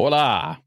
Hola! 0.00 0.58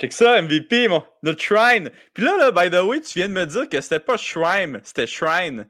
Check 0.00 0.12
ça, 0.12 0.40
MVP, 0.40 0.88
mon, 0.88 1.02
notre 1.22 1.42
shrine. 1.42 1.90
Puis 2.14 2.24
là, 2.24 2.36
là, 2.38 2.50
by 2.50 2.70
the 2.70 2.82
way, 2.82 3.00
tu 3.00 3.18
viens 3.18 3.28
de 3.28 3.34
me 3.34 3.44
dire 3.46 3.68
que 3.68 3.80
c'était 3.80 4.00
pas 4.00 4.16
shrine, 4.16 4.80
c'était 4.84 5.06
shrine. 5.06 5.66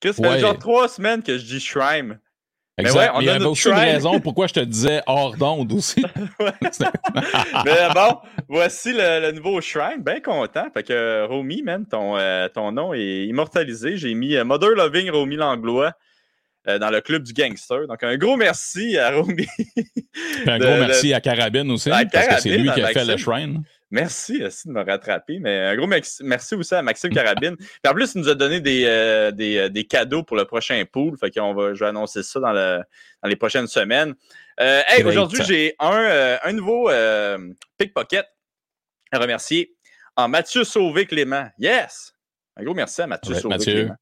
Que 0.00 0.12
ça 0.12 0.22
fait 0.22 0.28
Ouais. 0.28 0.38
genre 0.40 0.58
trois 0.58 0.88
semaines 0.88 1.22
que 1.22 1.38
je 1.38 1.44
dis 1.44 1.60
shrine. 1.60 2.20
Exact. 2.76 2.96
ouais, 2.98 3.08
on 3.14 3.18
Mais 3.18 3.24
il 3.24 3.26
y 3.26 3.30
a 3.30 3.34
avait 3.34 3.44
aussi 3.46 3.68
une 3.68 3.74
raison 3.74 4.20
pourquoi 4.20 4.46
je 4.46 4.54
te 4.54 4.60
disais 4.60 5.02
hors 5.06 5.36
d'onde 5.36 5.72
aussi. 5.72 6.04
Mais 7.64 7.88
bon, 7.94 8.18
voici 8.48 8.92
le, 8.92 9.20
le 9.20 9.32
nouveau 9.32 9.60
shrine. 9.60 10.02
Bien 10.04 10.20
content. 10.20 10.68
Fait 10.72 10.82
que 10.84 11.24
Romy, 11.26 11.62
man, 11.62 11.86
ton, 11.86 12.16
euh, 12.16 12.48
ton 12.48 12.70
nom 12.72 12.94
est 12.94 13.24
immortalisé. 13.26 13.96
J'ai 13.96 14.14
mis 14.14 14.36
euh, 14.36 14.44
Mother 14.44 14.70
Loving 14.70 15.10
Romy 15.10 15.36
Langlois 15.36 15.92
euh, 16.68 16.78
dans 16.78 16.90
le 16.90 17.00
club 17.00 17.22
du 17.22 17.32
gangster. 17.32 17.86
Donc 17.86 18.02
un 18.02 18.16
gros 18.16 18.36
merci 18.36 18.98
à 18.98 19.10
Romy. 19.10 19.46
Un 20.46 20.58
gros 20.58 20.76
merci 20.78 21.14
à 21.14 21.20
Carabine 21.20 21.70
aussi, 21.70 21.90
À 21.90 22.04
parce 22.04 22.28
que 22.28 22.40
c'est 22.40 22.58
lui 22.58 22.70
qui 22.72 22.82
a 22.82 22.88
fait 22.88 23.04
le 23.04 23.16
shrine. 23.16 23.62
Merci 23.90 24.44
aussi 24.44 24.68
de 24.68 24.74
me 24.74 24.84
rattraper. 24.84 25.38
Mais 25.38 25.58
un 25.60 25.76
gros 25.76 25.86
merci 25.86 26.54
aussi 26.54 26.74
à 26.74 26.82
Maxime 26.82 27.10
Carabine. 27.10 27.56
Puis 27.56 27.68
en 27.88 27.94
plus, 27.94 28.12
il 28.14 28.20
nous 28.20 28.28
a 28.28 28.34
donné 28.34 28.60
des, 28.60 28.84
euh, 28.84 29.30
des, 29.30 29.56
euh, 29.56 29.68
des 29.70 29.84
cadeaux 29.84 30.22
pour 30.22 30.36
le 30.36 30.44
prochain 30.44 30.82
pool. 30.90 31.16
Fait 31.18 31.30
qu'on 31.30 31.54
va, 31.54 31.72
je 31.72 31.80
vais 31.80 31.86
annoncer 31.88 32.22
ça 32.22 32.38
dans, 32.38 32.52
le, 32.52 32.82
dans 33.22 33.28
les 33.28 33.36
prochaines 33.36 33.66
semaines. 33.66 34.14
Euh, 34.60 34.82
hey, 34.88 35.04
aujourd'hui, 35.04 35.40
j'ai 35.46 35.74
un, 35.78 36.02
euh, 36.02 36.36
un 36.42 36.52
nouveau 36.52 36.90
euh, 36.90 37.38
pickpocket 37.78 38.26
à 39.10 39.18
remercier 39.18 39.74
en 40.16 40.28
Mathieu 40.28 40.64
Sauvé-Clément. 40.64 41.48
Yes! 41.58 42.12
Un 42.56 42.64
gros 42.64 42.74
merci 42.74 43.00
à 43.00 43.06
Mathieu 43.06 43.34
Ouais, 43.34 43.42
Mathieu. 43.44 43.72
Sauvé-Clément. 43.72 43.96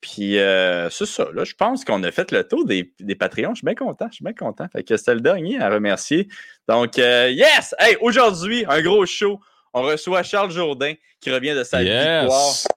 Puis 0.00 0.38
euh, 0.38 0.88
c'est 0.90 1.06
ça, 1.06 1.26
là, 1.34 1.42
je 1.44 1.54
pense 1.54 1.84
qu'on 1.84 2.02
a 2.04 2.10
fait 2.12 2.30
le 2.30 2.46
tour 2.46 2.64
des, 2.64 2.94
des 3.00 3.14
Patreons. 3.16 3.50
Je 3.54 3.56
suis 3.58 3.64
bien 3.64 3.74
content, 3.74 4.06
je 4.10 4.14
suis 4.16 4.24
bien 4.24 4.32
content. 4.32 4.66
Fait 4.72 4.84
que 4.84 4.96
c'était 4.96 5.14
le 5.14 5.20
dernier 5.20 5.60
à 5.60 5.68
remercier. 5.70 6.28
Donc, 6.68 6.98
euh, 7.00 7.30
yes! 7.30 7.74
Hey, 7.80 7.96
aujourd'hui, 8.00 8.64
un 8.68 8.80
gros 8.82 9.04
show. 9.06 9.40
On 9.74 9.82
reçoit 9.82 10.22
Charles 10.22 10.50
Jourdain 10.52 10.94
qui 11.20 11.30
revient 11.32 11.54
de 11.54 11.64
sa 11.64 11.82
victoire. 11.82 12.24
Yes! 12.24 12.68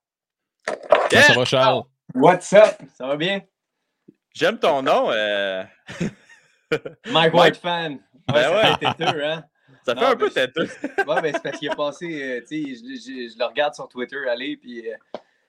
Comment 0.65 1.07
Yeah! 1.11 1.21
ça 1.23 1.33
va, 1.33 1.45
Charles? 1.45 1.83
What's 2.15 2.53
up? 2.53 2.75
Ça 2.97 3.05
va 3.07 3.15
bien? 3.17 3.41
J'aime 4.33 4.57
ton 4.57 4.81
nom. 4.81 5.11
euh, 5.11 5.63
Mike 7.11 7.33
White 7.33 7.57
fan. 7.57 7.93
Ouais, 7.93 7.99
Ben 8.33 8.43
ça 8.43 8.51
ouais. 8.55 8.77
fait 8.79 8.93
têteux, 9.05 9.25
hein? 9.25 9.43
ça 9.85 9.93
fait 9.95 10.01
Non, 10.01 10.07
un 10.07 10.15
peu 10.15 10.29
je- 10.29 10.33
têteux. 10.33 10.69
Ouais, 11.07 11.21
ben 11.21 11.33
c'est 11.33 11.43
parce 11.43 11.57
qu'il 11.59 11.69
a 11.69 11.75
passé, 11.75 12.05
euh, 12.23 12.41
tu 12.47 12.63
sais, 12.63 12.75
je, 12.75 12.95
je- 12.95 13.33
je 13.33 13.37
le 13.39 13.45
regarde 13.45 13.73
sur 13.75 13.87
Twitter 13.89 14.17
aller, 14.29 14.57
puis 14.57 14.89
euh, 14.89 14.95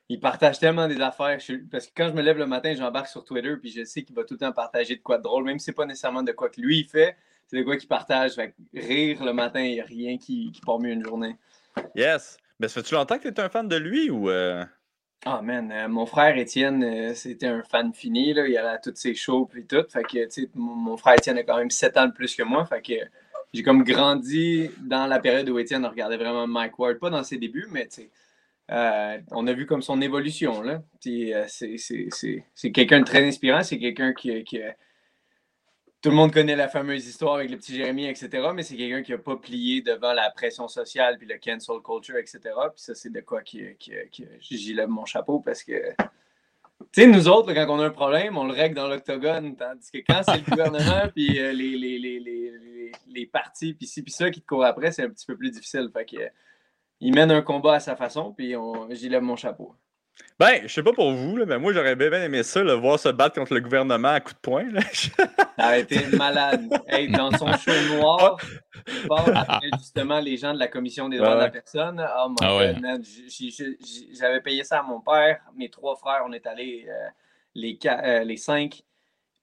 il 0.08 0.20
partage 0.20 0.58
tellement 0.58 0.88
des 0.88 1.00
affaires. 1.00 1.38
Je 1.40 1.54
parce 1.70 1.86
que 1.86 1.92
quand 1.96 2.08
je 2.08 2.12
me 2.14 2.22
lève 2.22 2.38
le 2.38 2.46
matin, 2.46 2.74
j'embarque 2.74 3.08
sur 3.08 3.24
Twitter, 3.24 3.56
puis 3.56 3.70
je 3.70 3.84
sais 3.84 4.02
qu'il 4.02 4.14
va 4.16 4.24
tout 4.24 4.34
le 4.34 4.38
temps 4.40 4.52
partager 4.52 4.96
de 4.96 5.02
quoi 5.02 5.18
de 5.18 5.22
drôle, 5.22 5.44
même 5.44 5.58
si 5.58 5.66
c'est 5.66 5.72
pas 5.72 5.86
nécessairement 5.86 6.22
de 6.22 6.32
quoi 6.32 6.50
que 6.50 6.60
lui 6.60 6.80
il 6.80 6.84
fait, 6.88 7.16
c'est 7.46 7.58
de 7.58 7.62
quoi 7.62 7.76
qu'il 7.76 7.88
partage. 7.88 8.32
Fait 8.34 8.50
que 8.52 8.80
rire 8.80 9.24
le 9.24 9.32
matin, 9.32 9.60
il 9.62 9.72
n'y 9.74 9.80
a 9.80 9.84
rien 9.84 10.18
qui, 10.18 10.52
qui 10.52 10.60
part 10.62 10.78
mieux 10.80 10.92
une 10.92 11.04
journée. 11.04 11.36
Yes. 11.94 12.36
Mais 12.58 12.68
ça 12.68 12.74
fait-tu 12.82 12.94
longtemps 12.94 13.18
que 13.18 13.28
tu 13.28 13.34
es 13.34 13.40
un 13.40 13.48
fan 13.48 13.66
de 13.68 13.76
lui 13.76 14.10
ou. 14.10 14.28
euh, 14.30 14.64
Ah 15.24 15.40
man, 15.42 15.70
euh, 15.72 15.88
mon 15.88 16.04
frère 16.06 16.36
Étienne, 16.36 16.82
euh, 16.82 17.14
c'était 17.14 17.46
un 17.46 17.62
fan 17.62 17.92
fini, 17.94 18.34
là. 18.34 18.46
il 18.46 18.56
allait 18.56 18.68
à 18.68 18.78
toutes 18.78 18.96
ses 18.96 19.14
shows 19.14 19.46
puis 19.46 19.66
tout. 19.66 19.84
Fait 19.88 20.02
que, 20.02 20.24
tu 20.26 20.30
sais, 20.42 20.50
mon, 20.54 20.74
mon 20.74 20.96
frère 20.96 21.14
Étienne 21.14 21.38
a 21.38 21.44
quand 21.44 21.58
même 21.58 21.70
7 21.70 21.96
ans 21.96 22.06
de 22.06 22.12
plus 22.12 22.34
que 22.34 22.42
moi. 22.42 22.64
Fait 22.66 22.82
que 22.82 22.94
j'ai 23.52 23.62
comme 23.62 23.84
grandi 23.84 24.70
dans 24.80 25.06
la 25.06 25.20
période 25.20 25.48
où 25.48 25.58
Étienne 25.58 25.86
regardait 25.86 26.16
vraiment 26.16 26.46
Mike 26.48 26.78
Ward. 26.78 26.98
Pas 26.98 27.10
dans 27.10 27.22
ses 27.22 27.38
débuts, 27.38 27.68
mais 27.70 27.86
tu 27.86 28.02
sais, 28.02 28.10
euh, 28.72 29.18
on 29.32 29.46
a 29.46 29.52
vu 29.52 29.66
comme 29.66 29.82
son 29.82 30.00
évolution. 30.00 30.62
Là. 30.62 30.82
Euh, 31.06 31.44
c'est, 31.46 32.72
quelqu'un 32.72 33.00
de 33.00 33.04
très 33.04 33.26
inspirant. 33.26 33.62
C'est 33.62 33.78
quelqu'un 33.78 34.14
qui, 34.14 34.32
Tout 36.00 36.10
le 36.10 36.16
monde 36.16 36.32
connaît 36.32 36.56
la 36.56 36.68
fameuse 36.68 37.06
histoire 37.06 37.34
avec 37.34 37.50
le 37.50 37.58
petit 37.58 37.74
Jérémy, 37.74 38.06
etc. 38.06 38.48
Mais 38.54 38.62
c'est 38.62 38.76
quelqu'un 38.76 39.02
qui 39.02 39.12
n'a 39.12 39.18
pas 39.18 39.36
plié 39.36 39.82
devant 39.82 40.14
la 40.14 40.30
pression 40.30 40.68
sociale, 40.68 41.18
puis 41.18 41.26
le 41.26 41.38
cancel 41.38 41.76
culture, 41.84 42.16
etc. 42.16 42.40
Puis 42.74 42.82
ça, 42.82 42.94
c'est 42.94 43.12
de 43.12 43.20
quoi 43.20 43.42
qui, 43.42 43.62
j'y 44.40 44.74
lève 44.74 44.88
mon 44.88 45.04
chapeau 45.04 45.40
parce 45.40 45.62
que, 45.62 45.92
tu 46.92 47.02
sais, 47.02 47.06
nous 47.06 47.28
autres, 47.28 47.52
quand 47.52 47.66
on 47.68 47.78
a 47.78 47.86
un 47.86 47.90
problème, 47.90 48.38
on 48.38 48.44
le 48.44 48.54
règle 48.54 48.74
dans 48.74 48.88
l'octogone. 48.88 49.54
Tandis 49.54 49.90
que 49.90 49.98
quand 49.98 50.22
c'est 50.24 50.38
le 50.38 50.50
gouvernement, 50.50 51.08
puis 51.14 51.38
euh, 51.38 51.52
les, 51.52 51.76
les, 51.76 51.98
les, 51.98 52.92
les, 53.06 53.26
partis, 53.26 53.74
puis 53.74 53.86
ci, 53.86 54.02
puis 54.02 54.12
ça 54.12 54.30
qui 54.30 54.40
te 54.40 54.46
courent 54.46 54.64
après, 54.64 54.92
c'est 54.92 55.02
un 55.02 55.10
petit 55.10 55.26
peu 55.26 55.36
plus 55.36 55.50
difficile. 55.50 55.90
Fait 55.92 56.06
que, 56.06 56.16
il 57.02 57.14
mène 57.14 57.30
un 57.30 57.42
combat 57.42 57.74
à 57.74 57.80
sa 57.80 57.96
façon, 57.96 58.32
puis 58.32 58.54
j'y 58.90 59.08
lève 59.08 59.22
mon 59.22 59.36
chapeau. 59.36 59.74
Ben, 60.38 60.60
je 60.62 60.68
sais 60.68 60.82
pas 60.82 60.92
pour 60.92 61.12
vous, 61.12 61.36
là, 61.36 61.46
mais 61.46 61.58
moi, 61.58 61.72
j'aurais 61.72 61.96
bien, 61.96 62.12
aimé 62.22 62.42
ça, 62.42 62.62
le 62.62 62.72
voir 62.72 62.98
se 62.98 63.08
battre 63.08 63.36
contre 63.38 63.54
le 63.54 63.60
gouvernement 63.60 64.08
à 64.08 64.20
coups 64.20 64.34
de 64.36 64.40
poing. 64.40 64.64
là. 64.70 64.80
Ça 64.92 65.66
a 65.66 65.78
été 65.78 66.06
malade. 66.16 66.68
Hey, 66.86 67.10
dans 67.10 67.30
son 67.36 67.52
show 67.56 67.72
noir, 67.96 68.36
il 68.86 69.08
parle 69.08 69.36
après 69.36 69.68
justement 69.78 70.20
les 70.20 70.36
gens 70.36 70.54
de 70.54 70.58
la 70.58 70.68
Commission 70.68 71.08
des 71.08 71.18
droits 71.18 71.30
Ouais, 71.30 71.36
de 71.36 71.40
la 71.42 71.50
personne. 71.50 72.06
Oh 72.18 72.28
my 72.30 72.36
Ah 72.40 72.56
ouais. 72.56 72.74
J'avais 74.18 74.40
payé 74.40 74.64
ça 74.64 74.80
à 74.80 74.82
mon 74.82 75.00
père. 75.00 75.40
Mes 75.56 75.70
trois 75.70 75.96
frères, 75.96 76.22
on 76.26 76.32
est 76.32 76.46
allés 76.46 76.86
euh, 76.88 77.08
les, 77.54 77.78
euh, 77.84 78.24
les 78.24 78.36
cinq. 78.36 78.82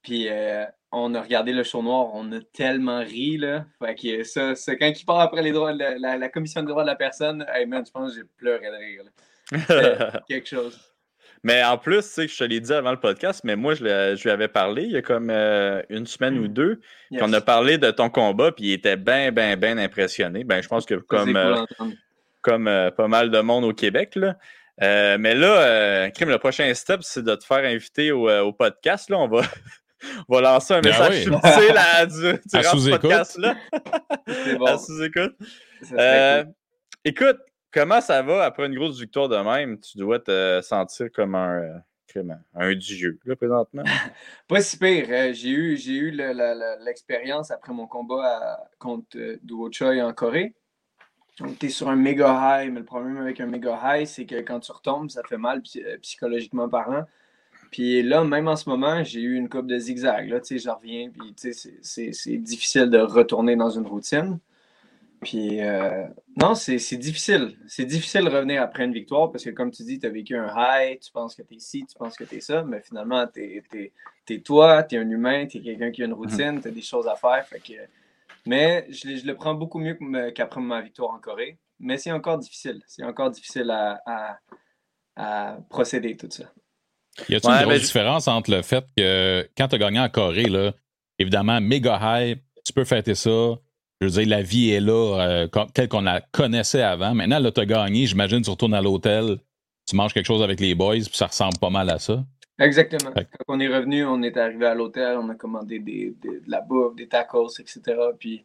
Puis 0.02 0.28
euh, 0.28 0.64
on 0.92 1.14
a 1.14 1.20
regardé 1.22 1.52
le 1.52 1.62
show 1.62 1.82
noir. 1.82 2.10
On 2.14 2.30
a 2.32 2.40
tellement 2.52 3.00
ri. 3.00 3.36
Là. 3.36 3.64
Fait 3.84 3.94
que 3.94 4.24
ça, 4.24 4.54
ça, 4.54 4.74
quand 4.76 4.86
il 4.88 5.04
part 5.04 5.20
après 5.20 5.42
les 5.42 5.52
droits, 5.52 5.72
la, 5.72 5.98
la- 5.98 6.16
la 6.16 6.28
Commission 6.28 6.62
des 6.62 6.68
droits 6.68 6.82
de 6.82 6.88
la 6.88 6.96
personne, 6.96 7.44
hey, 7.54 7.66
man, 7.66 7.84
je 7.86 7.90
pense 7.90 8.10
que 8.12 8.16
j'ai 8.18 8.24
pleuré 8.38 8.66
de 8.66 8.76
rire. 8.76 9.02
là. 9.04 10.20
Quelque 10.28 10.48
chose. 10.48 10.78
mais 11.42 11.62
en 11.64 11.76
plus, 11.76 11.98
tu 12.02 12.08
sais, 12.08 12.28
je 12.28 12.38
te 12.38 12.44
l'ai 12.44 12.60
dit 12.60 12.72
avant 12.72 12.92
le 12.92 13.00
podcast, 13.00 13.40
mais 13.44 13.56
moi, 13.56 13.74
je, 13.74 13.82
le- 13.84 14.14
je 14.16 14.22
lui 14.22 14.30
avais 14.30 14.48
parlé 14.48 14.84
il 14.84 14.92
y 14.92 14.96
a 14.96 15.02
comme 15.02 15.28
euh, 15.30 15.82
une 15.90 16.06
semaine 16.06 16.38
ou 16.38 16.48
deux. 16.48 16.80
Yes. 17.10 17.20
qu'on 17.20 17.32
a 17.32 17.40
parlé 17.40 17.76
de 17.78 17.90
ton 17.90 18.08
combat, 18.10 18.52
puis 18.52 18.66
il 18.66 18.72
était 18.72 18.96
bien, 18.96 19.32
bien, 19.32 19.56
bien 19.56 19.76
impressionné. 19.78 20.44
Ben, 20.44 20.62
je 20.62 20.68
pense 20.68 20.86
que 20.86 20.94
comme, 20.94 21.36
euh, 21.36 21.56
comme 22.42 22.68
euh, 22.68 22.90
pas 22.90 23.08
mal 23.08 23.30
de 23.30 23.40
monde 23.40 23.64
au 23.64 23.72
Québec. 23.74 24.14
Là. 24.16 24.36
Mais 25.18 25.34
là, 25.34 26.10
Crime, 26.12 26.30
le 26.30 26.38
prochain 26.38 26.72
step, 26.74 27.00
c'est 27.02 27.22
de 27.24 27.34
te 27.34 27.44
faire 27.44 27.64
inviter 27.64 28.12
au, 28.12 28.30
au 28.30 28.52
podcast. 28.52 29.10
Là. 29.10 29.18
On, 29.18 29.28
va, 29.28 29.42
on 30.28 30.34
va 30.34 30.40
lancer 30.40 30.74
un 30.74 30.80
Ben 30.80 30.90
message 30.90 31.14
oui. 31.14 31.22
subtil 31.24 31.76
à, 31.76 32.06
du, 32.06 32.26
À 32.28 32.38
durant 32.60 32.62
ce 32.62 32.78
sous-écoute. 32.78 33.00
podcast-là. 33.02 33.56
Bon. 34.58 34.64
À 34.66 34.78
sous-écoute. 34.78 35.34
Euh, 35.92 36.44
cool. 36.44 36.52
Écoute, 37.04 37.38
comment 37.72 38.00
ça 38.00 38.22
va 38.22 38.44
après 38.44 38.66
une 38.66 38.74
grosse 38.74 38.98
victoire 39.00 39.28
de 39.28 39.36
même? 39.36 39.78
Tu 39.80 39.98
dois 39.98 40.18
te 40.18 40.60
sentir 40.62 41.10
comme 41.12 41.34
un, 41.34 41.60
euh, 42.16 42.22
un 42.54 42.74
dieu, 42.74 43.18
là, 43.24 43.36
présentement. 43.36 43.84
Pas 44.48 44.60
si 44.60 44.76
pire. 44.78 45.06
Euh, 45.08 45.32
j'ai 45.32 45.50
eu, 45.50 45.76
j'ai 45.76 45.92
eu 45.94 46.10
le- 46.10 46.32
la- 46.32 46.54
la- 46.54 46.76
l'expérience 46.78 47.50
après 47.50 47.72
mon 47.72 47.86
combat 47.86 48.24
à- 48.26 48.60
contre 48.78 49.16
euh, 49.16 49.38
Duo 49.42 49.70
Choi 49.72 50.02
en 50.04 50.12
Corée. 50.12 50.54
On 51.42 51.46
était 51.46 51.68
sur 51.70 51.88
un 51.88 51.96
méga 51.96 52.60
high, 52.64 52.70
mais 52.70 52.80
le 52.80 52.84
problème 52.84 53.16
avec 53.16 53.40
un 53.40 53.46
méga 53.46 53.78
high, 53.82 54.06
c'est 54.06 54.26
que 54.26 54.40
quand 54.42 54.60
tu 54.60 54.72
retombes, 54.72 55.08
ça 55.08 55.22
fait 55.26 55.38
mal 55.38 55.62
psy- 55.62 55.82
psychologiquement 56.02 56.68
parlant. 56.68 57.06
Puis 57.70 58.02
là, 58.02 58.24
même 58.24 58.48
en 58.48 58.56
ce 58.56 58.68
moment, 58.68 59.04
j'ai 59.04 59.20
eu 59.20 59.36
une 59.36 59.48
coupe 59.48 59.66
de 59.66 59.78
zigzag. 59.78 60.28
Là, 60.28 60.40
tu 60.40 60.46
sais, 60.46 60.58
je 60.58 60.68
reviens, 60.70 61.08
puis 61.10 61.32
tu 61.34 61.52
sais, 61.52 62.12
c'est- 62.12 62.36
difficile 62.36 62.90
de 62.90 62.98
retourner 62.98 63.54
dans 63.56 63.70
une 63.70 63.86
routine. 63.86 64.38
Puis 65.20 65.60
euh, 65.62 66.06
non, 66.40 66.54
c'est 66.54 66.76
difficile. 66.96 67.56
C'est 67.68 67.84
difficile 67.84 68.24
de 68.24 68.30
revenir 68.30 68.62
après 68.62 68.86
une 68.86 68.92
victoire 68.92 69.30
parce 69.30 69.44
que, 69.44 69.50
comme 69.50 69.70
tu 69.70 69.82
dis, 69.84 69.98
tu 69.98 70.06
as 70.06 70.10
vécu 70.10 70.34
un 70.34 70.48
high, 70.56 70.98
tu 70.98 71.12
penses 71.12 71.34
que 71.34 71.42
tu 71.42 71.54
es 71.56 71.58
ci, 71.58 71.84
tu 71.86 71.94
penses 71.96 72.16
que 72.16 72.24
tu 72.24 72.36
es 72.36 72.40
ça, 72.40 72.62
mais 72.64 72.80
finalement, 72.80 73.26
tu 73.26 73.62
es, 74.28 74.38
toi, 74.40 74.82
tu 74.82 74.94
es 74.96 74.98
un 74.98 75.08
humain, 75.10 75.46
tu 75.46 75.58
es 75.58 75.60
quelqu'un 75.60 75.90
qui 75.90 76.02
a 76.02 76.06
une 76.06 76.14
routine, 76.14 76.60
tu 76.60 76.68
as 76.68 76.70
des 76.70 76.80
choses 76.82 77.06
à 77.06 77.16
faire. 77.16 77.46
Fait 77.46 77.60
que, 77.60 77.74
mais 78.46 78.86
je, 78.90 79.08
le- 79.08 79.16
je 79.16 79.26
le 79.26 79.34
prends 79.34 79.54
beaucoup 79.54 79.78
mieux 79.78 79.98
qu'après 80.34 80.60
ma 80.62 80.80
victoire 80.80 81.10
en 81.12 81.18
Corée. 81.18 81.58
Mais 81.78 81.98
c'est 81.98 82.12
encore 82.12 82.38
difficile. 82.38 82.82
C'est 82.86 83.04
encore 83.04 83.30
difficile 83.30 83.70
à, 83.70 84.00
à- 84.06 84.38
à 85.16 85.58
procéder, 85.68 86.16
tout 86.16 86.28
ça. 86.30 86.50
Y 87.28 87.34
a-t-il 87.36 87.50
Ouais, 87.50 87.62
une 87.62 87.68
grosse 87.68 87.82
différence 87.82 88.28
entre 88.28 88.50
le 88.50 88.62
fait 88.62 88.84
que 88.96 89.48
quand 89.56 89.68
tu 89.68 89.74
as 89.74 89.78
gagné 89.78 90.00
en 90.00 90.08
Corée, 90.08 90.44
là, 90.48 90.72
évidemment, 91.18 91.60
méga 91.60 91.98
high, 92.02 92.38
tu 92.64 92.72
peux 92.72 92.84
fêter 92.84 93.14
ça. 93.14 93.30
Je 94.00 94.06
veux 94.06 94.10
dire, 94.12 94.28
la 94.28 94.42
vie 94.42 94.70
est 94.70 94.80
là, 94.80 95.20
euh, 95.20 95.46
telle 95.74 95.88
qu'on 95.88 96.00
la 96.02 96.22
connaissait 96.32 96.82
avant. 96.82 97.14
Maintenant, 97.14 97.38
là, 97.38 97.50
tu 97.52 97.60
as 97.60 97.66
gagné, 97.66 98.06
j'imagine, 98.06 98.40
tu 98.40 98.48
retournes 98.50 98.72
à 98.74 98.80
l'hôtel, 98.80 99.36
tu 99.86 99.94
manges 99.96 100.14
quelque 100.14 100.26
chose 100.26 100.42
avec 100.42 100.58
les 100.60 100.74
boys, 100.74 100.94
puis 100.94 101.10
ça 101.12 101.26
ressemble 101.26 101.58
pas 101.60 101.68
mal 101.68 101.90
à 101.90 101.98
ça. 101.98 102.24
Exactement. 102.58 103.12
Fait 103.12 103.24
Quand 103.24 103.54
on 103.56 103.60
est 103.60 103.68
revenu, 103.68 104.04
on 104.04 104.22
est 104.22 104.36
arrivé 104.36 104.66
à 104.66 104.74
l'hôtel, 104.74 105.18
on 105.18 105.28
a 105.30 105.34
commandé 105.34 105.78
des, 105.80 106.14
des- 106.22 106.40
de 106.40 106.50
la 106.50 106.60
bouffe, 106.62 106.94
des 106.94 107.08
tacos, 107.08 107.48
etc. 107.58 107.80
Puis 108.18 108.44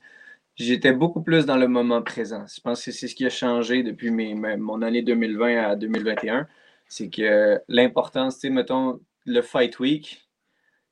j'étais 0.55 0.93
beaucoup 0.93 1.21
plus 1.21 1.45
dans 1.45 1.57
le 1.57 1.67
moment 1.67 2.01
présent. 2.01 2.43
Je 2.53 2.59
pense 2.61 2.83
que 2.83 2.91
c'est 2.91 3.07
ce 3.07 3.15
qui 3.15 3.25
a 3.25 3.29
changé 3.29 3.83
depuis 3.83 4.11
mes, 4.11 4.33
mes- 4.33 4.57
mon 4.57 4.81
année 4.81 5.01
2020 5.01 5.57
à 5.71 5.75
2021. 5.75 6.47
C'est 6.87 7.09
que 7.09 7.59
l'importance, 7.67 8.35
tu 8.35 8.41
sais, 8.41 8.49
mettons, 8.49 8.99
le 9.25 9.41
Fight 9.41 9.79
Week, 9.79 10.27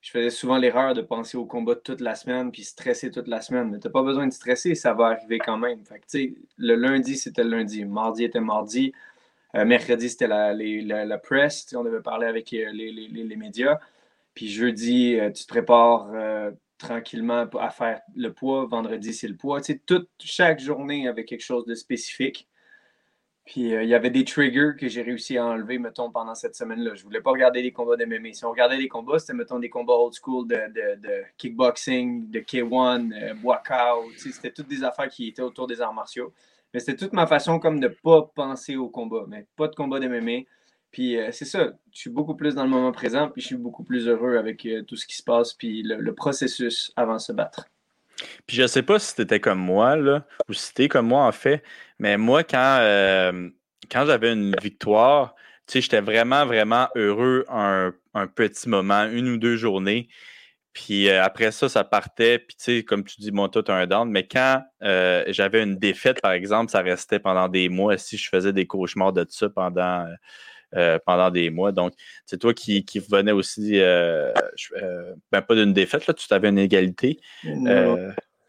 je 0.00 0.10
faisais 0.10 0.30
souvent 0.30 0.58
l'erreur 0.58 0.92
de 0.94 1.00
penser 1.00 1.36
au 1.38 1.46
combat 1.46 1.76
toute 1.76 2.00
la 2.02 2.14
semaine 2.14 2.52
puis 2.52 2.62
stresser 2.64 3.10
toute 3.10 3.28
la 3.28 3.40
semaine. 3.40 3.70
Mais 3.70 3.78
tu 3.78 3.86
n'as 3.86 3.92
pas 3.92 4.02
besoin 4.02 4.26
de 4.26 4.32
stresser, 4.32 4.74
ça 4.74 4.92
va 4.92 5.06
arriver 5.08 5.38
quand 5.38 5.56
même. 5.56 5.84
Fait 5.86 6.00
que, 6.00 6.34
le 6.58 6.74
lundi, 6.74 7.16
c'était 7.16 7.44
lundi. 7.44 7.84
Mardi 7.86 8.24
était 8.24 8.40
mardi. 8.40 8.92
Euh, 9.54 9.64
mercredi, 9.64 10.10
c'était 10.10 10.26
la, 10.26 10.52
les- 10.52 10.82
la, 10.82 11.04
la 11.06 11.18
press. 11.18 11.64
tu 11.64 11.70
sais, 11.70 11.76
On 11.76 11.84
devait 11.84 12.02
parler 12.02 12.26
avec 12.26 12.52
euh, 12.52 12.70
les, 12.72 12.92
les- 12.92 13.08
les- 13.08 13.36
médias. 13.36 13.78
Puis 14.34 14.48
jeudi, 14.50 15.16
tu 15.34 15.42
te 15.44 15.48
prépares 15.48 16.08
tranquillement 16.78 17.46
à 17.58 17.70
faire 17.70 18.00
le 18.16 18.32
poids. 18.32 18.66
Vendredi, 18.66 19.14
c'est 19.14 19.28
le 19.28 19.36
poids. 19.36 19.60
Toute, 19.86 20.08
chaque 20.18 20.60
journée 20.60 21.08
avait 21.08 21.24
quelque 21.24 21.44
chose 21.44 21.64
de 21.66 21.74
spécifique. 21.74 22.48
Puis 23.44 23.74
euh, 23.74 23.82
il 23.82 23.88
y 23.90 23.94
avait 23.94 24.10
des 24.10 24.24
triggers 24.24 24.72
que 24.78 24.88
j'ai 24.88 25.02
réussi 25.02 25.36
à 25.36 25.44
enlever, 25.44 25.78
mettons, 25.78 26.10
pendant 26.10 26.34
cette 26.34 26.56
semaine-là. 26.56 26.94
Je 26.94 27.02
voulais 27.04 27.20
pas 27.20 27.30
regarder 27.30 27.60
les 27.60 27.72
combats 27.72 27.96
de 27.96 28.06
MMA. 28.06 28.32
Si 28.32 28.44
on 28.44 28.50
regardait 28.50 28.78
les 28.78 28.88
combats, 28.88 29.18
c'était, 29.18 29.34
mettons, 29.34 29.58
des 29.58 29.68
combats 29.68 29.92
old 29.92 30.14
school 30.14 30.48
de, 30.48 31.24
kickboxing, 31.36 32.30
de 32.30 32.40
K1, 32.40 33.12
euh, 33.12 33.34
walkout. 33.42 34.16
C'était 34.16 34.50
toutes 34.50 34.68
des 34.68 34.82
affaires 34.82 35.08
qui 35.08 35.28
étaient 35.28 35.42
autour 35.42 35.66
des 35.66 35.82
arts 35.82 35.92
martiaux. 35.92 36.32
Mais 36.72 36.80
c'était 36.80 36.96
toute 36.96 37.12
ma 37.12 37.26
façon 37.26 37.58
comme 37.58 37.80
de 37.80 37.88
pas 37.88 38.22
penser 38.34 38.76
au 38.76 38.88
combat. 38.88 39.26
Mais 39.28 39.46
pas 39.56 39.68
de 39.68 39.74
combat 39.74 40.00
de 40.00 40.08
MMA. 40.08 40.46
Puis 40.90 41.18
euh, 41.18 41.30
c'est 41.30 41.44
ça, 41.44 41.72
je 41.92 41.98
suis 41.98 42.10
beaucoup 42.10 42.36
plus 42.36 42.54
dans 42.54 42.64
le 42.64 42.70
moment 42.70 42.92
présent, 42.92 43.28
puis 43.28 43.42
je 43.42 43.48
suis 43.48 43.56
beaucoup 43.56 43.84
plus 43.84 44.08
heureux 44.08 44.36
avec 44.38 44.66
tout 44.86 44.96
ce 44.96 45.06
qui 45.06 45.16
se 45.16 45.22
passe, 45.22 45.52
puis 45.52 45.82
le, 45.82 46.14
processus 46.14 46.92
avant 46.96 47.14
de 47.14 47.20
se 47.20 47.32
battre. 47.32 47.66
Puis 48.46 48.56
je 48.56 48.66
sais 48.66 48.82
pas 48.82 48.98
si 48.98 49.14
c'était 49.14 49.40
comme 49.40 49.58
moi, 49.58 49.96
là, 49.96 50.26
ou 50.48 50.52
si 50.52 50.68
c'était 50.68 50.88
comme 50.88 51.08
moi 51.08 51.26
en 51.26 51.32
fait, 51.32 51.62
mais 51.98 52.16
moi, 52.16 52.44
quand, 52.44 52.78
euh, 52.80 53.48
j'avais 53.90 54.32
une 54.32 54.54
victoire, 54.62 55.34
tu 55.66 55.74
sais, 55.74 55.80
j'étais 55.80 56.00
vraiment, 56.00 56.44
vraiment 56.46 56.88
heureux 56.96 57.44
un, 57.48 57.92
petit 58.34 58.68
moment, 58.68 59.04
une 59.04 59.28
ou 59.30 59.36
deux 59.38 59.56
journées. 59.56 60.08
Puis 60.72 61.08
euh, 61.08 61.22
après 61.22 61.52
ça, 61.52 61.68
ça 61.68 61.84
partait. 61.84 62.38
Puis 62.40 62.56
tu 62.56 62.64
sais, 62.64 62.84
comme 62.84 63.04
tu 63.04 63.20
dis, 63.20 63.30
mon 63.32 63.46
as 63.46 63.72
un 63.72 63.86
down. 63.86 64.10
Mais 64.10 64.26
quand 64.26 64.62
euh, 64.82 65.24
j'avais 65.28 65.62
une 65.62 65.76
défaite, 65.78 66.20
par 66.20 66.32
exemple, 66.32 66.70
ça 66.70 66.82
restait 66.82 67.20
pendant 67.20 67.48
des 67.48 67.68
mois. 67.68 67.96
Si 67.96 68.16
je 68.18 68.28
faisais 68.28 68.52
des 68.52 68.66
cauchemars 68.66 69.12
de 69.12 69.24
ça 69.28 69.48
pendant, 69.48 70.06
pendant 71.06 71.30
des 71.30 71.50
mois. 71.50 71.72
Donc, 71.72 71.92
c'est 72.26 72.38
toi 72.38 72.54
qui, 72.54 72.84
qui 72.84 72.98
venais 72.98 73.32
aussi, 73.32 73.80
ben, 73.80 75.42
pas 75.42 75.54
d'une 75.54 75.72
défaite, 75.72 76.06
là, 76.06 76.14
tu 76.14 76.32
avais 76.32 76.48
une 76.48 76.58
égalité. 76.58 77.20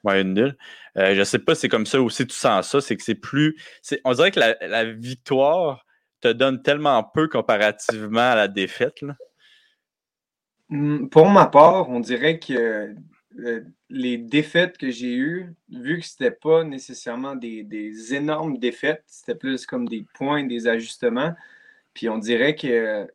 Ouais, 0.06 0.22
une 0.22 0.36
nulle. 0.36 0.56
Euh, 0.98 1.16
je 1.16 1.24
sais 1.24 1.40
pas, 1.40 1.56
c'est 1.56 1.68
comme 1.68 1.88
ça 1.88 2.00
aussi, 2.00 2.28
tu 2.28 2.36
sens 2.36 2.70
ça, 2.70 2.80
c'est 2.80 2.96
que 2.96 3.04
c'est 3.04 3.16
plus. 3.16 3.58
On 4.04 4.14
dirait 4.14 4.30
que 4.30 4.40
la, 4.40 4.84
victoire 4.86 5.84
te 6.22 6.28
donne 6.28 6.62
tellement 6.62 7.04
peu 7.04 7.28
comparativement 7.28 8.32
à 8.32 8.36
la 8.36 8.48
défaite. 8.48 9.04
Mmh, 10.70 11.08
pour 11.08 11.28
ma 11.28 11.48
part, 11.48 11.90
on 11.90 12.00
dirait 12.00 12.40
que 12.40 12.94
euh, 13.40 13.62
les 13.90 14.18
défaites 14.18 14.78
que 14.78 14.92
j'ai 14.92 15.16
eues, 15.16 15.56
vu 15.70 16.00
que 16.00 16.06
c'était 16.06 16.32
pas 16.32 16.64
nécessairement 16.64 17.36
des, 17.36 18.14
énormes 18.14 18.60
défaites, 18.60 19.04
c'était 19.08 19.36
plus 19.36 19.66
comme 19.66 19.88
des 19.88 20.06
points, 20.14 20.44
des 20.44 20.68
ajustements. 20.68 21.34
Puis 21.96 22.10
on 22.10 22.20
dirait 22.20 22.56
que 22.56 23.08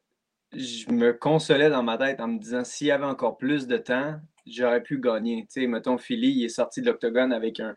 je 0.53 0.91
me 0.91 1.12
consolais 1.12 1.71
dans 1.71 1.85
ma 1.85 1.97
tête 1.97 2.19
en 2.19 2.27
me 2.27 2.38
disant 2.38 2.65
s'il 2.65 2.88
y 2.88 2.91
avait 2.91 3.05
encore 3.05 3.37
plus 3.37 3.69
de 3.69 3.77
temps, 3.77 4.17
j'aurais 4.47 4.82
pu 4.82 4.99
gagner. 4.99 5.43
Tu 5.43 5.61
sais, 5.61 5.67
mettons, 5.69 5.99
Philly, 5.99 6.32
il 6.32 6.44
est 6.44 6.49
sorti 6.49 6.81
de 6.81 6.87
l'octogone 6.87 7.32
avec 7.32 7.61
un, 7.61 7.75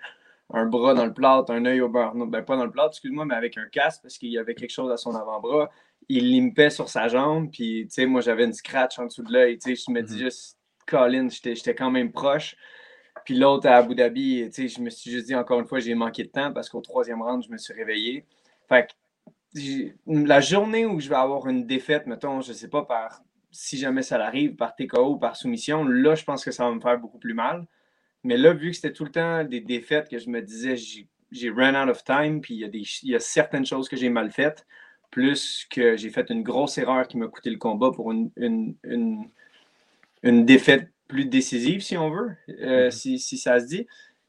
bras 0.65 0.93
dans 0.95 1.05
le 1.05 1.13
plâtre, 1.13 1.51
un 1.51 1.65
œil 1.65 1.81
au 1.81 1.89
beurre. 1.89 2.15
Non, 2.15 2.25
ben 2.25 2.41
pas 2.41 2.55
dans 2.55 2.65
le 2.65 2.71
plâtre, 2.71 2.91
excuse-moi, 2.91 3.25
mais 3.25 3.35
avec 3.35 3.57
un 3.57 3.65
casque 3.65 4.01
parce 4.01 4.17
qu'il 4.17 4.29
y 4.29 4.37
avait 4.37 4.55
quelque 4.55 4.71
chose 4.71 4.91
à 4.91 4.97
son 4.97 5.13
avant-bras. 5.13 5.69
Il 6.09 6.31
limpait 6.31 6.69
sur 6.69 6.89
sa 6.89 7.07
jambe, 7.07 7.49
puis, 7.51 7.85
tu 7.87 7.93
sais, 7.93 8.05
moi, 8.05 8.21
j'avais 8.21 8.45
une 8.45 8.53
scratch 8.53 8.97
en 8.97 9.05
dessous 9.05 9.23
de 9.23 9.31
l'œil. 9.31 9.57
Tu 9.57 9.75
sais, 9.75 9.83
je 9.87 9.91
me 9.91 10.01
dis 10.01 10.15
mhm. 10.15 10.19
juste, 10.19 10.57
Colin, 10.87 11.27
j'étais 11.29 11.75
quand 11.75 11.91
même 11.91 12.11
proche. 12.11 12.55
Puis 13.25 13.35
l'autre 13.35 13.67
à 13.67 13.77
Abu 13.77 13.95
Dhabi, 13.95 14.45
tu 14.47 14.53
sais, 14.53 14.67
je 14.67 14.81
me 14.81 14.89
suis 14.89 15.11
juste 15.11 15.27
dit, 15.27 15.35
encore 15.35 15.59
une 15.59 15.65
fois, 15.65 15.79
j'ai 15.79 15.95
manqué 15.95 16.23
de 16.23 16.29
temps 16.29 16.51
parce 16.51 16.69
qu'au 16.69 16.81
troisième 16.81 17.21
round, 17.21 17.43
je 17.43 17.51
me 17.51 17.57
suis 17.57 17.73
réveillé. 17.73 18.25
Fait 18.67 18.87
que 18.87 18.93
la 20.07 20.41
journée 20.41 20.85
où 20.85 20.99
je 20.99 21.09
vais 21.09 21.15
avoir 21.15 21.47
une 21.47 21.65
défaite, 21.65 22.07
mettons, 22.07 22.41
je 22.41 22.53
sais 22.53 22.69
pas, 22.69 22.83
par 22.85 23.21
si 23.51 23.77
jamais 23.77 24.01
ça 24.01 24.23
arrive 24.23 24.55
par 24.55 24.75
TKO 24.75 25.11
ou 25.11 25.17
par 25.17 25.35
soumission, 25.35 25.85
là, 25.85 26.15
je 26.15 26.23
pense 26.23 26.43
que 26.43 26.51
ça 26.51 26.67
va 26.67 26.73
me 26.73 26.81
faire 26.81 26.97
beaucoup 26.99 27.19
plus 27.19 27.35
mal. 27.35 27.65
Mais 28.23 28.35
là, 28.35 28.53
vu 28.53 28.71
que 28.71 28.75
c'était 28.75 28.93
tout 28.93 29.05
le 29.05 29.11
temps 29.11 29.43
des 29.43 29.61
défaites 29.61 30.09
que 30.09 30.17
je 30.17 30.29
me 30.29 30.41
disais, 30.41 30.75
j'ai 30.75 31.49
run 31.49 31.81
out 31.81 31.89
of 31.89 32.03
time, 32.03 32.41
puis 32.41 32.55
il 32.55 32.59
y, 32.61 32.63
a 32.63 32.67
des, 32.67 32.83
il 33.03 33.09
y 33.09 33.15
a 33.15 33.19
certaines 33.19 33.65
choses 33.65 33.87
que 33.87 33.95
j'ai 33.95 34.09
mal 34.09 34.31
faites, 34.31 34.65
plus 35.11 35.67
que 35.69 35.95
j'ai 35.95 36.09
fait 36.09 36.29
une 36.31 36.41
grosse 36.41 36.77
erreur 36.77 37.07
qui 37.07 37.17
m'a 37.17 37.27
coûté 37.27 37.51
le 37.51 37.57
combat 37.57 37.91
pour 37.91 38.11
une, 38.11 38.31
une, 38.37 38.75
une, 40.23 40.45
défaite 40.45 40.89
plus 41.07 41.25
décisive, 41.25 41.81
si 41.81 41.95
on 41.97 42.09
veut, 42.09 42.35
euh, 42.49 42.89
mm-hmm. 42.89 43.17
si, 43.17 43.37
ça 43.37 43.59
se 43.59 43.65
dit. 43.65 43.85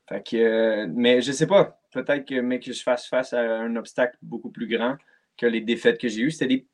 Fait 0.07 0.23
que, 0.23 0.37
euh, 0.37 0.87
mais 0.93 1.23
je 1.23 1.33
sais 1.33 1.47
pas, 1.47 1.81
peut-être 1.93 2.27
que, 2.27 2.41
mais 2.41 2.61
que 2.61 2.73
je 2.73 2.83
fasse 2.83 3.07
face 3.07 3.33
à 3.33 3.41
un 3.41 3.77
obstacle 3.77 4.19
beaucoup 4.21 4.51
plus 4.51 4.67
grand 4.67 4.97
que 5.37 5.47
les 5.47 5.61
défaites 5.61 6.01
que 6.01 6.09
j'ai 6.09 6.23
eues. 6.23 6.31
C'était 6.31 6.47
des, 6.47 6.67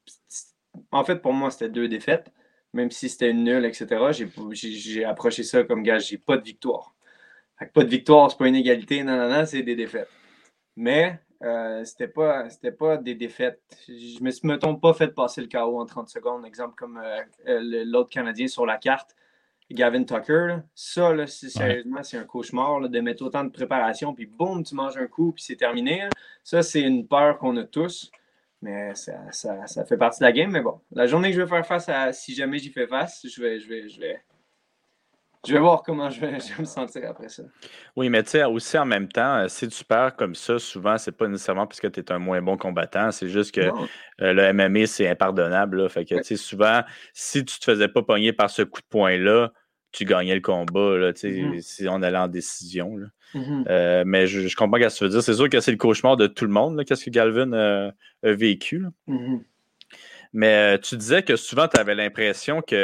en 0.92 1.04
fait, 1.04 1.16
pour 1.16 1.32
moi, 1.32 1.50
c'était 1.50 1.68
deux 1.68 1.88
défaites 1.88 2.32
même 2.72 2.90
si 2.90 3.08
c'était 3.08 3.30
une 3.30 3.44
nulle, 3.44 3.64
etc., 3.64 3.86
j'ai 4.52 5.04
approché 5.04 5.42
ça 5.42 5.64
comme 5.64 5.82
gage, 5.82 6.08
j'ai 6.08 6.18
pas 6.18 6.36
de 6.36 6.44
victoire. 6.44 6.94
pas 7.74 7.84
de 7.84 7.88
victoire, 7.88 8.30
c'est 8.30 8.38
pas 8.38 8.48
une 8.48 8.56
égalité, 8.56 9.02
non, 9.02 9.16
non, 9.16 9.28
non, 9.28 9.44
c'est 9.46 9.62
des 9.62 9.76
défaites. 9.76 10.08
Mais 10.76 11.20
euh, 11.42 11.84
c'était 11.84 12.08
pas, 12.08 12.48
pas 12.78 12.96
des 12.96 13.14
défaites. 13.14 13.60
Je 13.88 14.22
me 14.22 14.30
suis, 14.30 14.46
mettons, 14.46 14.76
pas 14.76 14.94
fait 14.94 15.08
passer 15.08 15.40
le 15.40 15.48
KO 15.48 15.80
en 15.80 15.86
30 15.86 16.08
secondes. 16.08 16.46
Exemple 16.46 16.74
comme 16.76 16.98
euh, 16.98 17.20
euh, 17.48 17.84
l'autre 17.84 18.10
Canadien 18.10 18.46
sur 18.46 18.66
la 18.66 18.78
carte, 18.78 19.16
Gavin 19.70 20.04
Tucker. 20.04 20.58
Ça, 20.74 21.12
là, 21.12 21.26
sérieusement, 21.26 22.02
c'est 22.02 22.18
un 22.18 22.24
cauchemar 22.24 22.88
de 22.88 23.00
mettre 23.00 23.24
autant 23.24 23.44
de 23.44 23.50
préparation, 23.50 24.14
puis 24.14 24.26
boum, 24.26 24.62
tu 24.62 24.74
manges 24.74 24.96
un 24.96 25.06
coup, 25.06 25.32
puis 25.32 25.42
c'est 25.42 25.56
terminé. 25.56 26.08
Ça, 26.44 26.62
c'est 26.62 26.82
une 26.82 27.06
peur 27.06 27.38
qu'on 27.38 27.56
a 27.56 27.64
tous. 27.64 28.10
Mais 28.62 28.94
ça, 28.94 29.14
ça, 29.30 29.66
ça, 29.66 29.84
fait 29.86 29.96
partie 29.96 30.20
de 30.20 30.24
la 30.24 30.32
game. 30.32 30.50
Mais 30.50 30.60
bon, 30.60 30.80
la 30.92 31.06
journée 31.06 31.30
que 31.30 31.36
je 31.36 31.42
vais 31.42 31.48
faire 31.48 31.66
face 31.66 31.88
à, 31.88 32.12
si 32.12 32.34
jamais 32.34 32.58
j'y 32.58 32.70
fais 32.70 32.86
face, 32.86 33.24
je 33.26 33.40
vais, 33.40 33.58
je 33.58 33.68
vais, 33.68 33.88
je 33.88 34.00
vais, 34.00 34.22
je 35.46 35.54
vais 35.54 35.58
voir 35.58 35.82
comment 35.82 36.10
je 36.10 36.20
vais, 36.20 36.32
me 36.58 36.64
sentir 36.64 37.08
après 37.08 37.30
ça. 37.30 37.42
Oui, 37.96 38.10
mais 38.10 38.22
tu 38.22 38.30
sais, 38.30 38.44
aussi 38.44 38.76
en 38.76 38.84
même 38.84 39.08
temps, 39.08 39.38
euh, 39.38 39.48
si 39.48 39.66
tu 39.68 39.84
perds 39.84 40.16
comme 40.16 40.34
ça, 40.34 40.58
souvent, 40.58 40.98
c'est 40.98 41.12
pas 41.12 41.28
nécessairement 41.28 41.66
parce 41.66 41.80
que 41.80 41.86
tu 41.86 42.00
es 42.00 42.12
un 42.12 42.18
moins 42.18 42.42
bon 42.42 42.58
combattant, 42.58 43.10
c'est 43.10 43.28
juste 43.28 43.54
que 43.54 43.62
euh, 43.62 44.32
le 44.32 44.52
MMA, 44.52 44.86
c'est 44.86 45.08
impardonnable. 45.08 45.82
Là. 45.82 45.88
Fait 45.88 46.04
que, 46.04 46.16
tu 46.16 46.24
sais, 46.24 46.36
souvent, 46.36 46.82
si 47.14 47.44
tu 47.44 47.58
te 47.58 47.64
faisais 47.64 47.88
pas 47.88 48.02
pogner 48.02 48.34
par 48.34 48.50
ce 48.50 48.62
coup 48.62 48.82
de 48.82 48.86
poing-là, 48.90 49.52
tu 49.92 50.04
gagnais 50.04 50.34
le 50.34 50.40
combat, 50.40 50.96
là, 50.96 51.12
mm-hmm. 51.12 51.60
si 51.60 51.88
on 51.88 52.02
allait 52.02 52.18
en 52.18 52.28
décision. 52.28 52.96
Là. 52.96 53.06
Mm-hmm. 53.34 53.64
Euh, 53.68 54.04
mais 54.06 54.26
je, 54.26 54.54
comprends 54.54 54.78
ce 54.78 54.94
que 54.94 54.98
tu 54.98 55.04
veux 55.04 55.10
dire. 55.10 55.22
C'est 55.22 55.34
sûr 55.34 55.48
que 55.48 55.60
c'est 55.60 55.70
le 55.70 55.76
cauchemar 55.76 56.16
de 56.16 56.26
tout 56.26 56.44
le 56.44 56.52
monde, 56.52 56.84
qu'est-ce 56.84 57.04
que 57.04 57.10
Galvin 57.10 57.52
a 57.52 57.92
vécu. 58.22 58.84
Mm-hmm. 59.08 59.40
Mais 60.32 60.76
euh, 60.76 60.78
tu 60.78 60.96
disais 60.96 61.22
que 61.22 61.36
souvent, 61.36 61.66
tu 61.68 61.78
avais 61.78 61.94
l'impression 61.94 62.62
que, 62.62 62.74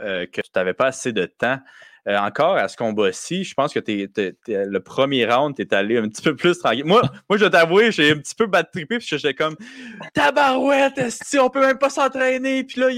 euh, 0.00 0.26
que 0.26 0.40
tu 0.40 0.50
n'avais 0.54 0.74
pas 0.74 0.86
assez 0.86 1.12
de 1.12 1.26
temps. 1.26 1.58
Encore 2.06 2.56
à 2.56 2.68
ce 2.68 2.76
combat-ci, 2.76 3.44
je 3.44 3.54
pense 3.54 3.74
que 3.74 3.80
le 3.80 4.78
premier 4.78 5.26
round, 5.26 5.56
tu 5.56 5.62
es 5.62 5.74
allé 5.74 5.98
un 5.98 6.08
petit 6.08 6.22
peu 6.22 6.36
plus 6.36 6.58
tranquille. 6.58 6.84
Moi, 6.84 7.02
moi 7.28 7.36
je 7.36 7.40
dois 7.40 7.50
t'avouer, 7.50 7.90
j'ai 7.90 8.12
un 8.12 8.18
petit 8.18 8.34
peu 8.34 8.46
battu 8.46 8.70
trippé, 8.72 8.98
puis 8.98 9.08
j'étais 9.08 9.34
comme 9.34 9.56
Tabarouette, 10.14 11.10
si 11.10 11.38
on 11.38 11.50
peut 11.50 11.60
même 11.60 11.78
pas 11.78 11.90
s'entraîner, 11.90 12.64
puis 12.64 12.80
là, 12.80 12.88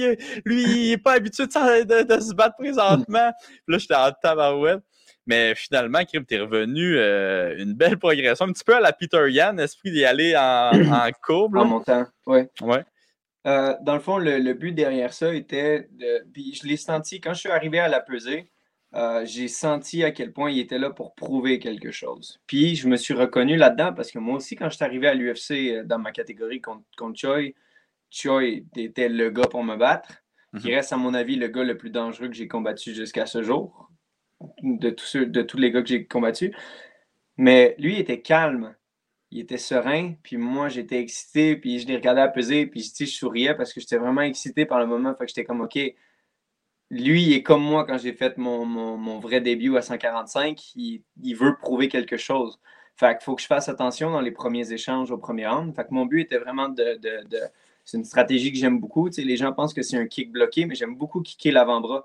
lui, 0.44 0.62
il 0.62 0.92
est 0.92 0.98
pas 0.98 1.14
habitué 1.14 1.46
de, 1.46 2.20
se 2.20 2.34
battre 2.34 2.56
présentement. 2.56 3.32
Puis 3.40 3.62
là, 3.68 3.78
j'étais 3.78 3.94
en 3.94 4.12
tabarouette. 4.12 4.82
Mais 5.26 5.54
finalement, 5.54 6.02
Krim, 6.06 6.24
t'es 6.24 6.40
revenu 6.40 6.96
euh, 6.96 7.54
une 7.58 7.74
belle 7.74 7.98
progression, 7.98 8.46
un 8.46 8.52
petit 8.52 8.64
peu 8.64 8.74
à 8.74 8.80
la 8.80 8.94
Peter 8.94 9.30
Yan, 9.30 9.58
esprit 9.58 9.90
d'y 9.90 10.04
aller 10.04 10.34
en, 10.34 10.70
en 10.90 11.10
courbe. 11.22 11.56
En 11.56 11.66
montant, 11.66 12.06
oui. 12.26 12.40
Ouais. 12.62 12.82
Euh, 13.46 13.74
dans 13.82 13.94
le 13.94 14.00
fond, 14.00 14.18
le, 14.18 14.52
but 14.54 14.72
derrière 14.72 15.12
ça 15.12 15.34
était 15.34 15.88
de. 15.92 16.24
Puis 16.32 16.58
je 16.60 16.66
l'ai 16.66 16.76
senti, 16.76 17.20
quand 17.20 17.34
je 17.34 17.40
suis 17.40 17.50
arrivé 17.50 17.78
à 17.78 17.88
la 17.88 18.00
pesée, 18.00 18.50
euh, 18.94 19.24
j'ai 19.26 19.48
senti 19.48 20.02
à 20.02 20.10
quel 20.10 20.32
point 20.32 20.50
il 20.50 20.58
était 20.58 20.78
là 20.78 20.90
pour 20.90 21.14
prouver 21.14 21.58
quelque 21.58 21.90
chose. 21.90 22.40
Puis 22.46 22.74
je 22.74 22.88
me 22.88 22.96
suis 22.96 23.14
reconnu 23.14 23.56
là-dedans 23.56 23.92
parce 23.92 24.10
que 24.10 24.18
moi 24.18 24.36
aussi, 24.36 24.56
quand 24.56 24.70
je 24.70 24.76
suis 24.76 24.84
arrivé 24.84 25.06
à 25.08 25.14
l'UFC 25.14 25.84
dans 25.84 25.98
ma 25.98 26.12
catégorie 26.12 26.60
contre, 26.60 26.84
contre 26.96 27.18
Choi, 27.18 27.54
Choi 28.10 28.62
était 28.76 29.08
le 29.08 29.30
gars 29.30 29.46
pour 29.50 29.62
me 29.62 29.76
battre, 29.76 30.22
qui 30.58 30.68
mhm. 30.68 30.74
reste, 30.74 30.92
à 30.92 30.96
mon 30.96 31.12
avis, 31.12 31.36
le 31.36 31.48
gars 31.48 31.64
le 31.64 31.76
plus 31.76 31.90
dangereux 31.90 32.28
que 32.28 32.34
j'ai 32.34 32.48
combattu 32.48 32.94
jusqu'à 32.94 33.26
ce 33.26 33.42
jour 33.42 33.90
de 34.62 34.90
tous, 34.90 35.16
de 35.16 35.42
tous 35.42 35.58
les 35.58 35.70
gars 35.70 35.82
que 35.82 35.88
j'ai 35.88 36.06
combattus. 36.06 36.52
Mais 37.36 37.74
lui, 37.78 37.94
il 37.94 38.00
était 38.00 38.22
calme. 38.22 38.74
Il 39.30 39.40
était 39.40 39.58
serein. 39.58 40.14
Puis 40.22 40.38
moi, 40.38 40.70
j'étais 40.70 41.00
excité. 41.00 41.56
Puis 41.56 41.80
je 41.80 41.86
l'ai 41.86 41.96
regardé 41.96 42.22
à 42.22 42.28
peser. 42.28 42.66
Puis 42.66 42.80
je, 42.80 43.04
je 43.04 43.10
souriais 43.10 43.54
parce 43.54 43.74
que 43.74 43.80
j'étais 43.80 43.98
vraiment 43.98 44.22
excité 44.22 44.64
par 44.64 44.78
le 44.78 44.86
moment. 44.86 45.14
Fait 45.14 45.24
que 45.24 45.28
j'étais 45.28 45.44
comme, 45.44 45.60
OK, 45.60 45.78
lui, 46.90 47.22
il 47.22 47.32
est 47.34 47.42
comme 47.42 47.62
moi 47.62 47.84
quand 47.84 47.98
j'ai 47.98 48.12
fait 48.12 48.38
mon, 48.38 49.18
vrai 49.20 49.40
début 49.40 49.76
à 49.76 49.82
145. 49.82 50.72
Il, 50.76 51.02
veut 51.34 51.56
prouver 51.60 51.88
quelque 51.88 52.16
chose. 52.16 52.58
Fait 52.96 53.16
qu'il 53.16 53.24
faut 53.24 53.36
que 53.36 53.42
je 53.42 53.46
fasse 53.46 53.68
attention 53.68 54.10
dans 54.10 54.20
les 54.20 54.32
premiers 54.32 54.72
échanges 54.72 55.10
au 55.10 55.18
premier 55.18 55.46
round. 55.46 55.74
Fait 55.74 55.84
que 55.84 55.92
mon 55.92 56.06
but 56.06 56.22
était 56.22 56.38
vraiment 56.38 56.68
de. 56.68 56.98
c'est 57.84 57.98
une 57.98 58.04
stratégie 58.04 58.52
que 58.52 58.58
j'aime 58.58 58.80
beaucoup. 58.80 59.08
les 59.08 59.36
gens 59.36 59.52
pensent 59.52 59.74
que 59.74 59.82
c'est 59.82 59.98
un 59.98 60.06
kick 60.06 60.32
bloqué, 60.32 60.66
mais 60.66 60.74
j'aime 60.74 60.96
beaucoup 60.96 61.20
kicker 61.22 61.52
l'avant-bras. 61.52 62.04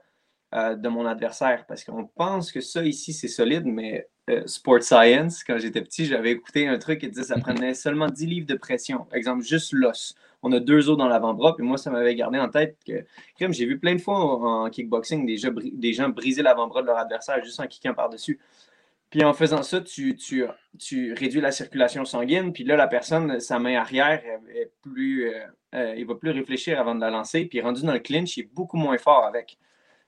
Euh, 0.55 0.75
de 0.75 0.87
mon 0.87 1.07
adversaire 1.07 1.65
parce 1.65 1.83
qu'on 1.83 2.05
pense 2.05 2.51
que 2.51 2.61
ça 2.61 2.85
ici 2.85 3.11
c'est 3.11 3.27
solide, 3.27 3.65
mais 3.65 4.07
euh, 4.29 4.43
Sport 4.45 4.83
Science, 4.83 5.43
quand 5.43 5.57
j'étais 5.57 5.81
petit, 5.81 6.05
j'avais 6.05 6.29
écouté 6.29 6.67
un 6.67 6.77
truc 6.77 6.99
qui 6.99 7.09
disait 7.09 7.21
que 7.21 7.27
ça 7.27 7.39
prenait 7.39 7.73
seulement 7.73 8.07
10 8.07 8.27
livres 8.27 8.45
de 8.45 8.53
pression. 8.53 9.07
Exemple, 9.13 9.43
juste 9.43 9.73
l'os. 9.73 10.13
On 10.43 10.51
a 10.51 10.59
deux 10.59 10.89
os 10.89 10.97
dans 10.97 11.07
l'avant-bras. 11.07 11.55
Puis 11.55 11.65
moi, 11.65 11.77
ça 11.77 11.89
m'avait 11.89 12.15
gardé 12.15 12.37
en 12.37 12.49
tête 12.49 12.77
que, 12.85 13.05
comme 13.39 13.53
j'ai 13.53 13.65
vu 13.65 13.79
plein 13.79 13.95
de 13.95 14.01
fois 14.01 14.15
en, 14.15 14.69
kickboxing 14.69 15.25
des, 15.25 15.93
gens 15.93 16.09
briser 16.09 16.43
l'avant-bras 16.43 16.81
de 16.81 16.87
leur 16.87 16.97
adversaire 16.97 17.43
juste 17.43 17.59
en 17.59 17.67
kickant 17.67 17.93
par-dessus. 17.93 18.39
Puis 19.09 19.23
en 19.23 19.33
faisant 19.33 19.63
ça, 19.63 19.79
tu, 19.79 20.17
réduis 21.13 21.41
la 21.41 21.51
circulation 21.51 22.03
sanguine. 22.03 22.51
Puis 22.51 22.63
là, 22.63 22.75
la 22.75 22.87
personne, 22.87 23.39
sa 23.39 23.59
main 23.59 23.75
arrière, 23.75 24.21
est 24.53 24.71
plus, 24.81 25.29
euh, 25.29 25.39
euh, 25.75 26.05
va 26.07 26.15
plus 26.15 26.31
réfléchir 26.31 26.79
avant 26.79 26.95
de 26.95 27.01
la 27.01 27.09
lancer. 27.09 27.45
Puis 27.45 27.61
rendu 27.61 27.83
dans 27.83 27.93
le 27.93 27.99
clinch, 27.99 28.37
il 28.37 28.41
est 28.41 28.49
beaucoup 28.53 28.77
moins 28.77 28.97
fort 28.97 29.25
avec. 29.25 29.57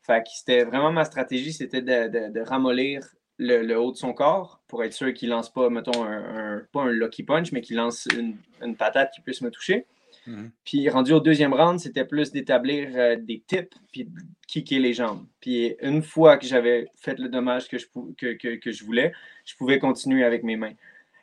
Fait 0.05 0.21
que 0.21 0.29
c'était 0.31 0.63
vraiment 0.63 0.91
ma 0.91 1.03
stratégie, 1.03 1.51
c'était 1.51 1.81
de, 1.81 2.39
ramollir 2.41 3.01
le, 3.39 3.75
haut 3.75 3.91
de 3.91 3.97
son 3.97 4.13
corps 4.13 4.61
pour 4.67 4.83
être 4.83 4.93
sûr 4.93 5.13
qu'il 5.13 5.29
lance 5.29 5.51
pas, 5.51 5.69
mettons, 5.69 6.03
un, 6.03 6.61
pas 6.71 6.81
un 6.81 6.91
lucky 6.91 7.23
punch, 7.23 7.51
mais 7.51 7.61
qu'il 7.61 7.77
lance 7.77 8.07
une, 8.15 8.75
patate 8.75 9.11
qui 9.13 9.21
puisse 9.21 9.41
me 9.41 9.49
toucher. 9.49 9.87
Mhm. 10.27 10.51
Puis 10.63 10.89
rendu 10.89 11.13
au 11.13 11.19
deuxième 11.19 11.53
round, 11.53 11.79
c'était 11.79 12.05
plus 12.05 12.31
d'établir 12.31 12.89
euh, 12.95 13.15
des 13.15 13.43
tips 13.45 13.77
puis 13.91 14.05
de 14.05 14.11
kicker 14.47 14.79
les 14.79 14.93
jambes. 14.93 15.25
Puis 15.39 15.75
une 15.81 16.01
fois 16.01 16.37
que 16.37 16.45
j'avais 16.45 16.87
fait 16.95 17.19
le 17.19 17.29
dommage 17.29 17.67
que 17.67 17.77
je, 17.77 17.85
que, 18.17 18.55
que, 18.55 18.71
je 18.71 18.83
voulais, 18.83 19.13
je 19.45 19.55
pouvais 19.55 19.79
continuer 19.79 20.23
avec 20.23 20.43
mes 20.43 20.55
mains. 20.55 20.73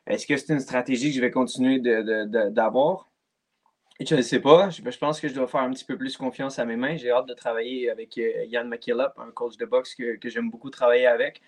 Est-ce 0.06 0.26
que 0.26 0.36
c'est 0.36 0.52
une 0.52 0.60
stratégie 0.60 1.10
que 1.10 1.16
je 1.16 1.20
vais 1.20 1.30
continuer 1.30 1.78
d'avoir? 1.80 3.08
Je 4.00 4.14
ne 4.16 4.22
sais 4.22 4.40
pas. 4.40 4.70
Je, 4.70 4.98
pense 4.98 5.20
que 5.20 5.28
je 5.28 5.34
dois 5.34 5.46
faire 5.46 5.60
un 5.60 5.70
petit 5.70 5.84
peu 5.84 5.96
plus 5.96 6.16
confiance 6.16 6.58
à 6.58 6.64
mes 6.64 6.76
mains. 6.76 6.96
J'ai 6.96 7.10
hâte 7.10 7.26
de 7.26 7.34
travailler 7.34 7.90
avec 7.90 8.18
euh, 8.18 8.44
Yann 8.46 8.68
McKillop, 8.68 9.12
un 9.18 9.30
coach 9.30 9.56
de 9.56 9.64
boxe 9.64 9.94
que, 9.94 10.18
j'aime 10.24 10.50
beaucoup 10.50 10.70
travailler 10.70 11.06
avec, 11.06 11.40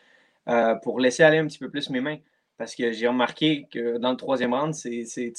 euh, 0.48 0.74
pour 0.76 1.00
laisser 1.00 1.22
aller 1.24 1.38
un 1.38 1.46
petit 1.46 1.58
peu 1.58 1.70
plus 1.70 1.90
mes 1.90 2.00
mains. 2.00 2.18
Parce 2.56 2.76
que 2.76 2.92
j'ai 2.92 3.08
remarqué 3.08 3.66
que 3.72 3.98
dans 3.98 4.12
le 4.12 4.16
troisième 4.16 4.54
round, 4.54 4.74
c'est 4.74 5.32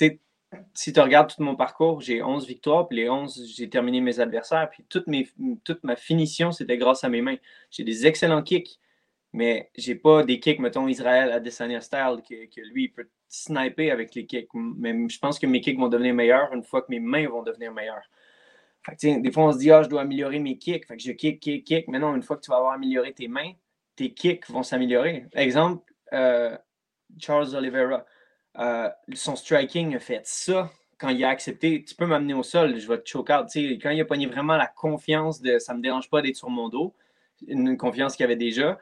si 0.73 0.93
tu 0.93 0.99
regardes 0.99 1.33
tout 1.33 1.41
mon 1.43 1.55
parcours, 1.55 2.01
j'ai 2.01 2.21
11 2.21 2.45
victoires, 2.47 2.87
puis 2.87 2.97
les 2.97 3.09
11, 3.09 3.53
j'ai 3.55 3.69
terminé 3.69 4.01
mes 4.01 4.19
adversaires, 4.19 4.69
puis 4.69 4.85
toute, 4.89 5.07
mes, 5.07 5.27
ma 5.83 5.95
finition, 5.95 6.51
c'était 6.51 6.77
grâce 6.77 7.03
à 7.03 7.09
mes 7.09 7.21
mains. 7.21 7.37
J'ai 7.71 7.83
des 7.83 8.05
excellents 8.05 8.43
kicks, 8.43 8.79
mais 9.33 9.69
j'ai 9.75 9.95
pas 9.95 10.23
des 10.23 10.39
kicks, 10.39 10.59
mettons, 10.59 10.87
Israël 10.87 11.31
à 11.31 11.39
Desania 11.39 11.81
Style, 11.81 12.21
que, 12.27 12.61
lui, 12.71 12.85
il 12.85 12.93
peut 12.93 13.09
sniper 13.27 13.91
avec 13.91 14.15
les 14.15 14.25
kicks. 14.25 14.49
Mais 14.53 14.93
je 15.09 15.19
pense 15.19 15.39
que 15.39 15.47
mes 15.47 15.61
kicks 15.61 15.77
vont 15.77 15.89
devenir 15.89 16.13
meilleurs 16.13 16.53
une 16.53 16.63
fois 16.63 16.81
que 16.81 16.87
mes 16.89 16.99
mains 16.99 17.27
vont 17.27 17.43
devenir 17.43 17.73
meilleures. 17.73 18.09
des 19.01 19.31
fois, 19.31 19.45
on 19.45 19.51
se 19.51 19.57
dit, 19.57 19.71
ah, 19.71 19.83
je 19.83 19.89
dois 19.89 20.01
améliorer 20.01 20.39
mes 20.39 20.57
kicks. 20.57 20.85
Fait 20.87 20.95
que 20.95 21.03
je 21.03 21.11
kick, 21.11 21.41
kick, 21.41 21.65
kick. 21.65 21.87
Mais 21.87 21.99
non, 21.99 22.15
une 22.15 22.23
fois 22.23 22.37
que 22.37 22.43
tu 22.43 22.51
vas 22.51 22.57
avoir 22.57 22.73
amélioré 22.73 23.13
tes 23.13 23.27
mains, 23.27 23.51
tes 23.95 24.13
kicks 24.13 24.49
vont 24.49 24.63
s'améliorer. 24.63 25.25
Exemple, 25.33 25.93
euh, 26.13 26.57
Charles 27.19 27.55
Oliveira. 27.55 28.05
Euh, 28.59 28.89
son 29.13 29.35
striking 29.35 29.95
a 29.95 29.99
fait 29.99 30.21
ça 30.23 30.71
quand 30.97 31.09
il 31.09 31.23
a 31.23 31.29
accepté. 31.29 31.83
Tu 31.83 31.95
peux 31.95 32.05
m'amener 32.05 32.33
au 32.33 32.43
sol, 32.43 32.79
je 32.79 32.87
vais 32.87 32.99
te 32.99 33.09
choke 33.09 33.29
out. 33.29 33.47
quand 33.53 33.89
il 33.89 34.01
a 34.01 34.05
pogné 34.05 34.27
vraiment 34.27 34.57
la 34.57 34.67
confiance 34.67 35.41
de 35.41 35.59
ça 35.59 35.73
me 35.73 35.81
dérange 35.81 36.09
pas 36.09 36.21
d'être 36.21 36.37
sur 36.37 36.49
mon 36.49 36.69
dos, 36.69 36.95
une, 37.47 37.77
confiance 37.77 38.15
qu'il 38.15 38.23
avait 38.23 38.35
déjà, 38.35 38.79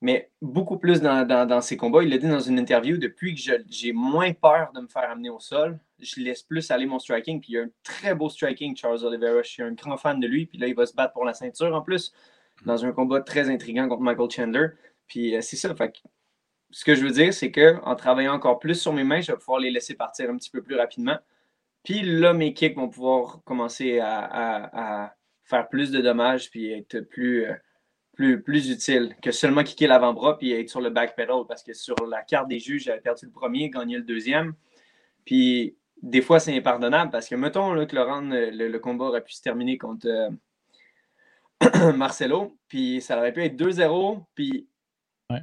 mais 0.00 0.30
beaucoup 0.40 0.78
plus 0.78 1.00
dans, 1.00 1.60
ses 1.60 1.76
combats. 1.76 2.02
Il 2.02 2.10
l'a 2.10 2.18
dit 2.18 2.28
dans 2.28 2.40
une 2.40 2.58
interview 2.58 2.96
depuis 2.96 3.34
que 3.34 3.40
j'ai 3.68 3.92
moins 3.92 4.32
peur 4.32 4.72
de 4.74 4.80
me 4.80 4.88
faire 4.88 5.10
amener 5.10 5.30
au 5.30 5.38
sol, 5.38 5.78
je 5.98 6.20
laisse 6.20 6.42
plus 6.42 6.70
aller 6.70 6.86
mon 6.86 6.98
striking. 6.98 7.40
Puis 7.40 7.52
il 7.52 7.58
a 7.58 7.62
un 7.62 7.70
très 7.82 8.14
beau 8.14 8.28
striking, 8.28 8.76
Charles 8.76 9.04
Oliveira. 9.04 9.42
Je 9.42 9.48
suis 9.48 9.62
un 9.62 9.72
grand 9.72 9.96
fan 9.96 10.18
de 10.20 10.26
lui. 10.26 10.46
Puis 10.46 10.58
là, 10.58 10.66
il 10.66 10.74
va 10.74 10.86
se 10.86 10.94
battre 10.94 11.12
pour 11.12 11.24
la 11.24 11.34
ceinture 11.34 11.74
en 11.74 11.82
plus, 11.82 12.12
dans 12.64 12.84
un 12.84 12.92
combat 12.92 13.20
très 13.20 13.48
intriguant 13.50 13.88
contre 13.88 14.02
Michael 14.02 14.30
Chandler. 14.30 14.66
Puis 15.06 15.36
euh, 15.36 15.40
c'est 15.40 15.56
ça. 15.56 15.74
Fait 15.74 15.92
ce 16.72 16.84
que 16.84 16.94
je 16.94 17.04
veux 17.04 17.10
dire, 17.10 17.32
c'est 17.32 17.52
qu'en 17.52 17.94
travaillant 17.94 18.34
encore 18.34 18.58
plus 18.58 18.74
sur 18.74 18.92
mes 18.92 19.04
mains, 19.04 19.20
je 19.20 19.30
vais 19.30 19.38
pouvoir 19.38 19.60
les 19.60 19.70
laisser 19.70 19.94
partir 19.94 20.30
un 20.30 20.36
petit 20.36 20.50
peu 20.50 20.62
plus 20.62 20.74
rapidement. 20.74 21.18
Puis 21.84 22.02
là, 22.02 22.32
mes 22.32 22.54
kicks 22.54 22.76
vont 22.76 22.88
pouvoir 22.88 23.42
commencer 23.44 24.00
à, 24.00 25.14
faire 25.44 25.68
plus 25.68 25.90
de 25.90 26.00
dommages 26.00 26.50
puis 26.50 26.72
être 26.72 27.00
plus, 27.00 27.44
euh, 27.44 27.54
plus, 28.14 28.42
plus 28.42 28.70
utiles 28.70 29.14
que 29.20 29.32
seulement 29.32 29.64
kicker 29.64 29.86
l'avant-bras 29.86 30.38
puis 30.38 30.52
être 30.52 30.70
sur 30.70 30.80
le 30.80 30.88
back 30.88 31.14
pedal. 31.14 31.42
Parce 31.46 31.62
que 31.62 31.74
sur 31.74 31.96
la 32.08 32.22
carte 32.22 32.48
des 32.48 32.58
juges, 32.58 32.84
j'avais 32.84 33.00
perdu 33.00 33.26
le 33.26 33.32
premier, 33.32 33.68
gagné 33.68 33.96
le 33.96 34.04
deuxième. 34.04 34.54
Puis 35.26 35.76
des 36.00 36.22
fois, 36.22 36.40
c'est 36.40 36.56
impardonnable 36.56 37.10
parce 37.10 37.28
que, 37.28 37.34
mettons 37.34 37.74
là, 37.74 37.84
que 37.84 37.94
le, 37.96 38.68
le, 38.68 38.78
combat 38.78 39.06
aurait 39.06 39.24
pu 39.24 39.32
se 39.32 39.42
terminer 39.42 39.76
contre 39.76 40.06
euh, 40.06 41.92
Marcelo, 41.96 42.56
puis 42.68 43.00
ça 43.00 43.18
aurait 43.18 43.32
pu 43.32 43.44
être 43.44 43.56
2-0, 43.56 44.24
puis 44.34 44.68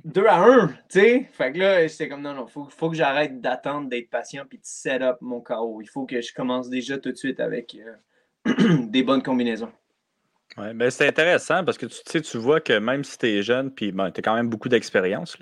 2 0.06 0.26
à 0.26 0.40
1, 0.40 0.68
tu 0.68 0.76
sais. 0.90 1.30
Fait 1.32 1.52
que 1.52 1.60
là, 1.60 1.88
j'étais 1.88 2.10
comme 2.10 2.22
non, 2.22 2.34
non, 2.34 2.48
faut, 2.48 2.68
faut 2.70 2.90
que 2.90 2.96
j'arrête 2.96 3.42
d'attendre, 3.42 3.90
d'être 3.90 4.10
patient 4.10 4.46
puis 4.48 4.58
de 4.58 4.66
set 4.66 5.02
up 5.02 5.18
mon 5.22 5.42
KO. 5.42 5.82
Il 5.82 5.88
faut 5.88 6.06
que 6.06 6.22
je 6.22 6.34
commence 6.34 6.70
déjà 6.70 6.98
tout 6.98 7.12
de 7.12 7.18
suite 7.18 7.40
avec 7.40 7.76
euh, 8.48 8.54
des 8.88 9.04
bonnes 9.04 9.24
combinaisons. 9.24 9.72
Ouais, 10.58 10.74
mais 10.74 10.90
c'est 10.90 11.08
intéressant 11.08 11.64
parce 11.64 11.78
que 11.78 11.86
tu 11.86 11.98
sais, 12.06 12.22
tu 12.22 12.38
vois 12.38 12.60
que 12.60 12.78
même 12.78 13.04
si 13.04 13.18
tu 13.18 13.28
es 13.28 13.44
jeune, 13.44 13.72
puis 13.72 13.92
ben, 13.92 14.12
tu 14.12 14.20
as 14.20 14.22
quand 14.22 14.36
même 14.36 14.50
beaucoup 14.50 14.70
d'expérience, 14.70 15.38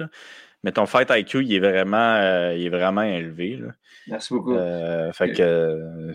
mais 0.64 0.72
ton 0.72 0.86
fight 0.86 1.10
IQ, 1.10 1.44
il 1.44 1.54
est 1.54 1.60
vraiment, 1.60 2.16
euh, 2.16 2.54
il 2.56 2.66
est 2.66 2.70
vraiment 2.70 3.04
élevé. 3.04 3.58
Là. 3.58 3.70
Merci 4.08 4.34
beaucoup. 4.34 4.56
Euh, 4.56 5.12
fait 5.14 5.32
que, 5.32 6.12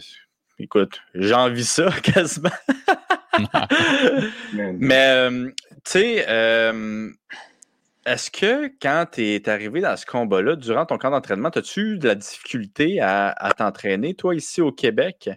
écoute, 0.58 1.00
j'envie 1.14 1.64
ça 1.64 1.90
quasiment. 2.02 2.50
mais, 4.52 5.28
tu 5.30 5.52
sais, 5.84 6.26
est-ce 8.04 8.30
que 8.30 8.66
quand 8.80 9.06
tu 9.12 9.22
es 9.22 9.48
arrivé 9.48 9.80
dans 9.80 9.96
ce 9.96 10.06
combat-là, 10.06 10.56
durant 10.56 10.86
ton 10.86 10.98
camp 10.98 11.10
d'entraînement, 11.10 11.50
as-tu 11.50 11.80
eu 11.92 11.98
de 11.98 12.08
la 12.08 12.14
difficulté 12.14 13.00
à, 13.00 13.52
t'entraîner, 13.56 14.14
toi, 14.14 14.34
ici 14.34 14.60
au 14.60 14.72
Québec? 14.72 15.30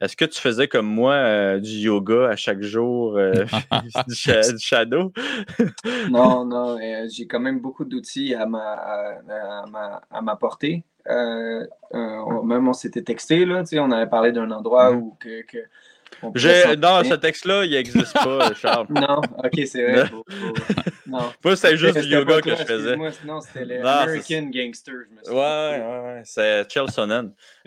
Est-ce 0.00 0.16
que 0.16 0.26
tu 0.26 0.38
faisais 0.40 0.68
comme 0.68 0.86
moi 0.86 1.14
euh, 1.14 1.58
du 1.58 1.70
yoga 1.70 2.28
à 2.28 2.36
chaque 2.36 2.60
jour, 2.60 3.16
euh, 3.16 3.44
du, 4.08 4.14
shadow? 4.14 5.12
non, 6.10 6.44
non, 6.44 6.78
euh, 6.78 7.06
j'ai 7.10 7.26
quand 7.26 7.40
même 7.40 7.60
beaucoup 7.60 7.84
d'outils 7.84 8.34
à 8.34 8.46
ma, 8.46 8.72
à, 10.10 10.20
ma, 10.22 10.36
portée. 10.36 10.84
même 11.06 12.68
on 12.68 12.72
s'était 12.74 13.02
texté, 13.02 13.46
là, 13.46 13.62
on 13.74 13.90
avait 13.90 14.08
parlé 14.08 14.32
d'un 14.32 14.50
endroit 14.50 14.92
mm-hmm. 14.92 14.98
où 14.98 15.16
que 15.20 15.58
non, 16.22 17.04
ce 17.04 17.14
texte-là, 17.14 17.64
il 17.64 17.72
n'existe 17.72 18.12
pas, 18.14 18.52
Charles. 18.60 18.86
non, 18.90 19.20
ok, 19.42 19.60
c'est 19.66 19.82
vrai. 19.82 20.10
non. 21.06 21.32
Moi, 21.44 21.56
c'était 21.56 21.76
juste 21.76 21.98
du 21.98 22.08
yoga 22.08 22.40
que 22.40 22.50
je 22.50 22.64
faisais. 22.64 22.96
Non, 23.24 23.40
c'était 23.40 23.64
le 23.64 23.86
American 23.86 24.50
Gangster. 24.52 24.94
Je 25.08 25.14
me 25.14 25.22
suis 25.22 25.32
ouais, 25.32 25.38
ouais, 25.38 26.00
ouais. 26.04 26.22
C'est 26.24 26.70
Chelsonen. 26.72 27.32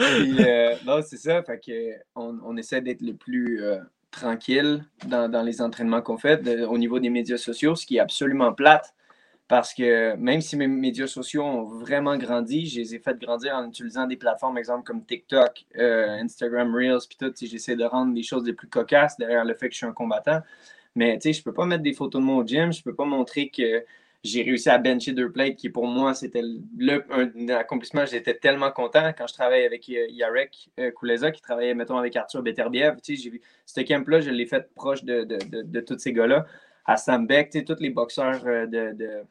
euh, 0.00 0.74
non, 0.84 1.00
c'est 1.02 1.16
ça. 1.16 1.42
Fait 1.42 1.58
que 1.58 1.92
on, 2.14 2.38
on 2.44 2.56
essaie 2.56 2.80
d'être 2.80 3.02
le 3.02 3.14
plus 3.14 3.62
euh, 3.62 3.78
tranquille 4.10 4.84
dans, 5.06 5.28
dans, 5.30 5.42
les 5.42 5.60
entraînements 5.60 6.02
qu'on 6.02 6.18
fait 6.18 6.40
au 6.64 6.78
niveau 6.78 6.98
des 6.98 7.10
médias 7.10 7.36
sociaux, 7.36 7.74
ce 7.74 7.84
qui 7.86 7.96
est 7.96 8.00
absolument 8.00 8.52
plate 8.52 8.94
parce 9.46 9.74
que 9.74 10.16
même 10.16 10.40
si 10.40 10.56
mes 10.56 10.66
médias 10.66 11.06
sociaux 11.06 11.44
ont 11.44 11.64
vraiment 11.64 12.16
grandi, 12.16 12.66
je 12.66 12.80
les 12.80 12.94
ai 12.94 12.98
fait 12.98 13.18
grandir 13.18 13.54
en 13.54 13.68
utilisant 13.68 14.06
des 14.06 14.16
plateformes, 14.16 14.56
exemple 14.56 14.84
comme 14.84 15.04
TikTok, 15.04 15.66
euh, 15.76 16.08
Instagram 16.22 16.74
Reels, 16.74 17.06
puis 17.08 17.18
tout. 17.18 17.32
J'essaie 17.38 17.76
de 17.76 17.84
rendre 17.84 18.14
les 18.14 18.22
choses 18.22 18.44
les 18.46 18.54
plus 18.54 18.68
cocasses 18.68 19.18
derrière 19.18 19.44
le 19.44 19.54
fait 19.54 19.68
que 19.68 19.74
je 19.74 19.78
suis 19.78 19.86
un 19.86 19.92
combattant. 19.92 20.40
Mais 20.94 21.18
tu 21.18 21.28
sais, 21.28 21.32
je 21.34 21.42
peux 21.42 21.52
pas 21.52 21.66
mettre 21.66 21.82
des 21.82 21.92
photos 21.92 22.22
de 22.22 22.26
mon 22.26 22.46
gym, 22.46 22.72
je 22.72 22.82
peux 22.82 22.94
pas 22.94 23.04
montrer 23.04 23.50
que 23.50 23.84
j'ai 24.22 24.42
réussi 24.42 24.70
à 24.70 24.78
bencher 24.78 25.12
deux 25.12 25.30
plates, 25.30 25.56
qui 25.56 25.68
pour 25.68 25.86
moi, 25.86 26.14
c'était 26.14 26.40
le, 26.78 27.04
un, 27.10 27.48
accomplissement. 27.50 28.06
J'étais 28.06 28.34
tellement 28.34 28.70
content 28.70 29.12
quand 29.16 29.26
je 29.26 29.34
travaillais 29.34 29.66
avec 29.66 29.86
euh, 29.90 30.06
Yarek 30.08 30.70
euh, 30.80 30.90
Kouleza, 30.92 31.30
qui 31.30 31.42
travaillait, 31.42 31.74
mettons, 31.74 31.98
avec 31.98 32.16
Arthur 32.16 32.42
Beterbiev. 32.42 32.96
Tu 33.02 33.16
sais, 33.18 33.30
ce 33.66 33.80
camp-là, 33.82 34.20
je 34.20 34.30
l'ai 34.30 34.46
fait 34.46 34.72
proche 34.74 35.04
de, 35.04 35.24
de, 35.24 35.36
de, 35.36 35.62
de 35.62 35.80
tous 35.80 35.98
ces 35.98 36.14
gars-là. 36.14 36.46
À 36.84 36.96
Sam 36.96 37.26
Beck, 37.26 37.50
tu 37.50 37.58
sais, 37.58 37.64
tous 37.64 37.80
les 37.80 37.90
boxeurs 37.90 38.42
de 38.44 39.24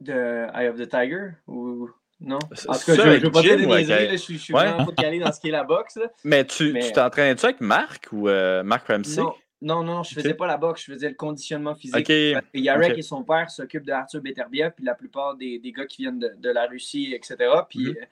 de 0.00 0.46
Eye 0.54 0.68
of 0.68 0.76
the 0.76 0.88
Tiger 0.88 1.30
ou 1.46 1.88
non? 2.20 2.38
En 2.68 2.74
tout 2.74 2.86
cas, 2.86 2.94
je 2.94 3.02
ne 3.02 3.16
veux 3.18 3.30
pas 3.30 3.42
dire 3.42 3.56
des 3.56 3.66
niaiseries, 3.66 4.08
je, 4.12 4.16
suis, 4.16 4.38
je 4.38 4.42
suis 4.42 4.52
vraiment 4.52 4.84
pas 4.86 4.92
calé 4.92 5.18
dans 5.18 5.32
ce 5.32 5.40
qui 5.40 5.48
est 5.48 5.52
la 5.52 5.64
boxe. 5.64 5.98
Mais 6.24 6.44
tu 6.44 6.74
t'entraînais-tu 6.92 7.44
avec 7.44 7.60
Marc 7.60 8.08
ou 8.12 8.28
euh, 8.28 8.62
Marc 8.62 8.86
Ramsey? 8.86 9.22
Non, 9.62 9.82
non, 9.82 10.02
je 10.02 10.14
ne 10.14 10.22
faisais 10.22 10.34
pas 10.34 10.46
la 10.46 10.58
boxe, 10.58 10.84
je 10.84 10.92
faisais 10.92 11.08
le 11.08 11.14
conditionnement 11.14 11.74
physique. 11.74 12.12
Yarek 12.52 12.98
et 12.98 13.02
son 13.02 13.24
père 13.24 13.50
s'occupent 13.50 13.86
de 13.86 13.92
Arthur 13.92 14.20
Beterbiev, 14.20 14.72
puis 14.76 14.84
la 14.84 14.94
plupart 14.94 15.36
des, 15.36 15.58
des, 15.58 15.72
gars 15.72 15.86
qui 15.86 16.02
viennent 16.02 16.18
de, 16.18 16.32
de 16.36 16.50
la 16.50 16.66
Russie, 16.66 17.14
etc. 17.14 17.36
Puis 17.68 17.86
mm-hmm. 17.86 17.96
euh, 17.96 18.06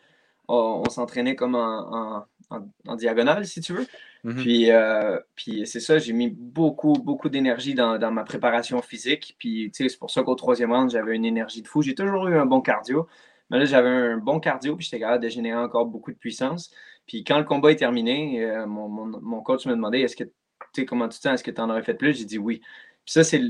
on, 0.48 0.88
s'entraînait 0.88 1.36
comme 1.36 1.54
en, 1.54 2.18
en, 2.18 2.26
en, 2.86 2.96
diagonale, 2.96 3.46
si 3.46 3.60
tu 3.60 3.72
veux. 3.72 3.86
Mhm. 4.24 4.36
Puis, 4.36 4.70
euh, 4.70 5.18
puis 5.34 5.66
c'est 5.66 5.80
ça, 5.80 5.98
j'ai 5.98 6.12
mis 6.12 6.28
beaucoup, 6.28 6.92
beaucoup 6.92 7.28
d'énergie 7.28 7.74
dans, 7.74 7.98
dans, 7.98 8.10
ma 8.10 8.24
préparation 8.24 8.80
physique. 8.82 9.36
Puis 9.38 9.70
c'est 9.72 9.98
pour 9.98 10.10
ça 10.10 10.22
qu'au 10.22 10.34
troisième 10.34 10.72
round, 10.72 10.90
j'avais 10.90 11.16
une 11.16 11.24
énergie 11.24 11.62
de 11.62 11.68
fou. 11.68 11.82
J'ai 11.82 11.94
toujours 11.94 12.28
eu 12.28 12.36
un 12.36 12.46
bon 12.46 12.60
cardio. 12.60 13.08
Mais 13.50 13.58
là, 13.58 13.64
j'avais 13.64 13.88
un 13.88 14.16
bon 14.16 14.40
cardio, 14.40 14.76
puis 14.76 14.84
j'étais 14.84 15.00
capable 15.00 15.22
de 15.22 15.28
générer 15.28 15.58
encore 15.58 15.86
beaucoup 15.86 16.10
de 16.10 16.16
puissance. 16.16 16.70
Puis 17.06 17.22
quand 17.24 17.38
le 17.38 17.44
combat 17.44 17.72
est 17.72 17.76
terminé, 17.76 18.42
euh, 18.42 18.66
mon, 18.66 18.88
mon, 18.88 19.20
mon, 19.20 19.42
coach 19.42 19.66
me 19.66 19.72
demandé 19.72 20.00
est-ce 20.00 20.16
que, 20.16 20.24
tu 20.24 20.32
sais, 20.74 20.84
comment 20.86 21.08
tu 21.08 21.18
te 21.18 21.22
sens, 21.22 21.34
est-ce 21.34 21.44
que 21.44 21.50
tu 21.50 21.60
en 21.60 21.68
aurais 21.68 21.82
fait 21.82 21.94
plus? 21.94 22.16
J'ai 22.16 22.24
dit 22.24 22.38
oui. 22.38 22.60
Puis 23.04 23.12
ça, 23.12 23.24
c'est, 23.24 23.42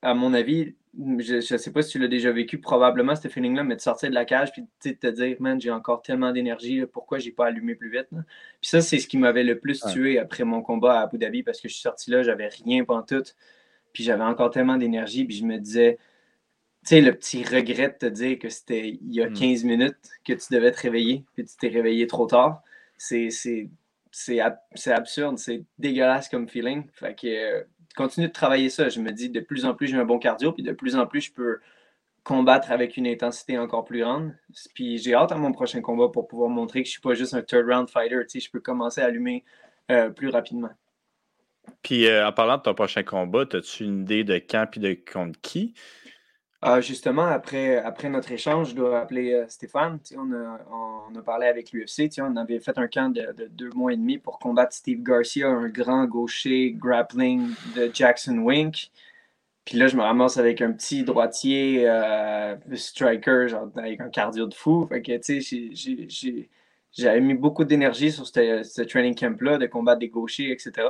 à 0.00 0.14
mon 0.14 0.32
avis, 0.32 0.76
je 0.98 1.36
ne 1.36 1.58
sais 1.58 1.72
pas 1.72 1.82
si 1.82 1.92
tu 1.92 1.98
l'as 1.98 2.08
déjà 2.08 2.32
vécu, 2.32 2.58
probablement 2.58 3.14
ce 3.14 3.28
feeling-là, 3.28 3.62
mais 3.62 3.76
de 3.76 3.80
sortir 3.80 4.10
de 4.10 4.14
la 4.14 4.24
cage 4.24 4.52
puis 4.52 4.64
de 4.84 4.90
te 4.92 5.06
dire, 5.06 5.36
man, 5.38 5.60
j'ai 5.60 5.70
encore 5.70 6.02
tellement 6.02 6.32
d'énergie, 6.32 6.84
pourquoi 6.86 7.18
j'ai 7.18 7.30
pas 7.30 7.46
allumé 7.46 7.74
plus 7.74 7.90
vite? 7.90 8.08
Puis 8.10 8.70
ça, 8.70 8.80
c'est 8.80 8.98
ce 8.98 9.06
qui 9.06 9.16
m'avait 9.16 9.44
le 9.44 9.58
plus 9.58 9.80
tué 9.92 10.18
après 10.18 10.44
mon 10.44 10.62
combat 10.62 11.00
à 11.00 11.02
Abu 11.02 11.18
Dhabi 11.18 11.42
parce 11.42 11.60
que 11.60 11.68
je 11.68 11.74
suis 11.74 11.82
sorti 11.82 12.10
là, 12.10 12.22
j'avais 12.22 12.48
rien 12.48 12.84
tout. 13.06 13.22
puis 13.92 14.02
j'avais 14.02 14.24
encore 14.24 14.50
tellement 14.50 14.76
d'énergie, 14.76 15.24
puis 15.24 15.36
je 15.36 15.44
me 15.44 15.58
disais, 15.58 15.98
tu 16.82 16.88
sais, 16.88 17.00
le 17.00 17.14
petit 17.14 17.44
regret 17.44 17.88
de 17.88 18.08
te 18.08 18.12
dire 18.12 18.38
que 18.38 18.48
c'était 18.48 18.88
il 18.88 19.14
y 19.14 19.22
a 19.22 19.28
15 19.28 19.64
hmm. 19.64 19.66
minutes 19.68 20.10
que 20.24 20.32
tu 20.32 20.52
devais 20.52 20.72
te 20.72 20.80
réveiller, 20.80 21.24
puis 21.34 21.44
tu 21.44 21.56
t'es 21.56 21.68
réveillé 21.68 22.06
trop 22.08 22.26
tard, 22.26 22.62
c'est 22.96 23.28
absurde, 24.86 25.38
c'est 25.38 25.62
dégueulasse 25.78 26.28
comme 26.28 26.48
feeling. 26.48 26.84
Fait 26.94 27.14
que 27.14 27.64
continue 27.96 28.28
de 28.28 28.32
travailler 28.32 28.70
ça. 28.70 28.88
Je 28.88 29.00
me 29.00 29.12
dis, 29.12 29.30
de 29.30 29.40
plus 29.40 29.64
en 29.64 29.74
plus, 29.74 29.88
j'ai 29.88 29.96
un 29.96 30.04
bon 30.04 30.18
cardio, 30.18 30.52
puis 30.52 30.62
de 30.62 30.72
plus 30.72 30.96
en 30.96 31.06
plus, 31.06 31.22
je 31.22 31.32
peux 31.32 31.60
combattre 32.22 32.70
avec 32.70 32.96
une 32.96 33.06
intensité 33.06 33.58
encore 33.58 33.84
plus 33.84 34.00
grande. 34.00 34.34
Puis 34.74 34.98
j'ai 34.98 35.14
hâte 35.14 35.32
à 35.32 35.36
mon 35.36 35.52
prochain 35.52 35.80
combat 35.80 36.08
pour 36.08 36.28
pouvoir 36.28 36.50
montrer 36.50 36.82
que 36.82 36.86
je 36.86 36.90
ne 36.90 36.92
suis 36.92 37.00
pas 37.00 37.14
juste 37.14 37.34
un 37.34 37.42
third 37.42 37.66
round 37.66 37.88
fighter. 37.88 38.20
Tu 38.22 38.40
sais, 38.40 38.46
je 38.46 38.50
peux 38.50 38.60
commencer 38.60 39.00
à 39.00 39.06
allumer 39.06 39.44
euh, 39.90 40.10
plus 40.10 40.28
rapidement. 40.28 40.70
Puis 41.82 42.06
euh, 42.06 42.26
en 42.26 42.32
parlant 42.32 42.58
de 42.58 42.62
ton 42.62 42.74
prochain 42.74 43.02
combat, 43.02 43.44
as-tu 43.52 43.84
une 43.84 44.02
idée 44.02 44.24
de 44.24 44.34
quand 44.34 44.66
et 44.76 44.80
de 44.80 44.98
contre 45.12 45.40
qui? 45.40 45.74
Ah, 46.62 46.82
justement, 46.82 47.24
après, 47.24 47.82
notre 48.10 48.32
échange, 48.32 48.70
je 48.70 48.74
dois 48.74 49.00
appeler 49.00 49.32
euh, 49.32 49.48
Stéphane. 49.48 49.98
On 50.14 50.30
a, 51.16 51.22
parlé 51.22 51.46
avec 51.46 51.72
l'UFC. 51.72 52.10
On 52.20 52.36
avait 52.36 52.60
fait 52.60 52.76
un 52.78 52.86
camp 52.86 53.08
de, 53.10 53.48
deux 53.50 53.70
mois 53.70 53.94
et 53.94 53.96
demi 53.96 54.18
pour 54.18 54.38
combattre 54.38 54.74
Steve 54.74 55.02
Garcia, 55.02 55.48
un 55.48 55.68
grand 55.68 56.04
gaucher 56.04 56.72
grappling 56.72 57.54
de 57.74 57.90
Jackson 57.92 58.36
Wink. 58.38 58.90
Puis 59.64 59.78
là, 59.78 59.86
je 59.86 59.96
me 59.96 60.02
ramasse 60.02 60.36
avec 60.36 60.60
un 60.60 60.72
petit 60.72 61.02
droitier 61.02 61.88
euh, 61.88 62.56
striker, 62.74 63.48
genre 63.48 63.70
avec 63.76 64.00
un 64.00 64.10
cardio 64.10 64.46
de 64.46 64.54
fou. 64.54 64.86
Fait 64.86 65.00
que, 65.00 65.16
tu 65.16 65.40
sais, 65.40 66.48
j'avais 66.92 67.20
mis 67.20 67.34
beaucoup 67.34 67.64
d'énergie 67.64 68.12
sur 68.12 68.26
ce 68.26 68.82
training 68.82 69.14
camp-là, 69.14 69.56
de 69.56 69.66
combattre 69.66 70.00
des 70.00 70.08
gauchers, 70.08 70.50
etc. 70.50 70.88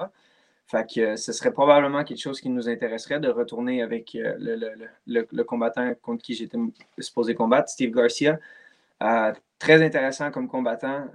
Fait 0.70 0.86
que 0.88 1.00
euh, 1.00 1.16
ce 1.16 1.32
serait 1.32 1.52
probablement 1.52 2.04
quelque 2.04 2.20
chose 2.20 2.40
qui 2.40 2.48
nous 2.48 2.68
intéresserait 2.68 3.18
de 3.18 3.28
retourner 3.28 3.82
avec 3.82 4.14
euh, 4.14 4.36
le, 5.04 5.42
combattant 5.42 5.92
contre 6.00 6.22
qui 6.22 6.34
j'étais 6.34 6.58
supposé 6.96 7.34
combattre, 7.34 7.68
Steve 7.68 7.90
Garcia. 7.90 8.38
Euh, 9.02 9.32
très 9.58 9.82
intéressant 9.82 10.30
comme 10.30 10.46
combattant, 10.46 11.08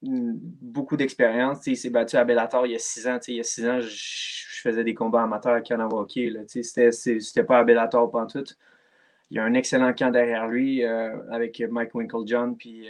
beaucoup 0.00 0.96
d'expérience. 0.96 1.66
Il 1.66 1.76
s'est 1.76 1.90
battu 1.90 2.16
à 2.16 2.24
Bellator 2.24 2.66
il 2.66 2.72
y 2.72 2.74
a 2.74 2.78
six 2.78 3.06
ans. 3.06 3.18
Il 3.28 3.34
y 3.34 3.40
a 3.40 3.42
six 3.42 3.68
ans, 3.68 3.78
je, 3.78 4.60
faisais 4.62 4.84
des 4.84 4.94
combats 4.94 5.24
amateurs 5.24 5.54
à 5.54 5.60
Canada 5.60 5.94
Hockey. 5.94 6.32
C'était 6.46 7.44
pas 7.44 7.58
à 7.58 7.64
Bellator 7.64 8.10
tout. 8.32 8.44
Il 9.30 9.36
y 9.36 9.40
a 9.40 9.44
un 9.44 9.52
excellent 9.52 9.92
camp 9.92 10.10
derrière 10.10 10.48
lui 10.48 10.82
avec 10.84 11.60
Mike 11.60 11.94
Winklejohn 11.94 12.56
puis 12.56 12.88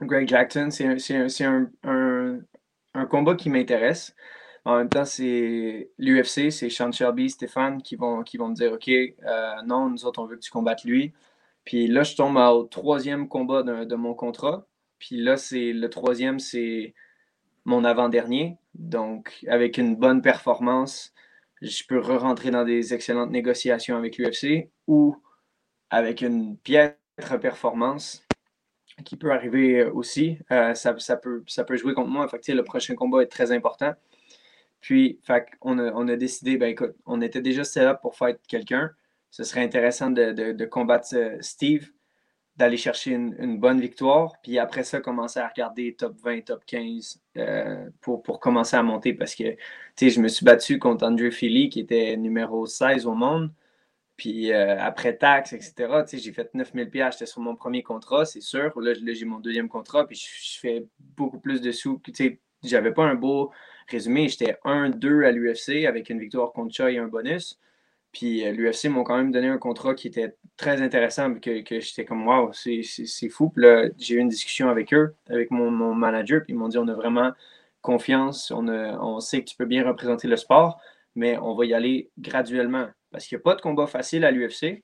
Greg 0.00 0.28
Jackson. 0.28 0.68
C'est 0.70 1.44
un, 1.44 1.66
un, 1.82 3.06
combat 3.06 3.34
qui 3.34 3.50
m'intéresse. 3.50 4.14
En 4.66 4.78
même 4.78 4.88
temps, 4.88 5.04
c'est 5.04 5.92
l'UFC, 5.96 6.50
c'est 6.50 6.70
Sean 6.70 6.90
Shelby, 6.90 7.30
Stéphane 7.30 7.80
qui 7.80 7.94
vont, 7.94 8.24
qui 8.24 8.36
vont 8.36 8.48
me 8.48 8.54
dire 8.54 8.72
OK, 8.72 8.88
euh, 8.88 9.62
non, 9.64 9.88
nous 9.88 10.04
autres, 10.04 10.20
on 10.20 10.26
veut 10.26 10.34
que 10.34 10.40
tu 10.40 10.50
combattes 10.50 10.82
lui. 10.82 11.12
Puis 11.64 11.86
là, 11.86 12.02
je 12.02 12.16
tombe 12.16 12.36
au 12.36 12.64
troisième 12.64 13.28
combat 13.28 13.62
de, 13.62 13.94
mon 13.94 14.14
contrat. 14.14 14.66
Puis 14.98 15.18
là, 15.22 15.36
c'est 15.36 15.72
le 15.72 15.88
troisième, 15.88 16.40
c'est 16.40 16.94
mon 17.64 17.84
avant-dernier. 17.84 18.58
Donc, 18.74 19.44
avec 19.46 19.78
une 19.78 19.94
bonne 19.94 20.20
performance, 20.20 21.14
je 21.62 21.84
peux 21.88 22.00
re-rentrer 22.00 22.50
dans 22.50 22.64
des 22.64 22.92
excellentes 22.92 23.30
négociations 23.30 23.96
avec 23.96 24.18
l'UFC 24.18 24.70
ou 24.88 25.16
avec 25.90 26.22
une 26.22 26.58
piètre 26.58 26.98
performance 27.40 28.26
qui 29.04 29.16
peut 29.16 29.30
arriver 29.30 29.84
aussi. 29.84 30.38
Euh, 30.50 30.74
ça, 30.74 30.98
ça, 30.98 31.16
peut, 31.16 31.44
ça 31.46 31.62
peut 31.62 31.76
jouer 31.76 31.94
contre 31.94 32.10
moi. 32.10 32.26
Fait 32.26 32.52
le 32.52 32.64
prochain 32.64 32.96
combat 32.96 33.22
est 33.22 33.26
très 33.26 33.52
important. 33.52 33.94
Puis, 34.86 35.18
on, 35.62 35.78
a, 35.80 36.16
décidé, 36.16 36.56
ben 36.58 36.68
écoute, 36.68 36.94
on 37.06 37.20
était 37.20 37.40
déjà 37.40 37.64
set 37.64 37.82
up 37.82 37.98
pour 38.02 38.14
faire 38.14 38.36
quelqu'un. 38.46 38.92
Ce 39.32 39.42
serait 39.42 39.64
intéressant 39.64 40.10
de, 40.12 40.64
combattre 40.66 41.08
euh, 41.14 41.38
Steve, 41.40 41.90
d'aller 42.54 42.76
chercher 42.76 43.10
une, 43.10 43.58
bonne 43.58 43.80
victoire, 43.80 44.34
puis 44.44 44.60
après 44.60 44.84
ça, 44.84 45.00
commencer 45.00 45.40
à 45.40 45.48
regarder 45.48 45.96
top 45.96 46.16
20, 46.22 46.42
top 46.42 46.64
15 46.66 47.20
euh, 47.36 47.90
pour, 48.00 48.22
commencer 48.38 48.76
à 48.76 48.84
monter 48.84 49.12
parce 49.12 49.34
que, 49.34 49.50
tu 49.50 49.58
sais, 49.96 50.10
je 50.10 50.20
me 50.20 50.28
suis 50.28 50.44
battu 50.44 50.78
contre 50.78 51.04
Andrew 51.04 51.32
Philly 51.32 51.68
qui 51.68 51.80
était 51.80 52.16
numéro 52.16 52.64
16 52.64 53.06
au 53.06 53.14
monde. 53.16 53.50
Puis 54.16 54.52
euh, 54.52 54.78
après 54.78 55.16
taxes, 55.16 55.52
etc., 55.52 56.04
j'ai 56.12 56.32
fait 56.32 56.54
9000 56.54 56.90
pièces. 56.90 57.14
J'étais 57.14 57.26
sur 57.26 57.40
mon 57.40 57.56
premier 57.56 57.82
contrat, 57.82 58.24
c'est 58.24 58.40
sûr. 58.40 58.80
Là, 58.80 58.92
j'ai 58.94 59.24
mon 59.24 59.40
deuxième 59.40 59.68
contrat, 59.68 60.06
puis 60.06 60.16
je, 60.16 60.60
fais 60.60 60.86
beaucoup 61.00 61.40
plus 61.40 61.60
de 61.60 61.72
sous. 61.72 62.00
Tu 62.04 62.14
sais, 62.14 62.40
j'avais 62.62 62.92
pas 62.92 63.02
un 63.02 63.16
beau 63.16 63.50
résumé, 63.88 64.28
j'étais 64.28 64.56
1-2 64.64 65.24
à 65.24 65.32
l'UFC 65.32 65.86
avec 65.86 66.10
une 66.10 66.20
victoire 66.20 66.52
contre 66.52 66.74
Choi 66.74 66.92
et 66.92 66.98
un 66.98 67.08
bonus. 67.08 67.58
Puis 68.12 68.46
euh, 68.46 68.52
l'UFC 68.52 68.86
m'ont 68.86 69.04
quand 69.04 69.16
même 69.16 69.30
donné 69.30 69.48
un 69.48 69.58
contrat 69.58 69.94
qui 69.94 70.08
était 70.08 70.34
très 70.56 70.80
intéressant, 70.80 71.34
que, 71.34 71.62
que 71.62 71.80
j'étais 71.80 72.04
comme 72.04 72.26
wow, 72.26 72.50
c'est 72.52 73.28
fou. 73.28 73.50
Puis 73.50 73.62
là, 73.62 73.88
j'ai 73.98 74.14
eu 74.14 74.18
une 74.18 74.28
discussion 74.28 74.70
avec 74.70 74.94
eux, 74.94 75.14
avec 75.28 75.50
mon, 75.50 75.70
manager, 75.94 76.42
puis 76.42 76.52
ils 76.54 76.56
m'ont 76.56 76.68
dit 76.68 76.78
on 76.78 76.88
a 76.88 76.94
vraiment 76.94 77.32
confiance, 77.82 78.50
on, 78.50 78.68
on 78.68 79.20
sait 79.20 79.40
que 79.40 79.50
tu 79.50 79.56
peux 79.56 79.66
bien 79.66 79.86
représenter 79.86 80.28
le 80.28 80.36
sport, 80.36 80.80
mais 81.14 81.38
on 81.38 81.54
va 81.54 81.66
y 81.66 81.74
aller 81.74 82.10
graduellement. 82.18 82.88
Parce 83.10 83.26
qu'il 83.26 83.36
n'y 83.36 83.42
a 83.42 83.44
pas 83.44 83.54
de 83.54 83.60
combat 83.60 83.86
facile 83.86 84.24
à 84.24 84.30
l'UFC, 84.30 84.82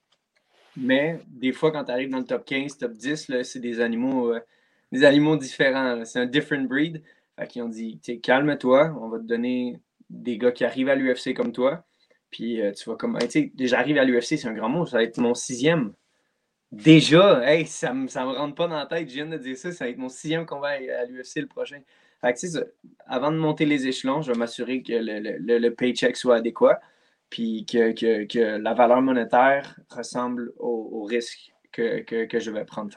mais 0.77 1.21
des 1.27 1.53
fois, 1.53 1.71
quand 1.71 1.85
tu 1.85 1.93
arrives 1.93 2.11
dans 2.11 2.19
le 2.19 2.25
top 2.25 2.45
15, 2.45 2.79
top 2.79 2.93
10, 2.93 3.31
c'est 3.43 3.61
des 3.61 3.81
animaux, 3.81 4.33
euh, 4.35 4.41
des 4.91 5.05
animaux 5.05 5.37
différents. 5.37 6.05
C'est 6.05 6.19
un 6.19 6.27
different 6.27 6.67
breed. 6.67 7.03
Fait 7.39 7.47
qu'ils 7.47 7.63
ont 7.63 7.69
dit, 7.69 8.01
calme-toi, 8.23 8.97
on 9.01 9.09
va 9.09 9.19
te 9.19 9.25
donner 9.25 9.81
des 10.11 10.39
gars 10.39 10.53
qui 10.53 10.65
arrivent 10.65 10.89
à 10.89 10.95
l'UFC 10.95 11.35
comme 11.35 11.53
toi. 11.53 11.85
Puis 12.31 12.61
euh, 12.61 12.73
tu 12.73 12.89
vas 12.89 12.97
comme, 12.97 13.17
arriver 13.17 14.01
à 14.01 14.05
l'UFC, 14.05 14.39
c'est 14.39 14.47
un 14.47 14.55
grand 14.55 14.69
mot, 14.69 14.87
ça 14.87 14.99
va 14.99 15.03
être 15.03 15.19
mon 15.19 15.35
sixième. 15.35 15.93
Déjà, 16.71 17.43
hey, 17.45 17.67
ça 17.67 17.93
ne 17.93 18.05
me, 18.05 18.09
ça 18.09 18.25
me 18.25 18.33
rentre 18.33 18.55
pas 18.55 18.67
dans 18.67 18.77
la 18.79 18.87
tête, 18.87 19.09
je 19.09 19.15
viens 19.15 19.27
de 19.27 19.37
dire 19.37 19.57
ça, 19.57 19.73
ça 19.73 19.85
va 19.85 19.91
être 19.91 19.99
mon 19.99 20.09
sixième 20.09 20.47
combat 20.47 20.71
à 20.71 21.05
l'UFC 21.05 21.37
le 21.37 21.47
prochain. 21.47 21.81
Fait 22.23 22.33
que, 22.33 22.73
avant 23.07 23.33
de 23.33 23.37
monter 23.37 23.67
les 23.67 23.87
échelons, 23.87 24.23
je 24.23 24.33
vais 24.33 24.39
m'assurer 24.39 24.83
que 24.83 24.93
le, 24.93 25.59
le, 25.59 25.75
paycheck 25.75 26.17
soit 26.17 26.37
adéquat, 26.37 26.81
puis 27.29 27.67
que, 27.67 27.93
que, 27.93 28.25
que, 28.25 28.59
la 28.59 28.75
valeur 28.75 29.03
monétaire 29.03 29.79
ressemble 29.91 30.53
au, 30.59 31.03
risque 31.03 31.53
que, 31.73 32.05
je 32.09 32.51
vais 32.51 32.65
prendre. 32.65 32.91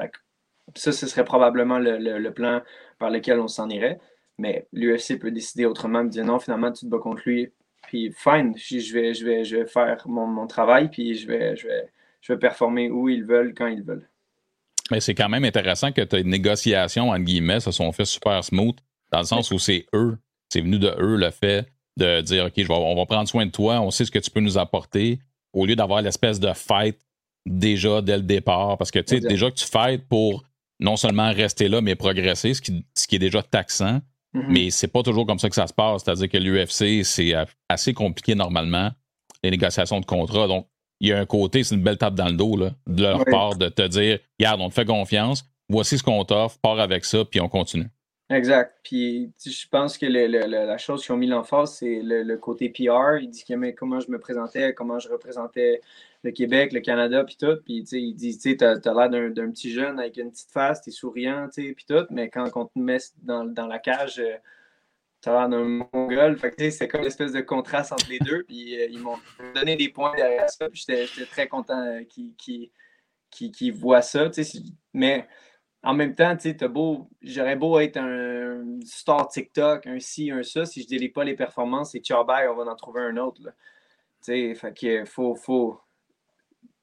Ça, 0.76 0.92
ce 0.92 1.08
serait 1.08 1.26
probablement 1.26 1.80
le, 1.80 2.30
plan 2.30 2.62
par 3.00 3.10
lequel 3.10 3.40
on 3.40 3.48
s'en 3.48 3.70
irait. 3.70 4.00
Mais 4.38 4.68
l'UFC 4.74 5.18
peut 5.20 5.32
décider 5.32 5.66
autrement, 5.66 6.04
me 6.04 6.10
dire 6.10 6.26
non, 6.26 6.40
finalement, 6.40 6.72
tu 6.72 6.86
te 6.86 6.90
bats 6.90 7.00
contre 7.00 7.22
lui. 7.26 7.50
Puis, 7.88 8.12
fine, 8.18 8.54
je 8.58 8.94
vais, 8.94 9.14
je 9.14 9.26
vais, 9.26 9.46
je 9.46 9.58
vais 9.58 9.68
faire 9.68 10.04
mon, 10.08 10.48
travail, 10.48 10.90
puis 10.90 11.16
je 11.16 11.28
vais, 11.28 11.56
je, 11.56 11.68
vais, 11.68 11.90
je 12.22 12.34
vais 12.34 12.40
performer 12.40 12.90
où 12.90 13.10
ils 13.10 13.24
veulent, 13.24 13.54
quand 13.54 13.68
ils 13.68 13.84
veulent. 13.84 14.10
Mais 14.92 15.00
c'est 15.00 15.16
quand 15.16 15.30
même 15.30 15.46
intéressant 15.46 15.92
que 15.92 16.02
tes 16.02 16.24
négociations, 16.24 17.10
entre 17.10 17.24
guillemets, 17.24 17.60
se 17.60 17.72
sont 17.72 17.92
fait 17.92 18.06
super 18.06 18.44
smooth, 18.44 18.76
dans 19.12 19.20
le 19.20 19.26
sens 19.26 19.52
où 19.52 19.60
c'est 19.60 19.86
eux, 19.94 20.18
c'est 20.50 20.62
venu 20.62 20.80
de 20.80 20.94
eux 21.00 21.16
le 21.16 21.32
fait 21.32 21.68
de 21.98 22.22
dire 22.22 22.46
OK, 22.46 22.66
on 22.70 22.96
va 22.96 23.06
prendre 23.06 23.28
soin 23.28 23.46
de 23.46 23.52
toi, 23.52 23.80
on 23.82 23.92
sait 23.92 24.06
ce 24.06 24.12
que 24.12 24.20
tu 24.20 24.30
peux 24.30 24.42
nous 24.42 24.58
apporter, 24.58 25.20
au 25.54 25.66
lieu 25.66 25.76
d'avoir 25.76 26.02
l'espèce 26.02 26.40
de 26.40 26.52
fight 26.54 27.00
déjà 27.46 28.02
dès 28.02 28.18
le 28.18 28.24
départ. 28.24 28.78
Parce 28.78 28.92
que 28.92 29.00
tu 29.00 29.16
sais, 29.16 29.22
déjà 29.22 29.50
que 29.50 29.56
tu 29.56 29.66
fights 29.66 30.08
pour 30.08 30.44
non 30.80 30.98
seulement 30.98 31.32
rester 31.32 31.70
là, 31.70 31.82
mais 31.82 31.96
progresser, 31.96 32.54
ce 32.54 32.62
qui, 32.62 32.86
ce 32.94 33.08
qui 33.08 33.16
est 33.16 33.20
déjà 33.20 33.42
taxant. 33.42 34.02
Mhm. 34.36 34.46
Mais 34.50 34.70
c'est 34.70 34.88
pas 34.88 35.02
toujours 35.02 35.26
comme 35.26 35.40
ça 35.40 35.50
que 35.50 35.56
ça 35.56 35.68
se 35.68 35.74
passe. 35.74 36.04
C'est-à-dire 36.04 36.30
que 36.30 36.38
l'UFC, 36.38 37.04
c'est 37.04 37.34
assez 37.70 37.94
compliqué 37.94 38.36
normalement, 38.36 38.92
les 39.44 39.52
négociations 39.52 40.00
de 40.00 40.06
contrat. 40.06 40.48
Donc, 40.48 40.68
il 41.00 41.10
y 41.10 41.14
a 41.14 41.20
un 41.20 41.26
côté, 41.26 41.64
c'est 41.64 41.76
une 41.76 41.84
belle 41.84 41.98
tape 41.98 42.16
dans 42.16 42.28
le 42.28 42.34
dos 42.36 42.58
là, 42.58 42.72
de 42.88 43.02
leur 43.02 43.26
part 43.26 43.56
de 43.56 43.70
te 43.70 43.88
dire 43.88 44.20
Regarde, 44.40 44.62
on 44.62 44.70
te 44.70 44.74
fait 44.74 44.86
confiance, 44.86 45.46
voici 45.70 45.98
ce 45.98 46.04
qu'on 46.04 46.24
t'offre, 46.24 46.58
pars 46.62 46.80
avec 46.80 47.06
ça, 47.06 47.26
puis 47.26 47.42
on 47.42 47.50
continue. 47.50 47.88
Exact. 48.30 48.76
Puis 48.84 49.32
je 49.46 49.68
pense 49.70 50.00
que 50.00 50.08
la 50.08 50.78
chose 50.80 51.04
qu'ils 51.06 51.14
ont 51.14 51.18
mis 51.18 51.28
l'emphase, 51.28 51.76
c'est 51.76 52.02
le, 52.02 52.38
côté 52.38 52.70
PR. 52.70 53.20
Il 53.22 53.30
dit 53.30 53.44
comment 53.78 54.00
je 54.00 54.10
me 54.10 54.18
présentais, 54.18 54.74
comment 54.74 54.98
je 54.98 55.10
représentais 55.10 55.82
le 56.24 56.32
Québec, 56.32 56.74
le 56.74 56.80
Canada, 56.80 57.24
puis 57.24 57.38
tout. 57.40 57.58
Puis 57.64 57.84
il 57.92 58.16
dit 58.16 58.38
tu 58.40 58.58
as, 58.64 58.74
l'air 58.84 59.10
d'un 59.10 59.52
petit 59.52 59.72
jeune 59.72 60.00
avec 60.00 60.18
une 60.18 60.32
petite 60.32 60.50
face, 60.50 60.82
tu 60.82 60.90
es 60.90 60.92
souriant, 60.92 61.50
puis 61.54 61.76
tout. 61.88 62.06
Mais 62.10 62.30
quand 62.30 62.50
on 62.56 62.66
te 62.66 62.80
met 62.80 62.98
dans, 63.22 63.68
la 63.68 63.78
cage, 63.78 64.18
euh, 64.18 64.38
tu 65.22 65.30
as 65.30 65.34
l'air 65.34 65.50
d'un 65.50 65.86
mongol. 65.94 66.36
Fait 66.40 66.72
c'est 66.72 66.88
comme 66.88 67.02
une 67.02 67.08
espèce 67.08 67.34
de 67.34 67.42
contraste 67.42 67.92
entre 67.92 68.10
les 68.10 68.20
deux. 68.20 68.44
Puis 68.44 68.76
euh, 68.82 68.88
ils 68.90 69.00
m'ont 69.00 69.20
donné 69.54 69.76
des 69.76 69.90
points 69.90 70.16
derrière 70.16 70.50
ça. 70.50 70.68
Puis 70.68 70.84
j'étais 70.88 71.26
très 71.28 71.48
content 71.48 71.80
euh, 71.80 72.02
qu'ils 72.08 73.74
voient 73.74 74.02
ça. 74.02 74.32
Mais 74.94 75.28
en 75.86 75.94
même 75.94 76.16
temps, 76.16 76.36
tu 76.36 76.58
sais, 76.58 76.68
beau, 76.68 77.08
j'aurais 77.22 77.56
beau 77.56 77.80
être 77.80 77.98
un 77.98 78.80
star 78.84 79.28
TikTok, 79.28 79.86
un 79.86 80.00
ci, 80.00 80.32
un 80.32 80.42
ça, 80.44 80.66
si 80.66 80.82
je 80.82 80.88
délai 80.88 81.10
pas 81.10 81.24
les 81.24 81.36
performances, 81.36 81.94
et 81.96 82.02
bye, 82.28 82.48
on 82.48 82.56
va 82.56 82.72
en 82.72 82.76
trouver 82.76 83.02
un 83.02 83.18
autre. 83.18 83.42
Tu 83.44 83.52
sais, 84.22 84.56
fait 84.56 84.74
que 84.74 85.06
faut, 85.06 85.36
faut, 85.36 85.80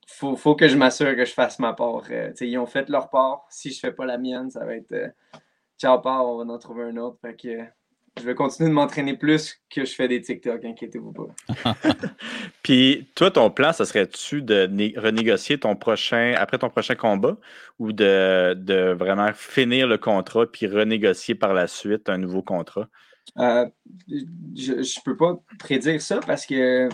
faut, 0.07 0.37
faut 0.37 0.55
que 0.55 0.69
je 0.69 0.77
m'assure 0.77 1.17
que 1.17 1.25
je 1.25 1.33
fasse 1.33 1.59
ma 1.59 1.73
part. 1.73 2.03
Euh, 2.11 2.33
ils 2.41 2.59
ont 2.59 2.67
fait 2.67 2.89
leur 2.89 3.11
part. 3.11 3.45
Si 3.51 3.73
je 3.73 3.81
fais 3.81 3.93
pas 3.93 4.07
la 4.07 4.19
mienne, 4.19 4.51
ça 4.51 4.65
va 4.65 4.77
être 4.77 4.93
euh, 4.93 5.09
ciao 5.79 6.01
part, 6.01 6.25
on 6.27 6.45
va 6.45 6.53
en 6.53 6.59
trouver 6.59 6.85
un 6.85 6.97
autre. 6.97 7.19
Fait 7.21 7.37
que, 7.37 7.65
je 8.19 8.27
vais 8.27 8.35
continuer 8.35 8.69
de 8.69 8.75
m'entraîner 8.75 9.17
plus 9.17 9.61
que 9.71 9.85
je 9.85 9.95
fais 9.95 10.07
des 10.07 10.21
TikTok, 10.21 10.65
inquiétez-vous 10.65 11.13
pas. 11.13 11.73
Puis 12.63 13.09
toi, 13.15 13.31
ton 13.31 13.51
plan, 13.51 13.73
ça 13.73 13.85
serait-tu 13.85 14.43
de 14.43 14.69
renégocier 15.01 15.59
ton 15.59 15.77
prochain 15.77 16.35
après 16.37 16.59
ton 16.59 16.69
prochain 16.69 16.95
combat 16.95 17.37
ou 17.79 17.93
de, 17.93 18.55
de, 18.55 18.93
vraiment 18.93 19.33
finir 19.33 19.87
le 19.87 19.99
contrat 19.99 20.47
puis 20.47 20.67
renégocier 20.67 21.35
par 21.35 21.55
la 21.55 21.67
suite 21.67 22.09
un 22.09 22.19
nouveau 22.19 22.43
contrat? 22.43 22.89
Euh, 23.39 23.67
je 24.09 24.73
ne 24.75 25.05
peux 25.05 25.17
pas 25.17 25.41
prédire 25.59 26.03
ça 26.03 26.21
parce 26.21 26.45
que 26.45 26.89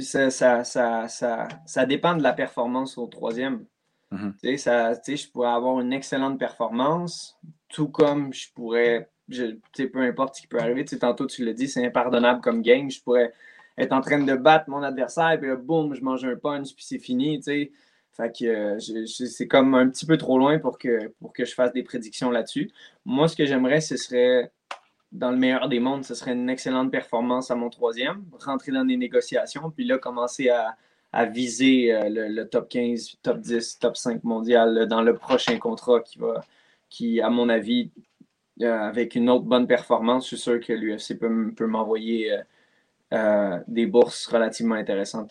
ça, 0.00 0.30
ça, 0.30 0.64
ça, 0.64 1.08
ça, 1.08 1.86
dépend 1.86 2.14
de 2.14 2.22
la 2.22 2.32
performance 2.32 2.98
au 2.98 3.06
troisième. 3.06 3.64
Mm-hmm. 4.12 4.56
ça, 4.58 4.92
je 4.94 5.28
pourrais 5.28 5.50
avoir 5.50 5.80
une 5.80 5.92
excellente 5.92 6.38
performance, 6.38 7.38
tout 7.68 7.88
comme 7.88 8.32
je 8.32 8.52
pourrais, 8.54 9.10
peu 9.28 10.00
importe 10.00 10.36
ce 10.36 10.42
qui 10.42 10.46
peut 10.46 10.58
arriver. 10.58 10.84
Tantôt, 10.84 11.26
tu 11.26 11.44
l'as 11.44 11.52
dit, 11.52 11.68
c'est 11.68 11.84
impardonnable 11.84 12.40
comme 12.40 12.62
game. 12.62 12.90
Je 12.90 13.02
pourrais 13.02 13.32
être 13.78 13.92
en 13.92 14.00
train 14.00 14.18
de 14.18 14.34
battre 14.34 14.70
mon 14.70 14.82
adversaire, 14.82 15.36
puis 15.38 15.48
là, 15.48 15.56
boum, 15.56 15.94
je 15.94 16.02
mange 16.02 16.24
un 16.24 16.36
punch, 16.36 16.74
puis 16.74 16.84
c'est 16.84 16.98
fini. 16.98 17.40
Fait 17.42 18.32
que 18.34 18.44
euh, 18.46 19.16
c'est 19.16 19.46
comme 19.46 19.74
un 19.74 19.88
petit 19.88 20.06
peu 20.06 20.16
trop 20.16 20.38
loin 20.38 20.58
pour 20.58 20.78
que, 20.78 21.08
pour 21.20 21.32
que 21.34 21.44
je 21.44 21.54
fasse 21.54 21.72
des 21.72 21.82
prédictions 21.82 22.30
là-dessus. 22.30 22.70
Moi, 23.04 23.28
ce 23.28 23.36
que 23.36 23.44
j'aimerais, 23.44 23.82
ce 23.82 23.96
serait 23.96 24.50
dans 25.12 25.30
le 25.30 25.36
meilleur 25.36 25.68
des 25.68 25.80
mondes, 25.80 26.04
ce 26.04 26.14
serait 26.14 26.32
une 26.32 26.48
excellente 26.48 26.90
performance 26.90 27.50
à 27.50 27.54
mon 27.54 27.70
troisième, 27.70 28.24
rentrer 28.40 28.72
dans 28.72 28.84
des 28.84 28.96
négociations, 28.96 29.70
puis 29.70 29.84
là, 29.84 29.98
commencer 29.98 30.48
à, 30.48 30.76
viser 31.30 31.94
euh, 31.94 32.28
le, 32.28 32.44
top 32.44 32.68
15, 32.68 33.16
top 33.22 33.40
10, 33.40 33.78
top 33.78 33.96
5 33.96 34.22
mondial 34.22 34.86
dans 34.86 35.00
le 35.00 35.14
prochain 35.14 35.58
contrat 35.58 36.00
qui 36.00 36.18
va, 36.18 36.42
qui, 36.90 37.22
à 37.22 37.30
mon 37.30 37.48
avis, 37.48 37.90
euh, 37.96 38.00
avec 38.62 39.14
une 39.14 39.28
autre 39.30 39.44
bonne 39.44 39.66
performance, 39.66 40.24
je 40.24 40.36
suis 40.36 40.38
sûr 40.38 40.60
que 40.60 40.72
l'UFC 40.72 41.18
peut, 41.18 41.52
peut 41.54 41.66
m'envoyer 41.66 42.40
euh, 43.12 43.58
des 43.68 43.86
bourses 43.86 44.26
relativement 44.26 44.74
intéressantes. 44.74 45.30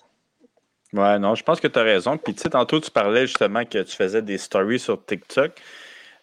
Ouais, 0.93 1.19
non, 1.19 1.35
je 1.35 1.43
pense 1.43 1.59
que 1.59 1.67
tu 1.67 1.77
as 1.77 1.83
raison. 1.83 2.17
Puis, 2.17 2.33
tu 2.33 2.41
sais, 2.41 2.49
tantôt, 2.49 2.79
tu 2.79 2.89
parlais 2.89 3.27
justement 3.27 3.65
que 3.65 3.81
tu 3.83 3.95
faisais 3.95 4.21
des 4.21 4.37
stories 4.37 4.79
sur 4.79 5.03
TikTok. 5.03 5.51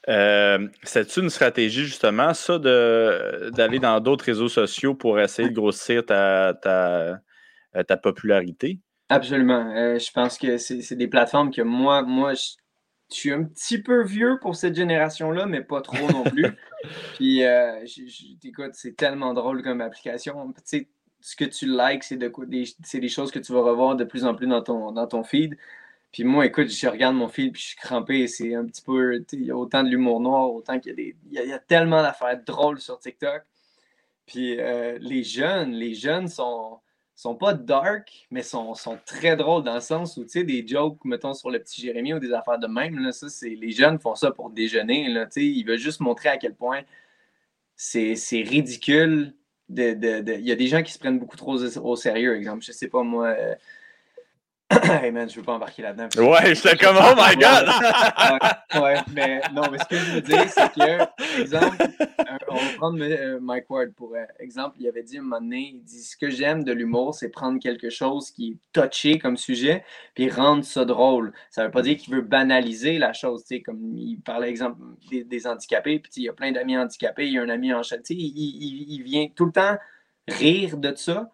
Euh, 0.09 0.67
C'est-tu 0.83 1.21
une 1.21 1.29
stratégie, 1.31 1.85
justement, 1.85 2.33
ça, 2.33 2.59
d'aller 2.59 3.79
dans 3.79 4.01
d'autres 4.01 4.25
réseaux 4.25 4.49
sociaux 4.49 4.95
pour 4.95 5.21
essayer 5.21 5.49
de 5.49 5.55
grossir 5.55 6.07
ta, 6.07 6.55
ta, 6.55 7.21
euh, 7.77 7.83
ta 7.87 7.97
popularité? 7.99 8.79
Absolument. 9.11 9.75
Euh, 9.77 9.99
je 9.99 10.11
pense 10.11 10.39
que 10.39 10.57
c'est 10.57 10.97
des 10.97 11.09
plateformes 11.09 11.53
que 11.53 11.61
moi, 11.61 12.03
moi 12.03 12.33
je, 12.33 12.53
suis 13.15 13.33
un 13.33 13.45
petit 13.45 13.81
peu 13.81 14.03
vieux 14.05 14.39
pour 14.41 14.57
cette 14.57 14.75
génération-là, 14.75 15.47
mais 15.47 15.63
pas 15.63 15.81
trop 15.81 16.11
non 16.11 16.25
plus. 16.25 16.47
Puis, 17.17 17.45
euh, 17.45 17.85
écoute, 18.45 18.73
c'est 18.75 18.97
tellement 18.97 19.35
drôle 19.35 19.63
comme 19.63 19.81
application. 19.81 20.53
Tu 20.53 20.61
sais, 20.65 20.89
ce 21.21 21.37
que 21.37 21.45
tu 21.45 21.67
likes, 21.67 22.03
c'est 22.03 22.17
de, 22.17 22.33
des, 22.47 22.65
des 23.01 23.09
choses 23.09 23.31
que 23.31 23.39
tu 23.39 23.53
vas 23.53 23.63
revoir 23.63 23.97
de 23.97 24.05
plus 24.05 24.25
en 24.25 24.35
plus 24.35 24.47
dans 24.47 24.63
ton, 24.63 24.93
dans 24.93 25.07
ton 25.07 25.23
feed. 25.23 25.57
Puis 26.13 26.25
moi, 26.25 26.45
écoute, 26.45 26.69
je 26.69 26.89
regarde 26.89 27.17
mon 27.17 27.29
fil, 27.29 27.53
puis 27.53 27.63
je 27.63 27.67
suis 27.69 27.77
crampé. 27.77 28.27
C'est 28.29 28.55
un 28.55 28.67
petit 28.67 28.83
peu. 28.83 29.25
Il 29.33 29.45
y 29.45 29.51
a 29.51 29.57
autant 29.57 29.83
de 29.83 29.89
l'humour 29.89 30.21
noir, 30.21 30.53
autant 30.53 30.79
qu'il 30.79 30.91
y 30.91 30.93
a 30.93 30.97
des. 30.97 31.17
Il 31.31 31.49
y 31.49 31.53
a, 31.53 31.59
tellement 31.59 32.03
d'affaires 32.03 32.39
drôles 32.45 32.81
sur 32.81 32.99
TikTok. 32.99 33.43
Puis 34.27 34.61
euh, 34.61 34.99
les 35.01 35.25
jeunes, 35.25 35.73
les 35.73 35.95
jeunes 35.95 36.29
sont, 36.29 36.81
sont 37.23 37.37
pas 37.37 37.55
dark, 37.55 38.27
mais 38.31 38.43
sont, 38.43 38.75
sont 38.75 38.99
très 39.07 39.37
drôles 39.37 39.63
dans 39.63 39.75
le 39.75 39.81
sens 39.81 40.17
où, 40.17 40.25
tu 40.25 40.31
sais, 40.31 40.45
des 40.45 40.67
jokes, 40.67 41.05
mettons, 41.05 41.35
sur 41.35 41.51
le 41.51 41.61
petit 41.61 41.81
Jérémy 41.81 42.15
ou 42.15 42.19
des 42.19 42.33
affaires 42.33 42.59
de 42.59 42.67
même, 42.67 42.99
là, 42.99 43.13
ça, 43.13 43.29
c'est. 43.29 43.51
Les 43.51 43.71
jeunes 43.71 44.01
font 44.01 44.17
ça 44.17 44.33
pour 44.33 44.51
déjeuner, 44.51 45.09
là, 45.09 45.27
tu 45.27 45.33
sais. 45.35 45.47
Ils 45.47 45.65
veulent 45.65 45.79
juste 45.79 46.01
montrer 46.01 46.31
à 46.31 46.37
quel 46.37 46.55
point 46.55 46.83
c'est 47.77 48.43
ridicule. 48.43 49.35
De, 49.69 49.95
de, 49.95 50.21
de, 50.21 50.33
Il 50.35 50.47
y 50.47 50.53
a 50.53 50.57
des 50.57 50.67
gens 50.67 50.83
qui 50.83 50.93
se 50.93 50.99
prennent 50.99 51.19
beaucoup 51.19 51.37
trop 51.37 51.57
au, 51.57 51.97
sérieux, 51.97 52.37
exemple. 52.37 52.65
Je 52.65 52.73
sais 52.73 52.89
pas, 52.89 53.03
moi. 53.03 53.29
Euh, 53.29 53.55
hey 54.83 55.11
man, 55.11 55.29
je 55.29 55.37
veux 55.37 55.43
pas 55.43 55.55
embarquer 55.55 55.83
là-dedans. 55.83 56.31
Ouais, 56.31 56.55
j'étais 56.55 56.77
comme, 56.77 56.97
oh 56.97 57.15
my 57.17 57.37
god! 57.37 57.69
ouais, 58.83 58.97
mais 59.15 59.41
non, 59.53 59.63
mais 59.71 59.79
ce 59.79 59.85
que 59.85 59.97
je 59.97 60.13
veux 60.13 60.21
dire, 60.21 60.49
c'est 60.49 60.73
que, 60.73 61.41
exemple, 61.41 61.77
on 62.49 62.57
va 62.57 62.73
prendre 62.77 62.99
euh, 63.03 63.39
Mike 63.41 63.69
Ward 63.71 63.93
pour 63.95 64.15
euh, 64.15 64.25
exemple. 64.39 64.77
Il 64.81 64.89
avait 64.89 65.03
dit 65.03 65.19
un 65.19 65.23
moment 65.23 65.41
donné, 65.41 65.73
il 65.75 65.83
dit 65.83 66.03
Ce 66.03 66.17
que 66.17 66.31
j'aime 66.31 66.65
de 66.65 66.73
l'humour, 66.73 67.15
c'est 67.15 67.29
prendre 67.29 67.59
quelque 67.61 67.91
chose 67.91 68.31
qui 68.31 68.53
est 68.53 68.81
touché 68.81 69.19
comme 69.19 69.37
sujet, 69.37 69.85
puis 70.15 70.31
rendre 70.31 70.65
ça 70.65 70.85
drôle. 70.85 71.33
Ça 71.51 71.65
veut 71.65 71.71
pas 71.71 71.83
dire 71.83 71.97
qu'il 71.97 72.15
veut 72.15 72.23
banaliser 72.23 72.99
la 72.99 73.13
chose, 73.13 73.43
tu 73.43 73.57
sais, 73.57 73.63
comme 73.63 73.97
il 73.97 74.21
parlait, 74.21 74.49
exemple, 74.49 74.81
des, 75.11 75.47
handicapés, 75.47 75.99
puis 75.99 76.11
il 76.17 76.23
y 76.25 76.29
a 76.29 76.33
plein 76.33 76.53
d'amis 76.53 76.77
handicapés, 76.77 77.27
il 77.27 77.33
y 77.33 77.39
a 77.39 77.43
un 77.43 77.49
ami 77.49 77.73
en 77.73 77.83
chat, 77.83 77.99
tu 77.99 78.15
sais, 78.15 78.15
il, 78.15 78.95
il 78.95 79.03
vient 79.03 79.29
tout 79.35 79.47
le 79.47 79.53
temps 79.53 79.77
rire 80.29 80.77
de 80.77 80.95
ça 80.95 81.31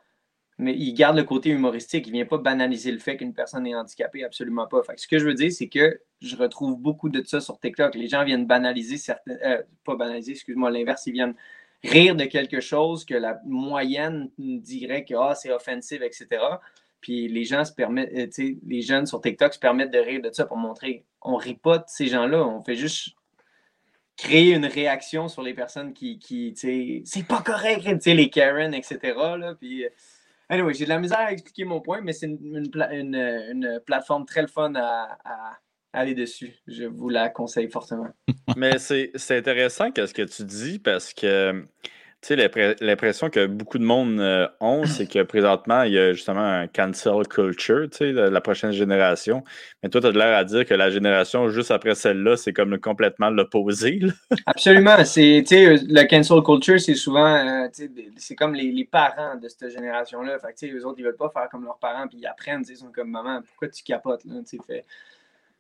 mais 0.58 0.74
il 0.76 0.92
garde 0.92 1.16
le 1.16 1.22
côté 1.22 1.50
humoristique. 1.50 2.06
Il 2.06 2.10
ne 2.10 2.16
vient 2.16 2.26
pas 2.26 2.38
banaliser 2.38 2.90
le 2.90 2.98
fait 2.98 3.16
qu'une 3.16 3.32
personne 3.32 3.66
est 3.66 3.74
handicapée, 3.74 4.24
absolument 4.24 4.66
pas. 4.66 4.82
Fait 4.82 4.98
ce 4.98 5.06
que 5.06 5.18
je 5.18 5.24
veux 5.24 5.34
dire, 5.34 5.52
c'est 5.52 5.68
que 5.68 6.00
je 6.20 6.36
retrouve 6.36 6.76
beaucoup 6.76 7.08
de 7.08 7.22
ça 7.24 7.40
sur 7.40 7.60
TikTok. 7.60 7.94
Les 7.94 8.08
gens 8.08 8.24
viennent 8.24 8.46
banaliser 8.46 8.96
certaines. 8.96 9.38
Euh, 9.44 9.62
pas 9.84 9.94
banaliser, 9.94 10.32
excuse-moi, 10.32 10.70
l'inverse, 10.70 11.06
ils 11.06 11.12
viennent 11.12 11.34
rire 11.84 12.16
de 12.16 12.24
quelque 12.24 12.60
chose 12.60 13.04
que 13.04 13.14
la 13.14 13.40
moyenne 13.46 14.30
dirait 14.36 15.04
que 15.04 15.14
ah, 15.14 15.36
c'est 15.36 15.52
offensif, 15.52 16.02
etc. 16.02 16.26
Puis 17.00 17.28
les 17.28 17.44
gens 17.44 17.64
se 17.64 17.72
permettent, 17.72 18.12
euh, 18.12 18.54
les 18.66 18.82
jeunes 18.82 19.06
sur 19.06 19.20
TikTok 19.20 19.54
se 19.54 19.60
permettent 19.60 19.92
de 19.92 19.98
rire 19.98 20.20
de 20.20 20.32
ça 20.32 20.44
pour 20.44 20.56
montrer 20.56 21.04
on 21.22 21.36
rit 21.36 21.54
pas 21.54 21.78
de 21.78 21.84
ces 21.86 22.06
gens-là, 22.08 22.44
on 22.46 22.62
fait 22.62 22.74
juste 22.74 23.10
créer 24.16 24.52
une 24.54 24.66
réaction 24.66 25.28
sur 25.28 25.42
les 25.42 25.54
personnes 25.54 25.92
qui, 25.92 26.18
qui 26.18 26.52
c'est 26.56 27.26
pas 27.26 27.42
correct, 27.42 27.84
les 28.06 28.30
Karen, 28.30 28.74
etc. 28.74 28.98
Là, 29.38 29.54
puis 29.54 29.84
Anyway, 30.50 30.72
j'ai 30.74 30.84
de 30.84 30.88
la 30.88 30.98
misère 30.98 31.18
à 31.18 31.32
expliquer 31.32 31.64
mon 31.64 31.80
point, 31.80 32.00
mais 32.00 32.12
c'est 32.12 32.26
une, 32.26 32.70
une, 32.90 33.80
plateforme 33.84 34.24
très 34.24 34.46
fun 34.46 34.72
à, 34.76 35.18
aller 35.92 36.14
dessus. 36.14 36.54
Je 36.66 36.84
vous 36.84 37.08
la 37.08 37.28
conseille 37.28 37.70
fortement. 37.70 38.08
mais 38.56 38.78
c'est 38.78 39.12
intéressant 39.30 39.90
ce 39.94 40.14
que 40.14 40.22
tu 40.22 40.44
dis 40.44 40.78
parce 40.78 41.12
que 41.12 41.64
tu 42.20 42.34
sais, 42.34 42.76
l'impression 42.80 43.30
que 43.30 43.46
beaucoup 43.46 43.78
de 43.78 43.84
monde 43.84 44.18
euh, 44.18 44.48
ont, 44.58 44.84
c'est 44.84 45.06
que 45.06 45.22
présentement, 45.22 45.84
il 45.84 45.92
y 45.92 45.98
a 45.98 46.12
justement 46.12 46.40
un 46.40 46.66
cancel 46.66 47.28
culture, 47.28 47.88
tu 47.90 47.98
sais, 47.98 48.12
la 48.12 48.40
prochaine 48.40 48.72
génération. 48.72 49.44
Mais 49.82 49.88
toi, 49.88 50.00
tu 50.00 50.08
as 50.08 50.10
l'air 50.10 50.36
à 50.36 50.42
dire 50.42 50.66
que 50.66 50.74
la 50.74 50.90
génération 50.90 51.48
juste 51.48 51.70
après 51.70 51.94
celle-là, 51.94 52.36
c'est 52.36 52.52
comme 52.52 52.76
complètement 52.80 53.30
l'opposé. 53.30 54.00
Absolument. 54.46 55.04
C'est, 55.04 55.44
le 55.48 56.08
cancel 56.08 56.42
culture, 56.42 56.80
c'est 56.80 56.94
souvent, 56.94 57.36
euh, 57.36 57.68
c'est 58.16 58.34
comme 58.34 58.54
les, 58.54 58.84
parents 58.84 59.36
de 59.36 59.48
cette 59.48 59.70
génération-là. 59.70 60.38
Fait 60.40 60.72
eux 60.72 60.86
autres, 60.86 60.98
ils 60.98 61.04
veulent 61.04 61.16
pas 61.16 61.30
faire 61.30 61.48
comme 61.48 61.64
leurs 61.64 61.78
parents, 61.78 62.08
puis 62.08 62.18
ils 62.20 62.26
apprennent, 62.26 62.64
ils 62.68 62.76
sont 62.76 62.90
comme 62.90 63.10
maman, 63.10 63.42
pourquoi 63.42 63.68
tu 63.68 63.84
capotes, 63.84 64.24
là, 64.24 64.40
fait 64.66 64.84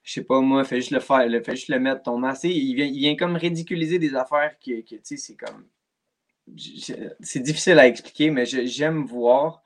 je 0.02 0.12
sais 0.14 0.24
pas 0.24 0.40
moi, 0.40 0.64
fais 0.64 0.76
juste 0.76 0.90
le 0.90 1.00
faire, 1.00 1.28
fais 1.44 1.54
juste 1.54 1.68
le 1.68 1.78
mettre 1.78 2.02
ton 2.02 2.16
masque. 2.16 2.44
Il 2.44 2.74
vient, 2.74 2.86
il 2.86 2.98
vient 2.98 3.14
comme 3.14 3.36
ridiculiser 3.36 3.98
des 3.98 4.14
affaires 4.14 4.52
que, 4.58 4.80
que 4.80 4.94
tu 4.94 5.00
sais, 5.02 5.16
c'est 5.18 5.34
comme 5.34 5.66
c'est 6.56 7.40
difficile 7.40 7.78
à 7.78 7.86
expliquer, 7.86 8.30
mais 8.30 8.46
j'aime 8.46 9.04
voir 9.04 9.62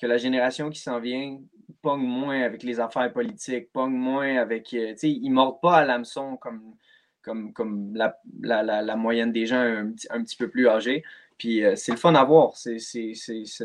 que 0.00 0.06
la 0.06 0.16
génération 0.16 0.70
qui 0.70 0.80
s'en 0.80 1.00
vient 1.00 1.38
pogne 1.82 2.02
moins 2.02 2.42
avec 2.42 2.62
les 2.62 2.80
affaires 2.80 3.12
politiques, 3.12 3.72
pogne 3.72 3.92
moins 3.92 4.36
avec. 4.36 4.72
Euh, 4.74 4.92
tu 4.92 4.98
sais, 4.98 5.10
ils 5.10 5.28
ne 5.28 5.34
mordent 5.34 5.60
pas 5.60 5.78
à 5.78 5.84
l'hameçon 5.84 6.36
comme, 6.36 6.74
comme, 7.22 7.52
comme 7.52 7.94
la, 7.94 8.18
la, 8.40 8.62
la, 8.62 8.96
moyenne 8.96 9.32
des 9.32 9.46
gens 9.46 9.60
un, 9.60 9.92
un, 10.10 10.24
petit 10.24 10.36
peu 10.36 10.48
plus 10.48 10.68
âgés. 10.68 11.04
Puis 11.38 11.64
euh, 11.64 11.76
c'est 11.76 11.92
le 11.92 11.98
fun 11.98 12.14
à 12.14 12.24
voir. 12.24 12.56
C'est 12.56 12.78
ça, 12.78 13.64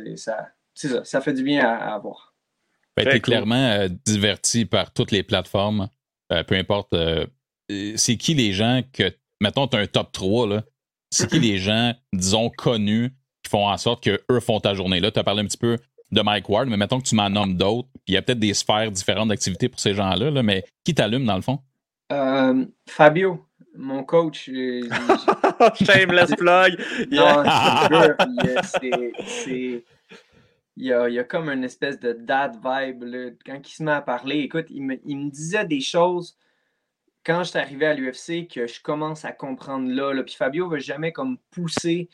ça, 0.76 1.06
ça 1.06 1.22
fait 1.22 1.34
du 1.34 1.44
bien 1.44 1.66
à, 1.66 1.98
voir. 1.98 2.34
Ben, 2.96 3.06
tu 3.06 3.16
es 3.16 3.20
clairement 3.20 3.56
euh, 3.56 3.88
diverti 4.06 4.66
par 4.66 4.94
toutes 4.94 5.12
les 5.12 5.24
plateformes, 5.24 5.90
peu 6.30 6.56
importe. 6.56 6.96
c'est 7.96 8.18
qui 8.18 8.34
les 8.34 8.54
gens 8.54 8.82
que. 8.94 9.12
Mettons, 9.42 9.68
tu 9.68 9.78
as 9.78 9.80
un 9.80 9.88
top 9.88 10.12
3, 10.12 10.48
là 10.48 10.64
c'est 11.10 11.30
qui 11.30 11.40
les 11.40 11.58
gens, 11.58 11.94
disons, 12.14 12.50
connus 12.50 13.12
qui 13.44 13.50
font 13.50 13.68
en 13.68 13.78
sorte 13.78 14.04
qu'eux 14.04 14.40
font 14.40 14.60
ta 14.60 14.74
journée? 14.74 15.00
Là, 15.00 15.12
tu 15.12 15.20
as 15.20 15.24
parlé 15.24 15.42
un 15.42 15.46
petit 15.46 15.58
peu 15.58 15.78
de 16.12 16.22
Mike 16.22 16.50
Ward, 16.50 16.68
mais 16.68 16.78
mettons 16.78 17.00
que 17.00 17.08
tu 17.08 17.16
m'en 17.16 17.30
nommes 17.30 17.56
d'autres. 17.56 17.88
Il 18.08 18.14
y 18.14 18.18
a 18.18 18.22
peut-être 18.22 18.40
des 18.40 18.54
sphères 18.54 18.92
différentes 18.92 19.30
d'activité 19.30 19.70
pour 19.70 19.80
ces 19.80 19.94
gens-là, 19.94 20.32
là, 20.32 20.44
mais 20.44 20.64
qui 20.84 20.94
t'allume 20.94 21.26
dans 21.26 21.36
le 21.36 21.42
fond? 21.42 21.60
Euh, 22.12 22.66
Fabio, 22.88 23.46
mon 23.76 24.04
coach. 24.04 24.50
Euh, 24.50 24.82
Shameless 25.76 26.32
plug! 26.36 26.80
Non, 27.12 27.44
c'est. 28.64 29.84
Il 30.82 30.86
y, 30.86 30.94
a, 30.94 31.10
il 31.10 31.16
y 31.16 31.20
a 31.20 31.26
comme 31.26 31.50
une 31.50 31.66
espèce 31.66 32.00
de 32.00 32.14
dad 32.14 32.56
vibe. 32.56 33.04
Là. 33.04 33.32
Quand 33.46 33.60
il 33.68 33.72
se 33.72 33.84
met 33.84 33.92
à 33.92 34.02
parler, 34.02 34.38
écoute, 34.40 34.68
il 34.70 34.84
me, 34.84 34.98
il 35.06 35.18
me 35.18 35.30
disait 35.30 35.66
des 35.66 35.82
choses 35.82 36.38
quand 37.26 37.44
je 37.44 37.50
suis 37.50 37.60
arrivé 37.60 37.86
à 37.86 37.94
l'UFC, 37.94 38.48
que 38.48 38.68
je 38.68 38.82
commence 38.82 39.26
à 39.26 39.32
comprendre 39.32 39.90
là, 39.92 40.24
puis 40.24 40.36
Fabio 40.36 40.66
ne 40.66 40.72
va 40.72 40.80
jamais 40.80 41.12
comme 41.12 41.38
pousser 41.52 42.10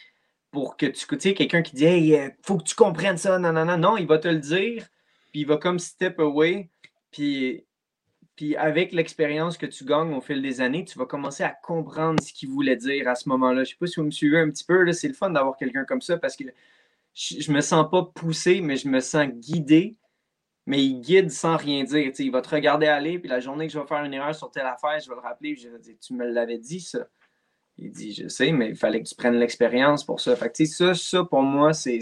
pour 0.51 0.77
que 0.77 0.85
tu. 0.85 1.05
Tu 1.17 1.33
quelqu'un 1.33 1.61
qui 1.61 1.75
dit 1.75 1.85
Hey, 1.85 2.15
euh, 2.15 2.29
faut 2.41 2.57
que 2.57 2.63
tu 2.63 2.75
comprennes 2.75 3.17
ça, 3.17 3.37
non, 3.39 3.51
non, 3.51 3.65
non. 3.65 3.77
Non, 3.77 3.97
il 3.97 4.07
va 4.07 4.17
te 4.17 4.27
le 4.27 4.39
dire, 4.39 4.87
puis 5.31 5.41
il 5.41 5.47
va 5.47 5.57
comme 5.57 5.79
step 5.79 6.19
away, 6.19 6.69
puis 7.11 7.65
Puis 8.35 8.55
avec 8.55 8.91
l'expérience 8.93 9.57
que 9.57 9.65
tu 9.65 9.85
gagnes 9.85 10.13
au 10.13 10.21
fil 10.21 10.41
des 10.41 10.61
années, 10.61 10.85
tu 10.85 10.97
vas 10.99 11.05
commencer 11.05 11.43
à 11.43 11.49
comprendre 11.63 12.21
ce 12.21 12.33
qu'il 12.33 12.49
voulait 12.49 12.75
dire 12.75 13.07
à 13.07 13.15
ce 13.15 13.29
moment-là. 13.29 13.63
Je 13.63 13.69
ne 13.69 13.73
sais 13.73 13.77
pas 13.79 13.87
si 13.87 13.99
vous 13.99 14.05
me 14.05 14.11
suivez 14.11 14.39
un 14.39 14.49
petit 14.49 14.65
peu. 14.65 14.91
C'est 14.93 15.07
le 15.07 15.13
fun 15.13 15.29
d'avoir 15.29 15.57
quelqu'un 15.57 15.85
comme 15.85 16.01
ça 16.01 16.17
parce 16.17 16.35
que 16.35 16.45
je 17.13 17.49
ne 17.49 17.55
me 17.55 17.61
sens 17.61 17.89
pas 17.89 18.03
poussé, 18.13 18.61
mais 18.61 18.75
je 18.77 18.89
me 18.89 18.99
sens 18.99 19.27
guidé. 19.27 19.95
Mais 20.65 20.83
il 20.83 20.99
guide 21.01 21.31
sans 21.31 21.57
rien 21.57 21.83
dire. 21.83 22.11
il 22.17 22.31
va 22.31 22.41
te 22.41 22.49
regarder 22.49 22.87
aller, 22.87 23.19
puis 23.19 23.29
la 23.29 23.39
journée 23.39 23.67
que 23.67 23.73
je 23.73 23.79
vais 23.79 23.85
faire 23.85 24.03
une 24.03 24.13
erreur 24.13 24.33
sur 24.33 24.49
telle 24.51 24.65
affaire, 24.65 24.99
je 24.99 25.09
vais 25.09 25.15
le 25.15 25.21
rappeler, 25.21 25.55
je 25.55 25.69
vais 25.69 25.79
dire 25.79 25.95
Tu 26.01 26.13
me 26.13 26.25
l'avais 26.25 26.57
dit, 26.57 26.79
ça. 26.79 27.07
Il 27.77 27.91
dit, 27.91 28.13
je 28.13 28.29
sais, 28.29 28.53
mais 28.53 28.69
il 28.69 28.75
fallait 28.77 29.03
que 29.03 29.07
tu 29.07 29.15
prennes 29.15 29.35
l'expérience 29.35 30.05
pour 30.05 30.21
ça. 30.21 30.33
Fait 30.37 30.49
que, 30.49 30.65
ça, 30.65 30.93
ça, 30.93 31.23
pour 31.25 31.41
moi, 31.41 31.73
c'est, 31.73 31.99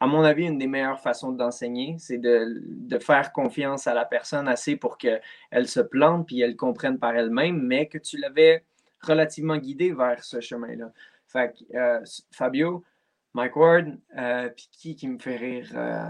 à 0.00 0.06
mon 0.06 0.22
avis, 0.22 0.44
une 0.46 0.56
des 0.58 0.66
meilleures 0.66 1.00
façons 1.00 1.30
d'enseigner. 1.30 1.96
C'est 1.98 2.16
de, 2.16 2.98
faire 3.00 3.32
confiance 3.32 3.86
à 3.86 3.92
la 3.92 4.06
personne 4.06 4.48
assez 4.48 4.76
pour 4.76 4.96
qu'elle 4.96 5.20
se 5.66 5.80
plante 5.80 6.26
puis 6.26 6.40
elle 6.40 6.56
comprenne 6.56 6.98
par 6.98 7.14
elle-même, 7.16 7.60
mais 7.60 7.86
que 7.86 7.98
tu 7.98 8.16
l'avais 8.16 8.64
relativement 9.02 9.58
guidée 9.58 9.92
vers 9.92 10.24
ce 10.24 10.40
chemin-là. 10.40 10.90
Fait 11.26 11.52
que, 11.52 11.76
euh, 11.76 12.00
Fabio, 12.30 12.82
Mike 13.34 13.56
Ward, 13.56 13.98
euh, 14.16 14.48
puis 14.48 14.94
qui 14.94 15.08
me 15.08 15.18
fait 15.18 15.36
rire? 15.36 15.70
Euh, 15.74 16.08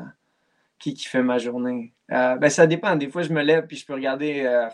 qui 0.85 0.94
qui 0.94 1.07
fait 1.07 1.23
ma 1.23 1.38
journée? 1.38 1.94
ben, 2.09 2.49
ça 2.51 2.66
dépend. 2.66 2.97
Des 2.97 3.09
fois, 3.09 3.23
je 3.23 3.33
me 3.33 3.42
lève 3.42 3.66
puis 3.66 3.77
je 3.77 3.87
peux 3.87 3.94
regarder 3.94 4.68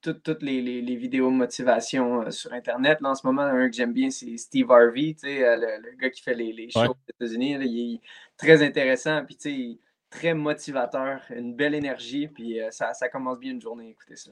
toutes, 0.00 0.42
les, 0.42 0.96
vidéos 0.96 1.30
motivation 1.30 2.22
euh, 2.22 2.30
sur 2.30 2.52
Internet. 2.52 3.00
Là, 3.00 3.10
en 3.10 3.14
ce 3.14 3.26
moment, 3.26 3.42
un 3.42 3.68
que 3.68 3.76
j'aime 3.76 3.92
bien, 3.92 4.10
c'est 4.10 4.36
Steve 4.36 4.70
Harvey, 4.70 5.16
euh, 5.24 5.56
le, 5.56 5.96
gars 5.96 6.10
qui 6.10 6.22
fait 6.22 6.34
les, 6.34 6.70
shows 6.70 6.90
aux 6.90 7.12
États-Unis. 7.22 7.56
Il 7.60 7.94
est 7.94 8.00
très 8.36 8.62
intéressant, 8.62 9.24
puis 9.24 9.80
très 10.10 10.34
motivateur, 10.34 11.20
une 11.30 11.54
belle 11.54 11.74
énergie, 11.74 12.28
puis 12.28 12.60
euh, 12.60 12.70
ça, 12.70 12.94
ça 12.94 13.08
commence 13.08 13.38
bien 13.38 13.52
une 13.52 13.60
journée, 13.60 13.90
écoutez 13.90 14.16
ça. 14.16 14.30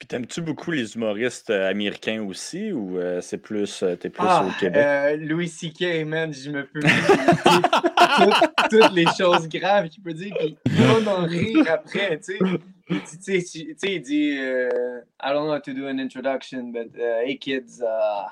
Puis 0.00 0.08
t'aimes-tu 0.08 0.40
beaucoup 0.40 0.72
les 0.72 0.96
humoristes 0.96 1.50
américains 1.50 2.24
aussi 2.24 2.72
ou 2.72 2.98
c'est 3.20 3.38
plus 3.38 3.84
t'es 4.00 4.10
plus 4.10 4.24
au 4.24 4.28
ah, 4.28 4.48
Québec? 4.58 5.20
Louis 5.20 5.48
C.K. 5.48 6.04
man, 6.04 6.32
je 6.32 6.50
me 6.50 6.64
peux 6.64 6.80
toutes, 8.70 8.92
les 8.92 9.06
choses 9.16 9.46
graves 9.48 9.88
qu'il 9.88 10.02
peut 10.02 10.14
dire, 10.14 10.34
puis 10.34 10.56
on 10.96 11.06
en 11.06 11.26
rire 11.26 11.66
après, 11.68 12.18
tu 12.18 12.38
sais 12.38 12.60
tu 12.90 13.40
sais, 13.40 13.74
il 13.82 14.00
dit 14.00 14.32
uh, 14.32 15.02
I 15.20 15.32
don't 15.32 15.46
know 15.46 15.52
how 15.52 15.60
to 15.60 15.72
do 15.72 15.86
an 15.86 15.98
introduction, 15.98 16.72
but 16.72 16.90
uh, 16.98 17.20
hey 17.24 17.36
kids, 17.36 17.80
uh, 17.80 18.28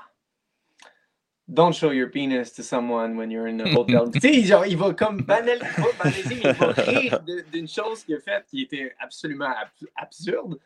don't 1.53 1.75
show 1.75 1.91
your 1.91 2.09
penis 2.09 2.53
to 2.53 2.63
someone 2.63 3.17
when 3.17 3.31
you're 3.31 3.47
in 3.47 3.61
a 3.61 3.69
hotel. 3.69 4.11
tu 4.13 4.21
sais, 4.21 4.43
genre, 4.43 4.67
il 4.67 4.77
va 4.77 4.93
comme 4.95 5.23
banaliser, 5.23 6.41
il 6.43 6.53
va 6.53 6.73
rire 6.73 7.21
d'une 7.53 7.69
chose 7.69 8.03
qu'il 8.05 8.17
a 8.17 8.21
faite 8.21 8.47
qui 8.51 8.63
était 8.63 8.93
absolument 8.99 9.53
absurde. 9.97 10.59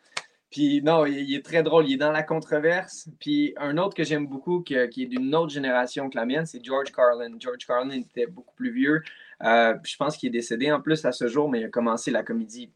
Puis 0.53 0.83
non, 0.83 1.07
il, 1.07 1.33
est 1.33 1.43
très 1.43 1.63
drôle, 1.63 1.87
il 1.87 1.93
est 1.95 1.97
dans 1.97 2.11
la 2.11 2.21
controverse. 2.21 3.09
Puis 3.19 3.55
un 3.57 3.79
autre 3.79 3.95
que 3.95 4.03
j'aime 4.03 4.27
beaucoup, 4.27 4.61
qui, 4.61 4.75
qui 4.89 5.01
est 5.01 5.07
d'une 5.07 5.33
autre 5.33 5.51
génération 5.51 6.11
que 6.11 6.15
la 6.15 6.27
mienne, 6.27 6.45
c'est 6.45 6.63
George 6.63 6.91
Carlin. 6.91 7.31
George 7.39 7.65
Carlin 7.65 8.01
était 8.01 8.27
beaucoup 8.27 8.53
plus 8.53 8.71
vieux. 8.71 9.01
Euh, 9.43 9.73
je 9.83 9.95
pense 9.97 10.15
qu'il 10.15 10.27
est 10.27 10.31
décédé 10.31 10.71
en 10.71 10.79
plus 10.79 11.03
à 11.05 11.11
ce 11.11 11.27
jour, 11.27 11.49
mais 11.49 11.61
il 11.61 11.65
a 11.65 11.69
commencé 11.69 12.11
la 12.11 12.21
comédie 12.21 12.69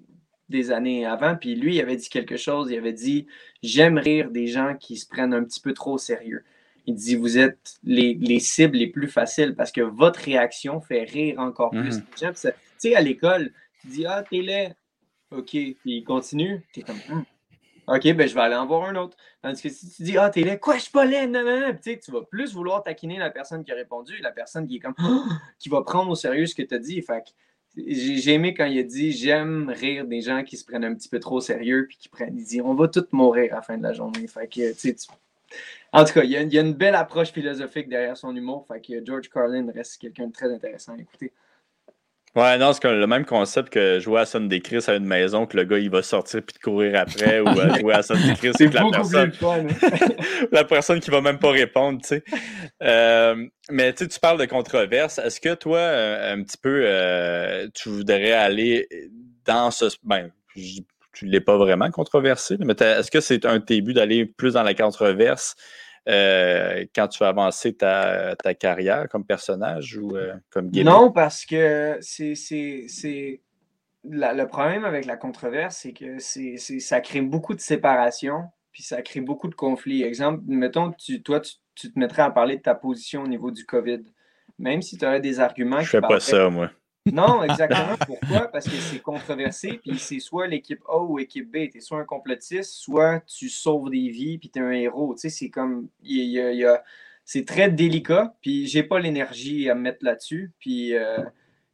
des 0.49 0.71
années 0.71 1.05
avant. 1.05 1.35
Puis 1.35 1.53
lui, 1.53 1.75
il 1.75 1.81
avait 1.81 1.97
dit 1.97 2.09
quelque 2.09 2.35
chose. 2.35 2.71
Il 2.71 2.79
avait 2.79 2.93
dit 2.93 3.27
J'aime 3.61 3.99
rire 3.99 4.31
des 4.31 4.47
gens 4.47 4.75
qui 4.75 4.97
se 4.97 5.07
prennent 5.07 5.35
un 5.35 5.43
petit 5.43 5.61
peu 5.61 5.73
trop 5.73 5.93
au 5.93 5.97
sérieux. 5.99 6.43
Il 6.87 6.95
dit 6.95 7.15
Vous 7.15 7.37
êtes 7.37 7.75
les, 7.83 8.39
cibles 8.39 8.77
les 8.77 8.87
plus 8.87 9.07
faciles 9.07 9.53
parce 9.53 9.71
que 9.71 9.81
votre 9.81 10.19
réaction 10.21 10.81
fait 10.81 11.03
rire 11.03 11.37
encore 11.37 11.69
plus. 11.69 11.97
Mhm. 11.97 12.33
Tu 12.33 12.49
sais, 12.79 12.95
à 12.95 13.01
l'école, 13.01 13.51
tu 13.81 13.87
dis 13.89 14.07
Ah, 14.07 14.23
t'es 14.27 14.41
laid. 14.41 14.73
OK. 15.29 15.51
Puis 15.51 15.75
il 15.85 16.03
continue. 16.03 16.65
T'es 16.73 16.81
comme 16.81 16.97
hum. 17.11 17.23
OK, 17.87 18.03
ben 18.13 18.27
je 18.27 18.33
vais 18.33 18.41
aller 18.41 18.55
en 18.55 18.65
voir 18.65 18.83
un 18.89 18.95
autre. 18.95 19.15
Tandis 19.41 19.61
que 19.61 19.69
si 19.69 19.89
tu 19.89 20.03
dis 20.03 20.17
Ah, 20.17 20.29
t'es 20.29 20.41
laid, 20.41 20.59
quoi, 20.59 20.75
je 20.75 20.81
suis 20.81 20.91
pas 20.91 21.05
laid, 21.05 21.27
non, 21.27 21.43
non, 21.43 21.73
tu, 21.81 21.97
tu 21.97 22.11
vas 22.11 22.21
plus 22.21 22.53
vouloir 22.53 22.83
taquiner 22.83 23.17
la 23.17 23.29
personne 23.29 23.63
qui 23.63 23.71
a 23.71 23.75
répondu, 23.75 24.17
la 24.21 24.31
personne 24.31 24.67
qui 24.67 24.75
est 24.75 24.79
comme 24.79 24.95
qui 25.59 25.69
va 25.69 25.81
prendre 25.81 26.11
au 26.11 26.15
sérieux 26.15 26.45
ce 26.45 26.55
que 26.55 26.63
tu 26.63 26.75
as 26.75 26.79
dit. 26.79 27.01
Fait 27.01 27.23
j'ai 27.77 28.33
aimé 28.33 28.53
quand 28.53 28.65
il 28.65 28.79
a 28.79 28.83
dit 28.83 29.11
j'aime 29.13 29.69
rire 29.69 30.05
des 30.05 30.21
gens 30.21 30.43
qui 30.43 30.57
se 30.57 30.65
prennent 30.65 30.83
un 30.83 30.95
petit 30.95 31.09
peu 31.09 31.19
trop 31.19 31.39
sérieux 31.39 31.85
puis 31.87 31.97
qui 31.97 32.09
prennent. 32.09 32.37
Il 32.37 32.43
dit 32.43 32.61
on 32.61 32.73
va 32.73 32.89
tous 32.89 33.07
mourir 33.11 33.53
à 33.53 33.57
la 33.57 33.61
fin 33.61 33.77
de 33.77 33.83
la 33.83 33.93
journée. 33.93 34.27
Fait 34.27 34.47
que, 34.47 34.73
En 35.93 36.03
tout 36.03 36.13
cas, 36.13 36.23
il 36.23 36.31
y, 36.31 36.35
a, 36.35 36.41
il 36.41 36.53
y, 36.53 36.57
a, 36.57 36.61
une 36.61 36.73
belle 36.73 36.95
approche 36.95 37.31
philosophique 37.31 37.87
derrière 37.87 38.17
son 38.17 38.35
humour. 38.35 38.65
Fait 38.67 38.81
que 38.81 39.05
George 39.05 39.29
Carlin 39.29 39.71
reste 39.73 40.01
quelqu'un 40.01 40.27
de 40.27 40.33
très 40.33 40.51
intéressant 40.51 40.93
à 40.93 40.97
écouter. 40.97 41.31
Ouais, 42.37 42.55
non, 42.59 42.71
c'est 42.71 42.83
le 42.83 43.07
même 43.07 43.25
concept 43.25 43.73
que 43.73 43.99
jouer 43.99 44.21
à 44.21 44.25
Sunday 44.27 44.59
Chris 44.59 44.83
à 44.85 44.93
une 44.93 45.07
maison, 45.07 45.47
que 45.47 45.57
le 45.57 45.63
gars 45.63 45.79
il 45.79 45.89
va 45.89 46.03
sortir 46.03 46.43
puis 46.43 46.53
te 46.53 46.59
courir 46.59 46.99
après, 46.99 47.39
ou 47.39 47.47
euh, 47.47 47.79
jouer 47.79 47.95
à 47.95 48.03
Sunday 48.03 48.35
Chris 48.35 48.51
c'est 48.55 48.71
la 48.71 48.87
personne. 48.91 49.33
Fun, 49.33 49.65
hein. 49.81 50.07
la 50.51 50.63
personne 50.63 50.99
qui 50.99 51.09
va 51.09 51.19
même 51.19 51.39
pas 51.39 51.49
répondre, 51.49 51.99
tu 51.99 52.09
sais. 52.09 52.23
Euh, 52.83 53.43
mais 53.71 53.91
tu 53.93 54.07
parles 54.21 54.39
de 54.39 54.45
controverse. 54.45 55.17
Est-ce 55.17 55.41
que 55.41 55.55
toi, 55.55 55.79
euh, 55.79 56.35
un 56.35 56.43
petit 56.43 56.57
peu, 56.57 57.71
tu 57.73 57.89
voudrais 57.89 58.33
aller 58.33 58.87
dans 59.43 59.71
ce. 59.71 59.85
Ben, 60.03 60.29
tu 60.53 61.25
ne 61.25 61.31
l'es 61.31 61.41
pas 61.41 61.57
vraiment 61.57 61.89
controversé, 61.89 62.57
mais 62.59 62.75
est-ce 62.79 63.09
que 63.09 63.19
c'est 63.19 63.47
un 63.47 63.57
de 63.57 63.65
tes 63.65 63.81
buts 63.81 63.95
d'aller 63.95 64.27
plus 64.27 64.53
dans 64.53 64.63
la 64.63 64.75
controverse? 64.75 65.55
Euh, 66.07 66.85
quand 66.95 67.09
tu 67.09 67.19
vas 67.19 67.29
avancer 67.29 67.75
ta, 67.75 68.35
carrière 68.57 69.09
comme 69.09 69.25
personnage 69.25 69.97
ou 69.97 70.15
euh, 70.15 70.33
comme 70.49 70.69
gamer? 70.69 70.93
Non, 70.93 71.11
parce 71.11 71.45
que 71.45 71.97
c'est. 72.01 73.41
Le 74.09 74.45
problème 74.45 74.85
avec 74.85 75.05
la 75.05 75.17
controverse, 75.17 75.77
c'est 75.77 75.91
que 75.91 76.17
ça 76.19 77.01
crée 77.01 77.21
beaucoup 77.21 77.53
de 77.53 77.59
séparation, 77.59 78.43
puis 78.71 78.83
ça 78.83 79.01
crée 79.01 79.19
beaucoup 79.19 79.49
de 79.49 79.55
conflits. 79.55 80.03
Exemple, 80.03 80.43
mettons 80.47 80.91
tu, 80.93 81.21
toi, 81.21 81.41
tu, 81.41 81.91
te 81.91 81.99
mettrais 81.99 82.21
à 82.21 82.31
parler 82.31 82.57
de 82.57 82.61
ta 82.61 82.73
position 82.73 83.23
au 83.23 83.27
niveau 83.27 83.51
du 83.51 83.65
COVID. 83.65 84.03
Même 84.59 84.81
si 84.81 84.97
tu 84.97 85.05
aurais 85.05 85.19
des 85.19 85.39
arguments. 85.39 85.81
Je 85.81 85.89
fais 85.89 86.01
pas 86.01 86.19
ça, 86.19 86.49
moi. 86.49 86.71
Non, 87.11 87.43
exactement. 87.43 87.95
Pourquoi? 88.05 88.47
Parce 88.51 88.65
que 88.65 88.75
c'est 88.75 88.99
controversé, 88.99 89.79
puis 89.81 89.97
c'est 89.97 90.19
soit 90.19 90.47
l'équipe 90.47 90.81
A 90.87 90.97
ou 90.97 91.17
l'équipe 91.17 91.49
B. 91.49 91.69
Tu 91.71 91.77
es 91.77 91.81
soit 91.81 91.99
un 91.99 92.05
complotiste, 92.05 92.73
soit 92.73 93.21
tu 93.21 93.49
sauves 93.49 93.89
des 93.89 94.09
vies, 94.09 94.37
puis 94.37 94.49
tu 94.49 94.59
es 94.59 94.61
un 94.61 94.71
héros. 94.71 95.13
Tu 95.15 95.21
sais, 95.21 95.29
c'est 95.29 95.49
comme. 95.49 95.87
c'est 97.23 97.45
très 97.45 97.69
délicat, 97.69 98.35
puis 98.41 98.67
j'ai 98.67 98.83
pas 98.83 98.99
l'énergie 98.99 99.69
à 99.69 99.75
me 99.75 99.81
mettre 99.81 100.03
là-dessus. 100.03 100.51
Puis. 100.59 100.95
Euh, 100.95 101.23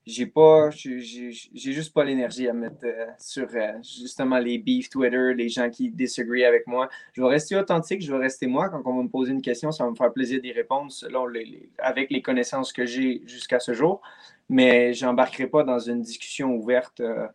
j'ai 0.06 0.26
pas 0.26 0.70
j'ai 0.70 1.32
juste 1.54 1.94
pas 1.94 2.04
l'énergie 2.04 2.48
à 2.48 2.54
mettre 2.54 2.84
euh, 2.84 3.06
sur 3.18 3.48
euh, 3.54 3.72
justement 3.82 4.38
les 4.38 4.58
beefs 4.58 4.90
Twitter, 4.90 5.34
les 5.34 5.48
gens 5.48 5.70
qui 5.70 5.90
disagree 5.90 6.44
avec 6.44 6.68
moi. 6.68 6.90
Je 7.14 7.22
vais 7.22 7.30
rester 7.30 7.56
authentique, 7.56 8.02
je 8.02 8.12
vais 8.12 8.20
rester 8.20 8.48
moi. 8.48 8.70
Quand 8.70 8.82
on 8.86 8.98
va 8.98 9.04
me 9.04 9.08
poser 9.08 9.32
une 9.32 9.42
question, 9.42 9.72
ça 9.72 9.86
va 9.86 9.92
me 9.92 9.96
faire 9.96 10.12
plaisir 10.12 10.42
d'y 10.42 10.52
répondre 10.52 10.92
selon 10.92 11.26
les, 11.26 11.70
avec 11.78 12.12
les 12.12 12.22
connaissances 12.22 12.74
que 12.74 12.86
j'ai 12.86 13.22
jusqu'à 13.26 13.60
ce 13.60 13.74
jour. 13.74 14.02
Mais 14.50 14.94
j'embarquerai 14.94 15.48
pas 15.48 15.64
dans 15.64 15.80
une 15.80 16.02
discussion 16.02 16.56
ouverte 16.56 17.00
euh, 17.00 17.28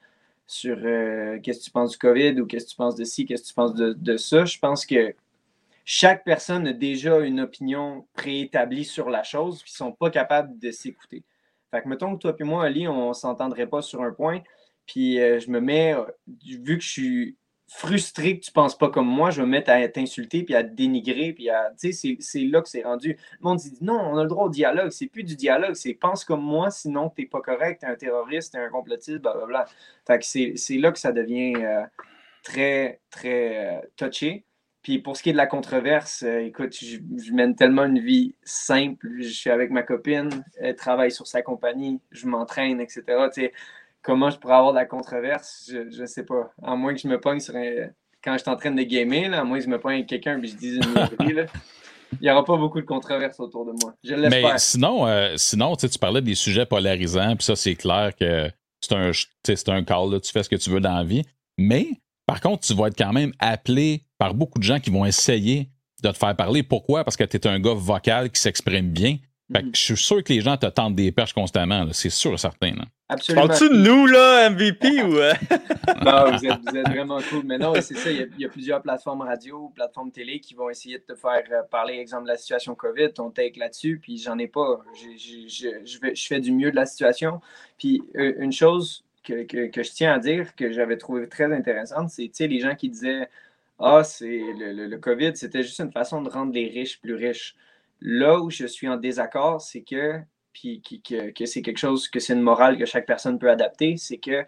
sur 0.46 0.76
qu'est-ce 1.42 1.60
que 1.60 1.64
tu 1.64 1.70
penses 1.70 1.92
du 1.92 1.98
COVID 1.98 2.40
ou 2.40 2.46
qu'est-ce 2.46 2.66
que 2.66 2.70
tu 2.70 2.76
penses 2.76 2.96
de 2.96 3.04
ci, 3.04 3.26
qu'est-ce 3.26 3.42
que 3.42 3.48
tu 3.48 3.54
penses 3.54 3.74
de, 3.74 4.16
ça. 4.16 4.44
Je 4.44 4.58
pense 4.58 4.86
que 4.86 5.14
chaque 5.84 6.24
personne 6.24 6.66
a 6.68 6.72
déjà 6.72 7.18
une 7.20 7.40
opinion 7.40 8.06
préétablie 8.14 8.84
sur 8.84 9.10
la 9.10 9.22
chose, 9.22 9.62
puis 9.62 9.72
ils 9.72 9.76
sont 9.76 9.92
pas 9.92 10.10
capables 10.10 10.58
de 10.58 10.70
s'écouter. 10.70 11.24
Fait 11.70 11.82
que 11.82 11.88
mettons 11.88 12.14
que 12.16 12.20
toi 12.20 12.34
et 12.38 12.44
moi, 12.44 12.64
Ali, 12.64 12.88
on 12.88 13.12
s'entendrait 13.12 13.66
pas 13.66 13.82
sur 13.82 14.02
un 14.02 14.12
point, 14.12 14.42
puis 14.86 15.20
euh, 15.20 15.38
je 15.38 15.50
me 15.50 15.60
mets, 15.60 15.94
euh, 15.94 16.04
vu 16.44 16.78
que 16.78 16.84
je 16.84 16.90
suis 16.90 17.37
frustré 17.68 18.38
que 18.38 18.44
tu 18.46 18.52
penses 18.52 18.76
pas 18.76 18.88
comme 18.88 19.06
moi, 19.06 19.30
je 19.30 19.42
vais 19.42 19.46
me 19.46 19.52
mettre 19.52 19.70
à 19.70 19.86
t'insulter 19.88 20.42
puis 20.42 20.54
à 20.54 20.64
te 20.64 20.74
dénigrer 20.74 21.34
puis 21.34 21.50
à 21.50 21.70
tu 21.78 21.92
sais 21.92 22.16
c'est 22.18 22.40
là 22.40 22.62
que 22.62 22.68
c'est 22.68 22.82
rendu. 22.82 23.18
Le 23.40 23.44
monde 23.44 23.58
dit 23.58 23.76
non, 23.82 24.00
on 24.00 24.16
a 24.16 24.22
le 24.22 24.28
droit 24.28 24.46
au 24.46 24.50
dialogue, 24.50 24.90
c'est 24.90 25.06
plus 25.06 25.22
du 25.22 25.36
dialogue, 25.36 25.74
c'est 25.74 25.94
pense 25.94 26.24
comme 26.24 26.42
moi 26.42 26.70
sinon 26.70 27.10
tu 27.10 27.22
n'es 27.22 27.28
pas 27.28 27.40
correct, 27.40 27.80
tu 27.80 27.86
es 27.86 27.90
un 27.90 27.94
terroriste, 27.94 28.52
tu 28.52 28.58
es 28.58 28.64
un 28.64 28.70
complotiste 28.70 29.18
blablabla. 29.18 29.66
Fait 30.06 30.18
que 30.18 30.24
c'est 30.24 30.78
là 30.78 30.92
que 30.92 30.98
ça 30.98 31.12
devient 31.12 31.54
euh, 31.56 31.82
très 32.42 33.00
très 33.10 33.82
touché. 33.96 34.44
Puis 34.82 35.00
pour 35.00 35.16
ce 35.16 35.22
qui 35.22 35.28
est 35.28 35.32
de 35.32 35.36
la 35.36 35.46
controverse, 35.46 36.22
euh, 36.22 36.38
écoute, 36.38 36.74
je, 36.74 37.32
mène 37.32 37.54
tellement 37.54 37.84
une 37.84 37.98
vie 37.98 38.34
simple. 38.44 39.06
Je 39.18 39.28
suis 39.28 39.50
avec 39.50 39.70
ma 39.70 39.82
copine, 39.82 40.30
elle 40.56 40.76
travaille 40.76 41.10
sur 41.10 41.26
sa 41.26 41.42
compagnie, 41.42 42.00
je 42.10 42.26
m'entraîne, 42.26 42.80
etc. 42.80 43.02
comment 44.02 44.30
je 44.30 44.38
pourrais 44.38 44.54
avoir 44.54 44.72
de 44.72 44.78
la 44.78 44.86
controverse, 44.86 45.70
je 45.70 46.00
ne 46.00 46.06
sais 46.06 46.24
pas. 46.24 46.50
À 46.62 46.76
moins 46.76 46.94
que 46.94 47.00
je 47.00 47.08
me 47.08 47.20
pogne 47.20 47.40
sur 47.40 47.54
un... 47.56 47.88
Quand 48.22 48.32
je 48.32 48.38
suis 48.38 48.50
en 48.50 48.56
train 48.56 48.72
de 48.72 48.82
gamer, 48.82 49.28
là, 49.28 49.40
à 49.40 49.44
moins 49.44 49.58
que 49.58 49.64
je 49.64 49.70
me 49.70 49.78
pogne 49.78 49.96
avec 49.96 50.08
quelqu'un 50.08 50.40
et 50.42 50.46
je 50.46 50.56
dise 50.56 50.76
une 50.76 50.94
là, 51.34 51.46
il 52.12 52.22
n'y 52.22 52.30
aura 52.30 52.44
pas 52.44 52.56
beaucoup 52.56 52.80
de 52.80 52.86
controverses 52.86 53.38
autour 53.38 53.64
de 53.66 53.72
moi. 53.82 53.94
Je 54.02 54.14
Mais 54.14 54.42
sinon, 54.56 55.06
euh, 55.06 55.34
sinon 55.36 55.76
tu 55.76 55.88
parlais 55.98 56.22
des 56.22 56.34
sujets 56.34 56.66
polarisants, 56.66 57.36
puis 57.36 57.44
ça, 57.44 57.54
c'est 57.54 57.74
clair 57.74 58.12
que 58.18 58.50
c'est 58.80 58.94
un, 58.94 59.74
un 59.74 59.84
call, 59.84 60.20
tu 60.20 60.32
fais 60.32 60.42
ce 60.42 60.48
que 60.48 60.56
tu 60.56 60.70
veux 60.70 60.80
dans 60.80 60.94
la 60.94 61.04
vie. 61.04 61.24
Mais 61.58 61.86
par 62.26 62.40
contre, 62.40 62.66
tu 62.66 62.74
vas 62.74 62.88
être 62.88 62.98
quand 62.98 63.12
même 63.12 63.32
appelé 63.38 64.04
par 64.18 64.34
beaucoup 64.34 64.58
de 64.58 64.64
gens 64.64 64.80
qui 64.80 64.90
vont 64.90 65.04
essayer 65.04 65.70
de 66.02 66.10
te 66.10 66.16
faire 66.16 66.34
parler. 66.36 66.62
Pourquoi? 66.62 67.04
Parce 67.04 67.16
que 67.16 67.24
tu 67.24 67.36
es 67.36 67.46
un 67.46 67.58
gars 67.58 67.74
vocal 67.74 68.30
qui 68.30 68.40
s'exprime 68.40 68.90
bien. 68.90 69.16
Fait 69.52 69.60
que 69.62 69.66
Mhm. 69.66 69.74
je 69.74 69.80
suis 69.80 69.96
sûr 69.96 70.22
que 70.22 70.32
les 70.32 70.40
gens 70.42 70.56
te 70.58 70.66
tentent 70.66 70.94
des 70.94 71.10
perches 71.10 71.32
constamment. 71.32 71.84
là. 71.84 71.92
C'est 71.92 72.10
sûr 72.10 72.34
et 72.34 72.36
certain. 72.38 72.72
là. 72.74 72.84
Absolument. 73.08 73.46
Parles-tu 73.46 73.70
de 73.70 73.74
nous, 73.76 74.06
là, 74.06 74.50
MVP, 74.50 75.02
ou. 75.02 75.16
euh? 75.16 75.32
Non, 76.04 76.30
vous, 76.36 76.44
êtes, 76.44 76.60
vous 76.68 76.76
êtes 76.76 76.88
vraiment 76.88 77.18
cool. 77.30 77.42
Mais 77.44 77.56
non, 77.56 77.72
c'est 77.80 77.96
ça. 77.96 78.10
Il 78.10 78.18
y, 78.18 78.22
a, 78.22 78.26
il 78.36 78.40
y 78.42 78.44
a 78.44 78.48
plusieurs 78.50 78.82
plateformes 78.82 79.22
radio, 79.22 79.72
plateformes 79.74 80.10
télé 80.12 80.40
qui 80.40 80.54
vont 80.54 80.68
essayer 80.68 80.98
de 80.98 81.02
te 81.02 81.14
faire 81.14 81.42
euh, 81.50 81.62
parler, 81.70 81.94
exemple, 81.94 82.24
de 82.24 82.28
la 82.28 82.36
situation 82.36 82.74
COVID, 82.74 83.12
ton 83.14 83.30
take 83.30 83.58
là-dessus. 83.58 83.98
Puis 84.02 84.18
j'en 84.18 84.38
ai 84.38 84.48
pas. 84.48 84.80
J'ai- 84.94 85.16
j'ai- 85.16 85.48
Je, 85.48 85.68
je 85.86 85.98
vais- 86.00 86.14
je 86.14 86.26
fais 86.26 86.40
du 86.40 86.52
mieux 86.52 86.70
de 86.70 86.76
la 86.76 86.84
situation. 86.84 87.40
Puis 87.78 88.02
euh, 88.16 88.34
une 88.38 88.52
chose 88.52 89.02
que, 89.24 89.44
que- 89.44 89.70
que 89.70 89.82
je 89.82 89.90
tiens 89.92 90.12
à 90.12 90.18
dire, 90.18 90.54
que 90.54 90.70
j'avais 90.72 90.98
trouvé 90.98 91.26
très 91.26 91.50
intéressante, 91.52 92.10
c'est 92.10 92.24
tu 92.24 92.30
sais, 92.34 92.46
les 92.48 92.60
gens 92.60 92.74
qui 92.74 92.90
disaient 92.90 93.28
Ah, 93.78 94.02
c'est 94.04 94.26
le, 94.58 94.72
le- 94.72 94.86
le 94.86 94.98
COVID, 94.98 95.32
c'était 95.36 95.62
juste 95.62 95.80
une 95.80 95.92
façon 95.92 96.20
de 96.20 96.28
rendre 96.28 96.52
les 96.52 96.68
riches 96.68 97.00
plus 97.00 97.14
riches. 97.14 97.54
Là 98.00 98.38
où 98.40 98.50
je 98.50 98.66
suis 98.66 98.88
en 98.88 98.96
désaccord, 98.96 99.60
c'est 99.60 99.82
que, 99.82 100.20
puis 100.52 100.82
que, 100.82 101.46
c'est 101.46 101.62
quelque 101.62 101.78
chose, 101.78 102.08
que 102.08 102.20
c'est 102.20 102.34
une 102.34 102.42
morale 102.42 102.78
que 102.78 102.86
chaque 102.86 103.06
personne 103.06 103.38
peut 103.38 103.50
adapter, 103.50 103.96
c'est 103.96 104.18
que 104.18 104.44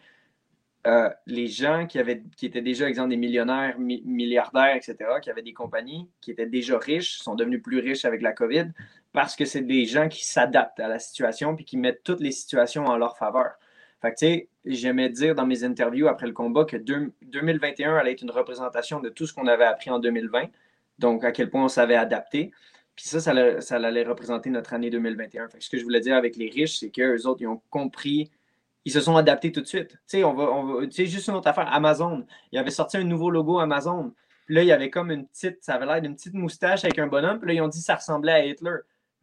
euh, 0.87 1.11
les 1.27 1.47
gens 1.47 1.87
qui, 1.87 1.99
avaient, 1.99 2.23
qui 2.37 2.47
étaient 2.47 2.63
déjà, 2.63 2.89
exemple, 2.89 3.11
des 3.11 3.19
millionnaires, 3.19 3.79
mi- 3.79 4.03
milliardaires, 4.07 4.75
etc., 4.77 4.97
qui 5.21 5.29
avaient 5.31 5.43
des 5.43 5.53
compagnies, 5.53 6.09
qui 6.23 6.31
étaient 6.31 6.47
déjà 6.47 6.79
riches, 6.79 7.19
sont 7.19 7.35
devenus 7.35 7.63
plus 7.63 7.81
riches 7.81 8.05
avec 8.07 8.23
la 8.23 8.33
COVID 8.33 8.69
parce 9.13 9.37
que 9.37 9.45
c'est 9.45 9.61
des 9.63 9.85
gens 9.87 10.09
qui 10.09 10.25
s'adaptent 10.25 10.81
à 10.81 10.89
la 10.89 10.99
situation 10.99 11.55
puis 11.57 11.65
qui 11.65 11.77
mettent 11.77 12.03
toutes 12.05 12.21
les 12.21 12.31
situations 12.33 12.87
en 12.87 12.97
leur 12.97 13.19
faveur. 13.19 13.53
Fait 14.01 14.11
que, 14.13 14.17
tu 14.19 14.27
sais, 14.27 14.49
j'aimais 14.65 15.11
dire 15.11 15.35
dans 15.35 15.47
mes 15.47 15.65
interviews 15.65 16.09
après 16.09 16.27
le 16.27 16.33
combat 16.33 16.65
que 16.65 16.77
deux- 16.79 17.13
2021 17.23 17.97
allait 17.97 18.13
être 18.13 18.23
une 18.23 18.31
représentation 18.31 19.01
de 19.01 19.11
tout 19.11 19.27
ce 19.27 19.35
qu'on 19.35 19.47
avait 19.49 19.65
appris 19.65 19.91
en 19.91 19.99
2020, 19.99 20.47
donc 20.99 21.25
à 21.25 21.33
quel 21.33 21.51
point 21.51 21.65
on 21.65 21.69
savait 21.69 21.97
adapter. 21.97 22.53
Puis 23.01 23.09
ça, 23.09 23.19
ça, 23.19 23.31
allait- 23.77 24.03
représenter 24.05 24.51
notre 24.51 24.75
année 24.75 24.91
2021. 24.91 25.49
Fait 25.49 25.57
que 25.57 25.65
ce 25.65 25.71
que 25.71 25.79
je 25.79 25.85
voulais 25.85 26.01
dire 26.01 26.15
avec 26.15 26.37
les 26.37 26.51
riches, 26.51 26.81
c'est 26.81 26.91
qu'eux 26.91 27.27
autres, 27.27 27.41
ils 27.41 27.47
ont 27.47 27.63
compris 27.71 28.31
ils 28.85 28.93
se 28.93 29.01
sont 29.01 29.17
adaptés 29.17 29.53
tout 29.53 29.61
de 29.61 29.67
suite. 29.67 29.99
Tu 30.09 30.23
sais, 30.91 31.07
juste 31.07 31.29
une 31.29 31.35
autre 31.35 31.49
affaire, 31.49 31.71
Amazon. 31.73 32.27
Il 32.53 32.59
avait 32.59 32.71
sorti 32.71 32.97
un 32.97 33.05
nouveau 33.05 33.31
logo 33.31 33.59
Amazon. 33.59 34.13
Puis 34.47 34.55
là, 34.55 34.63
il 34.63 34.69
y 34.69 34.73
avait 34.73 34.91
comme 34.91 35.11
une 35.11 35.27
petite, 35.27 35.59
ça 35.63 35.75
avait 35.75 35.87
l'air 35.87 36.01
d'une 36.03 36.15
petite 36.15 36.35
moustache 36.35 36.85
avec 36.85 36.99
un 36.99 37.07
bonhomme. 37.07 37.39
Puis 37.39 37.49
là, 37.49 37.55
ils 37.55 37.61
ont 37.61 37.69
dit 37.69 37.79
que 37.79 37.85
ça 37.85 37.97
ressemblait 37.97 38.33
à 38.33 38.45
Hitler. 38.45 38.77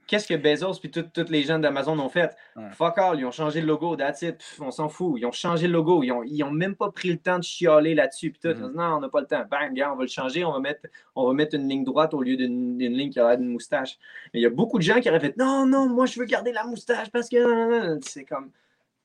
Qu'est-ce 0.07 0.27
que 0.27 0.35
Bezos 0.35 0.79
puis 0.79 0.89
tous 0.89 1.29
les 1.29 1.43
gens 1.43 1.59
d'Amazon 1.59 1.99
ont 1.99 2.09
fait? 2.09 2.35
Ouais. 2.55 2.69
Fuck 2.71 2.97
all, 2.97 3.19
ils 3.19 3.25
ont 3.25 3.31
changé 3.31 3.61
le 3.61 3.67
logo, 3.67 3.95
that's 3.95 4.21
it. 4.21 4.37
Pff, 4.37 4.61
on 4.61 4.71
s'en 4.71 4.89
fout. 4.89 5.15
Ils 5.17 5.25
ont 5.25 5.31
changé 5.31 5.67
le 5.67 5.73
logo. 5.73 6.01
Ils 6.01 6.11
ont, 6.11 6.23
ils 6.23 6.43
ont 6.43 6.51
même 6.51 6.75
pas 6.75 6.89
pris 6.91 7.09
le 7.09 7.17
temps 7.17 7.37
de 7.37 7.43
chialer 7.43 7.93
là-dessus. 7.93 8.31
Puis 8.31 8.39
tout. 8.39 8.53
Dit, 8.53 8.61
non, 8.75 8.95
on 8.95 8.99
n'a 9.01 9.09
pas 9.09 9.21
le 9.21 9.27
temps. 9.27 9.43
Bang, 9.49 9.73
gars, 9.73 9.91
on 9.91 9.97
va 9.97 10.03
le 10.03 10.09
changer. 10.09 10.45
On 10.45 10.53
va 10.53 10.59
mettre, 10.59 10.87
on 11.15 11.27
va 11.27 11.33
mettre 11.33 11.55
une 11.55 11.67
ligne 11.67 11.83
droite 11.83 12.13
au 12.13 12.21
lieu 12.21 12.37
d'une 12.37 12.77
ligne 12.79 13.09
qui 13.09 13.19
a 13.19 13.27
l'air 13.27 13.37
d'une 13.37 13.49
moustache. 13.49 13.97
Mais 14.33 14.39
il 14.39 14.43
y 14.43 14.47
a 14.47 14.49
beaucoup 14.49 14.77
de 14.77 14.83
gens 14.83 14.99
qui 15.01 15.09
auraient 15.09 15.19
fait, 15.19 15.35
non, 15.37 15.65
non, 15.65 15.89
moi, 15.89 16.05
je 16.05 16.19
veux 16.19 16.25
garder 16.25 16.53
la 16.53 16.63
moustache 16.63 17.11
parce 17.11 17.29
que. 17.29 17.99
C'est 18.01 18.23
comme 18.23 18.51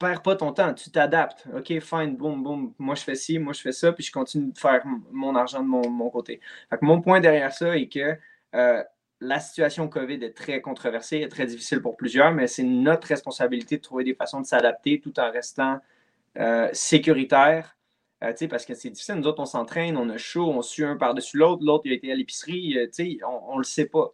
perds 0.03 0.23
pas 0.23 0.37
ton 0.37 0.53
temps, 0.53 0.75
tu 0.75 0.91
t'adaptes. 0.91 1.47
OK, 1.57 1.79
fine, 1.81 2.17
boum, 2.17 2.43
boum. 2.43 2.75
Moi, 2.79 2.95
je 2.97 3.03
fais 3.03 3.15
ci, 3.15 3.39
moi, 3.39 3.53
je 3.53 3.61
fais 3.61 3.73
ça, 3.73 3.93
puis 3.93 4.03
je 4.05 4.13
continue 4.13 4.53
de 4.53 4.59
faire 4.59 4.83
mon 5.13 5.35
argent 5.37 5.63
de 5.63 5.69
mon, 5.69 5.89
mon 5.89 6.11
côté. 6.11 6.41
Fait 6.69 6.79
que 6.79 6.85
mon 6.85 7.01
point 7.01 7.21
derrière 7.21 7.53
ça 7.53 7.77
est 7.77 7.89
que 7.89 8.17
euh, 8.55 8.83
la 9.23 9.39
situation 9.39 9.89
COVID 9.89 10.25
est 10.25 10.37
très 10.37 10.61
controversée, 10.61 11.19
est 11.19 11.29
très 11.29 11.47
difficile 11.47 11.81
pour 11.81 11.97
plusieurs, 11.97 12.33
mais 12.33 12.49
c'est 12.49 12.65
notre 12.65 13.07
responsabilité 13.07 13.77
de 13.77 13.83
trouver 13.83 14.03
des 14.03 14.15
façons 14.15 14.41
de 14.41 14.47
s'adapter 14.47 15.01
tout 15.01 15.19
en 15.21 15.31
restant 15.31 15.79
euh, 16.39 16.69
sécuritaire. 16.73 17.77
Euh, 18.25 18.33
parce 18.49 18.67
que 18.67 18.75
c'est 18.75 18.91
difficile. 18.91 19.17
Nous 19.17 19.27
autres, 19.27 19.41
on 19.41 19.47
s'entraîne, 19.47 19.97
on 19.97 20.09
a 20.09 20.17
chaud, 20.17 20.51
on 20.51 20.63
sue 20.63 20.85
un 20.85 20.97
par-dessus 20.97 21.37
l'autre. 21.37 21.63
L'autre, 21.65 21.83
il 21.87 21.93
a 21.93 21.95
été 21.95 22.11
à 22.11 22.17
l'épicerie. 22.17 22.77
euh, 22.77 22.89
on 23.27 23.55
ne 23.55 23.59
le 23.59 23.65
sait 23.65 23.87
pas. 23.87 24.13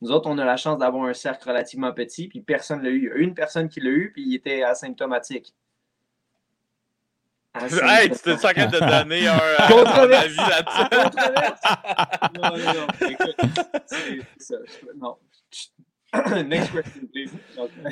Nous 0.00 0.10
autres, 0.10 0.28
on 0.28 0.38
a 0.38 0.44
la 0.44 0.56
chance 0.56 0.78
d'avoir 0.78 1.04
un 1.04 1.14
cercle 1.14 1.48
relativement 1.48 1.92
petit, 1.92 2.28
puis 2.28 2.40
personne 2.40 2.80
ne 2.80 2.84
l'a 2.84 2.90
eu. 2.90 2.98
Il 2.98 3.04
y 3.04 3.10
a 3.10 3.14
une 3.16 3.34
personne 3.34 3.68
qui 3.68 3.80
l'a 3.80 3.90
eu, 3.90 4.12
puis 4.12 4.24
il 4.26 4.34
était 4.34 4.62
asymptomatique. 4.62 5.54
Hey, 7.82 8.10
tu 8.10 8.18
t'es 8.18 8.32
en 8.32 8.36
train 8.36 8.66
de 8.66 8.78
donner 9.04 9.26
un, 9.28 9.38
euh, 9.38 9.56
Controverse. 9.68 10.24
un 10.38 10.42
avis 10.42 10.50
là-dessus? 10.50 10.88
Controverse. 11.02 11.60
Non, 12.34 12.56
non, 12.56 12.80
non. 12.80 13.08
Écoute, 13.08 13.36
c'est 13.86 13.96
c'est 14.38 14.54
ça. 14.54 14.54
Je- 14.66 14.98
Non. 14.98 15.16
Next 16.46 16.72
question, 16.72 17.02
please. 17.12 17.30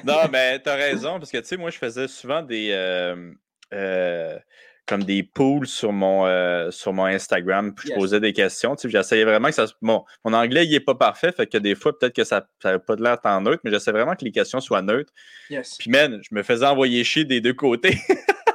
Non, 0.05 0.21
mais 0.33 0.59
t'as 0.61 0.75
raison, 0.77 1.19
parce 1.19 1.31
que 1.31 1.39
tu 1.39 1.45
sais, 1.47 1.57
moi, 1.57 1.71
je 1.71 1.79
faisais 1.79 2.09
souvent 2.09 2.43
des. 2.43 2.71
euh, 2.73 3.33
euh, 3.75 4.39
comme 4.87 5.03
des 5.03 5.25
pools 5.25 5.67
sur 5.67 5.93
mon, 5.93 6.27
euh, 6.27 6.71
sur 6.71 6.93
mon 6.93 7.07
Instagram, 7.07 7.75
puis 7.75 7.89
je 7.89 7.93
Yes. 7.93 7.99
posais 7.99 8.21
des 8.21 8.33
questions. 8.33 8.77
Tu 8.77 8.83
sais, 8.83 8.89
j'essayais 8.89 9.25
vraiment 9.25 9.49
que 9.49 9.55
ça. 9.55 9.67
Bon, 9.83 10.05
mon 10.25 10.33
anglais, 10.33 10.65
il 10.65 10.73
est 10.73 10.79
pas 10.81 10.95
parfait, 10.95 11.33
fait 11.33 11.49
que 11.49 11.59
des 11.59 11.75
fois, 11.75 11.99
peut-être 11.99 12.15
que 12.15 12.23
ça 12.23 12.47
n'avait 12.65 12.79
pas 12.79 12.95
de 12.95 13.03
l'air 13.03 13.21
tant 13.21 13.41
neutre, 13.41 13.61
mais 13.65 13.73
j'essaie 13.73 13.91
vraiment 13.91 14.15
que 14.15 14.25
les 14.25 14.31
questions 14.31 14.61
soient 14.61 14.83
neutres. 14.83 15.13
Yes. 15.51 15.77
Puis, 15.77 15.91
man, 15.91 16.21
je 16.23 16.29
me 16.33 16.45
faisais 16.45 16.65
envoyer 16.67 17.03
chier 17.03 17.25
des 17.25 17.41
deux 17.41 17.55
côtés. 17.55 17.99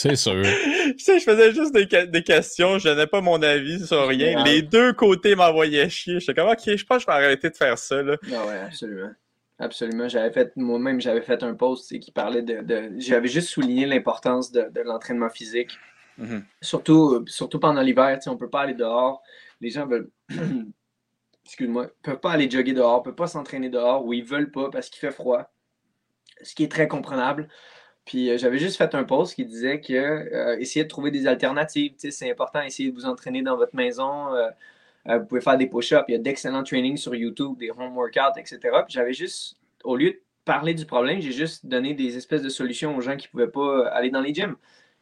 C'est 0.00 0.16
sûr. 0.16 0.42
tu 0.42 0.98
sais, 0.98 1.18
je 1.18 1.24
faisais 1.24 1.52
juste 1.52 1.74
des, 1.74 2.06
des 2.06 2.22
questions, 2.22 2.78
je 2.78 2.88
donnais 2.88 3.06
pas 3.06 3.20
mon 3.20 3.42
avis 3.42 3.86
sur 3.86 4.06
rien. 4.08 4.42
Ouais. 4.42 4.50
Les 4.50 4.62
deux 4.62 4.94
côtés 4.94 5.34
m'envoyaient 5.34 5.90
chier. 5.90 6.20
J'étais 6.20 6.32
comme, 6.40 6.48
OK, 6.48 6.58
je 6.64 6.84
pense 6.86 7.04
que 7.04 7.12
je 7.12 7.18
vais 7.18 7.24
arrêter 7.24 7.50
de 7.50 7.56
faire 7.56 7.76
ça, 7.76 8.02
là. 8.02 8.16
Ah 8.32 8.46
ouais, 8.46 8.58
absolument. 8.60 9.10
Absolument. 9.58 10.08
J'avais 10.08 10.32
fait, 10.32 10.56
moi-même, 10.56 11.02
j'avais 11.02 11.20
fait 11.20 11.42
un 11.42 11.52
post 11.52 11.98
qui 11.98 12.10
parlait 12.12 12.40
de. 12.40 12.62
de- 12.62 12.92
j'avais 12.98 13.28
juste 13.28 13.48
souligné 13.48 13.84
l'importance 13.84 14.50
de, 14.50 14.70
de 14.74 14.80
l'entraînement 14.80 15.28
physique. 15.28 15.70
Mhm. 16.16 16.44
Surtout, 16.62 17.16
euh, 17.16 17.24
surtout 17.26 17.58
pendant 17.60 17.82
l'hiver, 17.82 18.16
tu 18.16 18.22
sais, 18.22 18.30
on 18.30 18.34
ne 18.34 18.38
peut 18.38 18.48
pas 18.48 18.62
aller 18.62 18.74
dehors. 18.74 19.22
Les 19.60 19.68
gens 19.68 19.86
veulent. 19.86 20.10
Excuse-moi. 21.44 21.84
ne 21.84 21.88
peuvent 22.02 22.20
pas 22.20 22.32
aller 22.32 22.50
jogger 22.50 22.72
dehors, 22.72 23.00
ne 23.00 23.04
peuvent 23.04 23.14
pas 23.14 23.26
s'entraîner 23.26 23.68
dehors 23.68 24.06
ou 24.06 24.14
ils 24.14 24.24
veulent 24.24 24.50
pas 24.50 24.70
parce 24.70 24.88
qu'il 24.88 25.00
fait 25.00 25.10
froid. 25.10 25.52
Ce 26.42 26.54
qui 26.54 26.64
est 26.64 26.72
très 26.72 26.88
comprenable. 26.88 27.48
Puis 28.04 28.30
euh, 28.30 28.38
j'avais 28.38 28.58
juste 28.58 28.76
fait 28.76 28.94
un 28.94 29.04
post 29.04 29.34
qui 29.34 29.44
disait 29.44 29.80
que 29.80 29.92
euh, 29.94 30.58
essayez 30.58 30.84
de 30.84 30.88
trouver 30.88 31.10
des 31.10 31.26
alternatives. 31.26 31.94
C'est 31.98 32.30
important, 32.30 32.60
essayez 32.62 32.90
de 32.90 32.94
vous 32.94 33.06
entraîner 33.06 33.42
dans 33.42 33.56
votre 33.56 33.74
maison. 33.76 34.34
euh, 34.34 34.50
euh, 35.08 35.18
vous 35.18 35.26
pouvez 35.26 35.40
faire 35.40 35.56
des 35.58 35.66
push-ups. 35.66 36.04
Il 36.08 36.12
y 36.12 36.14
a 36.16 36.18
d'excellents 36.18 36.62
trainings 36.64 36.96
sur 36.96 37.14
YouTube, 37.14 37.58
des 37.58 37.70
home 37.70 37.96
workouts, 37.96 38.38
etc. 38.38 38.58
Puis 38.84 38.94
j'avais 38.94 39.12
juste, 39.14 39.56
au 39.84 39.96
lieu 39.96 40.10
de 40.12 40.20
parler 40.44 40.74
du 40.74 40.86
problème, 40.86 41.20
j'ai 41.20 41.32
juste 41.32 41.66
donné 41.66 41.94
des 41.94 42.16
espèces 42.16 42.42
de 42.42 42.48
solutions 42.50 42.96
aux 42.96 43.00
gens 43.00 43.16
qui 43.16 43.26
ne 43.28 43.30
pouvaient 43.30 43.48
pas 43.50 43.88
aller 43.88 44.10
dans 44.10 44.20
les 44.20 44.34
gyms. 44.34 44.56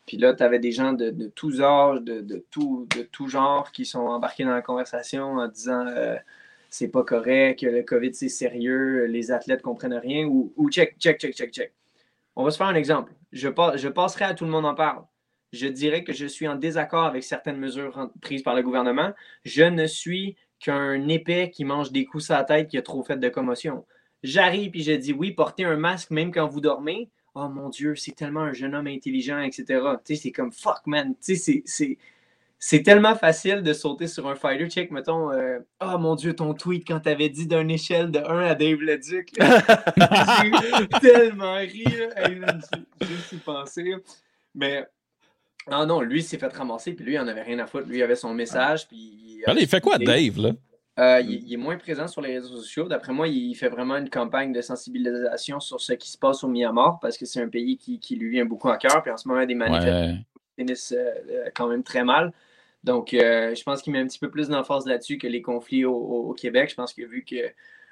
Puis 0.07 0.17
là, 0.17 0.35
tu 0.35 0.43
avais 0.43 0.59
des 0.59 0.73
gens 0.73 0.93
de, 0.93 1.11
tous 1.35 1.61
âges, 1.63 2.01
de, 2.03 2.21
de, 2.23 2.45
tout, 2.51 2.87
de 2.95 3.03
tout 3.03 3.29
genre 3.29 3.73
qui 3.73 3.85
sont 3.87 4.01
embarqués 4.01 4.45
dans 4.45 4.55
la 4.55 4.63
conversation 4.63 5.33
en 5.35 5.49
disant 5.49 5.85
c'est 6.71 6.89
pas 6.89 7.05
correct, 7.05 7.63
le 7.63 7.83
COVID 7.83 8.15
c'est 8.15 8.29
sérieux, 8.29 9.07
les 9.07 9.31
athlètes 9.33 9.63
comprennent 9.63 9.95
rien, 9.95 10.27
ou, 10.27 10.53
ou 10.57 10.71
check, 10.71 10.97
check, 10.99 11.19
check, 11.21 11.35
check, 11.35 11.53
check. 11.53 11.73
On 12.39 12.45
va 12.45 12.53
se 12.53 12.57
faire 12.57 12.69
un 12.69 12.77
exemple. 12.77 13.13
Je, 13.33 13.49
je 13.49 13.89
passerai 13.89 14.25
à 14.25 14.33
tout 14.33 14.45
le 14.45 14.51
monde 14.53 14.65
en 14.65 14.77
parle. 14.77 15.05
Je 15.53 15.67
dirais 15.67 16.05
que 16.05 16.13
je 16.13 16.25
suis 16.25 16.47
en 16.47 16.55
désaccord 16.55 17.05
avec 17.05 17.25
certaines 17.25 17.57
mesures 17.59 18.11
prises 18.21 18.45
par 18.45 18.55
le 18.55 18.63
gouvernement. 18.63 19.13
Je 19.45 19.65
ne 19.65 19.89
suis 19.89 20.37
qu'un 20.61 21.09
épais 21.09 21.51
qui 21.51 21.65
mange 21.65 21.91
des 21.91 22.05
coups 22.05 22.31
à 22.31 22.39
la 22.39 22.45
tête 22.45 22.69
qui 22.69 22.79
a 22.79 22.83
trop 22.83 23.03
fait 23.03 23.17
de 23.17 23.29
commotion. 23.29 23.85
J'arrive 24.23 24.71
et 24.77 24.83
je 24.83 24.93
dis 24.93 25.13
oui, 25.13 25.33
portez 25.33 25.65
un 25.65 25.77
masque 25.77 26.13
même 26.13 26.31
quand 26.31 26.47
vous 26.47 26.61
dormez. 26.61 27.11
Oh 27.35 27.49
mon 27.49 27.71
Dieu, 27.71 27.97
c'est 27.97 28.15
tellement 28.15 28.43
un 28.43 28.53
jeune 28.53 28.77
homme 28.77 28.87
intelligent, 28.87 29.41
etc. 29.41 29.97
Tu 30.05 30.15
sais, 30.15 30.23
c'est 30.23 30.33
comme 30.33 30.53
fuck, 30.53 30.87
man. 30.87 31.17
Tu 31.21 31.35
sais, 31.35 31.63
c'est- 31.67 31.99
c'est. 32.59 32.83
Tellement 32.83 33.15
facile 33.15 33.63
de 33.63 33.73
sauter 33.73 34.07
sur 34.07 34.27
un 34.29 34.35
fighter. 34.35 34.69
Check, 34.69 34.91
mettons, 34.91 35.31
euh, 35.33 35.59
oh 35.81 35.99
mon 35.99 36.15
Dieu, 36.15 36.35
ton 36.35 36.55
tweet 36.55 36.87
quand 36.87 37.01
t'avais 37.01 37.29
dit 37.29 37.47
d'une 37.47 37.71
échelle 37.71 38.11
de 38.11 38.19
1 38.19 38.39
à 38.47 38.55
Dave 38.55 38.81
Leduc. 38.81 39.31
J'ai 39.39 40.89
tellement 41.01 41.55
ri. 41.57 41.85
là. 41.85 42.29
Hey, 42.29 42.37
man, 42.37 42.61
j'ai 43.01 43.07
juste 43.07 43.33
y 43.33 43.37
penser. 43.37 43.95
Mais, 44.55 44.87
ah 45.71 45.85
non, 45.87 46.01
lui 46.01 46.23
s'est 46.23 46.39
fait 46.39 46.53
ramasser, 46.53 46.93
puis 46.95 47.05
lui, 47.05 47.15
il 47.15 47.19
en 47.19 47.29
avait 47.29 47.43
rien 47.43 47.59
à 47.59 47.67
foutre. 47.67 47.87
Lui, 47.89 47.99
il 47.99 48.03
avait 48.03 48.17
son 48.17 48.33
message, 48.35 48.89
puis. 48.89 49.43
Allez, 49.47 49.63
il 49.63 49.69
fait 49.69 49.81
quoi, 49.81 49.99
Dave, 49.99 50.39
là? 50.39 50.51
Euh, 50.99 51.21
il, 51.21 51.45
il 51.47 51.53
est 51.55 51.57
moins 51.59 51.77
présent 51.77 52.09
sur 52.09 52.21
les 52.21 52.35
réseaux 52.35 52.57
sociaux. 52.57 52.89
D'après 52.89 53.13
moi, 53.13 53.29
il 53.29 53.55
fait 53.55 53.69
vraiment 53.69 53.97
une 53.99 54.11
campagne 54.11 54.53
de 54.53 54.61
sensibilisation 54.61 55.61
sur 55.61 55.81
ce 55.81 55.93
qui 55.93 56.11
se 56.11 56.19
passe 56.19 56.43
au 56.43 56.49
Myanmar 56.49 56.99
parce 57.01 57.17
que 57.17 57.25
c'est 57.25 57.41
un 57.41 57.49
pays 57.49 57.77
qui, 57.77 58.01
qui 58.01 58.17
lui 58.17 58.31
vient 58.31 58.45
beaucoup 58.45 58.69
à 58.69 58.77
cœur. 58.79 59.01
Puis 59.03 59.13
en 59.13 59.17
ce 59.17 59.29
moment, 59.29 59.39
il 59.41 59.43
y 59.43 59.45
a 59.45 59.47
des 59.47 59.55
manifestations 59.55 60.09
Ouais. 60.17 60.27
finissent 60.57 60.91
euh, 60.97 61.11
euh, 61.31 61.51
quand 61.55 61.69
même 61.69 61.85
très 61.85 62.03
mal. 62.03 62.33
Donc, 62.89 63.13
euh, 63.13 63.55
je 63.55 63.63
pense 63.65 63.83
qu'il 63.83 63.93
met 63.93 63.99
un 63.99 64.07
petit 64.07 64.19
peu 64.19 64.31
plus 64.31 64.49
d'emphase 64.49 64.87
là-dessus 64.87 65.19
que 65.19 65.27
les 65.27 65.43
conflits 65.43 65.85
au, 65.85 66.33
Québec. 66.33 66.71
Je 66.71 66.75
pense 66.75 66.99
a 66.99 67.05
vu 67.07 67.23
que. 67.23 67.37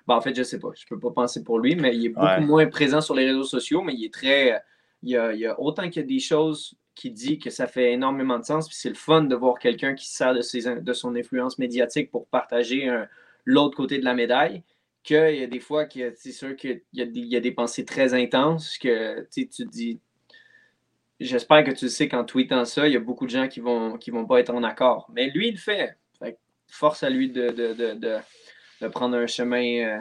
Ben, 0.07 0.15
en 0.15 0.21
fait, 0.23 0.35
je 0.35 0.43
sais 0.43 0.59
pas. 0.59 0.71
Je 0.75 0.87
peux 0.87 0.99
pas 0.99 1.11
penser 1.11 1.45
pour 1.45 1.59
lui, 1.59 1.77
mais 1.77 1.95
il 1.95 2.07
est 2.07 2.09
beaucoup 2.09 2.25
Ouais. 2.25 2.41
moins 2.41 2.67
présent 2.67 3.03
sur 3.03 3.15
les 3.15 3.27
réseaux 3.27 3.45
sociaux, 3.45 3.83
mais 3.83 3.93
il 3.93 4.07
est 4.07 4.15
très. 4.15 4.63
Il 5.03 5.11
y 5.11 5.17
a, 5.17 5.35
il 5.35 5.41
y 5.41 5.47
a 5.47 5.61
autant 5.61 5.83
qu'il 5.91 5.97
y 6.01 6.05
a 6.05 6.09
des 6.09 6.19
choses 6.19 6.75
qui 6.95 7.11
dit 7.11 7.39
que 7.39 7.51
ça 7.51 7.67
fait 7.67 7.93
énormément 7.93 8.39
de 8.39 8.45
sens. 8.45 8.69
Puis 8.69 8.77
c'est 8.81 8.89
le 8.89 8.95
fun 8.95 9.23
de 9.25 9.35
voir 9.37 9.59
quelqu'un 9.59 9.95
qui 9.95 10.09
se 10.09 10.17
sert 10.17 10.33
de, 10.35 10.41
ses, 10.41 10.81
de 10.81 10.93
son 10.95 11.15
influence 11.15 11.59
médiatique 11.59 12.11
pour 12.11 12.27
partager 12.29 12.91
l'autre 13.45 13.77
côté 13.77 13.99
de 13.99 14.05
la 14.05 14.15
médaille. 14.15 14.63
Qu'il 15.03 15.37
y 15.37 15.43
a 15.43 15.47
des 15.47 15.61
fois 15.61 15.85
que 15.85 16.15
c'est 16.17 16.33
sûr 16.33 16.57
qu'il 16.57 16.81
y, 16.95 17.03
a 17.03 17.05
des- 17.07 17.21
il 17.21 17.27
y 17.27 17.37
a 17.37 17.41
des 17.41 17.53
pensées 17.53 17.85
très 17.85 18.15
intenses 18.15 18.79
que 18.79 19.29
tu 19.31 19.47
te 19.49 19.63
dis. 19.63 20.01
J'espère 21.19 21.65
que 21.65 21.71
tu 21.71 21.87
le 21.87 21.91
sais 21.91 22.09
qu'en 22.09 22.25
tweetant 22.25 22.65
ça, 22.65 22.87
il 22.87 22.93
y 22.93 22.97
a 22.97 23.01
beaucoup 23.01 23.25
de 23.25 23.31
gens 23.31 23.49
qui 23.49 23.61
vont, 23.61 23.97
qui 23.97 24.11
vont 24.11 24.27
pas 24.27 24.39
être 24.41 24.53
en 24.53 24.63
accord. 24.63 25.09
Mais 25.15 25.31
lui, 25.31 25.49
il 25.49 25.53
le 25.53 25.59
fait. 25.59 25.97
Force 26.69 27.05
à 27.05 27.11
lui 27.11 27.31
de, 27.31 27.51
de, 27.51 27.75
de, 27.75 28.19
de, 28.81 28.89
prendre 28.89 29.17
un 29.17 29.29
chemin, 29.29 29.85
euh, 29.85 29.99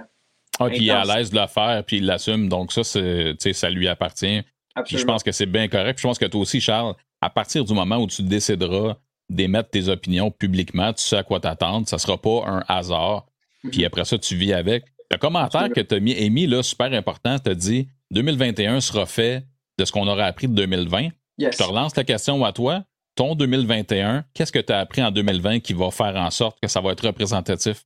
Ah, 0.60 0.68
puis 0.68 0.78
il 0.80 0.88
est 0.90 0.92
à 0.92 1.04
l'aise 1.04 1.30
de 1.30 1.40
le 1.40 1.46
faire, 1.46 1.84
puis 1.86 1.98
il 1.98 2.08
l'assume. 2.08 2.50
Donc, 2.50 2.72
ça, 2.74 2.84
ça 2.84 3.70
lui 3.70 3.88
appartient. 3.88 4.42
Puis 4.84 4.98
je 4.98 5.06
pense 5.06 5.24
que 5.24 5.32
c'est 5.32 5.46
bien 5.46 5.68
correct. 5.68 5.96
Puis 5.96 6.02
je 6.02 6.08
pense 6.08 6.18
que 6.18 6.26
toi 6.26 6.42
aussi, 6.42 6.60
Charles, 6.60 6.96
à 7.22 7.30
partir 7.30 7.64
du 7.64 7.74
moment 7.74 7.98
où 7.98 8.08
tu 8.08 8.24
décideras 8.24 8.98
d'émettre 9.30 9.70
tes 9.70 9.90
opinions 9.90 10.32
publiquement, 10.32 10.92
tu 10.92 11.04
sais 11.04 11.18
à 11.18 11.24
quoi 11.24 11.40
t'attendre. 11.40 11.88
Ça 11.88 11.98
ne 11.98 12.00
sera 12.00 12.20
pas 12.20 12.44
un 12.48 12.64
hasard. 12.68 13.28
Puis 13.72 13.82
mhm. 13.82 13.86
après 13.86 14.06
ça, 14.06 14.18
tu 14.18 14.36
vis 14.36 14.54
avec. 14.54 14.86
Le 15.12 15.18
commentaire 15.18 15.70
que 15.70 15.82
tu 15.82 15.96
as 15.96 16.00
mis, 16.00 16.14
émis, 16.14 16.48
là, 16.48 16.64
super 16.64 16.92
important, 16.92 17.38
as 17.46 17.56
dit 17.56 17.88
2021 18.12 18.82
sera 18.82 19.06
fait 19.06 19.46
de 19.78 19.86
ce 19.86 19.92
qu'on 19.92 20.08
aura 20.08 20.26
appris 20.26 20.48
de 20.48 20.54
2020. 20.54 21.10
Je 21.38 21.50
te 21.50 21.64
relance 21.64 21.96
la 21.96 22.04
question 22.04 22.44
à 22.46 22.54
toi. 22.54 22.84
Ton 23.16 23.36
2021, 23.36 24.26
qu'est-ce 24.34 24.52
que 24.52 24.60
tu 24.60 24.74
as 24.74 24.80
appris 24.80 25.02
en 25.02 25.12
2020 25.12 25.60
qui 25.60 25.74
va 25.74 25.90
faire 25.90 26.16
en 26.18 26.30
sorte 26.32 26.60
que 26.62 26.68
ça 26.68 26.82
va 26.82 26.92
être 26.92 27.06
représentatif 27.06 27.86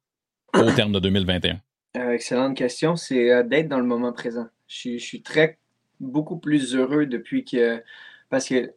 au 0.56 0.72
terme 0.76 0.92
de 0.92 1.00
2021? 1.00 1.60
Euh, 1.98 2.12
excellente 2.14 2.58
question. 2.58 2.96
C'est 2.96 3.32
euh, 3.32 3.44
d'être 3.44 3.68
dans 3.68 3.80
le 3.80 3.86
moment 3.86 4.12
présent. 4.12 4.48
Je, 4.68 4.98
suis 4.98 5.22
très, 5.22 5.60
beaucoup 6.00 6.38
plus 6.38 6.76
heureux 6.76 7.06
depuis 7.06 7.46
que. 7.46 7.84
Parce 8.30 8.48
que 8.48 8.74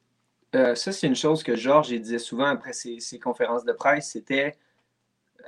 euh, 0.54 0.74
ça, 0.74 0.92
c'est 0.92 1.06
une 1.06 1.16
chose 1.16 1.42
que 1.42 1.56
Georges 1.56 1.88
disait 1.88 2.18
souvent 2.18 2.46
après 2.46 2.72
ses, 2.72 3.18
conférences 3.22 3.64
de 3.64 3.72
presse 3.72 4.10
c'était 4.10 4.54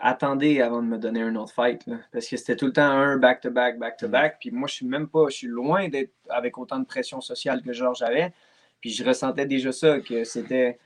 attendez 0.01 0.61
avant 0.61 0.83
de 0.83 0.87
me 0.87 0.99
donner 0.99 1.23
un 1.23 1.35
autre 1.37 1.53
fight. 1.53 1.85
parce 2.13 2.27
que 2.27 2.37
c'était 2.37 2.57
tout 2.57 2.67
le 2.67 2.73
temps 2.73 2.83
un 2.83 3.17
back-to-back, 3.17 3.79
back-to-back. 3.79 4.39
Puis 4.41 4.51
moi, 4.51 4.69
je 4.69 4.75
suis 4.75 4.87
même 4.87 5.09
pas, 5.09 5.27
je 5.29 5.37
suis 5.37 5.47
loin 5.47 5.89
d'être 5.89 6.13
avec 6.29 6.59
autant 6.59 6.79
de 6.79 6.85
pression 6.85 7.21
sociale 7.21 7.63
que 7.63 7.73
Georges 7.73 8.03
avait. 8.03 8.33
Puis 8.81 8.91
je 8.91 9.05
ressentais 9.05 9.47
déjà 9.47 9.73
ça, 9.73 10.01
que 10.01 10.25
c'était 10.25 10.79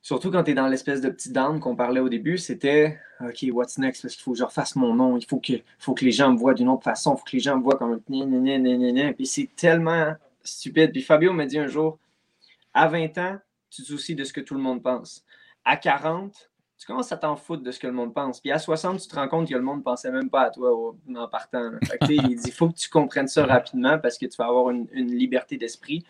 Surtout 0.00 0.30
quand 0.30 0.44
tu 0.44 0.52
es 0.52 0.54
dans 0.54 0.68
l'espèce 0.68 1.00
de 1.00 1.10
petit 1.10 1.32
down 1.32 1.60
qu'on 1.60 1.74
parlait 1.74 2.00
au 2.00 2.08
début, 2.08 2.38
c'était 2.38 2.98
OK, 3.20 3.44
what's 3.52 3.78
next? 3.78 4.02
Parce 4.02 4.14
qu'il 4.14 4.22
faut 4.22 4.32
que 4.32 4.38
je 4.38 4.44
refasse 4.44 4.76
mon 4.76 4.94
nom. 4.94 5.16
Il 5.16 5.26
faut 5.26 5.40
que, 5.40 5.54
faut 5.78 5.94
que 5.94 6.04
les 6.04 6.12
gens 6.12 6.32
me 6.32 6.38
voient 6.38 6.54
d'une 6.54 6.68
autre 6.68 6.84
façon. 6.84 7.14
Il 7.14 7.18
faut 7.18 7.24
que 7.24 7.32
les 7.32 7.40
gens 7.40 7.56
me 7.58 7.62
voient 7.62 7.76
comme 7.76 7.92
un. 7.92 9.12
Puis 9.12 9.26
c'est 9.26 9.50
tellement 9.56 10.14
stupide. 10.42 10.92
Puis 10.92 11.02
Fabio 11.02 11.32
m'a 11.32 11.46
dit 11.46 11.58
un 11.58 11.66
jour 11.66 11.98
à 12.72 12.86
20 12.88 13.18
ans, 13.18 13.38
tu 13.70 13.82
te 13.82 13.88
soucies 13.88 14.14
de 14.14 14.24
ce 14.24 14.32
que 14.32 14.40
tout 14.40 14.54
le 14.54 14.60
monde 14.60 14.82
pense. 14.82 15.24
À 15.64 15.76
40, 15.76 16.47
tu 16.78 16.86
commences 16.86 17.10
à 17.10 17.16
t'en 17.16 17.34
foutre 17.34 17.62
de 17.64 17.72
ce 17.72 17.80
que 17.80 17.88
le 17.88 17.92
monde 17.92 18.14
pense. 18.14 18.40
Puis 18.40 18.52
à 18.52 18.58
60, 18.58 19.00
tu 19.00 19.08
te 19.08 19.14
rends 19.16 19.28
compte 19.28 19.48
que 19.48 19.54
le 19.54 19.62
monde 19.62 19.78
ne 19.78 19.82
pensait 19.82 20.12
même 20.12 20.30
pas 20.30 20.42
à 20.42 20.50
toi 20.50 20.94
en 21.16 21.28
partant. 21.28 21.72
il 22.08 22.36
dit 22.36 22.42
il 22.46 22.52
faut 22.52 22.68
que 22.68 22.76
tu 22.76 22.88
comprennes 22.88 23.26
ça 23.26 23.44
rapidement 23.44 23.98
parce 23.98 24.16
que 24.16 24.26
tu 24.26 24.36
vas 24.36 24.46
avoir 24.46 24.70
une, 24.70 24.86
liberté 24.94 25.56
d'esprit. 25.56 26.04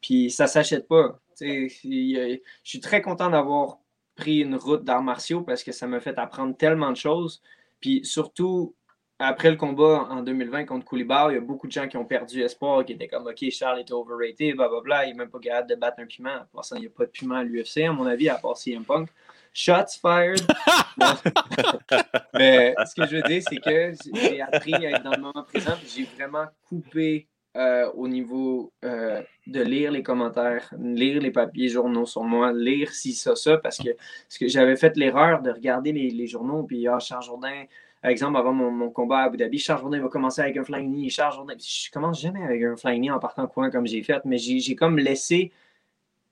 Puis 0.00 0.30
ça 0.30 0.46
s'achète 0.46 0.88
pas. 0.88 1.20
Je 1.40 2.38
suis 2.62 2.80
très 2.80 3.02
content 3.02 3.28
d'avoir 3.28 3.78
pris 4.16 4.40
une 4.40 4.54
route 4.56 4.84
d'arts 4.84 5.02
martiaux 5.02 5.42
parce 5.42 5.62
que 5.62 5.72
ça 5.72 5.86
m'a 5.86 6.00
fait 6.00 6.18
apprendre 6.18 6.56
tellement 6.56 6.90
de 6.90 6.96
choses. 6.96 7.42
Puis 7.80 8.02
surtout, 8.04 8.74
après 9.18 9.50
le 9.50 9.56
combat 9.56 10.06
en 10.10 10.22
2020 10.22 10.64
contre 10.64 10.86
Koulibar, 10.86 11.32
il 11.32 11.34
y 11.34 11.38
a 11.38 11.40
beaucoup 11.40 11.66
de 11.66 11.72
gens 11.72 11.86
qui 11.86 11.98
ont 11.98 12.04
perdu 12.04 12.40
espoir, 12.42 12.84
qui 12.84 12.92
étaient 12.92 13.08
comme 13.08 13.26
OK, 13.26 13.50
Charles 13.50 13.80
est 13.80 13.92
overrated, 13.92 14.56
blablabla, 14.56 15.04
il 15.04 15.10
n'est 15.10 15.18
même 15.18 15.30
pas 15.30 15.38
capable 15.38 15.68
de 15.68 15.74
battre 15.74 16.00
un 16.00 16.06
piment. 16.06 16.40
Pour 16.50 16.64
ça, 16.64 16.76
il 16.76 16.80
n'y 16.80 16.86
a 16.86 16.90
pas 16.90 17.04
de 17.04 17.10
piment 17.10 17.36
à 17.36 17.44
l'UFC, 17.44 17.84
à 17.84 17.92
mon 17.92 18.06
avis, 18.06 18.28
à 18.28 18.36
part 18.36 18.56
CM 18.56 18.84
Punk. 18.84 19.10
Shots 19.54 19.98
fired. 20.02 20.40
Mais 22.34 22.74
ce 22.84 22.94
que 22.94 23.06
je 23.06 23.16
veux 23.16 23.22
dire, 23.22 23.42
c'est 23.48 23.56
que 23.56 23.92
j'ai 24.14 24.40
appris 24.42 24.74
à 24.74 24.90
être 24.90 25.02
dans 25.02 25.12
le 25.12 25.22
moment 25.22 25.44
présent, 25.44 25.74
j'ai 25.86 26.04
vraiment 26.16 26.46
coupé 26.68 27.28
euh, 27.56 27.88
au 27.92 28.08
niveau 28.08 28.72
euh, 28.84 29.22
de 29.46 29.60
lire 29.62 29.92
les 29.92 30.02
commentaires, 30.02 30.74
lire 30.76 31.20
les 31.20 31.30
papiers 31.30 31.68
journaux 31.68 32.04
sur 32.04 32.24
moi, 32.24 32.52
lire 32.52 32.90
si 32.90 33.12
ça, 33.12 33.36
ça, 33.36 33.58
parce 33.58 33.78
que, 33.78 33.90
que 33.90 34.48
j'avais 34.48 34.74
fait 34.74 34.96
l'erreur 34.96 35.40
de 35.40 35.52
regarder 35.52 35.92
les, 35.92 36.26
journaux, 36.26 36.64
puis 36.64 36.88
ah, 36.88 36.98
Charles 36.98 37.22
Jourdain, 37.22 37.64
par 38.02 38.10
exemple, 38.10 38.36
avant 38.38 38.52
mon, 38.52 38.90
combat 38.90 39.18
à 39.18 39.22
Abu 39.26 39.36
Dhabi, 39.36 39.60
Charles 39.60 39.82
Jourdain 39.82 40.00
va 40.00 40.08
commencer 40.08 40.40
avec 40.42 40.56
un 40.56 40.64
flying 40.64 40.90
knee, 40.90 41.10
Charles 41.10 41.34
Jourdain, 41.34 41.54
je 41.56 41.90
commence 41.92 42.20
jamais 42.20 42.42
avec 42.42 42.60
un 42.64 42.76
flying 42.76 43.02
knee 43.02 43.10
en 43.12 43.20
partant 43.20 43.46
coin 43.46 43.70
comme 43.70 43.86
j'ai 43.86 44.02
fait, 44.02 44.24
mais 44.24 44.36
j'ai 44.36 44.74
comme 44.74 44.98
laissé 44.98 45.52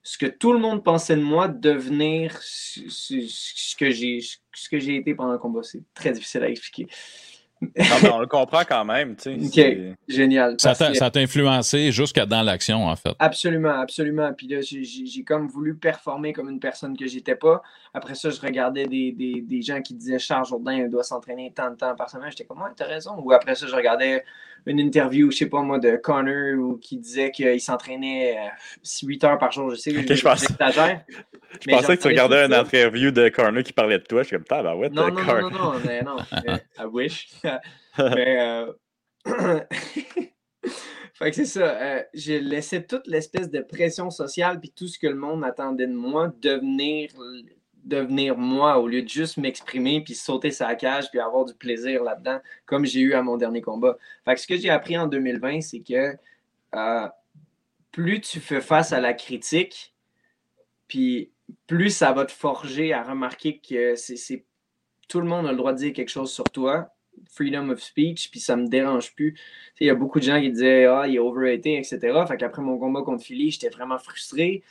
ce 0.03 0.19
que 0.19 0.27
tout 0.27 0.53
le 0.53 0.59
monde 0.59 0.83
pensait 0.83 1.17
de 1.17 1.23
moi 1.23 1.49
devenir 1.49 2.37
ce, 2.43 3.77
que 3.77 3.91
j'ai 3.91 4.97
été 4.97 5.15
pendant 5.15 5.33
le 5.33 5.39
combat. 5.39 5.63
C'est 5.63 5.83
très 5.95 6.13
difficile 6.13 6.43
à 6.43 6.49
expliquer 6.49 6.89
on 8.13 8.19
le 8.21 8.27
comprend 8.27 8.63
quand 8.69 8.85
même. 8.85 9.17
OK, 9.27 9.61
génial. 10.09 10.57
Ça 10.59 10.75
t'a 10.75 11.21
influencé 11.21 11.93
jusqu'à 11.93 12.27
dans 12.27 12.43
l'action, 12.43 12.87
en 12.87 12.97
fait. 12.97 13.13
Absolument, 13.19 13.81
absolument. 13.81 14.33
Puis 14.33 14.49
là, 14.49 14.61
j'ai 14.61 15.25
comme 15.25 15.49
voulu 15.49 15.75
performer 15.75 16.33
comme 16.33 16.49
une 16.49 16.61
personne 16.61 16.97
que 16.97 17.07
j'étais 17.07 17.37
pas. 17.37 17.63
Après 17.95 18.15
ça, 18.15 18.31
je 18.31 18.41
regardais 18.41 18.87
des, 18.87 19.13
des, 19.13 19.43
des 19.43 19.63
gens 19.63 19.81
qui 19.83 19.95
disaient 19.95 20.19
Charles 20.19 20.47
Jourdain 20.47 20.89
doit 20.89 21.05
s'entraîner 21.05 21.53
tant 21.55 21.71
de 21.71 21.77
temps 21.77 21.95
par 21.95 22.11
semaine. 22.11 22.31
J'étais 22.31 22.45
comme, 22.45 22.63
ouais, 22.63 22.71
t'as 22.77 22.87
raison. 22.87 23.13
Ou 23.19 23.33
après 23.33 23.55
ça, 23.55 23.67
je 23.67 23.75
regardais 23.75 24.25
une 24.67 24.81
interview, 24.81 25.31
je 25.31 25.39
sais 25.39 25.47
pas 25.47 25.61
moi, 25.63 25.79
de 25.79 25.97
Connor 25.97 26.59
ou 26.59 26.77
qui 26.77 26.97
disait 26.97 27.31
qu'il 27.31 27.61
s'entraînait 27.61 28.37
8 29.03 29.25
euh, 29.25 29.29
heures 29.29 29.39
par 29.39 29.51
jour. 29.53 29.71
Je 29.71 29.77
sais, 29.77 29.93
que 29.93 30.01
je, 30.01 30.15
je, 30.15 30.23
pense... 30.23 30.41
je 30.49 31.71
pensais 31.71 31.97
que 31.97 32.03
tu 32.03 32.09
regardais 32.09 32.47
une 32.47 32.55
interview 32.55 33.11
de 33.11 33.29
Connor 33.29 33.63
qui 33.63 33.73
parlait 33.73 33.99
de 33.99 34.05
toi. 34.05 34.23
Je 34.23 34.29
suis 34.29 34.37
comme, 34.37 34.45
ah, 34.51 34.63
bah 34.63 34.77
ouais, 34.77 34.89
non, 34.91 35.09
non, 35.09 35.23
non, 35.23 35.51
non, 35.51 35.73
non, 35.85 36.17
non, 36.47 36.59
I 36.79 36.85
wish. 36.91 37.29
euh... 37.99 38.73
fait 41.15 41.31
que 41.31 41.37
c'est 41.37 41.45
ça. 41.45 41.81
Euh, 41.81 42.03
j'ai 42.15 42.41
laissé 42.41 42.85
toute 42.85 43.07
l'espèce 43.07 43.51
de 43.51 43.61
pression 43.61 44.11
sociale 44.11 44.61
puis 44.61 44.73
tout 44.75 44.89
ce 44.89 44.99
que 44.99 45.07
le 45.07 45.15
monde 45.15 45.45
attendait 45.45 45.87
de 45.87 45.95
moi 45.95 46.33
devenir 46.41 47.11
devenir 47.85 48.37
moi 48.37 48.79
au 48.79 48.87
lieu 48.87 49.03
de 49.03 49.09
juste 49.09 49.37
m'exprimer 49.37 50.03
puis 50.03 50.15
sauter 50.15 50.51
sa 50.51 50.75
cage 50.75 51.11
puis 51.11 51.21
avoir 51.21 51.45
du 51.45 51.55
plaisir 51.55 52.03
là-dedans, 52.03 52.41
comme 52.67 52.85
j'ai 52.85 53.01
eu 53.01 53.15
à 53.15 53.23
mon 53.23 53.37
dernier 53.37 53.61
combat. 53.61 53.97
Fait 54.25 54.35
que 54.35 54.41
ce 54.41 54.47
que 54.47 54.57
j'ai 54.57 54.71
appris 54.71 54.97
en 54.97 55.07
2020, 55.07 55.61
c'est 55.61 55.81
que 55.81 56.17
euh, 56.75 57.09
plus 57.91 58.21
tu 58.21 58.41
fais 58.41 58.61
face 58.61 58.93
à 58.93 59.01
la 59.01 59.15
critique, 59.15 59.95
puis 60.89 61.33
plus 61.67 61.91
ça 61.91 62.13
va 62.13 62.25
te 62.25 62.33
forger 62.33 62.93
à 62.93 63.03
remarquer 63.03 63.59
que 63.59 63.95
c'est 63.97 64.45
tout 65.09 65.21
le 65.21 65.27
monde 65.27 65.47
a 65.47 65.51
le 65.51 65.57
droit 65.57 65.73
de 65.73 65.79
dire 65.79 65.93
quelque 65.93 66.09
chose 66.09 66.33
sur 66.33 66.45
toi. 66.45 66.92
Freedom 67.31 67.71
of 67.71 67.81
speech, 67.81 68.31
puis 68.31 68.41
ça 68.41 68.57
me 68.57 68.67
dérange 68.67 69.15
plus. 69.15 69.39
Il 69.81 69.87
y 69.87 69.91
a 69.91 69.95
beaucoup 69.95 70.19
de 70.19 70.25
gens 70.25 70.41
qui 70.41 70.51
disaient 70.51 70.87
Ah, 70.87 71.07
il 71.07 71.17
est 71.17 71.19
overrated, 71.19 71.79
etc. 71.79 71.99
Fait 72.29 72.37
qu'après 72.37 72.63
mon 72.63 72.79
combat 72.79 73.03
contre 73.03 73.25
Philly, 73.25 73.51
j'étais 73.51 73.71
vraiment 73.71 73.99
frustré. 73.99 74.63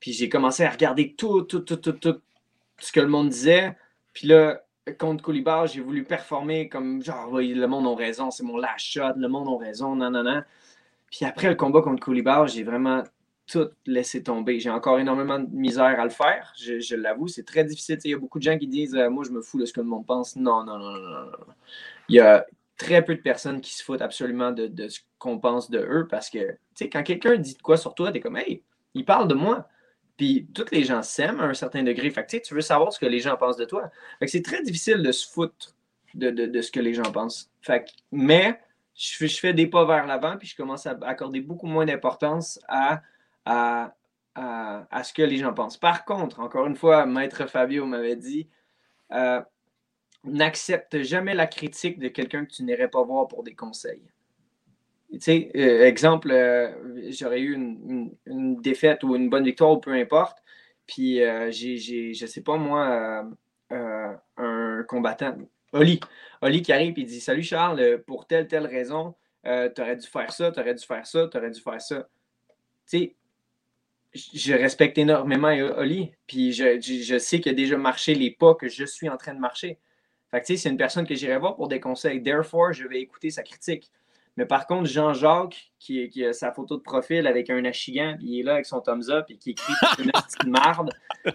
Puis 0.00 0.12
j'ai 0.12 0.28
commencé 0.28 0.64
à 0.64 0.70
regarder 0.70 1.14
tout, 1.14 1.42
tout, 1.42 1.60
tout, 1.60 1.76
tout, 1.76 1.92
tout, 1.92 2.20
ce 2.78 2.92
que 2.92 3.00
le 3.00 3.08
monde 3.08 3.30
disait. 3.30 3.76
Puis 4.12 4.28
là, 4.28 4.62
contre 4.98 5.24
Koulibar, 5.24 5.66
j'ai 5.66 5.80
voulu 5.80 6.04
performer 6.04 6.68
comme 6.68 7.02
genre, 7.02 7.38
le 7.38 7.66
monde 7.66 7.86
a 7.86 7.94
raison, 7.96 8.30
c'est 8.30 8.44
mon 8.44 8.58
last 8.58 8.84
shot, 8.84 9.14
le 9.16 9.28
monde 9.28 9.48
a 9.48 9.64
raison, 9.64 9.96
non, 9.96 10.10
non, 10.10 10.22
non. 10.22 10.42
Puis 11.10 11.24
après 11.24 11.48
le 11.48 11.54
combat 11.54 11.80
contre 11.80 12.04
Koulibar, 12.04 12.48
j'ai 12.48 12.64
vraiment 12.64 13.02
tout 13.46 13.70
laissé 13.86 14.22
tomber. 14.22 14.58
J'ai 14.58 14.70
encore 14.70 14.98
énormément 14.98 15.38
de 15.38 15.48
misère 15.50 16.00
à 16.00 16.04
le 16.04 16.10
faire, 16.10 16.52
je, 16.58 16.96
l'avoue. 16.96 17.28
C'est 17.28 17.44
très 17.44 17.64
difficile. 17.64 17.98
Il 18.04 18.10
y 18.10 18.14
a 18.14 18.18
beaucoup 18.18 18.38
de 18.38 18.44
gens 18.44 18.58
qui 18.58 18.66
disent 18.66 18.94
euh, 18.94 19.10
Moi, 19.10 19.24
je 19.24 19.30
me 19.30 19.42
fous 19.42 19.58
de 19.58 19.66
ce 19.66 19.72
que 19.72 19.80
le 19.80 19.86
monde 19.86 20.06
pense. 20.06 20.36
Non, 20.36 20.64
non, 20.64 20.78
non, 20.78 20.92
non, 20.92 21.10
non. 21.10 21.30
Il 22.08 22.16
y 22.16 22.20
a 22.20 22.46
très 22.76 23.04
peu 23.04 23.14
de 23.14 23.20
personnes 23.20 23.60
qui 23.60 23.74
se 23.74 23.84
foutent 23.84 24.02
absolument 24.02 24.50
de, 24.50 24.66
de 24.66 24.88
ce 24.88 25.00
qu'on 25.18 25.38
pense 25.38 25.70
de 25.70 25.78
eux 25.78 26.08
parce 26.08 26.30
que, 26.30 26.38
tu 26.38 26.56
sais, 26.74 26.88
quand 26.88 27.02
quelqu'un 27.02 27.36
dit 27.36 27.54
de 27.54 27.62
quoi 27.62 27.76
sur 27.76 27.94
toi, 27.94 28.10
t'es 28.10 28.20
comme 28.20 28.36
Hey, 28.36 28.62
il 28.94 29.04
parle 29.04 29.28
de 29.28 29.34
moi. 29.34 29.68
Puis 30.16 30.46
tous 30.54 30.70
les 30.70 30.84
gens 30.84 31.02
s'aiment 31.02 31.40
à 31.40 31.44
un 31.44 31.54
certain 31.54 31.82
degré. 31.82 32.08
Fait 32.10 32.24
que, 32.24 32.36
tu 32.36 32.54
veux 32.54 32.60
savoir 32.60 32.92
ce 32.92 32.98
que 32.98 33.06
les 33.06 33.18
gens 33.18 33.36
pensent 33.36 33.56
de 33.56 33.64
toi. 33.64 33.90
Fait 34.18 34.26
que 34.26 34.30
c'est 34.30 34.42
très 34.42 34.62
difficile 34.62 35.02
de 35.02 35.12
se 35.12 35.28
foutre 35.28 35.74
de, 36.14 36.60
ce 36.60 36.70
que 36.70 36.80
les 36.80 36.94
gens 36.94 37.10
pensent. 37.10 37.50
Fait 37.60 37.84
mais 38.12 38.60
je, 38.94 39.26
je, 39.26 39.38
fais 39.38 39.52
des 39.52 39.66
pas 39.66 39.84
vers 39.84 40.06
l'avant, 40.06 40.36
puis 40.36 40.46
je 40.46 40.56
commence 40.56 40.86
à 40.86 40.96
accorder 41.02 41.40
beaucoup 41.40 41.66
moins 41.66 41.84
d'importance 41.84 42.60
à, 42.68 43.02
à, 43.44 43.94
ce 45.02 45.12
que 45.12 45.22
les 45.22 45.36
gens 45.36 45.52
pensent. 45.52 45.76
Par 45.76 46.04
contre, 46.04 46.40
encore 46.40 46.66
une 46.66 46.76
fois, 46.76 47.06
Maître 47.06 47.46
Fabio 47.46 47.86
m'avait 47.86 48.16
dit 48.16 48.48
euh, 49.12 49.40
n'accepte 50.24 51.02
jamais 51.02 51.34
la 51.34 51.46
critique 51.46 51.98
de 51.98 52.08
quelqu'un 52.08 52.44
que 52.46 52.52
tu 52.52 52.62
n'irais 52.62 52.88
pas 52.88 53.02
voir 53.02 53.28
pour 53.28 53.42
des 53.42 53.54
conseils. 53.54 54.02
Tu 55.12 55.20
sais, 55.20 55.50
euh, 55.54 55.84
exemple, 55.84 56.30
euh, 56.30 57.10
j'aurais 57.10 57.40
eu 57.40 57.54
une, 57.54 58.60
défaite 58.60 59.04
ou 59.04 59.14
une 59.14 59.28
bonne 59.28 59.44
victoire, 59.44 59.72
ou 59.72 59.78
peu 59.78 59.92
importe. 59.92 60.38
Puis 60.86 61.20
j'ai, 61.50 62.14
je 62.14 62.26
sais 62.26 62.42
pas 62.42 62.56
moi, 62.56 63.26
un 63.70 64.82
combattant, 64.88 65.36
Oli, 65.72 66.00
Oli 66.42 66.62
qui 66.62 66.72
arrive 66.72 66.98
et 66.98 67.04
dit 67.04 67.20
Salut 67.20 67.42
Charles, 67.42 68.02
pour 68.06 68.26
telle, 68.26 68.48
telle 68.48 68.66
raison, 68.66 69.14
tu 69.44 69.50
aurais 69.80 69.96
dû 69.96 70.06
faire 70.06 70.32
ça, 70.32 70.50
tu 70.50 70.60
aurais 70.60 70.74
dû 70.74 70.84
faire 70.84 71.06
ça, 71.06 71.28
tu 71.28 71.38
aurais 71.38 71.50
dû 71.50 71.60
faire 71.60 71.80
ça. 71.80 72.08
Tu 72.86 72.98
sais, 72.98 73.16
je 74.14 74.54
respecte 74.54 74.96
énormément 74.98 75.48
Oli, 75.76 76.12
puis 76.26 76.52
je, 76.52 76.80
je 76.80 77.18
sais 77.18 77.40
qu'il 77.40 77.52
a 77.52 77.54
déjà 77.54 77.76
marché 77.76 78.14
les 78.14 78.30
pas 78.30 78.54
que 78.54 78.68
je 78.68 78.84
suis 78.84 79.08
en 79.08 79.16
train 79.16 79.34
de 79.34 79.40
marcher. 79.40 79.78
Fait 80.30 80.40
que, 80.40 80.46
tu 80.46 80.56
sais, 80.56 80.62
c'est 80.62 80.68
une 80.70 80.76
personne 80.76 81.06
que 81.06 81.14
j'irai 81.14 81.38
voir 81.38 81.54
pour 81.54 81.68
des 81.68 81.80
conseils. 81.80 82.22
Therefore, 82.22 82.72
je 82.72 82.86
vais 82.86 83.00
écouter 83.00 83.30
sa 83.30 83.42
critique. 83.42 83.90
Mais 84.36 84.46
par 84.46 84.66
contre, 84.66 84.86
Jean-Jacques, 84.86 85.72
qui, 85.78 86.08
qui, 86.08 86.24
a 86.24 86.32
sa 86.32 86.50
photo 86.50 86.76
de 86.76 86.82
profil 86.82 87.26
avec 87.26 87.50
un 87.50 87.64
achigan, 87.64 88.16
il 88.20 88.40
est 88.40 88.42
là 88.42 88.54
avec 88.54 88.66
son 88.66 88.80
thumbs 88.80 89.10
up 89.10 89.26
et 89.28 89.36
qui 89.36 89.50
écrit 89.50 89.72
une 90.00 90.10
petite 90.10 90.46
marde, 90.46 90.90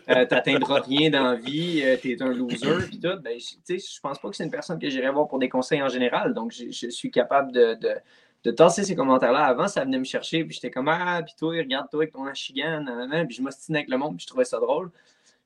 euh, 0.10 0.26
t'atteindras 0.26 0.82
rien 0.82 1.10
dans 1.10 1.24
la 1.24 1.36
vie, 1.36 1.82
euh, 1.82 1.96
t'es 1.96 2.22
un 2.22 2.34
loser, 2.34 2.88
puis 2.88 3.00
tout. 3.00 3.18
Ben, 3.22 3.40
je 3.40 4.00
pense 4.02 4.20
pas 4.20 4.30
que 4.30 4.36
c'est 4.36 4.44
une 4.44 4.52
personne 4.52 4.80
que 4.80 4.90
j'irais 4.90 5.12
voir 5.12 5.30
pour 5.30 5.40
des 5.40 5.48
conseils 5.48 5.82
en 5.82 5.88
général. 5.88 6.34
Donc, 6.34 6.52
je, 6.52 6.90
suis 6.90 7.12
capable 7.12 7.54
de, 7.54 7.76
de, 7.76 7.96
de 8.44 8.52
tasser 8.52 8.84
ces 8.84 8.96
commentaires-là. 8.96 9.46
Avant, 9.46 9.68
ça 9.68 9.84
venait 9.84 10.00
me 10.00 10.04
chercher, 10.04 10.44
puis 10.44 10.56
j'étais 10.56 10.72
comme 10.72 10.88
Ah, 10.88 11.22
puis 11.24 11.34
toi, 11.38 11.52
regarde-toi 11.56 12.04
avec 12.04 12.14
ton 12.14 12.26
achigan, 12.26 12.86
puis 13.28 13.38
je 13.38 13.42
m'ostinais 13.42 13.80
avec 13.80 13.90
le 13.90 13.98
monde, 13.98 14.18
puis 14.18 14.24
je 14.24 14.28
trouvais 14.28 14.46
ça 14.46 14.60
drôle. 14.60 14.92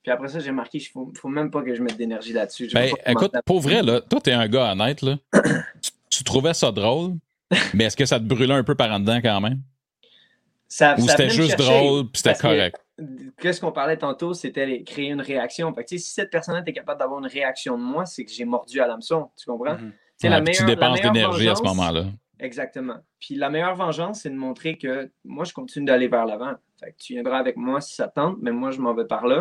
Puis 0.03 0.11
après 0.11 0.27
ça, 0.27 0.39
j'ai 0.39 0.51
marqué, 0.51 0.79
il 0.79 0.99
ne 0.99 1.15
faut, 1.15 1.29
même 1.29 1.49
pas 1.49 1.61
que 1.61 1.73
je 1.73 1.81
mette 1.81 1.97
d'énergie 1.97 2.33
là-dessus. 2.33 2.69
Ben, 2.73 2.91
écoute, 3.05 3.33
pour 3.45 3.61
vrai, 3.61 3.81
là, 3.81 4.01
toi, 4.01 4.19
tu 4.21 4.29
es 4.29 4.33
un 4.33 4.47
gars 4.47 4.73
honnête. 4.73 5.01
Là. 5.01 5.17
tu, 6.09 6.23
trouvais 6.23 6.53
ça 6.53 6.71
drôle, 6.71 7.13
mais 7.73 7.85
est-ce 7.85 7.95
que 7.95 8.05
ça 8.05 8.19
te 8.19 8.25
brûlait 8.25 8.53
un 8.53 8.63
peu 8.63 8.75
par 8.75 8.91
en 8.91 8.99
dedans 8.99 9.19
quand 9.21 9.39
même? 9.39 9.61
Ça, 10.67 10.95
Ou 10.97 11.07
c'était 11.07 11.29
juste 11.29 11.57
drôle, 11.57 12.09
puis 12.09 12.21
c'était 12.21 12.35
correct? 12.35 12.77
Qu'est-ce 13.39 13.61
qu'on 13.61 13.71
parlait 13.71 13.97
tantôt, 13.97 14.33
c'était 14.33 14.83
créer 14.83 15.09
une 15.09 15.21
réaction. 15.21 15.73
Fait 15.73 15.83
que, 15.83 15.89
si 15.89 15.99
cette 15.99 16.29
personne 16.29 16.61
est 16.65 16.73
capable 16.73 16.99
d'avoir 16.99 17.19
une 17.19 17.27
réaction 17.27 17.77
de 17.77 17.83
moi, 17.83 18.05
c'est 18.05 18.25
que 18.25 18.31
j'ai 18.31 18.45
mordu 18.45 18.81
à 18.81 18.87
l'hameçon. 18.87 19.29
Tu 19.37 19.45
comprends? 19.45 19.75
Mm 19.75 19.91
la 20.29 20.41
meilleure, 20.41 20.65
tu 20.65 20.65
dépenses 20.65 21.01
d'énergie 21.01 21.49
à 21.49 21.55
ce 21.55 21.63
moment-là. 21.63 22.05
Exactement. 22.43 22.97
Puis 23.21 23.35
la 23.35 23.49
meilleure 23.49 23.75
vengeance, 23.75 24.23
c'est 24.23 24.29
de 24.29 24.35
montrer 24.35 24.77
que 24.77 25.09
moi, 25.23 25.45
je 25.45 25.53
continue 25.53 25.85
d'aller 25.85 26.09
vers 26.09 26.25
l'avant. 26.25 26.55
Fait 26.77 26.91
que 26.91 26.97
tu 26.97 27.13
viendras 27.13 27.37
avec 27.37 27.55
moi 27.55 27.79
si 27.79 27.95
ça 27.95 28.09
tente, 28.09 28.37
mais 28.41 28.51
moi, 28.51 28.69
je 28.69 28.81
m'en 28.81 28.93
vais 28.93 29.05
par 29.05 29.25
là. 29.25 29.39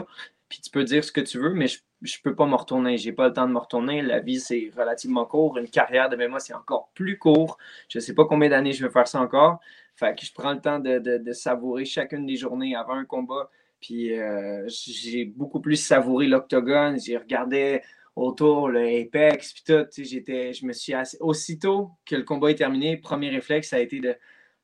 Puis 0.49 0.61
tu 0.61 0.71
peux 0.71 0.85
dire 0.85 1.03
ce 1.03 1.11
que 1.11 1.21
tu 1.21 1.39
veux, 1.39 1.53
mais 1.53 1.67
je 1.67 1.79
ne 2.03 2.23
peux 2.23 2.37
pas 2.37 2.47
me 2.47 2.55
retourner. 2.55 2.97
J'ai 2.99 3.11
pas 3.11 3.27
le 3.27 3.33
temps 3.33 3.49
de 3.49 3.53
me 3.53 3.59
retourner. 3.59 4.03
La 4.03 4.21
vie, 4.21 4.39
c'est 4.39 4.71
relativement 4.77 5.25
court. 5.25 5.59
Une 5.59 5.69
carrière 5.69 6.11
de 6.11 6.27
moi, 6.29 6.39
c'est 6.39 6.55
encore 6.55 6.93
plus 6.95 7.19
court. 7.19 7.59
Je 7.89 7.99
sais 7.99 8.15
pas 8.15 8.25
combien 8.25 8.51
d'années 8.51 8.73
je 8.73 8.87
vais 8.87 8.93
faire 8.93 9.09
ça 9.09 9.21
encore. 9.21 9.59
Fait 9.97 10.17
que 10.17 10.25
je 10.25 10.33
prends 10.33 10.53
le 10.53 10.61
temps 10.61 10.79
de, 10.79 11.33
savourer 11.33 11.85
chacune 11.85 12.25
des 12.25 12.37
journées 12.37 12.77
avant 12.77 12.95
un 12.95 13.05
combat. 13.05 13.51
Puis 13.81 14.17
euh, 14.17 14.65
j'ai 14.69 15.25
beaucoup 15.25 15.59
plus 15.59 15.75
savouré 15.75 16.29
l'octogone. 16.29 17.01
J'ai 17.01 17.17
regardé 17.17 17.83
autour 18.17 18.69
le 18.69 18.81
Apex, 18.81 19.53
puis 19.53 19.63
tout. 19.67 19.87
J'étais, 19.97 20.53
je 20.53 20.67
me 20.67 20.73
suis 20.73 20.95
assez... 20.95 21.17
Aussitôt 21.21 21.93
que 22.07 22.17
le 22.17 22.23
combat 22.25 22.51
est 22.51 22.57
terminé, 22.57 22.97
premier 22.97 23.31
réflexe, 23.31 23.71
ça 23.71 23.77
a 23.77 23.81
été 23.81 24.01
de 24.01 24.17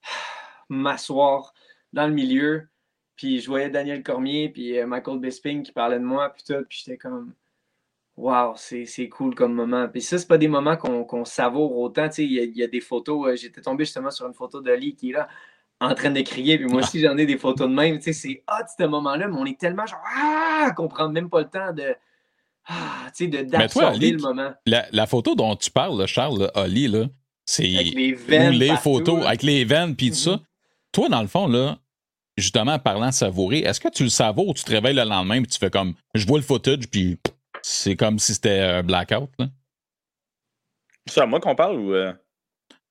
m'asseoir 0.68 1.54
dans 1.92 2.06
le 2.06 2.12
milieu, 2.12 2.68
puis 3.16 3.40
je 3.40 3.46
voyais 3.48 3.70
Daniel 3.70 4.02
Cormier, 4.02 4.48
puis 4.48 4.78
euh, 4.78 4.86
Michael 4.86 5.18
Bisping 5.18 5.62
qui 5.62 5.72
parlait 5.72 5.98
de 5.98 6.04
moi, 6.04 6.30
puis 6.30 6.44
tout. 6.46 6.64
Puis 6.68 6.82
j'étais 6.84 6.98
comme, 6.98 7.34
waouh, 8.16 8.54
c'est 8.56 9.08
cool 9.08 9.34
comme 9.34 9.54
moment. 9.54 9.88
Puis 9.88 10.02
ça, 10.02 10.18
c'est 10.18 10.28
pas 10.28 10.38
des 10.38 10.48
moments 10.48 10.76
qu'on 10.76 11.24
savoure 11.24 11.76
autant. 11.78 12.08
Il 12.18 12.32
y, 12.32 12.58
y, 12.58 12.62
a 12.62 12.66
des 12.66 12.80
photos. 12.80 13.28
Euh, 13.28 13.36
j'étais 13.36 13.60
tombé 13.60 13.84
justement 13.84 14.10
sur 14.10 14.26
une 14.26 14.34
photo 14.34 14.60
d'Ali 14.60 14.94
qui 14.94 15.10
est 15.10 15.14
là 15.14 15.28
en 15.80 15.94
train 15.94 16.10
de 16.10 16.20
crier. 16.20 16.58
Puis 16.58 16.66
moi 16.66 16.82
aussi, 16.82 17.00
j'en 17.00 17.16
ai 17.16 17.26
des 17.26 17.38
photos 17.38 17.68
de 17.68 17.74
même. 17.74 18.00
C'est 18.00 18.44
hot, 18.48 18.66
ce 18.78 18.84
moment-là, 18.84 19.28
mais 19.28 19.36
on 19.36 19.46
est 19.46 19.58
tellement 19.58 19.86
genre, 19.86 20.02
ah, 20.16 20.72
qu'on 20.76 20.88
prend 20.88 21.08
même 21.08 21.30
pas 21.30 21.40
le 21.40 21.48
temps 21.48 21.72
de. 21.72 21.94
Ah, 22.68 23.10
tu 23.16 23.30
sais, 23.30 23.44
d'absorber 23.44 24.12
le 24.12 24.18
moment. 24.18 24.50
La, 24.66 24.86
la, 24.92 25.06
photo 25.06 25.34
dont 25.34 25.56
tu 25.56 25.70
parles, 25.70 26.06
Charles, 26.06 26.50
Ali, 26.54 26.86
là, 26.86 27.06
c'est. 27.46 27.62
les 27.62 28.12
veines. 28.12 28.52
les 28.52 28.76
photos, 28.76 29.24
avec 29.24 29.42
les 29.42 29.64
veines, 29.64 29.96
puis 29.96 30.10
tout 30.10 30.16
ça. 30.16 30.32
Mm-hmm. 30.32 30.42
Toi, 30.92 31.08
dans 31.08 31.22
le 31.22 31.28
fond, 31.28 31.48
là, 31.48 31.78
justement, 32.36 32.78
parlant 32.78 33.08
de 33.08 33.14
savourer, 33.14 33.60
est-ce 33.60 33.80
que 33.80 33.88
tu 33.88 34.04
le 34.04 34.10
savoures 34.10 34.48
ou 34.48 34.54
tu 34.54 34.64
te 34.64 34.70
réveilles 34.70 34.94
le 34.94 35.04
lendemain 35.04 35.42
et 35.42 35.46
tu 35.46 35.58
fais 35.58 35.70
comme, 35.70 35.94
je 36.14 36.26
vois 36.26 36.38
le 36.38 36.44
footage 36.44 36.88
puis 36.90 37.18
c'est 37.62 37.96
comme 37.96 38.18
si 38.18 38.34
c'était 38.34 38.60
un 38.60 38.82
blackout? 38.82 39.30
C'est 41.06 41.20
à 41.20 41.26
moi 41.26 41.40
qu'on 41.40 41.54
parle 41.54 41.76
ou. 41.76 41.94
Euh? 41.94 42.12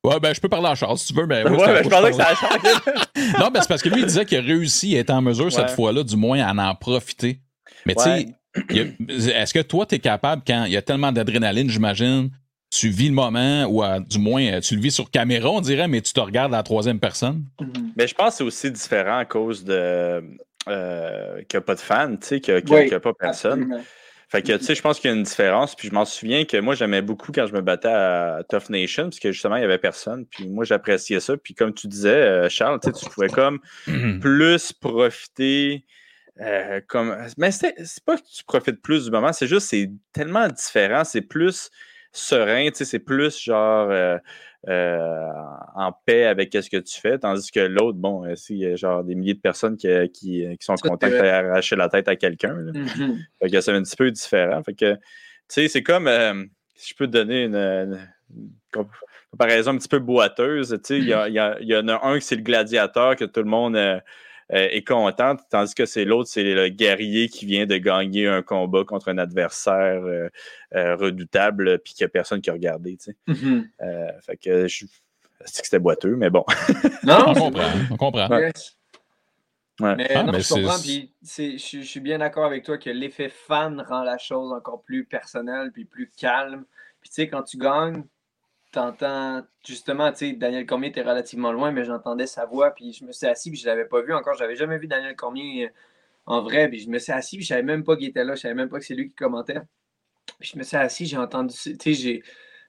Ouais, 0.04 0.20
ben, 0.20 0.34
je 0.34 0.40
peux 0.40 0.50
parler 0.50 0.68
à 0.68 0.76
Charles 0.76 0.98
si 0.98 1.08
tu 1.08 1.14
veux. 1.14 1.28
Mais 1.28 1.44
ouais, 1.44 1.58
ben, 1.58 1.84
je 1.84 1.90
parlais 1.90 2.12
que 2.12 2.18
ça 2.18 2.30
non, 3.40 3.50
ben, 3.50 3.62
c'est 3.62 3.68
parce 3.68 3.82
que 3.82 3.90
lui, 3.90 4.02
il 4.02 4.06
disait 4.06 4.26
qu'il 4.26 4.38
a 4.38 4.42
réussi 4.42 4.96
à 4.96 5.00
être 5.00 5.10
en 5.10 5.22
mesure 5.22 5.52
cette 5.52 5.72
fois-là, 5.72 6.04
du 6.04 6.16
moins, 6.16 6.40
à 6.40 6.70
en 6.70 6.76
profiter. 6.76 7.42
Mais 7.86 7.96
tu 7.96 8.04
sais, 8.04 8.28
est-ce 8.70 9.54
que 9.54 9.62
toi, 9.62 9.86
tu 9.86 9.96
es 9.96 10.00
capable, 10.00 10.42
quand 10.46 10.66
il 10.66 10.74
y 10.74 10.78
a 10.78 10.82
tellement 10.82 11.12
d'adrénaline, 11.12 11.70
j'imagine, 11.70 12.30
tu 12.70 12.90
vis 12.90 13.08
le 13.08 13.14
moment, 13.14 13.66
ou 13.66 13.84
du 14.08 14.20
moins 14.20 14.44
euh, 14.46 14.60
tu 14.60 14.76
le 14.76 14.82
vis 14.82 14.92
sur 14.92 15.10
caméra, 15.10 15.50
on 15.50 15.62
dirait, 15.62 15.88
mais 15.88 16.02
tu 16.02 16.14
te 16.14 16.20
regardes 16.20 16.54
à 16.54 16.58
la 16.58 16.64
troisième 16.64 17.00
personne? 17.00 17.46
Mm-hmm. 17.60 17.92
Mais 17.96 18.08
je 18.08 18.16
pense 18.16 18.32
que 18.32 18.38
c'est 18.38 18.44
aussi 18.44 18.72
différent 18.72 19.18
à 19.18 19.26
cause 19.26 19.64
de 19.64 20.22
euh, 20.68 21.36
qu'il 21.48 21.58
n'y 21.58 21.60
a 21.60 21.62
pas 21.62 21.76
de 21.76 21.80
fans, 21.80 22.16
tu 22.18 22.28
sais, 22.28 22.42
qu'il 22.42 22.64
n'y 22.66 22.94
a, 22.94 23.00
pas 23.00 23.14
personne. 23.14 23.84
Fait 24.30 24.42
que, 24.42 24.52
tu 24.58 24.66
sais, 24.66 24.76
je 24.76 24.82
pense 24.82 25.00
qu'il 25.00 25.10
y 25.10 25.14
a 25.14 25.16
une 25.16 25.24
différence. 25.24 25.74
Puis 25.76 25.88
je 25.88 25.94
m'en 25.94 26.04
souviens 26.04 26.44
que 26.44 26.58
moi, 26.58 26.76
j'aimais 26.76 27.02
beaucoup 27.02 27.32
quand 27.32 27.48
je 27.48 27.54
me 27.54 27.62
battais 27.62 27.88
à 27.88 28.42
Tough 28.50 28.70
Nation, 28.70 29.04
parce 29.04 29.20
que 29.20 29.32
justement, 29.32 29.56
il 29.56 29.60
n'y 29.60 29.66
avait 29.66 29.78
personne. 29.78 30.26
Puis 30.26 30.50
moi, 30.50 30.66
j'appréciais 30.66 31.22
ça. 31.22 31.38
Puis 31.38 31.54
comme 31.54 31.74
tu 31.74 31.88
disais, 31.88 32.10
euh, 32.10 32.50
Charles, 32.50 32.82
tu 32.84 32.92
pouvais 33.10 33.30
comme 33.30 33.60
mm-hmm. 33.88 34.20
plus 34.20 34.74
profiter. 34.74 35.86
Comme... 36.88 37.18
Mais 37.38 37.52
c'est 37.52 37.76
pas 38.06 38.18
que 38.18 38.24
tu 38.24 38.44
profites 38.44 38.82
plus 38.82 39.06
du 39.06 39.12
moment, 39.12 39.34
c'est 39.34 39.48
juste 39.48 39.68
c'est 39.70 39.90
tellement 40.14 40.48
différent. 40.48 41.04
C'est 41.04 41.22
plus 41.22 41.70
serein, 42.12 42.70
tu 42.70 42.78
sais, 42.78 42.86
c'est 42.86 43.00
plus 43.00 43.40
genre 43.42 43.90
euh, 43.92 44.18
euh, 44.68 45.30
en 45.76 45.92
paix 46.06 46.26
avec 46.26 46.54
ce 46.54 46.70
que 46.70 46.78
tu 46.78 47.00
fais, 47.00 47.18
tandis 47.20 47.52
que 47.52 47.60
l'autre, 47.60 47.98
bon, 47.98 48.26
euh, 48.26 48.34
il 48.50 48.58
y 48.58 48.66
a 48.66 48.76
genre 48.76 49.04
des 49.04 49.16
milliers 49.16 49.36
de 49.36 49.40
personnes 49.40 49.78
qui, 49.78 49.88
qui, 50.14 50.58
sont 50.60 50.76
contentes 50.76 51.12
d'arracher 51.12 51.76
la 51.76 51.90
tête 51.90 52.08
à 52.08 52.16
quelqu'un. 52.16 52.56
Mm-hmm. 52.56 53.18
Fait 53.40 53.50
que 53.50 53.62
c'est 53.62 53.72
un 53.72 53.84
petit 53.84 53.96
peu 53.96 54.12
différent. 54.12 54.64
Fait 54.64 54.74
que, 54.74 54.94
tu 54.94 55.00
sais, 55.50 55.68
c'est 55.68 55.84
comme, 55.84 56.10
si 56.76 56.90
je 56.90 56.96
peux 56.96 57.08
te 57.08 57.12
donner 57.12 57.44
une, 57.44 58.00
comparaison 59.32 59.72
un 59.72 59.78
petit 59.78 59.88
peu 59.88 60.00
boiteuse, 60.00 60.70
tu 60.70 60.80
sais, 60.84 60.98
il 60.98 61.06
y, 61.06 61.68
y, 61.68 61.76
en 61.76 61.88
a 61.88 62.08
un 62.08 62.20
qui 62.20 62.26
c'est 62.26 62.36
le 62.36 62.42
gladiateur 62.42 63.16
que 63.16 63.26
tout 63.26 63.42
le 63.42 63.50
monde 63.50 63.78
euh, 64.54 64.70
est 64.72 64.88
contente, 64.88 65.42
tandis 65.50 65.76
que 65.76 65.86
c'est 65.86 66.06
l'autre, 66.06 66.30
c'est 66.30 66.44
le 66.44 66.70
guerrier 66.70 67.28
qui 67.28 67.46
vient 67.46 67.66
de 67.66 67.76
gagner 67.78 68.28
un 68.28 68.42
combat 68.42 68.86
contre 68.86 69.10
un 69.10 69.18
adversaire 69.18 70.02
euh, 70.04 70.30
euh, 70.74 70.96
redoutable, 70.96 71.80
puis 71.80 71.94
qu'il 71.94 72.06
n'y 72.06 72.08
a 72.08 72.10
personne 72.10 72.40
qui 72.40 72.50
a 72.50 72.54
regardé. 72.54 72.96
Tu 72.98 73.12
sais. 73.12 73.16
Mm-hmm. 73.28 74.22
fait 74.22 74.38
que 74.38 74.68
je 74.68 74.86
que 74.86 75.50
c'était 75.52 75.80
boiteux, 75.80 76.16
mais 76.16 76.30
bon. 76.30 76.46
non, 77.04 77.26
on 77.28 77.34
comprend. 77.34 77.72
On 77.92 77.98
comprend. 77.98 78.30
Ouais. 78.30 78.52
Mais, 79.80 80.10
ah, 80.16 80.24
non, 80.24 80.34
je 80.40 80.54
comprends, 80.54 80.80
puis 80.80 81.14
je, 81.22 81.58
je 81.58 81.82
suis 81.82 82.00
bien 82.00 82.18
d'accord 82.18 82.46
avec 82.46 82.64
toi 82.64 82.78
que 82.78 82.90
l'effet 82.90 83.30
fan 83.30 83.80
rend 83.88 84.04
la 84.04 84.18
chose 84.18 84.52
encore 84.52 84.82
plus 84.82 85.06
personnelle, 85.06 85.72
puis 85.72 85.86
plus 85.86 86.10
calme. 86.18 86.66
Puis 87.02 87.10
tu 87.10 87.16
sais, 87.16 87.28
quand 87.28 87.44
tu 87.44 87.58
gagnes, 87.58 88.04
t'entends 88.72 89.44
justement, 89.66 90.12
tu 90.12 90.18
sais, 90.18 90.34
Daniel 90.34 90.66
Cormier 90.66 90.90
était 90.90 91.02
relativement 91.02 91.52
loin, 91.52 91.72
mais 91.72 91.86
j'entendais 91.86 92.28
sa 92.28 92.46
voix, 92.46 92.72
puis 92.72 92.94
je 92.94 93.06
me 93.06 93.12
suis 93.12 93.28
assis, 93.28 93.50
puis 93.50 93.60
je 93.60 93.66
l'avais 93.66 93.86
pas 93.86 94.02
vu 94.02 94.14
encore. 94.14 94.36
J'avais 94.36 94.56
jamais 94.56 94.78
vu 94.78 94.88
Daniel 94.88 95.16
Cormier 95.16 95.66
euh, 95.66 95.70
en 96.26 96.42
vrai, 96.42 96.70
puis 96.70 96.80
je 96.80 96.90
me 96.90 97.00
suis 97.00 97.12
assis, 97.12 97.38
puis 97.38 97.46
je 97.46 97.50
savais 97.50 97.64
même 97.64 97.84
pas 97.84 97.96
qu'il 97.96 98.08
était 98.08 98.24
là, 98.24 98.36
je 98.36 98.42
savais 98.42 98.54
même 98.54 98.70
pas 98.70 98.80
que 98.80 98.86
c'est 98.86 98.96
lui 98.96 99.08
qui 99.08 99.16
commentait. 99.16 99.62
Puis 100.40 100.52
je 100.54 100.58
me 100.58 100.64
suis 100.64 100.78
assis, 100.78 101.06
j'ai 101.06 101.18
entendu, 101.18 101.56
tu 101.56 101.78
sais, 101.80 101.94
j'ai. 101.94 102.24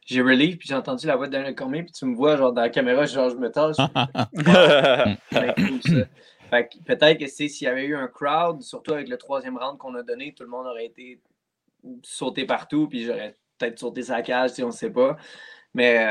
J'ai 0.06 0.22
relief, 0.22 0.56
puis 0.56 0.66
j'ai 0.66 0.74
entendu 0.74 1.06
la 1.06 1.16
voix 1.16 1.26
de 1.26 1.32
Daniel 1.32 1.54
Cormier, 1.54 1.82
puis 1.82 1.92
tu 1.92 2.06
me 2.06 2.16
vois, 2.16 2.38
genre, 2.38 2.54
dans 2.54 2.62
la 2.62 2.70
caméra, 2.70 3.04
genre, 3.04 3.28
je 3.28 3.36
me 3.36 3.50
tâche. 3.50 3.76
peut-être 6.86 7.18
que 7.18 7.26
s'il 7.26 7.62
y 7.62 7.66
avait 7.66 7.84
eu 7.84 7.94
un 7.94 8.08
crowd, 8.08 8.62
surtout 8.62 8.94
avec 8.94 9.08
le 9.08 9.18
troisième 9.18 9.58
round 9.58 9.76
qu'on 9.76 9.94
a 9.96 10.02
donné, 10.02 10.32
tout 10.32 10.44
le 10.44 10.48
monde 10.48 10.66
aurait 10.66 10.86
été 10.86 11.20
sauté 12.02 12.46
partout, 12.46 12.88
puis 12.88 13.04
j'aurais 13.04 13.34
peut-être 13.58 13.78
sauté 13.78 14.02
sa 14.02 14.22
cage, 14.22 14.50
si 14.50 14.62
on 14.62 14.68
ne 14.68 14.72
sait 14.72 14.90
pas. 14.90 15.16
Mais 15.74 16.06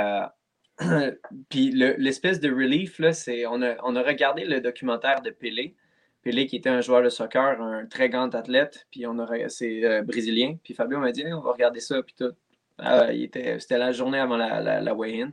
euh, 0.81 1.11
puis 1.49 1.71
l'espèce 1.71 2.39
de 2.39 2.49
relief, 2.49 3.01
c'est 3.11 3.45
on 3.45 3.61
a, 3.61 3.75
on 3.83 3.95
a, 3.95 4.03
regardé 4.03 4.45
le 4.45 4.61
documentaire 4.61 5.21
de 5.21 5.29
Pelé. 5.29 5.75
Pelé 6.23 6.45
qui 6.47 6.57
était 6.57 6.69
un 6.69 6.81
joueur 6.81 7.03
de 7.03 7.09
soccer, 7.09 7.61
un 7.61 7.85
très 7.85 8.09
grand 8.09 8.33
athlète, 8.35 8.87
puis 8.91 9.05
on 9.07 9.17
a 9.19 9.49
c'est 9.49 9.83
euh, 9.85 10.01
brésilien. 10.03 10.57
Puis 10.63 10.73
Fabio 10.73 10.99
m'a 10.99 11.11
dit 11.11 11.25
on 11.31 11.41
va 11.41 11.51
regarder 11.51 11.79
ça, 11.79 12.01
puis 12.03 12.15
tout. 12.17 12.33
Ah, 12.79 13.07
c'était 13.33 13.77
la 13.77 13.91
journée 13.91 14.19
avant 14.19 14.37
la, 14.37 14.81
la, 14.81 14.93
weigh-in. 14.93 15.31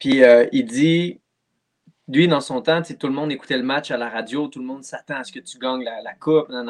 Puis 0.00 0.24
euh, 0.24 0.46
il 0.50 0.64
dit, 0.64 1.20
lui, 2.08 2.26
dans 2.26 2.40
son 2.40 2.62
temps, 2.62 2.82
tout 2.82 3.06
le 3.06 3.12
monde 3.12 3.30
écoutait 3.30 3.56
le 3.56 3.62
match 3.62 3.92
à 3.92 3.96
la 3.96 4.08
radio, 4.08 4.48
tout 4.48 4.58
le 4.58 4.64
monde 4.64 4.82
s'attend 4.82 5.16
à 5.16 5.24
ce 5.24 5.30
que 5.30 5.38
tu 5.38 5.58
gagnes 5.58 5.84
la, 5.84 6.02
la 6.02 6.14
coupe, 6.14 6.48
non. 6.48 6.66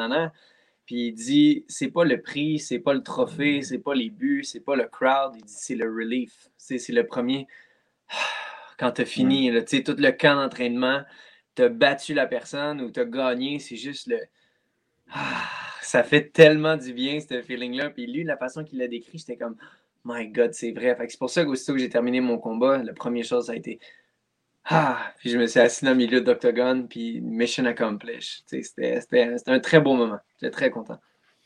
Puis 0.91 1.07
il 1.07 1.13
dit 1.13 1.63
c'est 1.69 1.87
pas 1.87 2.03
le 2.03 2.21
prix, 2.21 2.59
c'est 2.59 2.79
pas 2.79 2.93
le 2.93 3.01
trophée, 3.01 3.61
c'est 3.61 3.79
pas 3.79 3.95
les 3.95 4.09
buts, 4.09 4.43
c'est 4.43 4.59
pas 4.59 4.75
le 4.75 4.89
crowd. 4.89 5.31
Il 5.37 5.45
dit 5.45 5.53
c'est 5.55 5.75
le 5.75 5.85
relief. 5.85 6.49
C'est 6.57 6.85
le 6.89 7.07
premier. 7.07 7.47
Quand 8.77 8.91
tu 8.91 9.03
as 9.03 9.05
fini, 9.05 9.49
sais 9.67 9.83
tout 9.83 9.95
le 9.97 10.11
camp 10.11 10.35
d'entraînement, 10.35 11.01
tu 11.55 11.61
as 11.61 11.69
battu 11.69 12.13
la 12.13 12.27
personne 12.27 12.81
ou 12.81 12.91
tu 12.91 12.99
as 12.99 13.05
gagné, 13.05 13.59
c'est 13.59 13.77
juste 13.77 14.07
le. 14.07 14.19
ça 15.81 16.03
fait 16.03 16.29
tellement 16.29 16.75
du 16.75 16.91
bien, 16.91 17.21
ce 17.21 17.41
feeling-là. 17.41 17.91
Puis 17.91 18.05
lui, 18.05 18.25
la 18.25 18.35
façon 18.35 18.65
qu'il 18.65 18.79
l'a 18.79 18.89
décrit, 18.89 19.17
j'étais 19.17 19.37
comme 19.37 19.55
My 20.03 20.27
God, 20.27 20.53
c'est 20.53 20.73
vrai. 20.73 20.97
c'est 21.07 21.17
pour 21.17 21.29
ça 21.29 21.45
qu'aussitôt 21.45 21.71
que 21.71 21.79
j'ai 21.79 21.89
terminé 21.89 22.19
mon 22.19 22.37
combat, 22.37 22.79
la 22.83 22.91
première 22.91 23.23
chose, 23.23 23.45
ça 23.45 23.53
a 23.53 23.55
été 23.55 23.79
ah, 24.65 24.99
puis 25.17 25.29
je 25.29 25.37
me 25.37 25.47
suis 25.47 25.59
assis 25.59 25.85
dans 25.85 25.91
le 25.91 25.97
milieu 25.97 26.21
d'Octogone, 26.21 26.87
puis 26.87 27.19
mission 27.21 27.65
accomplished. 27.65 28.43
C'était 28.47 29.01
un 29.47 29.59
très 29.59 29.79
beau 29.79 29.95
moment. 29.95 30.19
J'étais 30.39 30.51
très 30.51 30.69
content. 30.69 30.97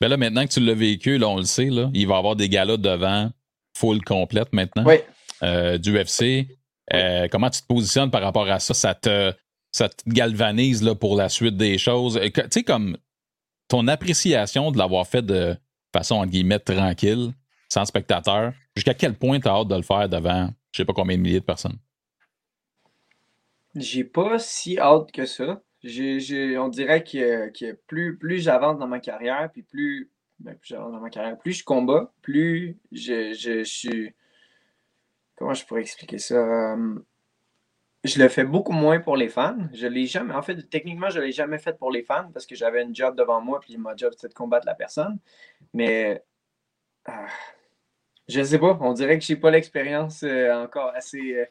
Ben 0.01 0.09
là, 0.09 0.18
maintenant 0.18 0.45
que 0.45 0.51
tu 0.51 0.59
l'as 0.59 0.74
vécu, 0.74 1.18
là, 1.18 1.30
on 1.30 1.38
le 1.38 1.45
sait, 1.45 1.70
là, 1.70 1.89
il 1.93 2.07
va 2.07 2.16
y 2.16 2.18
avoir 2.18 2.36
des 2.36 2.49
galas 2.49 2.78
devant, 2.78 3.32
full 3.78 4.03
complète 4.03 4.51
maintenant. 4.51 4.84
Oui. 4.86 4.95
Euh, 5.43 5.78
du 5.78 5.97
UFC. 5.97 6.47
Euh, 6.93 7.28
comment 7.32 7.49
tu 7.49 7.61
te 7.61 7.68
positionnes 7.68 8.11
par 8.11 8.22
rapport 8.22 8.49
à 8.49 8.59
ça? 8.59 8.74
Ça 8.74 8.93
te, 8.93 9.34
ça 9.72 9.89
te 9.89 10.03
galvanise 10.07 10.84
là, 10.84 10.95
pour 10.95 11.16
la 11.16 11.30
suite 11.30 11.57
des 11.57 11.78
choses? 11.78 12.20
Tu 12.22 12.41
sais, 12.49 12.63
comme 12.63 12.97
ton 13.68 13.88
appréciation 13.88 14.72
de 14.72 14.78
l'avoir 14.78 15.07
fait 15.07 15.22
de 15.22 15.55
façon, 15.93 16.16
entre 16.16 16.32
guillemets, 16.32 16.59
tranquille, 16.59 17.32
sans 17.70 17.86
spectateur, 17.86 18.53
jusqu'à 18.76 18.93
quel 18.93 19.16
point 19.16 19.39
tu 19.39 19.47
as 19.47 19.51
hâte 19.51 19.70
de 19.70 19.76
le 19.76 19.82
faire 19.82 20.09
devant 20.09 20.49
je 20.72 20.82
sais 20.82 20.86
pas 20.86 20.93
combien 20.93 21.16
de 21.16 21.22
milliers 21.22 21.39
de 21.39 21.45
personnes? 21.45 21.78
J'ai 23.76 24.03
pas 24.05 24.39
si 24.39 24.80
hâte 24.80 25.11
que 25.11 25.26
ça. 25.26 25.61
on 25.84 26.67
dirait 26.69 27.03
que, 27.03 27.73
plus, 27.88 28.17
plus 28.17 28.39
j'avance 28.39 28.80
dans 28.80 28.88
ma 28.88 28.99
carrière, 28.99 29.49
puis 29.51 29.63
plus, 29.63 30.09
ben, 30.39 30.55
plus 30.55 30.69
j'avance 30.69 30.91
dans 30.91 30.99
ma 30.99 31.09
carrière, 31.09 31.38
plus 31.38 31.53
je 31.53 31.63
combats, 31.63 32.11
plus 32.21 32.78
je, 32.91 33.34
je, 33.34 33.63
suis. 33.63 34.13
Comment 35.36 35.53
je 35.53 35.65
pourrais 35.65 35.82
expliquer 35.82 36.17
ça? 36.17 36.76
Je 38.05 38.19
le 38.21 38.30
fais 38.30 38.43
beaucoup 38.45 38.71
moins 38.71 38.99
pour 38.99 39.17
les 39.17 39.30
fans. 39.30 39.57
Je 39.73 39.88
l'ai 39.88 40.05
jamais. 40.05 40.34
En 40.36 40.43
fait, 40.43 40.69
techniquement, 40.69 41.09
je 41.09 41.19
ne 41.19 41.26
l'ai 41.26 41.32
jamais 41.32 41.57
fait 41.57 41.78
pour 41.78 41.91
les 41.91 42.03
fans 42.03 42.30
parce 42.32 42.45
que 42.45 42.55
j'avais 42.55 42.84
un 42.84 42.93
job 42.93 43.17
devant 43.17 43.41
moi, 43.41 43.59
puis 43.59 43.78
mon 43.78 43.97
job 43.97 44.13
c'était 44.13 44.30
de 44.30 44.34
combattre 44.34 44.67
la 44.67 44.76
personne. 44.76 45.17
Mais 45.73 46.23
je 47.07 47.11
ah, 47.11 47.28
je 48.28 48.43
sais 48.43 48.59
pas. 48.59 48.78
On 48.82 48.93
dirait 48.93 49.17
que 49.19 49.26
je 49.26 49.34
n'ai 49.34 49.39
pas 49.39 49.51
l'expérience 49.51 50.23
euh, 50.23 50.53
encore 50.53 50.93
assez. 50.95 51.36
Euh, 51.36 51.45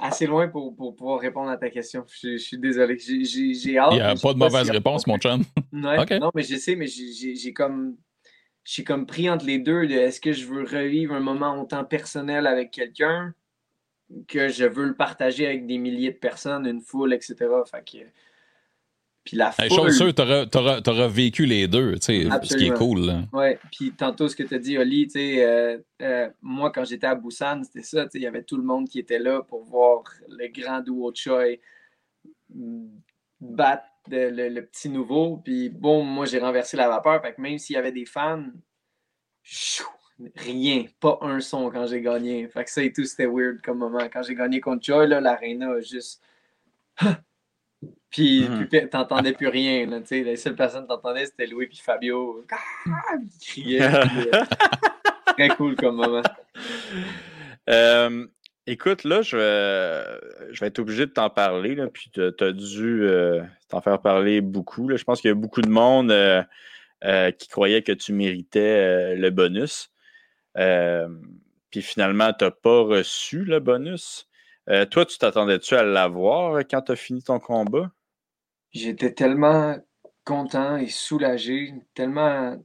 assez 0.00 0.26
loin 0.26 0.48
pour, 0.48 0.74
pouvoir 0.74 1.20
répondre 1.20 1.50
à 1.50 1.56
ta 1.56 1.70
question. 1.70 2.04
Je, 2.22 2.36
suis 2.36 2.58
désolé. 2.58 2.98
J'ai 2.98 3.78
hâte. 3.78 3.92
Il 3.92 3.96
n'y 3.96 4.00
a 4.00 4.14
pas 4.14 4.32
de 4.32 4.38
mauvaise 4.38 4.70
réponse, 4.70 5.06
mon 5.06 5.18
chum. 5.18 5.42
Non, 5.72 6.30
mais 6.34 6.42
je 6.42 6.56
sais, 6.56 6.76
mais 6.76 6.86
j'ai 6.86 7.52
comme. 7.52 7.96
Comme 8.86 9.06
pris 9.06 9.28
entre 9.28 9.46
les 9.46 9.58
deux 9.58 9.86
de 9.86 9.94
est-ce 9.94 10.20
que 10.20 10.32
je 10.32 10.46
veux 10.46 10.62
revivre 10.62 11.14
un 11.14 11.20
moment 11.20 11.60
autant 11.60 11.82
personnel 11.84 12.46
avec 12.46 12.70
quelqu'un 12.70 13.34
que 14.28 14.48
je 14.48 14.64
veux 14.64 14.84
le 14.84 14.94
partager 14.94 15.46
avec 15.46 15.66
des 15.66 15.78
milliers 15.78 16.12
de 16.12 16.18
personnes, 16.18 16.66
une 16.66 16.80
foule, 16.80 17.12
etc. 17.12 17.36
Fait 17.68 17.84
que, 17.84 17.98
puis 19.24 19.36
la 19.36 19.52
foule... 19.52 19.68
chose 19.68 19.96
sûre, 19.96 20.14
tu 20.14 20.22
auras 20.90 21.08
vécu 21.08 21.44
les 21.44 21.68
deux, 21.68 21.94
tu 21.94 22.00
sais, 22.00 22.28
ce 22.42 22.56
qui 22.56 22.66
est 22.66 22.74
cool. 22.74 23.12
Oui, 23.32 23.48
puis 23.70 23.92
tantôt, 23.92 24.28
ce 24.28 24.36
que 24.36 24.42
tu 24.42 24.54
as 24.54 24.58
dit, 24.58 24.78
Oli, 24.78 25.06
tu 25.06 25.12
sais, 25.12 25.44
euh, 25.44 25.78
euh, 26.00 26.28
moi, 26.40 26.70
quand 26.72 26.84
j'étais 26.84 27.06
à 27.06 27.14
Busan, 27.14 27.62
c'était 27.64 27.82
ça, 27.82 28.04
tu 28.04 28.12
sais, 28.12 28.18
il 28.18 28.22
y 28.22 28.26
avait 28.26 28.42
tout 28.42 28.56
le 28.56 28.62
monde 28.62 28.88
qui 28.88 28.98
était 28.98 29.18
là 29.18 29.42
pour 29.42 29.64
voir 29.64 30.04
le 30.28 30.48
grand 30.48 30.80
duo 30.80 31.12
Choi 31.14 31.58
battre 33.40 33.84
le, 34.08 34.60
petit 34.60 34.88
nouveau. 34.88 35.36
Puis 35.38 35.68
bon, 35.68 36.02
moi, 36.02 36.24
j'ai 36.24 36.38
renversé 36.38 36.76
la 36.76 36.88
vapeur, 36.88 37.20
fait 37.20 37.34
que 37.34 37.40
même 37.40 37.58
s'il 37.58 37.74
y 37.74 37.78
avait 37.78 37.92
des 37.92 38.06
fans, 38.06 38.46
rien, 40.36 40.84
pas 40.98 41.18
un 41.22 41.40
son 41.40 41.70
quand 41.70 41.86
j'ai 41.86 42.00
gagné. 42.00 42.48
Fait 42.48 42.64
que 42.64 42.70
ça 42.70 42.82
et 42.82 42.92
tout, 42.92 43.04
c'était 43.04 43.26
weird 43.26 43.60
comme 43.62 43.78
moment. 43.78 44.08
Quand 44.12 44.22
j'ai 44.22 44.34
gagné 44.34 44.60
contre 44.60 44.84
Choi, 44.84 45.06
l'aréna 45.06 45.72
a 45.72 45.80
juste... 45.80 46.22
Puis, 48.10 48.48
mm 48.48 48.64
-hmm. 48.64 48.88
t'entendais 48.88 49.32
plus 49.32 49.48
rien. 49.48 49.86
Là, 49.86 50.00
les 50.10 50.36
seules 50.36 50.56
personnes 50.56 50.82
que 50.82 50.88
t'entendais, 50.88 51.26
c'était 51.26 51.46
Louis 51.46 51.68
et 51.70 51.76
Fabio. 51.76 52.44
Ah, 52.50 53.16
criaient. 53.40 53.80
Euh, 55.30 55.46
très 55.46 55.48
cool 55.56 55.76
comme 55.76 55.96
moment. 55.96 56.22
Euh, 57.70 58.26
écoute, 58.66 59.04
là, 59.04 59.22
je 59.22 59.36
vais, 59.36 60.52
je 60.52 60.60
vais 60.60 60.66
être 60.66 60.80
obligé 60.80 61.06
de 61.06 61.12
t'en 61.12 61.30
parler. 61.30 61.76
Là, 61.76 61.86
puis, 61.86 62.10
tu 62.10 62.20
as 62.20 62.52
dû 62.52 63.04
euh, 63.04 63.40
t'en 63.68 63.80
faire 63.80 64.00
parler 64.00 64.40
beaucoup. 64.40 64.88
Là. 64.88 64.96
Je 64.96 65.04
pense 65.04 65.20
qu'il 65.20 65.28
y 65.28 65.32
a 65.32 65.36
beaucoup 65.36 65.62
de 65.62 65.68
monde 65.70 66.12
qui 67.38 67.48
croyait 67.48 67.82
que 67.82 67.92
tu 67.92 68.12
méritais 68.12 69.14
le 69.14 69.30
bonus. 69.30 69.90
puis 71.70 71.82
finalement, 71.82 72.32
tu 72.32 72.44
n'as 72.44 72.50
pas 72.50 72.82
reçu 72.82 73.44
le 73.44 73.60
bonus. 73.60 74.29
Toi, 74.90 75.06
tu 75.06 75.18
t'attendais-tu 75.18 75.74
à 75.74 75.82
l'avoir 75.82 76.60
quand 76.60 76.82
tu 76.82 76.92
as 76.92 76.96
fini 76.96 77.22
ton 77.22 77.38
combat? 77.38 77.90
J'étais 78.72 79.12
tellement 79.12 79.76
content 80.24 80.76
et 80.76 80.88
soulagé, 80.88 81.74
tellement, 81.94 82.56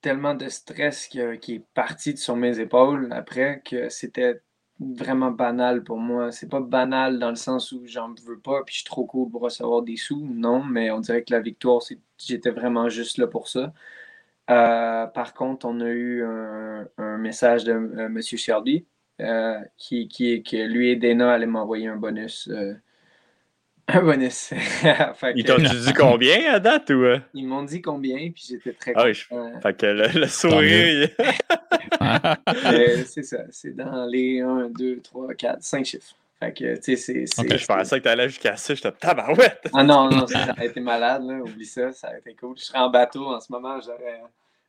tellement 0.00 0.34
de 0.34 0.48
stress 0.48 1.08
qui, 1.08 1.20
est 1.20 1.64
parti 1.74 2.16
sur 2.16 2.36
mes 2.36 2.58
épaules 2.58 3.12
après 3.12 3.62
que 3.64 3.88
c'était 3.88 4.40
vraiment 4.80 5.30
banal 5.30 5.84
pour 5.84 5.98
moi. 5.98 6.32
C'est 6.32 6.48
pas 6.48 6.60
banal 6.60 7.18
dans 7.18 7.30
le 7.30 7.36
sens 7.36 7.72
où 7.72 7.82
j'en 7.86 8.14
veux 8.26 8.40
pas 8.40 8.62
puis 8.64 8.74
je 8.74 8.78
suis 8.80 8.86
trop 8.86 9.04
cool 9.04 9.30
pour 9.30 9.42
recevoir 9.42 9.82
des 9.82 9.96
sous, 9.96 10.26
non, 10.26 10.64
mais 10.64 10.90
on 10.90 11.00
dirait 11.00 11.22
que 11.22 11.32
la 11.32 11.40
victoire, 11.40 11.82
j'étais 12.18 12.50
vraiment 12.50 12.88
juste 12.88 13.18
là 13.18 13.26
pour 13.26 13.48
ça. 13.48 13.72
Euh, 14.50 15.06
par 15.06 15.34
contre, 15.34 15.66
on 15.66 15.80
a 15.80 15.88
eu 15.88 16.24
un, 16.24 17.18
message 17.18 17.64
de 17.64 17.72
euh, 17.72 18.06
M. 18.06 18.20
Shelby 18.22 18.86
euh, 19.20 19.60
qui, 19.76 20.08
qui, 20.08 20.42
que 20.42 20.56
lui 20.56 20.90
et 20.90 20.96
Dana 20.96 21.32
allaient 21.32 21.46
m'envoyer 21.46 21.88
un 21.88 21.96
bonus 21.96 22.48
un 23.88 24.02
bonus. 24.02 24.52
Ils 25.34 25.44
t'ont 25.44 25.56
dit 25.56 25.92
combien 25.94 26.52
à 26.52 26.60
date 26.60 26.90
ou? 26.90 27.04
Euh? 27.04 27.18
Ils 27.34 27.46
m'ont 27.46 27.62
dit 27.62 27.82
combien, 27.82 28.30
puis 28.30 28.44
j'étais 28.48 28.72
très 28.72 28.92
ah, 28.94 29.06
content. 29.28 29.60
Fait 29.60 29.76
que 29.76 29.86
le, 30.18 30.26
sourire. 30.28 31.08
c'est 33.06 33.24
ça, 33.24 33.38
c'est 33.50 33.74
dans 33.74 34.06
les 34.06 34.40
1, 34.40 34.70
2, 34.70 35.00
3, 35.00 35.34
4, 35.34 35.62
5 35.62 35.84
chiffres. 35.84 36.14
Fait 36.38 36.52
que, 36.52 36.76
tu 36.76 36.96
sais, 36.96 37.26
c'est. 37.26 37.40
Okay, 37.40 37.58
je 37.58 37.66
pensais 37.66 37.98
que 37.98 38.04
t'allais 38.04 38.28
jusqu'à 38.28 38.56
ça, 38.56 38.74
j'étais 38.74 38.92
tabarouette. 38.92 39.68
ah 39.72 39.84
non, 39.84 40.08
non, 40.10 40.26
ça, 40.26 40.54
a 40.56 40.64
été 40.64 40.80
malade, 40.80 41.24
là. 41.24 41.38
Oublie 41.38 41.66
ça, 41.66 41.92
ça 41.92 42.08
a 42.08 42.18
été 42.18 42.34
cool. 42.34 42.56
Je 42.58 42.64
serais 42.64 42.78
en 42.78 42.90
bateau 42.90 43.26
en 43.26 43.40
ce 43.40 43.50
moment, 43.50 43.80
j'aurais 43.80 44.22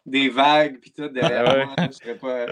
des 0.06 0.30
vagues, 0.30 0.80
puis 0.80 0.92
tout 0.92 1.08
derrière 1.08 1.46
ah 1.48 1.66
moi. 1.66 1.76
Je 1.88 1.92
serais 1.92 2.16
pas. 2.16 2.46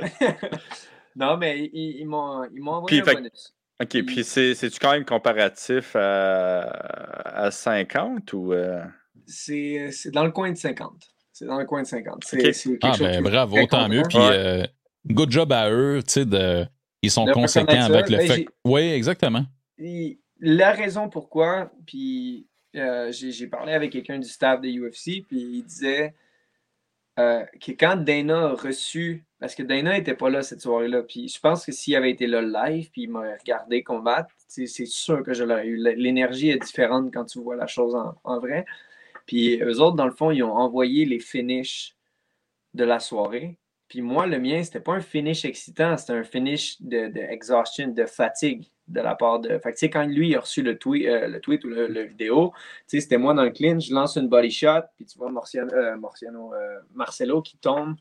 Non, 1.16 1.38
mais 1.38 1.70
ils, 1.74 1.98
ils 2.00 2.06
m'ont 2.06 2.48
envoyé 2.68 3.02
un 3.02 3.14
bonus. 3.14 3.54
OK, 3.82 4.04
puis 4.06 4.24
c'est-tu 4.24 4.80
quand 4.80 4.92
même 4.92 5.06
comparatif 5.06 5.96
à, 5.96 7.50
50 7.52 8.34
ou. 8.34 8.54
Euh? 8.54 8.84
C'est 9.26 10.12
dans 10.12 10.24
le 10.24 10.32
coin 10.32 10.52
de 10.52 10.58
50. 10.58 10.94
C'est 11.32 11.46
dans 11.46 11.58
le 11.58 11.66
coin 11.66 11.82
de 11.82 11.88
50. 11.88 12.24
ah, 12.84 12.94
ben 13.00 13.24
bravo, 13.24 13.58
tant 13.66 13.90
mieux. 13.90 14.04
Puis 14.08 14.20
euh, 14.20 14.64
good 15.08 15.32
job 15.32 15.52
à 15.52 15.72
eux, 15.72 16.02
tu 16.06 16.12
sais, 16.12 16.26
de, 16.26 16.66
ils 17.02 17.10
sont 17.10 17.26
conséquents 17.26 17.82
avec 17.82 18.10
le 18.10 18.18
ben, 18.18 18.28
fait. 18.28 18.46
Oui, 18.66 18.82
exactement. 18.82 19.46
la 20.40 20.72
raison 20.72 21.10
pourquoi, 21.10 21.72
puis 21.88 22.48
euh, 22.76 23.12
j'ai 23.12 23.48
parlé 23.48 23.74
avec 23.74 23.92
quelqu'un 23.92 24.20
du 24.20 24.30
staff 24.30 24.62
de 24.62 24.68
UFC, 24.68 25.26
puis 25.28 25.42
il 25.42 25.64
disait 25.64 26.14
que 27.16 27.72
quand 27.72 27.98
Dana 27.98 28.50
a 28.50 28.54
reçu 28.54 29.26
parce 29.42 29.56
que 29.56 29.64
Dana 29.64 29.94
n'était 29.94 30.14
pas 30.14 30.30
là 30.30 30.44
cette 30.44 30.62
soirée-là. 30.62 31.02
Puis 31.02 31.28
je 31.28 31.40
pense 31.40 31.66
que 31.66 31.72
s'il 31.72 31.96
avait 31.96 32.12
été 32.12 32.28
là 32.28 32.44
live, 32.44 32.92
puis 32.92 33.04
il 33.04 33.10
m'aurait 33.10 33.38
regardé 33.38 33.82
combattre, 33.82 34.30
c'est 34.48 34.68
sûr 34.86 35.24
que 35.24 35.34
je 35.34 35.44
l'aurais 35.44 35.66
eu. 35.66 35.78
L'énergie 35.78 36.52
est 36.52 36.60
différente 36.60 37.12
quand 37.12 37.26
tu 37.26 37.40
vois 37.40 37.56
la 37.56 37.66
chose 37.66 37.96
en, 38.24 38.40
vrai. 38.40 38.66
Puis 39.26 39.60
eux 39.60 39.82
autres, 39.82 39.96
dans 39.96 40.06
le 40.06 40.12
fond, 40.12 40.30
ils 40.30 40.44
ont 40.44 40.54
envoyé 40.54 41.06
les 41.06 41.20
finishes 41.20 41.96
de 42.76 42.84
la 42.84 43.00
soirée. 43.00 43.58
Puis 43.88 44.04
moi, 44.04 44.28
le 44.28 44.40
mien, 44.40 44.62
c'était 44.64 44.80
pas 44.80 44.94
un 44.94 45.02
finish 45.02 45.44
excitant, 45.44 45.98
c'était 45.98 46.14
un 46.14 46.24
finish 46.24 46.80
de, 46.80 47.08
de, 47.08 47.94
de 47.94 48.06
fatigue 48.06 48.68
de 48.92 49.02
la 49.02 49.16
part 49.16 49.40
de. 49.40 49.58
Fait 49.60 49.74
que, 49.74 49.86
quand 49.86 50.06
lui 50.06 50.36
a 50.36 50.42
reçu 50.42 50.62
le 50.62 50.78
tweet, 50.78 51.08
euh, 51.08 51.28
le 51.28 51.40
tweet 51.40 51.64
ou 51.64 51.70
le, 51.70 52.04
vidéo, 52.04 52.54
c'était 52.88 53.18
moi 53.18 53.34
dans 53.34 53.44
le 53.44 53.52
clinch, 53.52 53.88
je 53.88 53.94
lance 53.94 54.18
une 54.18 54.28
body 54.28 54.52
shot, 54.52 54.82
puis 54.96 55.06
tu 55.06 55.18
vois 55.18 55.32
Marciano, 55.32 55.74
euh, 55.74 55.96
euh, 55.96 56.80
Marcelo 56.94 57.42
qui 57.42 57.58
tombe 57.58 57.96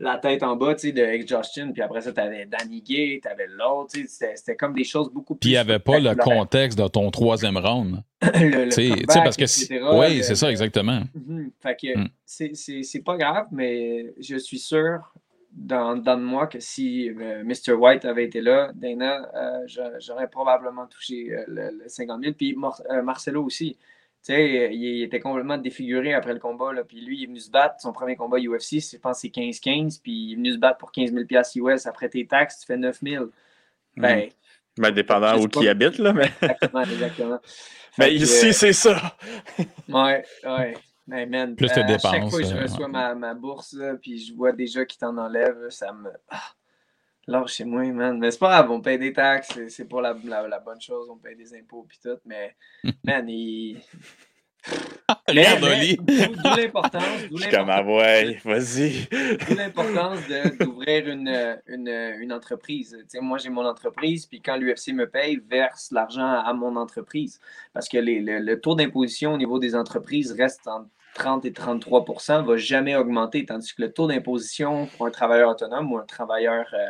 la 0.00 0.16
tête 0.16 0.44
en 0.44 0.54
bas, 0.54 0.74
tu 0.74 0.88
sais, 0.88 0.92
de 0.92 1.26
Justin, 1.26 1.72
puis 1.72 1.82
après 1.82 2.00
ça, 2.00 2.12
tu 2.12 2.20
avais 2.20 2.46
Danny 2.46 2.82
Gay, 2.82 3.18
tu 3.20 3.28
avais 3.28 3.48
l'autre, 3.48 3.90
tu 3.94 4.06
sais, 4.06 4.32
c'était 4.36 4.54
comme 4.54 4.72
des 4.72 4.84
choses 4.84 5.10
beaucoup 5.12 5.34
plus... 5.34 5.40
Puis 5.40 5.50
il 5.50 5.54
n'y 5.54 5.58
avait 5.58 5.80
pas 5.80 5.98
le 5.98 6.14
contexte 6.14 6.78
de 6.78 6.86
ton 6.86 7.10
troisième 7.10 7.56
round. 7.56 8.02
sais, 8.70 8.92
parce 9.08 9.36
que... 9.36 9.98
Oui, 9.98 10.22
c'est 10.22 10.36
ça, 10.36 10.50
exactement. 10.50 11.02
Mhm. 11.14 11.50
Fait 11.60 11.76
que 11.76 11.98
mm. 11.98 12.80
c'est 12.84 13.02
pas 13.04 13.16
grave, 13.16 13.46
mais 13.50 14.14
je 14.20 14.36
suis 14.36 14.60
sûr 14.60 15.00
dans, 15.52 15.96
dans 15.96 16.18
moi 16.18 16.46
que 16.46 16.60
si 16.60 17.10
euh, 17.10 17.42
Mr. 17.44 17.72
White 17.72 18.04
avait 18.04 18.24
été 18.24 18.40
là, 18.40 18.70
Dana, 18.74 19.30
euh, 19.34 19.94
j'aurais 19.98 20.28
probablement 20.28 20.86
touché 20.86 21.32
euh, 21.32 21.44
le, 21.48 21.88
50 21.88 22.22
000, 22.22 22.34
puis 22.34 22.56
Marcelo 23.02 23.44
aussi. 23.44 23.76
Tu 24.24 24.34
sais, 24.34 24.74
il 24.74 25.02
était 25.04 25.20
complètement 25.20 25.58
défiguré 25.58 26.12
après 26.12 26.34
le 26.34 26.40
combat. 26.40 26.72
Là. 26.72 26.82
Puis 26.82 27.00
lui, 27.00 27.18
il 27.18 27.22
est 27.22 27.26
venu 27.26 27.38
se 27.38 27.50
battre. 27.50 27.76
Son 27.80 27.92
premier 27.92 28.16
combat 28.16 28.38
UFC, 28.38 28.80
je 28.80 28.98
pense 28.98 29.20
c'est 29.20 29.28
15-15. 29.28 30.00
Puis 30.02 30.12
il 30.12 30.32
est 30.32 30.36
venu 30.36 30.52
se 30.52 30.58
battre 30.58 30.78
pour 30.78 30.90
15 30.90 31.12
000 31.12 31.68
US. 31.68 31.86
Après 31.86 32.08
tes 32.08 32.26
taxes, 32.26 32.60
tu 32.60 32.66
fais 32.66 32.76
9 32.76 32.98
000. 33.00 33.24
Mhm. 33.24 33.30
Ben, 33.96 34.28
ben, 34.76 34.90
dépendant 34.90 35.38
où 35.38 35.46
qui 35.46 35.68
habite, 35.68 35.98
là. 35.98 36.12
Mais... 36.12 36.30
Exactement, 36.42 36.82
exactement. 36.82 37.38
mais 37.98 38.14
ici, 38.14 38.52
c'est 38.52 38.72
ça. 38.72 39.16
ouais, 39.88 40.24
ouais. 40.44 40.74
Mais 41.08 41.24
man, 41.24 41.56
Plus 41.56 41.72
de 41.72 41.82
dépenses. 41.86 42.04
À 42.04 42.12
chaque 42.12 42.28
fois 42.28 42.40
que 42.40 42.46
je 42.46 42.54
euh, 42.54 42.62
reçois 42.62 42.86
ma, 42.86 43.14
ma, 43.14 43.32
bourse, 43.32 43.74
puis 44.02 44.18
je 44.18 44.34
vois 44.34 44.52
des 44.52 44.66
gens 44.66 44.84
qui 44.84 44.98
t'en 44.98 45.16
enlèvent, 45.16 45.70
ça 45.70 45.90
me. 45.90 46.10
Ah, 46.28 47.44
chez 47.46 47.64
moi, 47.64 47.82
man. 47.84 48.18
Mais 48.18 48.30
c'est 48.30 48.38
pas 48.38 48.50
grave, 48.50 48.70
on 48.70 48.82
paye 48.82 48.98
des 48.98 49.14
taxes, 49.14 49.58
c'est 49.68 49.86
pour 49.86 50.02
la, 50.02 50.14
la, 50.22 50.58
bonne 50.60 50.80
chose, 50.80 51.08
on 51.10 51.16
paye 51.16 51.34
des 51.34 51.54
impôts, 51.54 51.86
puis 51.88 51.98
tout. 52.02 52.18
Mais, 52.26 52.54
man, 53.04 53.26
il. 53.26 53.80
Regarde 55.26 55.64
Oli. 55.64 55.96
D'où 55.96 56.56
l'importance. 56.56 57.02
Je 57.30 57.36
suis 57.38 57.50
comme, 57.50 57.70
ah 57.70 57.82
ouais, 57.82 58.38
vas-y. 58.44 59.08
D'où 59.08 59.54
l'importance 59.54 60.18
d'ouvrir 60.60 61.08
une, 61.08 61.58
une, 61.68 61.88
une, 61.88 62.32
entreprise. 62.34 62.98
Moi, 63.22 63.38
j'ai 63.38 63.48
mon 63.48 63.64
entreprise, 63.64 64.26
puis 64.26 64.42
quand 64.42 64.56
l'UFC 64.56 64.92
me 64.92 65.08
paye, 65.08 65.40
verse 65.48 65.90
l'argent 65.90 66.42
à 66.42 66.52
mon 66.52 66.76
entreprise. 66.76 67.40
Parce 67.72 67.88
que 67.88 67.96
les, 67.96 68.20
le, 68.20 68.40
le, 68.40 68.60
taux 68.60 68.74
d'imposition 68.74 69.32
au 69.32 69.38
niveau 69.38 69.58
des 69.58 69.74
entreprises 69.74 70.32
reste 70.32 70.68
entre 70.68 70.90
30 71.18 71.44
et 71.44 71.50
33% 71.50 72.42
ne 72.42 72.46
va 72.46 72.56
jamais 72.56 72.96
augmenter, 72.96 73.44
tandis 73.44 73.74
que 73.74 73.82
le 73.82 73.92
taux 73.92 74.06
d'imposition 74.06 74.86
pour 74.86 75.06
un 75.06 75.10
travailleur 75.10 75.50
autonome 75.50 75.92
ou 75.92 75.98
un 75.98 76.04
travailleur. 76.04 76.66
Euh, 76.72 76.86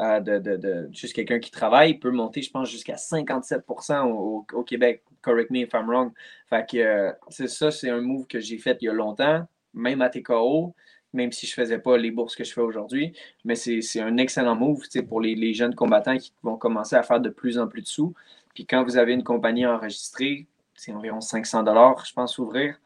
euh, 0.00 0.20
de, 0.20 0.88
juste 0.92 1.12
quelqu'un 1.12 1.40
qui 1.40 1.50
travaille 1.50 1.94
peut 1.94 2.12
monter, 2.12 2.40
je 2.40 2.52
pense, 2.52 2.70
jusqu'à 2.70 2.96
57 2.96 3.64
au, 4.04 4.46
au, 4.52 4.62
Québec. 4.62 5.02
Correct 5.22 5.50
me 5.50 5.62
if 5.62 5.72
I'm 5.74 5.90
wrong. 5.90 6.12
Fait 6.48 6.64
que 6.70 6.76
euh, 6.76 7.12
c'est 7.30 7.48
ça, 7.48 7.72
c'est 7.72 7.90
un 7.90 8.00
move 8.00 8.28
que 8.28 8.38
j'ai 8.38 8.58
fait 8.58 8.78
il 8.80 8.84
y 8.84 8.88
a 8.88 8.92
longtemps, 8.92 9.44
même 9.74 10.00
à 10.00 10.08
TKO, 10.08 10.72
même 11.12 11.32
si 11.32 11.48
je 11.48 11.52
ne 11.60 11.64
faisais 11.64 11.78
pas 11.80 11.98
les 11.98 12.12
bourses 12.12 12.36
que 12.36 12.44
je 12.44 12.52
fais 12.52 12.60
aujourd'hui. 12.60 13.12
Mais 13.44 13.56
c'est 13.56 14.00
un 14.00 14.18
excellent 14.18 14.54
move 14.54 14.84
pour 15.08 15.20
les, 15.20 15.34
les, 15.34 15.52
jeunes 15.52 15.74
combattants 15.74 16.16
qui 16.16 16.32
vont 16.44 16.56
commencer 16.56 16.94
à 16.94 17.02
faire 17.02 17.18
de 17.18 17.30
plus 17.30 17.58
en 17.58 17.66
plus 17.66 17.82
de 17.82 17.88
sous. 17.88 18.14
Puis 18.54 18.66
quand 18.66 18.84
vous 18.84 18.98
avez 18.98 19.14
une 19.14 19.24
compagnie 19.24 19.66
enregistrée, 19.66 20.46
c'est 20.74 20.92
environ 20.92 21.20
500 21.20 21.64
je 22.04 22.12
pense, 22.12 22.38
ouvrir. 22.38 22.78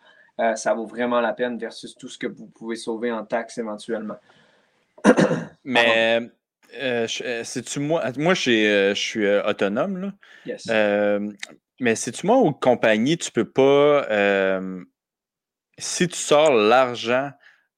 Euh, 0.42 0.56
ça 0.56 0.74
vaut 0.74 0.86
vraiment 0.86 1.20
la 1.20 1.32
peine 1.32 1.56
versus 1.56 1.94
tout 1.94 2.08
ce 2.08 2.18
que 2.18 2.26
vous 2.26 2.46
pouvez 2.46 2.74
sauver 2.74 3.12
en 3.12 3.24
taxes 3.24 3.58
éventuellement. 3.58 4.16
Mais 5.64 6.20
euh, 6.74 7.06
euh, 7.22 7.44
c'est-tu 7.44 7.78
moi? 7.78 8.02
Moi, 8.16 8.34
je 8.34 8.92
suis 8.94 9.28
autonome, 9.28 9.98
là. 9.98 10.12
Yes. 10.46 10.66
mais 11.80 11.94
c'est-tu 11.94 12.26
moi 12.26 12.38
ou 12.38 12.52
compagnie, 12.52 13.16
tu 13.16 13.30
peux 13.30 13.48
pas. 13.48 14.06
si 15.78 16.08
tu 16.08 16.16
sors 16.16 16.52
l'argent 16.52 17.30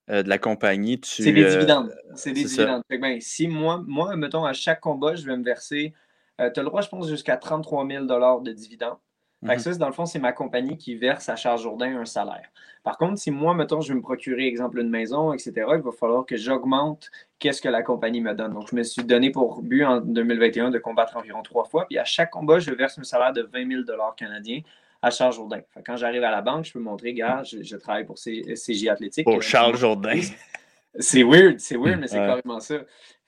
de 0.09 0.29
la 0.29 0.39
compagnie, 0.39 1.01
tu. 1.01 1.23
C'est 1.23 1.33
des 1.33 1.45
dividendes. 1.45 1.95
C'est 2.15 2.33
des 2.33 2.45
dividendes. 2.45 2.83
Ben, 2.89 3.21
si 3.21 3.47
moi, 3.47 3.83
moi, 3.87 4.17
mettons, 4.17 4.45
à 4.45 4.55
chaque 4.55 4.81
combat, 4.81 5.17
je 5.17 5.27
vais 5.27 5.37
me 5.37 5.45
verser. 5.45 5.93
tu 6.39 6.45
as 6.45 6.53
le 6.57 6.65
droit, 6.65 6.81
je 6.81 6.89
pense, 6.89 7.09
jusqu'à 7.09 7.37
33 7.37 7.87
000 7.87 8.05
de 8.07 8.53
dividendes. 8.53 8.99
Fait 9.47 9.57
que 9.57 9.61
mhm. 9.61 9.73
ça, 9.75 9.75
dans 9.75 9.87
le 9.87 9.93
fond, 9.93 10.07
c'est 10.07 10.19
ma 10.19 10.33
compagnie 10.33 10.79
qui 10.79 10.95
verse 10.95 11.29
à 11.29 11.37
Charles 11.37 11.59
Jourdain 11.61 11.99
un 11.99 12.05
salaire. 12.05 12.49
Par 12.83 12.97
contre, 12.97 13.19
si 13.19 13.31
moi, 13.31 13.55
mettons, 13.55 13.81
je 13.81 13.93
veux 13.93 13.99
me 13.99 14.03
procurer, 14.03 14.47
exemple, 14.47 14.79
une 14.79 14.89
maison, 14.89 15.33
etc., 15.33 15.53
il 15.57 15.83
va 15.83 15.93
falloir 15.93 16.25
que 16.25 16.37
j'augmente 16.37 17.11
qu'est-ce 17.39 17.61
que 17.61 17.69
la 17.69 17.83
compagnie 17.83 18.21
me 18.21 18.35
donne. 18.35 18.55
Donc, 18.55 18.69
je 18.71 18.77
me 18.77 18.83
suis 18.83 19.05
donné 19.05 19.31
pour 19.31 19.63
but 19.63 19.85
en 19.85 20.01
2021 20.01 20.71
de 20.71 20.79
combattre 20.79 21.17
environ 21.17 21.43
trois 21.43 21.65
fois. 21.65 21.87
Puis 21.87 21.99
à 21.99 22.05
chaque 22.05 22.31
combat, 22.31 22.59
je 22.59 22.71
verse 22.73 22.99
un 22.99 23.05
salaire 23.05 23.33
de 23.33 23.43
20 23.43 23.85
000 23.87 23.99
canadiens 24.17 24.61
à 25.03 25.11
Charles 25.11 25.35
Jourdain. 25.35 25.61
Fait 25.73 25.83
quand 25.85 25.97
j'arrive 25.97 26.25
à 26.25 26.31
la 26.31 26.41
banque, 26.41 26.65
je 26.65 26.73
peux 26.73 26.79
montrer, 26.79 27.13
gars, 27.13 27.43
je, 27.43 27.77
travaille 27.77 28.05
pour 28.05 28.17
CJ 28.17 28.89
Athlétique. 28.89 29.25
Pour 29.25 29.43
Charles 29.43 29.77
Jourdain. 29.77 30.21
C'est 30.99 31.25
weird, 31.25 31.59
c'est 31.59 31.77
weird, 31.77 32.01
mais 32.01 32.07
c'est 32.07 32.19
carrément 32.19 32.61
ça. 32.61 32.77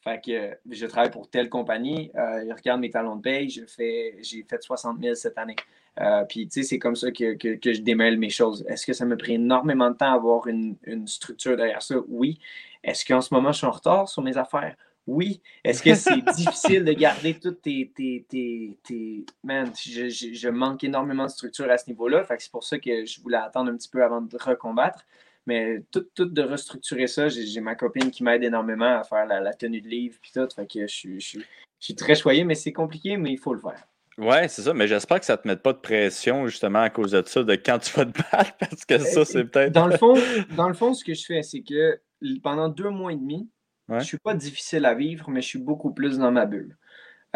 Fait 0.07 0.21
que 0.25 0.57
je 0.71 0.87
travaille 0.87 1.11
pour 1.11 1.29
telle 1.29 1.49
compagnie, 1.49 2.13
euh, 2.15 2.45
je 2.49 2.55
regarde 2.55 2.81
mes 2.81 2.91
talons 2.91 3.17
de 3.17 3.23
paye, 3.23 3.51
j'ai 3.51 3.67
fait 3.67 4.63
60 4.63 5.01
000 5.03 5.17
cette 5.17 5.37
année. 5.37 5.57
Euh, 6.01 6.23
puis, 6.29 6.47
tu 6.47 6.61
sais, 6.61 6.69
c'est 6.69 6.79
comme 6.79 6.95
ça 6.95 7.11
que, 7.11 7.35
que, 7.35 7.73
je 7.73 7.81
démêle 7.81 8.17
mes 8.17 8.31
choses. 8.31 8.65
Est-ce 8.69 8.87
que 8.87 8.93
ça 8.93 9.05
me 9.05 9.17
pris 9.17 9.35
énormément 9.35 9.91
de 9.91 9.97
temps 9.97 10.13
à 10.13 10.15
avoir 10.15 10.47
une, 10.47 10.77
une 10.85 11.09
structure 11.09 11.57
derrière 11.57 11.83
ça? 11.83 11.97
Oui. 12.07 12.39
Est-ce 12.85 13.05
qu'en 13.05 13.21
ce 13.21 13.35
moment, 13.35 13.51
je 13.51 13.59
suis 13.59 13.67
en 13.67 13.73
retard 13.73 14.09
sur 14.09 14.23
mes 14.23 14.37
affaires? 14.37 14.77
Oui. 15.09 15.41
Est-ce 15.65 15.83
que 15.83 15.97
c'est 15.97 16.21
difficile 16.37 16.85
de 16.85 16.93
garder 16.93 17.35
toutes 17.35 17.63
tes. 17.63 17.91
tes, 17.93 18.25
tes, 18.29 18.79
tes... 18.85 19.27
Man, 19.43 19.73
je, 19.77 20.09
je, 20.09 20.35
je, 20.35 20.49
manque 20.49 20.85
énormément 20.85 21.25
de 21.25 21.31
structure 21.31 21.69
à 21.69 21.79
ce 21.79 21.91
niveau-là. 21.91 22.23
Fait 22.23 22.37
que 22.37 22.45
c'est 22.45 22.53
pour 22.53 22.63
ça 22.63 22.79
que 22.79 23.05
je 23.05 23.21
voulais 23.21 23.39
attendre 23.39 23.73
un 23.73 23.77
petit 23.77 23.89
peu 23.89 24.05
avant 24.05 24.21
de 24.21 24.37
recombattre. 24.41 25.05
Mais 25.47 25.83
tout, 25.93 26.07
tout 26.15 26.25
de 26.25 26.43
restructurer 26.43 27.07
ça, 27.07 27.29
j'ai 27.29 27.61
ma 27.61 27.77
copine 27.77 28.11
qui 28.11 28.25
m'aide 28.25 28.43
énormément 28.43 28.99
à 28.99 29.05
faire 29.05 29.27
la, 29.27 29.41
la, 29.41 29.55
tenue 29.55 29.81
de 29.81 29.89
livre 29.89 30.17
puis 30.21 30.33
tout. 30.35 30.49
Fait 30.55 30.67
que 30.67 30.87
je, 30.87 30.95
suis, 30.95 31.21
je 31.21 31.39
suis 31.79 31.95
très 31.95 32.15
choyé, 32.15 32.45
mais 32.45 32.57
c'est 32.57 32.73
compliqué, 32.73 33.17
mais 33.17 33.33
il 33.33 33.39
faut 33.39 33.55
le 33.55 33.61
faire. 33.61 33.87
Ouais, 34.19 34.49
c'est 34.49 34.63
ça, 34.63 34.73
mais 34.73 34.89
j'espère 34.89 35.21
que 35.21 35.27
ça 35.27 35.35
ne 35.35 35.43
te 35.43 35.49
mette 35.49 35.63
pas 35.63 35.75
de 35.75 35.79
pression 35.79 36.47
justement 36.47 36.81
à 36.81 36.91
cause 36.91 37.11
de 37.11 37.23
ça, 37.27 37.45
de 37.45 37.55
quand 37.55 37.79
tu 37.79 37.93
vas 37.93 38.07
te 38.07 38.19
battre, 38.19 38.57
parce 38.59 38.85
que 38.85 38.99
ça, 38.99 39.25
c'est 39.25 39.45
peut-être. 39.45 39.73
Dans 39.73 39.87
le 39.87 39.97
fond, 39.97 40.15
dans 40.57 40.69
le 40.69 40.75
fond, 40.75 40.95
ce 40.95 41.05
que 41.05 41.13
je 41.13 41.25
fais, 41.25 41.43
c'est 41.43 41.63
que 41.63 42.01
pendant 42.43 42.69
deux 42.69 42.89
mois 42.89 43.13
et 43.13 43.17
demi, 43.17 43.49
je 43.89 43.95
ne 43.95 44.01
suis 44.01 44.19
pas 44.19 44.35
difficile 44.35 44.87
à 44.87 44.95
vivre, 44.95 45.29
mais 45.31 45.43
je 45.43 45.49
suis 45.49 45.59
beaucoup 45.59 45.93
plus 45.93 46.19
dans 46.19 46.33
ma 46.33 46.47
bulle. 46.47 46.77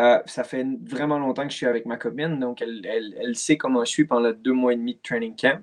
Euh, 0.01 0.19
ça 0.25 0.43
fait 0.43 0.67
vraiment 0.83 1.19
longtemps 1.19 1.45
que 1.45 1.53
je 1.53 1.57
suis 1.57 1.67
avec 1.67 1.85
ma 1.85 1.99
copine, 1.99 2.41
donc 2.41 2.63
elle, 2.63 2.81
elle, 2.87 3.15
elle, 3.21 3.37
sait 3.37 3.59
comment 3.59 3.85
je 3.85 3.91
suis 3.91 4.07
pendant 4.07 4.33
deux 4.33 4.55
mois 4.55 4.73
et 4.73 4.77
demi 4.77 4.95
de 4.95 5.01
training 5.03 5.37
camp. 5.37 5.63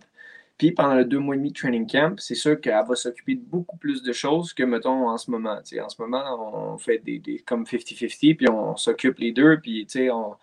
Puis 0.58 0.72
pendant 0.72 0.96
le 0.96 1.06
deux 1.06 1.20
mois 1.20 1.36
et 1.36 1.38
demi 1.38 1.52
de 1.52 1.58
training 1.58 1.88
camp, 1.88 2.20
c'est 2.20 2.36
sûr 2.36 2.60
qu'elle 2.60 2.84
va 2.88 2.96
s'occuper 2.96 3.36
de 3.36 3.42
beaucoup 3.42 3.78
plus 3.78 4.02
de 4.02 4.12
choses 4.12 4.54
que, 4.54 4.64
mettons, 4.64 5.08
en 5.08 5.18
ce 5.18 5.30
moment. 5.30 5.60
en 5.60 5.90
ce 5.90 6.02
moment, 6.02 6.74
on 6.74 6.78
fait 6.78 6.98
des, 6.98 7.20
des 7.20 7.40
comme 7.40 7.64
50-50, 7.64 8.38
puis 8.38 8.50
on 8.50 8.76
s'occupe 8.76 9.20
les 9.20 9.32
deux, 9.32 9.60
puis 9.60 9.88
on, 10.12 10.36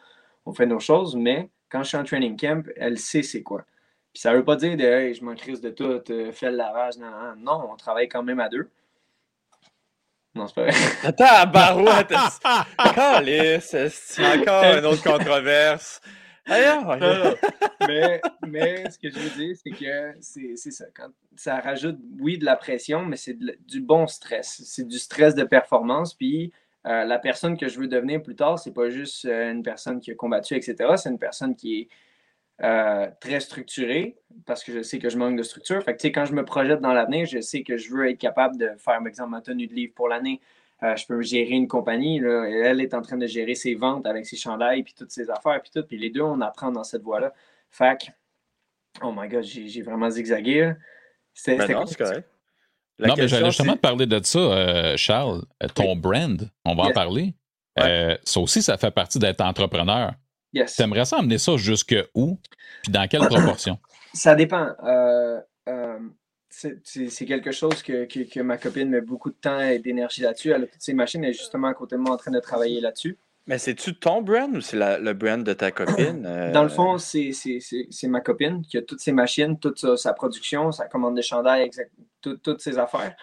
on 0.47 0.53
fait 0.53 0.67
nos 0.67 0.79
choses, 0.79 1.17
mais 1.17 1.51
quand 1.69 1.83
je 1.83 1.89
suis 1.89 1.97
en 1.97 2.05
training 2.05 2.37
camp, 2.39 2.65
elle 2.77 2.99
sait 2.99 3.23
c'est 3.23 3.43
quoi. 3.43 3.65
Puis 4.13 4.21
ça 4.21 4.31
ne 4.31 4.37
veut 4.37 4.45
pas 4.45 4.55
dire 4.55 4.77
de 4.77 4.85
hey, 4.85 5.15
je 5.15 5.25
m'en 5.25 5.35
crise 5.35 5.61
de 5.61 5.71
tout, 5.71 6.01
euh, 6.11 6.31
fais 6.31 6.51
le 6.51 6.57
lavage. 6.57 6.97
Non, 6.99 7.35
non, 7.37 7.71
on 7.73 7.77
travaille 7.77 8.09
quand 8.09 8.23
même 8.23 8.39
à 8.39 8.49
deux. 8.49 8.71
Non, 10.37 10.47
c'est 10.47 10.55
pas 10.55 10.63
vrai. 10.63 10.73
Attends, 11.03 11.51
barouette! 11.51 12.13
c'est 13.91 14.39
encore 14.39 14.65
une 14.79 14.85
autre 14.85 15.03
controverse? 15.03 16.01
Mais, 17.89 18.21
mais 18.47 18.91
ce 18.91 18.99
que 18.99 19.11
je 19.11 19.19
veux 19.19 19.31
dire, 19.31 19.57
c'est 19.57 19.71
que 19.71 20.15
c'est 20.21 20.71
ça. 20.71 20.85
Quand 20.95 21.09
ça 21.37 21.59
rajoute, 21.61 21.99
oui, 22.21 22.39
de 22.39 22.45
la 22.45 22.57
pression, 22.57 23.05
mais 23.05 23.17
c'est 23.17 23.39
du 23.39 23.81
bon 23.81 24.07
stress. 24.07 24.63
C'est 24.65 24.87
du 24.87 24.99
stress 24.99 25.35
de 25.35 25.45
performance. 25.45 26.15
Puis 26.15 26.53
euh, 26.87 27.05
la 27.05 27.19
personne 27.19 27.57
que 27.57 27.69
je 27.69 27.79
veux 27.81 27.89
devenir 27.89 28.23
plus 28.23 28.37
tard, 28.37 28.59
c'est 28.59 28.75
pas 28.75 28.91
juste 28.91 29.25
euh, 29.25 29.53
une 29.53 29.63
personne 29.63 30.01
qui 30.01 30.11
a 30.11 30.15
combattu, 30.15 30.55
etc. 30.55 30.95
C'est 30.97 31.09
une 31.09 31.19
personne 31.19 31.57
qui 31.57 31.81
est 31.81 31.89
euh, 32.63 33.11
très 33.21 33.41
structurée 33.41 34.17
parce 34.45 34.63
que 34.63 34.73
je 34.73 34.83
sais 34.83 34.99
que 34.99 35.09
je 35.09 35.17
manque 35.17 35.37
de 35.37 35.43
structure. 35.43 35.83
Fait 35.83 35.97
que, 35.97 36.07
quand 36.09 36.27
je 36.27 36.35
me 36.35 36.45
projette 36.45 36.81
dans 36.81 36.93
l'avenir, 36.93 37.27
je 37.27 37.41
sais 37.41 37.63
que 37.63 37.79
je 37.79 37.91
veux 37.91 38.11
être 38.11 38.19
capable 38.19 38.59
de 38.59 38.69
faire, 38.77 38.99
par 38.99 39.07
exemple, 39.07 39.31
ma 39.31 39.41
tenue 39.41 39.67
de 39.67 39.75
livre 39.75 39.95
pour 39.95 40.09
l'année. 40.09 40.41
Je 40.97 41.07
peux 41.07 41.21
gérer 41.23 41.55
une 41.55 41.69
compagnie. 41.69 42.19
Elle 42.19 42.81
est 42.81 42.95
en 42.95 43.03
train 43.03 43.17
de 43.17 43.27
gérer 43.27 43.55
ses 43.55 43.75
ventes 43.75 44.07
avec 44.07 44.27
ses 44.27 44.37
chandails, 44.37 44.83
puis 44.83 44.95
toutes 44.95 45.11
ses 45.11 45.31
affaires, 45.31 45.61
puis 45.63 45.71
tout. 45.75 45.87
Puis 45.87 45.99
les 45.99 46.11
deux, 46.11 46.23
on 46.23 46.41
apprend 46.41 46.71
dans 46.71 46.85
cette 46.85 47.03
voie-là. 47.03 47.33
Fait 47.71 47.99
que, 48.01 48.07
oh 49.03 49.13
my 49.17 49.29
God, 49.29 49.43
j'ai 49.43 49.83
vraiment 49.83 50.11
zigzagué. 50.11 50.73
C'était 51.33 51.67
ben 51.67 51.85
correct 51.85 52.25
non, 52.99 53.15
mais 53.17 53.29
j'allais 53.29 53.47
justement 53.47 53.75
te 53.75 53.81
parler 53.81 54.07
de 54.07 54.21
ça, 54.23 54.39
euh, 54.39 54.97
Charles. 54.97 55.43
Euh, 55.63 55.69
ton 55.69 55.97
brand, 55.97 56.49
on 56.65 56.75
va 56.75 56.85
en 56.85 56.93
parler. 56.93 57.35
Euh, 57.81 58.17
ça 58.23 58.41
aussi, 58.41 58.63
ça 58.63 58.77
fait 58.77 58.93
partie 58.93 59.19
d'être 59.19 59.41
entrepreneur. 59.41 60.13
Yes. 60.53 60.77
Tu 60.77 60.83
aimerais 60.83 61.05
ça 61.05 61.19
amener 61.19 61.39
ça 61.39 61.57
jusque 61.57 61.97
où? 62.15 62.39
Puis 62.83 62.93
dans 62.93 63.09
quelle 63.09 63.21
proportion? 63.29 63.79
Ça 64.13 64.37
dépend. 64.37 64.69
C'est 66.55 67.27
quelque 67.27 67.51
chose 67.51 67.83
que, 67.83 68.05
que, 68.05 68.41
ma 68.41 68.59
copine 68.59 68.89
met 68.89 69.01
beaucoup 69.01 69.31
de 69.31 69.37
temps 69.37 69.61
et 69.61 69.79
d'énergie 69.79 70.23
là-dessus. 70.23 70.51
Elle 70.51 70.65
a 70.65 70.67
toutes 70.67 70.83
ses 70.83 70.95
machines, 70.95 71.25
elle 71.25 71.31
est 71.31 71.35
justement 71.35 71.69
à 71.69 71.75
côté 71.75 71.97
de 71.97 72.01
moi 72.01 72.15
en 72.15 72.17
train 72.17 72.31
de 72.31 72.41
travailler 72.41 72.81
là-dessus. 72.81 73.19
Mais 73.47 73.59
c'est-tu 73.59 73.95
ton 73.95 74.23
brand 74.23 74.57
ou 74.57 74.61
c'est 74.61 74.79
le 74.79 75.13
brand 75.13 75.45
de 75.45 75.53
ta 75.53 75.71
copine? 75.71 76.23
Dans 76.53 76.63
le 76.63 76.69
fond, 76.69 76.97
c'est 76.99 77.33
ma 78.05 78.21
copine 78.21 78.63
qui 78.63 78.79
a 78.79 78.83
toutes 78.83 79.01
ses 79.01 79.13
machines, 79.13 79.59
toute 79.59 79.97
sa, 79.97 80.13
production, 80.15 80.73
sa 80.73 80.87
commande 80.87 81.17
de 81.17 81.23
chandail, 81.23 81.71
toutes 82.21 82.61
ses 82.61 82.79
affaires. 82.79 83.15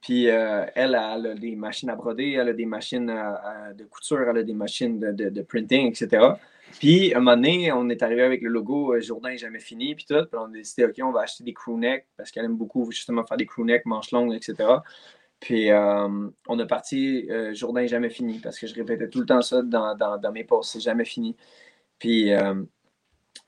Puis 0.00 0.30
euh, 0.30 0.64
elle, 0.74 0.94
a 0.94 1.18
des 1.34 1.56
machines 1.56 1.90
à 1.90 1.96
broder, 1.96 2.32
elle 2.32 2.48
a 2.48 2.52
des 2.52 2.66
machines 2.66 3.06
de 3.06 3.84
couture, 3.84 4.28
elle 4.28 4.38
a 4.38 4.42
des 4.42 4.54
machines 4.54 4.98
de, 4.98 5.42
printing, 5.42 5.88
etc. 5.88 6.24
Puis 6.78 7.12
à 7.12 7.18
un 7.18 7.20
moment 7.20 7.36
donné, 7.36 7.72
on 7.72 7.88
est 7.88 8.02
arrivé 8.02 8.22
avec 8.22 8.42
le 8.42 8.48
logo 8.48 8.94
euh, 8.94 9.00
Jourdain 9.00 9.36
jamais 9.36 9.60
fini, 9.60 9.94
puis 9.94 10.04
tout. 10.04 10.14
Puis 10.14 10.38
on 10.40 10.46
a 10.46 10.52
décidé, 10.52 10.84
OK, 10.84 10.94
on 11.02 11.12
va 11.12 11.22
acheter 11.22 11.44
des 11.44 11.52
crewnecks 11.52 12.06
parce 12.16 12.30
qu'elle 12.30 12.44
aime 12.44 12.56
beaucoup 12.56 12.90
justement 12.90 13.24
faire 13.24 13.36
des 13.36 13.46
crewnecks, 13.46 13.84
manches 13.86 14.10
longues, 14.12 14.34
etc. 14.34 14.68
Puis 15.40 15.70
euh, 15.70 16.28
on 16.48 16.58
a 16.58 16.66
parti 16.66 17.28
Jourdain 17.52 17.86
jamais 17.86 18.10
fini 18.10 18.38
parce 18.40 18.58
que 18.58 18.66
je 18.66 18.74
répétais 18.74 19.08
tout 19.08 19.20
le 19.20 19.26
temps 19.26 19.42
ça 19.42 19.62
dans, 19.62 19.96
dans 19.96 20.32
mes 20.32 20.44
posts, 20.44 20.72
c'est 20.72 20.80
jamais 20.80 21.04
fini. 21.04 21.36
Puis 21.98 22.32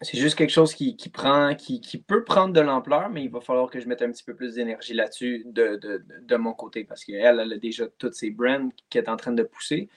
c'est 0.03 0.18
juste 0.18 0.37
quelque 0.37 0.51
chose 0.51 0.75
qui, 0.75 0.95
prend, 1.12 1.55
qui, 1.55 2.05
peut 2.07 2.25
prendre 2.25 2.55
de 2.55 2.61
l'ampleur, 2.61 3.11
mais 3.11 3.25
il 3.25 3.31
va 3.31 3.41
falloir 3.41 3.68
que 3.71 3.81
je 3.81 3.87
mette 3.87 4.01
un 4.01 4.11
petit 4.11 4.25
peu 4.25 4.35
plus 4.35 4.55
d'énergie 4.55 4.95
là-dessus 4.95 5.45
de, 5.47 6.37
mon 6.37 6.55
côté 6.55 6.85
parce 6.85 7.05
qu'elle, 7.05 7.41
elle 7.41 7.53
a 7.53 7.59
déjà 7.59 7.87
toutes 7.99 8.14
ses 8.14 8.31
brands 8.31 8.71
qu'elle 8.89 9.05
est 9.05 9.11
en 9.11 9.16
train 9.16 9.33
de 9.33 9.43
pousser. 9.43 9.89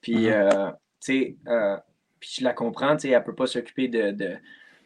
Puis, 0.00 0.26
mm-hmm. 0.26 0.54
euh, 0.54 0.70
tu 1.00 1.12
sais, 1.12 1.36
euh, 1.46 1.76
puis 2.22 2.36
je 2.38 2.44
la 2.44 2.52
comprends, 2.52 2.94
tu 2.96 3.02
sais, 3.02 3.08
elle 3.08 3.18
ne 3.18 3.24
peut 3.24 3.34
pas 3.34 3.48
s'occuper 3.48 3.88
de, 3.88 4.12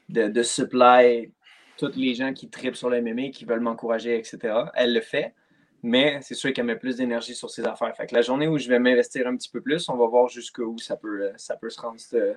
de, 0.09 0.29
de, 0.29 0.43
supply 0.43 1.31
tous 1.77 1.93
les 1.95 2.15
gens 2.15 2.33
qui 2.33 2.49
tripent 2.49 2.77
sur 2.77 2.89
le 2.89 3.03
MMA, 3.03 3.29
qui 3.29 3.45
veulent 3.45 3.61
m'encourager, 3.61 4.19
etc. 4.19 4.55
Elle 4.75 4.95
le 4.95 5.03
fait, 5.03 5.35
mais 5.83 6.19
c'est 6.23 6.35
sûr 6.35 6.55
qu'elle 6.55 6.65
met 6.65 6.77
plus 6.77 6.97
d'énergie 6.97 7.35
sur 7.35 7.51
ses 7.51 7.67
affaires. 7.67 7.95
Fait 7.95 8.07
que 8.07 8.15
la 8.15 8.23
journée 8.23 8.49
où 8.49 8.57
je 8.57 8.69
vais 8.69 8.79
m'investir 8.79 9.27
un 9.27 9.37
petit 9.37 9.51
peu 9.51 9.61
plus, 9.61 9.87
on 9.91 9.97
va 9.97 10.07
voir 10.07 10.29
jusqu'où 10.29 10.79
ça 10.79 10.97
peut, 10.97 11.31
ça 11.37 11.57
peut 11.57 11.69
se 11.69 11.79
rendre, 11.79 12.01
ce, 12.01 12.35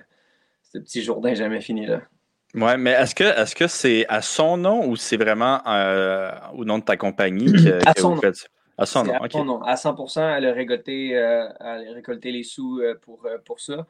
ce 0.62 0.78
petit 0.78 1.02
Jourdain 1.02 1.32
jamais 1.32 1.62
fini 1.62 1.86
là. 1.86 2.02
Ouais, 2.54 2.76
mais 2.76 2.90
est-ce 2.90 3.14
que 3.14 3.24
est-ce 3.24 3.54
que 3.54 3.68
c'est 3.68 4.06
à 4.08 4.22
son 4.22 4.56
nom 4.56 4.86
ou 4.88 4.96
c'est 4.96 5.16
vraiment 5.16 5.60
euh, 5.66 6.32
au 6.54 6.64
nom 6.64 6.78
de 6.78 6.84
ta 6.84 6.96
compagnie 6.96 7.52
que, 7.52 7.78
à 7.86 7.94
que 7.94 8.00
son 8.00 8.14
vous 8.16 8.20
faites 8.20 8.36
ça? 8.36 8.48
À 8.76 8.86
son 8.86 9.04
nom, 9.04 9.14
à 9.14 9.24
ok. 9.24 9.32
son 9.32 9.44
nom. 9.44 9.62
À 9.62 9.74
100%, 9.74 10.36
elle 10.36 10.46
a 10.46 10.52
récolté, 10.52 11.16
euh, 11.16 11.46
elle 11.60 11.88
a 11.88 11.92
récolté 11.92 12.32
les 12.32 12.42
sous 12.42 12.80
euh, 12.80 12.98
pour, 13.00 13.26
pour 13.44 13.60
ça. 13.60 13.86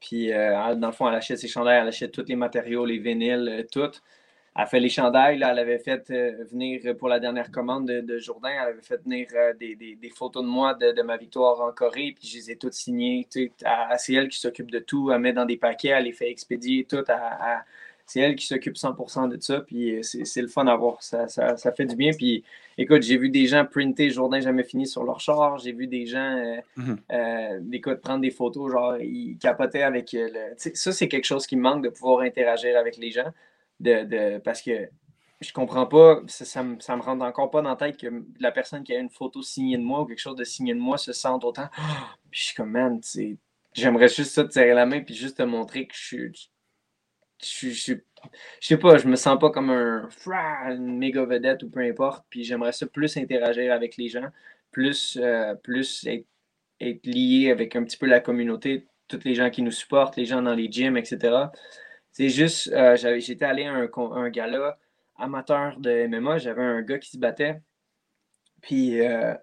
Puis, 0.00 0.32
euh, 0.32 0.74
dans 0.76 0.88
le 0.88 0.92
fond, 0.92 1.08
elle 1.08 1.14
achète 1.14 1.38
ses 1.38 1.48
chandails, 1.48 1.80
elle 1.82 1.88
achète 1.88 2.12
tous 2.12 2.24
les 2.26 2.36
matériaux, 2.36 2.84
les 2.86 2.98
vinyles, 2.98 3.48
euh, 3.48 3.62
tout. 3.70 3.90
Elle 4.56 4.66
fait 4.66 4.80
les 4.80 4.88
chandails. 4.88 5.38
Là, 5.38 5.52
elle 5.52 5.58
avait 5.60 5.78
fait 5.78 6.10
euh, 6.10 6.44
venir 6.50 6.96
pour 6.98 7.08
la 7.08 7.20
dernière 7.20 7.50
commande 7.50 7.86
de, 7.86 8.18
Jourdain, 8.18 8.50
elle 8.50 8.68
avait 8.70 8.82
fait 8.82 9.02
venir 9.02 9.28
des, 9.58 10.10
photos 10.14 10.42
de 10.42 10.48
moi 10.48 10.74
de, 10.74 11.02
ma 11.02 11.16
victoire 11.16 11.60
en 11.60 11.72
Corée. 11.72 12.14
Puis, 12.18 12.28
je 12.28 12.36
les 12.38 12.50
ai 12.52 12.56
toutes 12.56 12.72
signées. 12.72 13.26
Tu 13.30 13.52
sais, 13.58 13.66
C'est 13.98 14.14
elle 14.14 14.28
qui 14.28 14.38
s'occupe 14.38 14.70
de 14.70 14.78
tout. 14.80 15.10
Elle 15.12 15.20
met 15.20 15.32
dans 15.32 15.44
des 15.44 15.56
paquets, 15.56 15.88
elle 15.88 16.04
les 16.04 16.12
fait 16.12 16.30
expédier, 16.30 16.84
tout. 16.84 17.04
Elle- 17.08 17.64
c'est 18.12 18.20
elle 18.20 18.34
qui 18.36 18.46
s'occupe 18.46 18.76
100% 18.76 19.28
de 19.28 19.40
ça. 19.40 19.60
Puis, 19.60 19.96
euh, 19.96 20.02
c'est 20.02 20.24
c'est 20.24 20.42
le 20.42 20.48
fun 20.48 20.66
à 20.66 20.76
voir. 20.76 21.02
Ça, 21.02 21.28
ça, 21.28 21.56
ça 21.56 21.72
fait 21.72 21.84
du 21.86 21.96
bien. 21.96 22.12
Puis, 22.12 22.44
Écoute, 22.78 23.02
j'ai 23.02 23.18
vu 23.18 23.28
des 23.28 23.44
gens 23.46 23.66
printer 23.66 24.08
Jourdain 24.10 24.40
jamais 24.40 24.64
fini 24.64 24.86
sur 24.86 25.04
leur 25.04 25.20
char. 25.20 25.58
J'ai 25.58 25.72
vu 25.72 25.86
des 25.86 26.06
gens 26.06 26.36
euh, 26.38 26.56
Mhm. 26.76 26.98
euh, 27.12 27.60
écoute, 27.72 28.00
prendre 28.00 28.20
des 28.22 28.30
photos, 28.30 28.72
genre 28.72 28.96
ils 28.96 29.36
capotaient 29.38 29.82
avec 29.82 30.14
euh, 30.14 30.28
le. 30.32 30.54
Ça, 30.74 30.90
c'est 30.92 31.06
quelque 31.08 31.26
chose 31.26 31.46
qui 31.46 31.56
me 31.56 31.62
manque 31.62 31.84
de 31.84 31.90
pouvoir 31.90 32.20
interagir 32.22 32.78
avec 32.78 32.96
les 32.96 33.10
gens. 33.10 33.30
De, 33.80 34.04
de- 34.04 34.38
parce 34.38 34.62
que 34.62 34.88
je 35.42 35.52
comprends 35.52 35.86
pas, 35.86 36.20
ça, 36.26 36.44
ça, 36.46 36.62
me, 36.62 36.80
ça 36.80 36.96
me 36.96 37.02
rentre 37.02 37.22
encore 37.24 37.50
pas 37.50 37.60
dans 37.62 37.70
la 37.70 37.76
tête 37.76 37.96
que 37.98 38.06
la 38.40 38.50
personne 38.52 38.82
qui 38.82 38.94
a 38.94 38.98
une 38.98 39.08
photo 39.10 39.42
signée 39.42 39.76
de 39.78 39.82
moi 39.82 40.00
ou 40.02 40.06
quelque 40.06 40.18
chose 40.18 40.36
de 40.36 40.44
signé 40.44 40.72
de 40.74 40.78
moi 40.80 40.96
se 40.98 41.12
sente 41.12 41.44
autant. 41.44 41.68
Puis 42.30 42.40
je 42.40 42.44
suis 42.46 42.54
comme, 42.54 42.70
man, 42.70 43.00
tu 43.00 43.08
sais, 43.08 43.36
j'aimerais 43.74 44.08
juste 44.08 44.32
ça 44.32 44.44
te 44.44 44.52
serrer 44.52 44.74
la 44.74 44.86
main 44.86 45.00
puis 45.00 45.14
juste 45.14 45.36
te 45.38 45.42
montrer 45.42 45.86
que 45.86 45.94
je 45.94 46.02
suis. 46.04 46.50
Je 47.42 47.94
je 48.60 48.66
sais 48.66 48.76
pas, 48.76 48.98
je 48.98 49.08
me 49.08 49.16
sens 49.16 49.38
pas 49.38 49.50
comme 49.50 49.70
un 49.70 50.08
une 50.70 50.98
méga 50.98 51.24
vedette 51.24 51.62
ou 51.62 51.70
peu 51.70 51.80
importe. 51.80 52.24
Puis 52.30 52.44
j'aimerais 52.44 52.72
ça 52.72 52.86
plus 52.86 53.16
interagir 53.16 53.72
avec 53.72 53.96
les 53.96 54.08
gens, 54.08 54.28
plus, 54.70 55.18
euh, 55.20 55.54
plus 55.54 56.06
être, 56.06 56.26
lié 57.04 57.50
avec 57.50 57.76
un 57.76 57.84
petit 57.84 57.96
peu 57.96 58.06
la 58.06 58.20
communauté, 58.20 58.86
tous 59.08 59.20
les 59.24 59.34
gens 59.34 59.50
qui 59.50 59.62
nous 59.62 59.70
supportent, 59.70 60.16
les 60.16 60.24
gens 60.24 60.42
dans 60.42 60.54
les 60.54 60.70
gyms, 60.70 60.96
etc. 60.96 61.50
C'est 62.12 62.28
juste, 62.30 62.68
euh, 62.72 62.96
j'étais 62.96 63.44
allé 63.44 63.64
à 63.64 63.72
un, 63.72 63.88
un 63.96 64.30
gala 64.30 64.78
amateur 65.18 65.78
de 65.78 66.06
MMA, 66.06 66.38
j'avais 66.38 66.62
un 66.62 66.82
gars 66.82 66.98
qui 66.98 67.10
se 67.10 67.18
battait. 67.18 67.60
Puis 68.62 69.00
euh, 69.00 69.34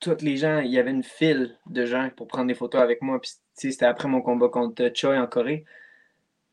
tous 0.00 0.22
les 0.22 0.36
gens, 0.36 0.60
il 0.60 0.70
y 0.70 0.78
avait 0.78 0.90
une 0.90 1.02
file 1.02 1.58
de 1.66 1.84
gens 1.86 2.10
pour 2.16 2.28
prendre 2.28 2.48
des 2.48 2.54
photos 2.54 2.80
avec 2.80 3.02
moi. 3.02 3.20
Puis 3.20 3.32
c'était 3.54 3.86
après 3.86 4.08
mon 4.08 4.22
combat 4.22 4.48
contre 4.48 4.90
Choi 4.94 5.18
en 5.18 5.26
Corée. 5.26 5.64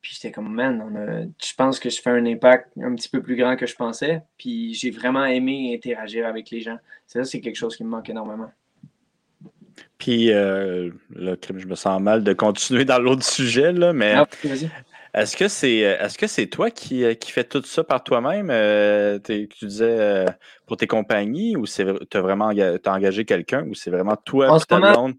Puis 0.03 0.15
j'étais 0.15 0.31
comme, 0.33 0.53
man, 0.53 0.83
on 0.85 0.95
a- 0.97 1.23
je 1.23 1.53
pense 1.55 1.79
que 1.79 1.89
je 1.89 2.01
fais 2.01 2.09
un 2.09 2.25
impact 2.25 2.73
un 2.77 2.93
petit 2.93 3.07
peu 3.07 3.23
plus 3.23 3.37
grand 3.37 3.55
que 3.55 3.65
je 3.65 3.73
pensais. 3.75 4.21
Puis 4.37 4.73
j'ai 4.73 4.91
vraiment 4.91 5.23
aimé 5.23 5.73
interagir 5.73 6.27
avec 6.27 6.49
les 6.51 6.59
gens. 6.59 6.77
Ça, 7.07 7.23
c'est 7.23 7.39
quelque 7.39 7.55
chose 7.55 7.77
qui 7.77 7.85
me 7.85 7.89
manque 7.89 8.09
énormément. 8.09 8.51
Puis 9.97 10.31
euh, 10.31 10.91
là, 11.15 11.35
je 11.55 11.65
me 11.65 11.75
sens 11.75 12.01
mal 12.01 12.23
de 12.23 12.33
continuer 12.33 12.83
dans 12.83 12.99
l'autre 12.99 13.23
sujet, 13.23 13.71
là, 13.71 13.93
mais 13.93 14.13
Ah, 14.13 14.27
est-ce 15.13 15.37
que 15.37 15.47
c'est 15.47 15.77
est-ce 15.77 16.17
que 16.17 16.27
c'est 16.27 16.47
toi 16.47 16.69
qui, 16.69 17.05
euh, 17.05 17.13
qui 17.13 17.31
fais 17.31 17.45
tout 17.45 17.63
ça 17.63 17.85
par 17.85 18.03
toi-même? 18.03 18.49
euh, 18.49 19.19
tu 19.19 19.47
disais 19.61 19.85
euh, 19.99 20.25
pour 20.65 20.75
tes 20.75 20.87
compagnies 20.87 21.55
ou 21.55 21.65
c'est 21.65 21.85
tu 22.09 22.17
as 22.17 22.21
vraiment 22.21 22.51
enga- 22.51 22.77
t'as 22.77 22.93
engagé 22.93 23.23
quelqu'un 23.23 23.65
ou 23.67 23.73
c'est 23.73 23.89
vraiment 23.89 24.17
toi 24.17 24.51
En 24.51 24.59
ce 24.59 24.65
moment, 24.69 25.11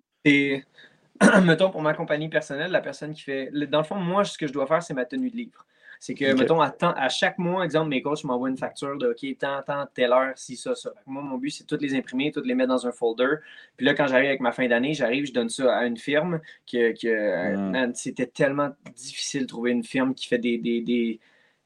mettons, 1.45 1.71
pour 1.71 1.83
ma 1.83 1.95
compagnie 1.95 2.29
personnelle, 2.29 2.71
la 2.71 2.81
personne 2.81 3.12
qui 3.15 3.23
fait. 3.23 3.51
Dans 3.69 3.79
le 3.79 3.85
fond, 3.85 3.97
moi, 3.97 4.25
ce 4.25 4.37
que 4.39 4.47
je 4.47 4.53
dois 4.53 4.67
faire, 4.67 4.83
c'est 4.83 4.95
ma 4.95 5.05
tenue 5.05 5.31
de 5.31 5.37
livre. 5.37 5.65
C'est 6.01 6.15
que, 6.15 6.25
mettons, 6.41 6.61
à, 6.61 6.71
temps- 6.71 6.93
à 6.97 7.09
chaque 7.09 7.39
mois, 7.39 7.65
exemple, 7.65 7.89
mes 7.89 8.03
coachs 8.03 8.25
m'envoient 8.25 8.51
une 8.51 8.59
facture 8.59 8.99
de 8.99 9.09
OK, 9.11 9.39
tant, 9.39 9.62
tant, 9.62 9.87
telle 9.95 10.12
heure, 10.12 10.33
si, 10.37 10.55
ça, 10.57 10.75
ça. 10.75 10.91
Moi, 11.07 11.23
mon 11.23 11.39
but, 11.39 11.51
c'est 11.51 11.65
de 11.65 11.69
toutes 11.69 11.81
les 11.81 11.95
imprimer, 11.95 12.31
toutes 12.31 12.47
les 12.47 12.55
mettre 12.55 12.69
dans 12.71 12.87
un 12.87 12.93
folder. 12.93 13.37
Puis 13.77 13.87
là, 13.87 13.95
quand 13.95 14.07
j'arrive 14.07 14.27
avec 14.27 14.41
ma 14.41 14.53
fin 14.53 14.67
d'année, 14.69 14.93
j'arrive, 14.93 15.25
je 15.25 15.33
donne 15.33 15.49
ça 15.49 15.75
à 15.79 15.87
une 15.87 15.97
firme 15.97 16.41
que, 16.71 16.93
que 16.93 17.07
euh, 17.09 17.57
Mm. 17.57 17.71
man, 17.71 17.95
c'était 17.95 18.27
tellement 18.27 18.71
difficile 18.95 19.43
de 19.43 19.47
trouver 19.47 19.71
une 19.71 19.85
firme 19.85 20.15
qui 20.15 20.27
fait 20.27 20.39
des. 20.39 20.59
des, 20.59 20.83
des- 20.83 21.21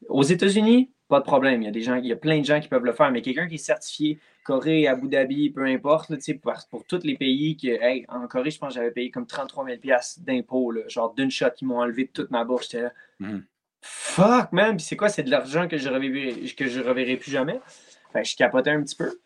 Aux 0.09 0.22
États-Unis, 0.22 0.90
pas 1.09 1.18
de 1.18 1.24
problème. 1.24 1.62
Il 1.62 1.64
y 1.64 1.68
a 1.68 1.72
des 1.72 1.80
gens, 1.80 1.96
il 1.96 2.07
y 2.07 2.12
a 2.12 2.16
plein 2.16 2.38
de 2.38 2.44
gens 2.44 2.61
qui 2.61 2.68
peuvent 2.68 2.84
le 2.84 2.92
faire, 2.92 3.11
mais 3.11 3.22
quelqu'un 3.22 3.49
qui 3.49 3.55
est 3.55 3.59
certifié 3.59 4.20
Corée, 4.49 4.86
Abu 4.88 5.09
Dhabi, 5.09 5.51
peu 5.51 5.64
importe, 5.66 6.09
là, 6.09 6.16
tu 6.16 6.22
sais, 6.22 6.34
pour, 6.34 6.55
pour 6.70 6.84
tous 6.86 7.03
les 7.05 7.18
pays 7.18 7.55
que, 7.55 7.66
hey, 7.68 8.07
en 8.09 8.26
Corée, 8.26 8.51
je 8.51 8.59
pense 8.59 8.70
que 8.70 8.76
j'avais 8.76 8.90
payé 8.90 9.11
comme 9.11 9.26
33 9.26 9.66
000 9.66 9.76
d'impôts, 10.20 10.72
genre 10.88 11.12
d'une 11.12 11.30
shot, 11.30 11.51
qui 11.55 11.66
m'ont 11.66 11.80
enlevé 11.80 12.07
toute 12.09 12.30
ma 12.30 12.44
bourse. 12.44 12.64
J'étais 12.70 12.84
là, 12.84 12.92
Mhm. 13.20 13.44
fuck, 13.82 14.53
man, 14.53 14.76
puis 14.78 14.86
c'est 14.86 14.96
quoi? 14.96 15.11
C'est 15.11 15.22
de 15.22 15.30
l'argent 15.30 15.68
que 15.68 15.76
je 15.76 15.90
reverrai, 15.90 16.32
que 16.57 16.66
je 16.66 16.80
reverrai 16.80 17.16
plus 17.18 17.30
jamais? 17.30 17.61
Fait 18.14 18.22
que 18.22 18.28
je 18.28 18.36
capotais 18.36 18.70
un 18.70 18.82
petit 18.82 18.96
peu. 18.96 19.18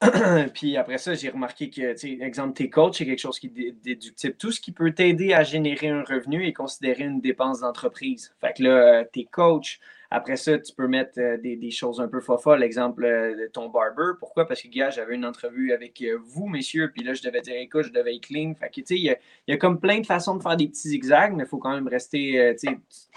puis 0.54 0.76
après 0.78 0.98
ça, 0.98 1.12
j'ai 1.14 1.28
remarqué 1.28 1.68
que, 1.68 2.22
exemple, 2.24 2.54
tes 2.54 2.70
coachs, 2.70 2.94
c'est 2.96 3.06
quelque 3.06 3.20
chose 3.20 3.38
qui 3.38 3.46
est 3.48 3.50
dé- 3.50 3.72
déductible. 3.82 4.36
Tout 4.36 4.52
ce 4.52 4.60
qui 4.60 4.72
peut 4.72 4.92
t'aider 4.92 5.34
à 5.34 5.42
générer 5.42 5.88
un 5.88 6.02
revenu 6.02 6.46
est 6.46 6.52
considéré 6.54 7.04
une 7.04 7.20
dépense 7.20 7.60
d'entreprise. 7.60 8.34
Fait 8.40 8.54
que 8.56 8.62
là, 8.62 8.70
euh, 8.70 9.04
tes 9.12 9.24
coachs, 9.24 9.78
après 10.10 10.36
ça, 10.36 10.58
tu 10.58 10.72
peux 10.74 10.86
mettre 10.86 11.18
euh, 11.18 11.36
des, 11.38 11.56
des 11.56 11.70
choses 11.70 12.00
un 12.00 12.08
peu 12.08 12.20
fofolles. 12.20 12.60
L'exemple 12.60 13.04
euh, 13.04 13.34
de 13.34 13.46
ton 13.52 13.68
barber. 13.68 14.12
Pourquoi? 14.18 14.46
Parce 14.46 14.62
que, 14.62 14.68
gars, 14.68 14.90
j'avais 14.90 15.14
une 15.14 15.24
entrevue 15.24 15.72
avec 15.72 16.00
euh, 16.02 16.18
vous, 16.24 16.46
messieurs, 16.46 16.90
puis 16.92 17.02
là, 17.02 17.14
je 17.14 17.22
devais 17.22 17.40
dire, 17.40 17.56
écoute, 17.56 17.84
je 17.84 17.92
devais 17.92 18.14
être 18.16 18.26
clean. 18.26 18.54
Fait 18.54 18.68
que, 18.68 18.74
tu 18.76 18.86
sais, 18.86 18.94
il 18.96 19.04
y 19.04 19.10
a, 19.10 19.16
il 19.46 19.52
y 19.52 19.54
a 19.54 19.56
comme 19.58 19.80
plein 19.80 20.00
de 20.00 20.06
façons 20.06 20.36
de 20.36 20.42
faire 20.42 20.56
des 20.56 20.68
petits 20.68 20.88
zigzags, 20.88 21.34
mais 21.34 21.44
il 21.44 21.48
faut 21.48 21.58
quand 21.58 21.74
même 21.74 21.88
rester, 21.88 22.54
tu 22.60 22.68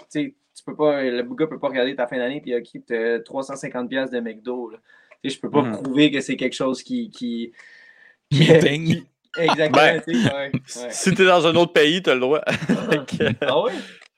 sais, 0.08 0.34
tu 0.58 0.64
peux 0.64 0.74
pas, 0.74 1.02
le 1.04 1.22
gars 1.22 1.46
peut 1.46 1.58
pas 1.60 1.68
regarder 1.68 1.94
ta 1.94 2.06
fin 2.08 2.16
d'année 2.18 2.40
puis 2.40 2.54
OK, 2.56 2.66
t'as 2.84 3.20
350 3.20 3.88
pièces 3.88 4.10
de 4.10 4.18
McDo. 4.18 4.70
Là. 4.70 4.78
Tu 5.22 5.30
sais, 5.30 5.36
je 5.36 5.40
peux 5.40 5.50
pas 5.50 5.62
Mhm. 5.62 5.82
prouver 5.82 6.10
que 6.10 6.20
c'est 6.20 6.36
quelque 6.36 6.54
chose 6.56 6.82
qui. 6.82 7.10
qui, 7.10 7.52
Meeting. 8.32 9.02
Exactement. 9.36 9.82
Ben, 9.82 10.02
ouais, 10.06 10.32
ouais. 10.34 10.52
Si 10.90 11.14
tu 11.14 11.22
es 11.22 11.26
dans 11.26 11.46
un 11.46 11.54
autre 11.54 11.72
pays, 11.72 12.02
tu 12.02 12.10
as 12.10 12.14
le 12.14 12.20
droit. 12.20 12.42
Ah 13.40 13.62
ouais? 13.62 13.72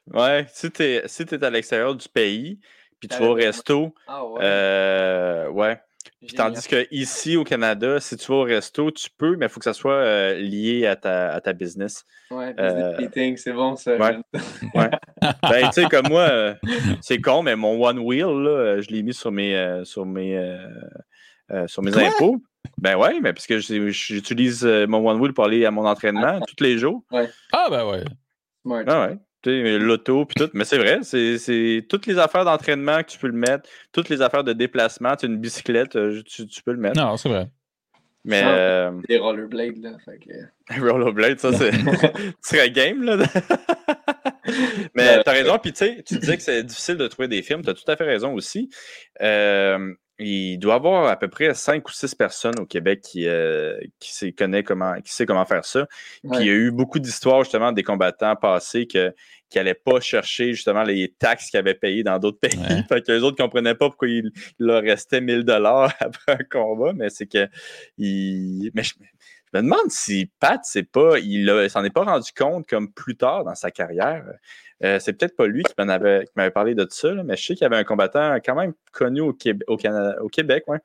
Ouais, 0.08 0.46
si 0.52 0.70
tu 0.70 0.82
es, 0.82 1.02
si 1.06 1.24
t'es 1.26 1.42
à 1.44 1.50
l'extérieur 1.50 1.94
du 1.94 2.08
pays, 2.08 2.58
puis 2.98 3.08
tu 3.08 3.16
vas 3.18 3.26
au 3.30 3.34
resto, 3.34 3.94
Ah 4.06 4.24
ouais. 4.26 4.40
euh, 4.42 5.48
ouais. 5.50 5.80
Puis 6.26 6.34
tandis 6.34 6.66
que 6.68 6.86
ici 6.90 7.36
au 7.36 7.44
Canada, 7.44 7.98
si 8.00 8.16
tu 8.16 8.26
vas 8.30 8.38
au 8.38 8.42
resto, 8.42 8.90
tu 8.90 9.08
peux, 9.16 9.36
mais 9.36 9.46
il 9.46 9.48
faut 9.48 9.58
que 9.60 9.64
ça 9.64 9.72
soit 9.72 9.94
euh, 9.94 10.34
lié 10.34 10.86
à 10.86 10.96
ta, 10.96 11.32
à 11.32 11.40
ta 11.40 11.52
business. 11.52 12.04
Ouais, 12.30 12.54
euh, 12.58 12.92
business 12.92 12.98
meeting, 12.98 13.36
c'est 13.36 13.52
bon 13.52 13.76
ça. 13.76 13.96
ouais. 13.96 14.20
Ben, 15.42 15.68
tu 15.68 15.72
sais, 15.72 15.88
comme 15.88 16.08
moi, 16.08 16.22
euh, 16.22 16.54
c'est 17.00 17.20
con, 17.20 17.42
mais 17.42 17.56
mon 17.56 17.82
One 17.82 17.98
Wheel, 17.98 18.26
là, 18.26 18.50
euh, 18.50 18.82
je 18.82 18.90
l'ai 18.90 19.02
mis 19.02 19.14
sur 19.14 19.32
mes, 19.32 19.56
euh, 19.56 19.84
sur 19.84 20.04
mes, 20.06 20.36
euh, 20.36 20.58
euh, 21.52 21.66
sur 21.66 21.82
mes 21.82 21.90
Quoi? 21.90 22.02
impôts. 22.02 22.42
Ben 22.78 22.96
ouais, 22.96 23.20
mais 23.20 23.32
parce 23.32 23.46
que 23.46 23.58
j'utilise 23.58 24.64
euh, 24.64 24.86
mon 24.86 25.06
One 25.08 25.20
Wheel 25.20 25.32
pour 25.32 25.44
aller 25.44 25.64
à 25.66 25.70
mon 25.70 25.86
entraînement 25.86 26.40
tous 26.40 26.62
les 26.62 26.78
jours. 26.78 27.02
Ah, 27.52 27.68
ben 27.70 27.86
ouais. 27.90 28.04
Smart. 28.62 28.84
Ah 28.86 29.06
ouais. 29.08 29.18
Tu 29.42 29.50
sais, 29.50 29.78
l'auto, 29.78 30.24
puis 30.26 30.34
tout. 30.34 30.50
Mais 30.52 30.64
c'est 30.64 30.76
vrai, 30.78 30.98
c'est 31.02 31.38
c'est 31.38 31.86
toutes 31.88 32.06
les 32.06 32.18
affaires 32.18 32.44
d'entraînement 32.44 33.02
que 33.02 33.08
tu 33.10 33.18
peux 33.18 33.26
le 33.28 33.32
mettre, 33.32 33.68
toutes 33.92 34.08
les 34.10 34.20
affaires 34.22 34.44
de 34.44 34.52
déplacement. 34.52 35.16
Tu 35.16 35.26
as 35.26 35.28
une 35.28 35.38
bicyclette, 35.38 35.96
euh, 35.96 36.22
tu, 36.26 36.46
tu 36.46 36.62
peux 36.62 36.72
le 36.72 36.78
mettre. 36.78 37.00
Non, 37.00 37.16
c'est 37.16 37.28
vrai. 37.30 37.48
Mais 38.22 38.42
Ah. 38.44 38.48
euh, 38.54 38.90
Des 39.08 39.16
rollerblades, 39.16 39.78
là. 39.82 39.92
Fait 40.04 40.18
que... 40.18 40.78
Rollerblade, 40.90 41.38
ça, 41.40 41.52
c'est. 41.54 41.70
tu 41.72 42.32
serais 42.42 42.70
game, 42.70 43.02
là. 43.02 43.16
Mais 44.94 45.16
Ouais. 45.16 45.22
t'as 45.24 45.32
raison, 45.32 45.58
puis 45.58 45.72
tu 45.72 45.78
sais, 45.78 46.02
tu 46.06 46.18
disais 46.18 46.36
que 46.36 46.42
c'est 46.42 46.62
difficile 46.62 46.96
de 46.96 47.06
trouver 47.06 47.28
des 47.28 47.42
films, 47.42 47.62
t'as 47.62 47.74
tout 47.74 47.84
à 47.88 47.96
fait 47.96 48.04
raison 48.04 48.34
aussi. 48.34 48.68
Euh, 49.22 49.94
il 50.20 50.58
doit 50.58 50.74
y 50.74 50.76
avoir 50.76 51.08
à 51.08 51.16
peu 51.16 51.28
près 51.28 51.54
cinq 51.54 51.88
ou 51.88 51.92
six 51.92 52.14
personnes 52.14 52.58
au 52.60 52.66
Québec 52.66 53.00
qui, 53.00 53.26
euh, 53.26 53.78
qui, 53.98 54.12
sait, 54.12 54.32
connaît 54.32 54.62
comment, 54.62 54.94
qui 55.00 55.12
sait 55.12 55.26
comment 55.26 55.44
faire 55.46 55.64
ça. 55.64 55.86
Puis 56.30 56.40
il 56.40 56.46
y 56.46 56.50
a 56.50 56.54
eu 56.54 56.70
beaucoup 56.70 56.98
d'histoires 56.98 57.42
justement 57.42 57.72
des 57.72 57.82
combattants 57.82 58.36
passés 58.36 58.86
que, 58.86 59.14
qui 59.50 59.58
n'allaient 59.58 59.74
pas 59.74 60.00
chercher 60.00 60.54
justement 60.54 60.82
les 60.84 61.12
taxes 61.18 61.50
qu'ils 61.50 61.58
avaient 61.58 61.74
payées 61.74 62.02
dans 62.02 62.18
d'autres 62.18 62.38
pays. 62.38 62.58
Ouais. 62.58 62.82
Fait 62.88 63.04
que 63.04 63.12
les 63.12 63.22
autres 63.22 63.36
ne 63.38 63.44
comprenaient 63.44 63.74
pas 63.74 63.88
pourquoi 63.88 64.08
il, 64.08 64.30
il 64.58 64.66
leur 64.66 64.82
restait 64.82 65.20
1000 65.20 65.44
dollars 65.44 65.92
après 66.00 66.32
un 66.32 66.44
combat, 66.50 66.92
mais 66.94 67.10
c'est 67.10 67.26
que. 67.26 67.48
Il... 67.98 68.70
Mais 68.74 68.82
je, 68.82 68.94
je 69.52 69.58
me 69.58 69.64
demande 69.64 69.90
si 69.90 70.30
Pat, 70.38 70.60
c'est 70.62 70.84
pas, 70.84 71.18
il 71.18 71.68
s'en 71.70 71.84
est 71.84 71.90
pas 71.90 72.04
rendu 72.04 72.30
compte 72.32 72.66
comme 72.68 72.92
plus 72.92 73.16
tard 73.16 73.44
dans 73.44 73.54
sa 73.54 73.70
carrière. 73.70 74.24
Euh, 74.84 74.98
c'est 75.00 75.12
peut-être 75.12 75.36
pas 75.36 75.46
lui 75.46 75.62
qui 75.62 75.74
m'en 75.76 75.88
avait, 75.88 76.24
qui 76.24 76.32
m'avait 76.36 76.50
parlé 76.50 76.74
de 76.74 76.86
ça, 76.88 77.12
là, 77.12 77.22
mais 77.24 77.36
je 77.36 77.44
sais 77.44 77.54
qu'il 77.54 77.64
y 77.64 77.66
avait 77.66 77.76
un 77.76 77.84
combattant 77.84 78.36
quand 78.36 78.54
même 78.54 78.72
connu 78.92 79.20
au, 79.20 79.32
Québec, 79.32 79.68
au, 79.68 79.76
Canada, 79.76 80.16
au 80.22 80.28
Québec, 80.28 80.64
ouais, 80.68 80.78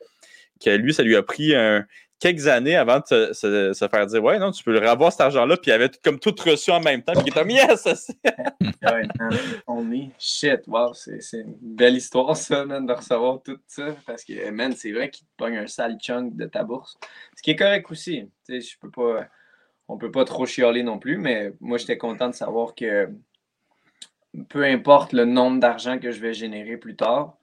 que 0.63 0.69
lui, 0.71 0.93
ça 0.93 1.03
lui 1.03 1.15
a 1.15 1.23
pris 1.23 1.55
un- 1.55 1.85
quelques 2.25 2.47
années 2.47 2.75
avant 2.75 2.99
de 2.99 3.33
se, 3.33 3.87
faire 3.89 4.07
dire 4.07 4.23
Ouais, 4.23 4.39
non, 4.39 4.49
tu 4.49 4.63
peux 4.63 4.71
le 4.71 4.89
revoir 4.89 5.11
cet 5.11 5.21
argent-là, 5.21 5.57
puis 5.57 5.69
il 5.69 5.73
avait 5.73 5.91
comme 6.03 6.17
tout 6.17 6.33
reçu 6.43 6.71
en 6.71 6.79
même 6.79 7.03
temps, 7.03 7.13
puis 7.13 7.21
il 7.25 7.29
était 7.29 7.39
comme 7.39 7.51
Yes! 7.51 7.85
Ouais, 8.81 9.03
man, 9.19 9.37
on 9.67 9.91
est 9.91 10.09
shit. 10.17 10.61
Wow, 10.67 10.93
c'est 10.93 11.19
une 11.33 11.55
belle 11.61 11.95
histoire, 11.95 12.35
ça, 12.35 12.65
man, 12.65 12.85
de 12.85 12.93
recevoir 12.93 13.41
tout 13.43 13.57
ça. 13.67 13.95
Parce 14.05 14.23
que, 14.23 14.49
man, 14.49 14.73
c'est 14.75 14.91
vrai 14.91 15.09
qu'il 15.09 15.25
te 15.25 15.31
pogne 15.37 15.57
un 15.57 15.67
sale 15.67 15.97
chunk 15.99 16.35
de 16.35 16.45
ta 16.45 16.63
bourse. 16.63 16.97
Ce 17.35 17.41
qui 17.41 17.51
est 17.51 17.55
correct 17.55 17.89
aussi. 17.91 18.29
Tu 18.47 18.61
sais, 18.61 18.67
je 18.67 18.79
peux 18.79 18.91
pas. 18.91 19.27
On 19.87 19.97
peut 19.97 20.11
pas 20.11 20.25
trop 20.25 20.45
chialer 20.45 20.81
non 20.81 20.97
plus, 20.97 21.17
mais 21.17 21.53
moi, 21.59 21.77
j'étais 21.77 21.97
content 21.97 22.29
de 22.29 22.35
savoir 22.35 22.73
que. 22.75 23.09
peu 24.49 24.63
importe 24.63 25.13
le 25.13 25.25
nombre 25.25 25.59
d'argent 25.59 25.99
que 25.99 26.11
je 26.11 26.19
vais 26.19 26.33
générer 26.33 26.77
plus 26.77 26.95
tard, 26.95 27.37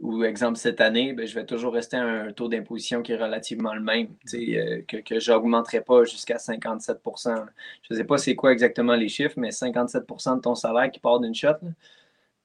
ou 0.00 0.24
exemple 0.24 0.56
cette 0.56 0.80
année, 0.80 1.12
ben, 1.12 1.26
je 1.26 1.34
vais 1.34 1.44
toujours 1.44 1.74
rester 1.74 1.98
à 1.98 2.04
un 2.04 2.32
taux 2.32 2.48
d'imposition 2.48 3.02
qui 3.02 3.12
est 3.12 3.16
relativement 3.16 3.74
le 3.74 3.82
même, 3.82 4.08
euh, 4.34 4.80
que, 4.88 4.96
que 4.96 5.20
je 5.20 5.30
n'augmenterai 5.30 5.82
pas 5.82 6.04
jusqu'à 6.04 6.36
57% 6.36 7.34
Je 7.82 7.94
ne 7.94 7.98
sais 7.98 8.04
pas 8.04 8.16
c'est 8.16 8.34
quoi 8.34 8.52
exactement 8.52 8.96
les 8.96 9.08
chiffres, 9.08 9.34
mais 9.36 9.50
57% 9.50 10.36
de 10.36 10.40
ton 10.40 10.54
salaire 10.54 10.90
qui 10.90 11.00
part 11.00 11.20
d'une 11.20 11.34
shot, 11.34 11.56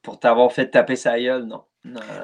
pour 0.02 0.20
t'avoir 0.20 0.52
fait 0.52 0.68
taper 0.68 0.96
sa 0.96 1.18
gueule, 1.18 1.44
non. 1.44 1.62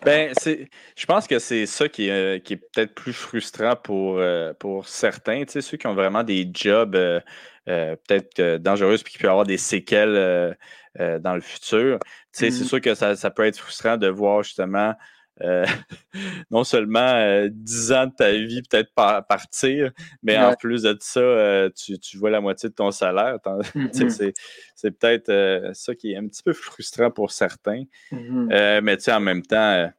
Ben, 0.05 0.35
je 0.45 1.07
pense 1.07 1.28
que 1.28 1.39
c'est 1.39 1.66
ça 1.66 1.89
qui 1.89 2.09
est, 2.09 2.45
qui 2.45 2.55
est 2.55 2.57
peut-être 2.57 2.95
plus 2.95 3.12
frustrant 3.12 3.76
pour, 3.76 4.18
euh, 4.18 4.53
pour 4.55 4.89
certains, 4.89 5.45
ceux 5.47 5.76
qui 5.76 5.87
ont 5.87 5.95
vraiment 5.95 6.24
des 6.24 6.51
jobs 6.53 6.97
euh, 6.97 7.20
peut-être 7.64 8.57
dangereux 8.57 8.97
et 8.97 8.99
qui 8.99 9.18
peuvent 9.18 9.30
avoir 9.30 9.47
des 9.47 9.59
séquelles 9.59 10.57
dans 10.99 11.35
le 11.35 11.41
futur. 11.41 12.01
C'est 12.33 12.49
mmh 12.49 12.64
sûr 12.64 12.80
que 12.80 12.95
ça, 12.95 13.14
ça, 13.14 13.30
peut 13.30 13.47
être 13.47 13.57
frustrant 13.57 13.97
de 13.97 14.09
voir 14.09 14.43
justement 14.43 14.95
euh, 15.43 15.64
non 16.51 16.64
seulement 16.64 17.47
10 17.51 17.93
euh, 17.93 17.97
ans 17.97 18.07
de 18.07 18.14
ta 18.14 18.32
vie 18.32 18.62
peut-être 18.62 18.93
partir, 18.95 19.93
mais 20.22 20.38
en 20.38 20.55
plus 20.55 20.82
de 20.82 20.97
ça, 21.01 21.20
euh, 21.20 21.70
tu, 21.74 22.16
vois 22.16 22.30
la 22.30 22.40
moitié 22.40 22.68
de 22.68 22.74
ton 22.74 22.90
salaire. 22.90 23.38
Mm-hmm. 23.45 24.32
C'est 24.74 24.90
peut-être 24.90 25.70
ça 25.74 25.95
qui 25.95 26.12
est 26.12 26.16
un 26.16 26.26
petit 26.26 26.43
peu 26.43 26.53
frustrant 26.53 27.11
pour 27.11 27.30
certains. 27.30 27.84
Mm-hmm. 28.11 28.80
mais 28.80 29.11
en 29.11 29.20
même 29.20 29.43
temps, 29.43 29.90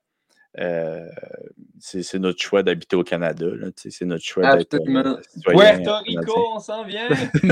c'est 1.79 2.19
notre 2.19 2.41
choix 2.41 2.63
d'habiter 2.63 2.95
au 2.95 3.03
Canada. 3.03 3.45
C'est 3.75 4.05
notre 4.05 4.23
choix 4.23 4.55
d'être 4.55 4.77
Puerto 5.45 5.95
Rico, 6.05 6.47
on 6.55 6.59
s'en 6.59 6.83
vient! 6.83 7.09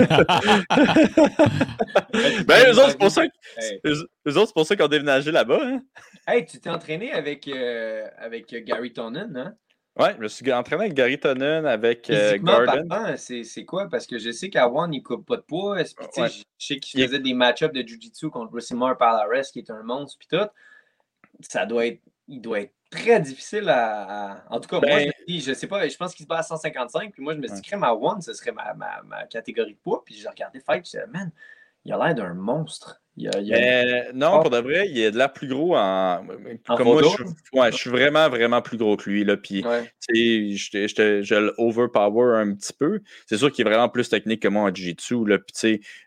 ben, 2.46 2.68
eux 2.68 2.80
autres, 2.80 2.92
c'est 2.92 4.54
pour 4.54 4.66
ça 4.66 4.76
qu'ils 4.76 4.86
ont 4.86 4.88
déménagé 4.88 5.32
là-bas. 5.32 5.60
Hein? 5.62 5.82
Hey, 6.28 6.46
tu 6.46 6.60
t'es 6.60 6.70
entraîné 6.70 7.12
avec, 7.12 7.48
euh, 7.48 8.08
avec 8.18 8.54
Gary 8.66 8.94
Tonnen, 8.94 9.36
hein? 9.36 9.56
Ouais, 10.00 10.14
je 10.16 10.22
me 10.22 10.28
suis 10.30 10.54
entraîné 10.54 10.84
avec 10.84 10.94
Gary 10.94 11.20
Tonnen, 11.20 11.66
avec 11.66 12.10
euh, 12.10 12.38
Gordon. 12.38 12.88
C'est 13.18 13.66
quoi? 13.66 13.90
Parce 13.90 14.08
que 14.08 14.20
je 14.20 14.32
sais 14.32 14.50
qu'à 14.50 14.70
One, 14.70 14.94
il 14.94 15.00
ne 15.00 15.04
coupe 15.04 15.26
pas 15.26 15.36
de 15.36 15.42
poids. 15.42 15.84
Je 15.84 16.44
sais 16.58 16.78
qu'il 16.78 17.04
faisait 17.04 17.20
des 17.20 17.34
match-ups 17.34 17.74
de 17.74 17.86
Jiu-Jitsu 17.86 18.30
contre 18.30 18.54
Rosimar 18.54 18.98
Palares, 18.98 19.52
qui 19.52 19.60
est 19.60 19.70
un 19.70 19.84
monstre, 19.84 20.18
puis 20.18 20.30
tout. 20.30 20.48
Ça 21.42 21.66
doit 21.66 21.88
être. 21.88 22.00
Il 22.28 22.40
doit 22.40 22.62
être 22.62 22.74
très 22.92 23.20
difficile 23.20 23.68
à. 23.70 24.44
En 24.50 24.60
tout 24.60 24.70
cas, 24.70 24.80
moi, 24.80 24.98
ben 24.98 25.12
je, 25.28 25.40
je 25.40 25.54
sais 25.54 25.66
pas, 25.66 25.88
je 25.88 25.98
pense 25.98 26.14
qu'il 26.14 26.24
se 26.24 26.28
bat 26.28 26.40
à 26.40 26.44
155, 26.44 27.12
puis 27.12 27.24
moi, 27.24 27.34
je 27.34 27.40
me 27.40 27.48
suis 27.48 27.62
dit, 27.62 27.70
à 27.74 27.96
One, 27.96 28.22
ce 28.22 28.34
serait 28.34 28.52
ma, 28.52 28.76
ma, 28.76 29.02
ma, 29.04 29.26
catégorie 29.26 29.74
de 29.74 29.80
poids. 29.80 30.04
Puis 30.06 30.16
j'ai 30.16 30.30
regardé 30.30 30.60
Fight, 30.60 30.88
je 30.88 31.00
me 31.00 31.08
man, 31.08 31.32
il 31.86 31.94
a 31.94 31.98
l'air 31.98 32.14
d'un 32.14 32.36
monstre. 32.36 33.02
Non, 34.14 34.42
pour 34.42 34.50
de 34.50 34.58
vrai, 34.58 34.88
il 34.90 35.00
est 35.00 35.12
de 35.12 35.18
l'air 35.18 35.32
plus 35.32 35.48
gros 35.48 35.76
en. 35.76 36.26
Comme 36.66 36.88
moi, 37.54 37.72
je, 37.72 37.76
suis 37.76 37.90
vraiment, 37.90 38.30
vraiment 38.30 38.62
plus 38.62 38.78
gros 38.78 38.96
que 38.96 39.10
lui. 39.10 39.24
Là, 39.24 39.38
puis, 39.38 39.64
je, 40.10 40.88
je, 40.88 41.22
je 41.22 41.36
l'overpower 41.36 42.38
un 42.38 42.54
petit 42.54 42.74
peu. 42.74 43.02
C'est 43.28 43.38
sûr 43.38 43.52
qu'il 43.52 43.66
est 43.66 43.70
vraiment 43.70 43.90
plus 43.90 44.10
technique 44.10 44.42
que 44.42 44.48
moi 44.48 44.64
en 44.64 44.74
Jiu-Jitsu. 44.74 45.26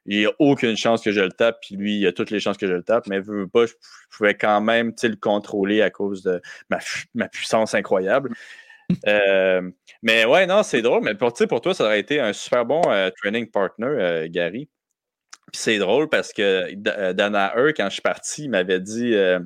il 0.06 0.18
n'y 0.18 0.26
a 0.26 0.30
aucune 0.38 0.76
chance 0.76 1.02
que 1.02 1.12
je 1.12 1.20
le 1.20 1.32
tape, 1.32 1.58
puis 1.60 1.76
lui, 1.76 1.98
il 1.98 2.06
a 2.06 2.12
toutes 2.12 2.30
les 2.30 2.40
chances 2.40 2.56
que 2.56 2.66
je 2.66 2.72
le 2.72 2.82
tape, 2.82 3.06
mais 3.06 3.20
veux 3.20 3.46
pas, 3.46 3.66
je, 3.66 3.74
pouvais 4.16 4.34
quand 4.34 4.60
même 4.60 4.92
le 5.02 5.16
contrôler 5.16 5.82
à 5.82 5.90
cause 5.90 6.22
de 6.22 6.40
ma, 6.70 6.78
ma 7.14 7.28
puissance 7.28 7.74
incroyable. 7.74 8.30
Euh, 9.06 9.70
mais 10.02 10.26
ouais, 10.26 10.46
non, 10.46 10.62
c'est 10.62 10.82
drôle. 10.82 11.02
Mais 11.02 11.14
pour, 11.14 11.32
pour 11.48 11.60
toi, 11.62 11.72
ça 11.72 11.84
aurait 11.84 12.00
été 12.00 12.20
un 12.20 12.34
super 12.34 12.66
bon 12.66 12.82
euh, 12.86 13.08
training 13.16 13.50
partner, 13.50 13.86
euh, 13.86 14.28
C'est 15.54 15.78
drôle 15.78 16.08
parce 16.08 16.32
que 16.32 16.74
euh, 16.88 17.12
Dana 17.12 17.52
Eur, 17.56 17.68
quand 17.76 17.86
je 17.86 17.94
suis 17.94 18.02
parti, 18.02 18.44
il 18.44 18.50
m'avait 18.50 18.80
dit 18.80 19.14
euh, 19.14 19.38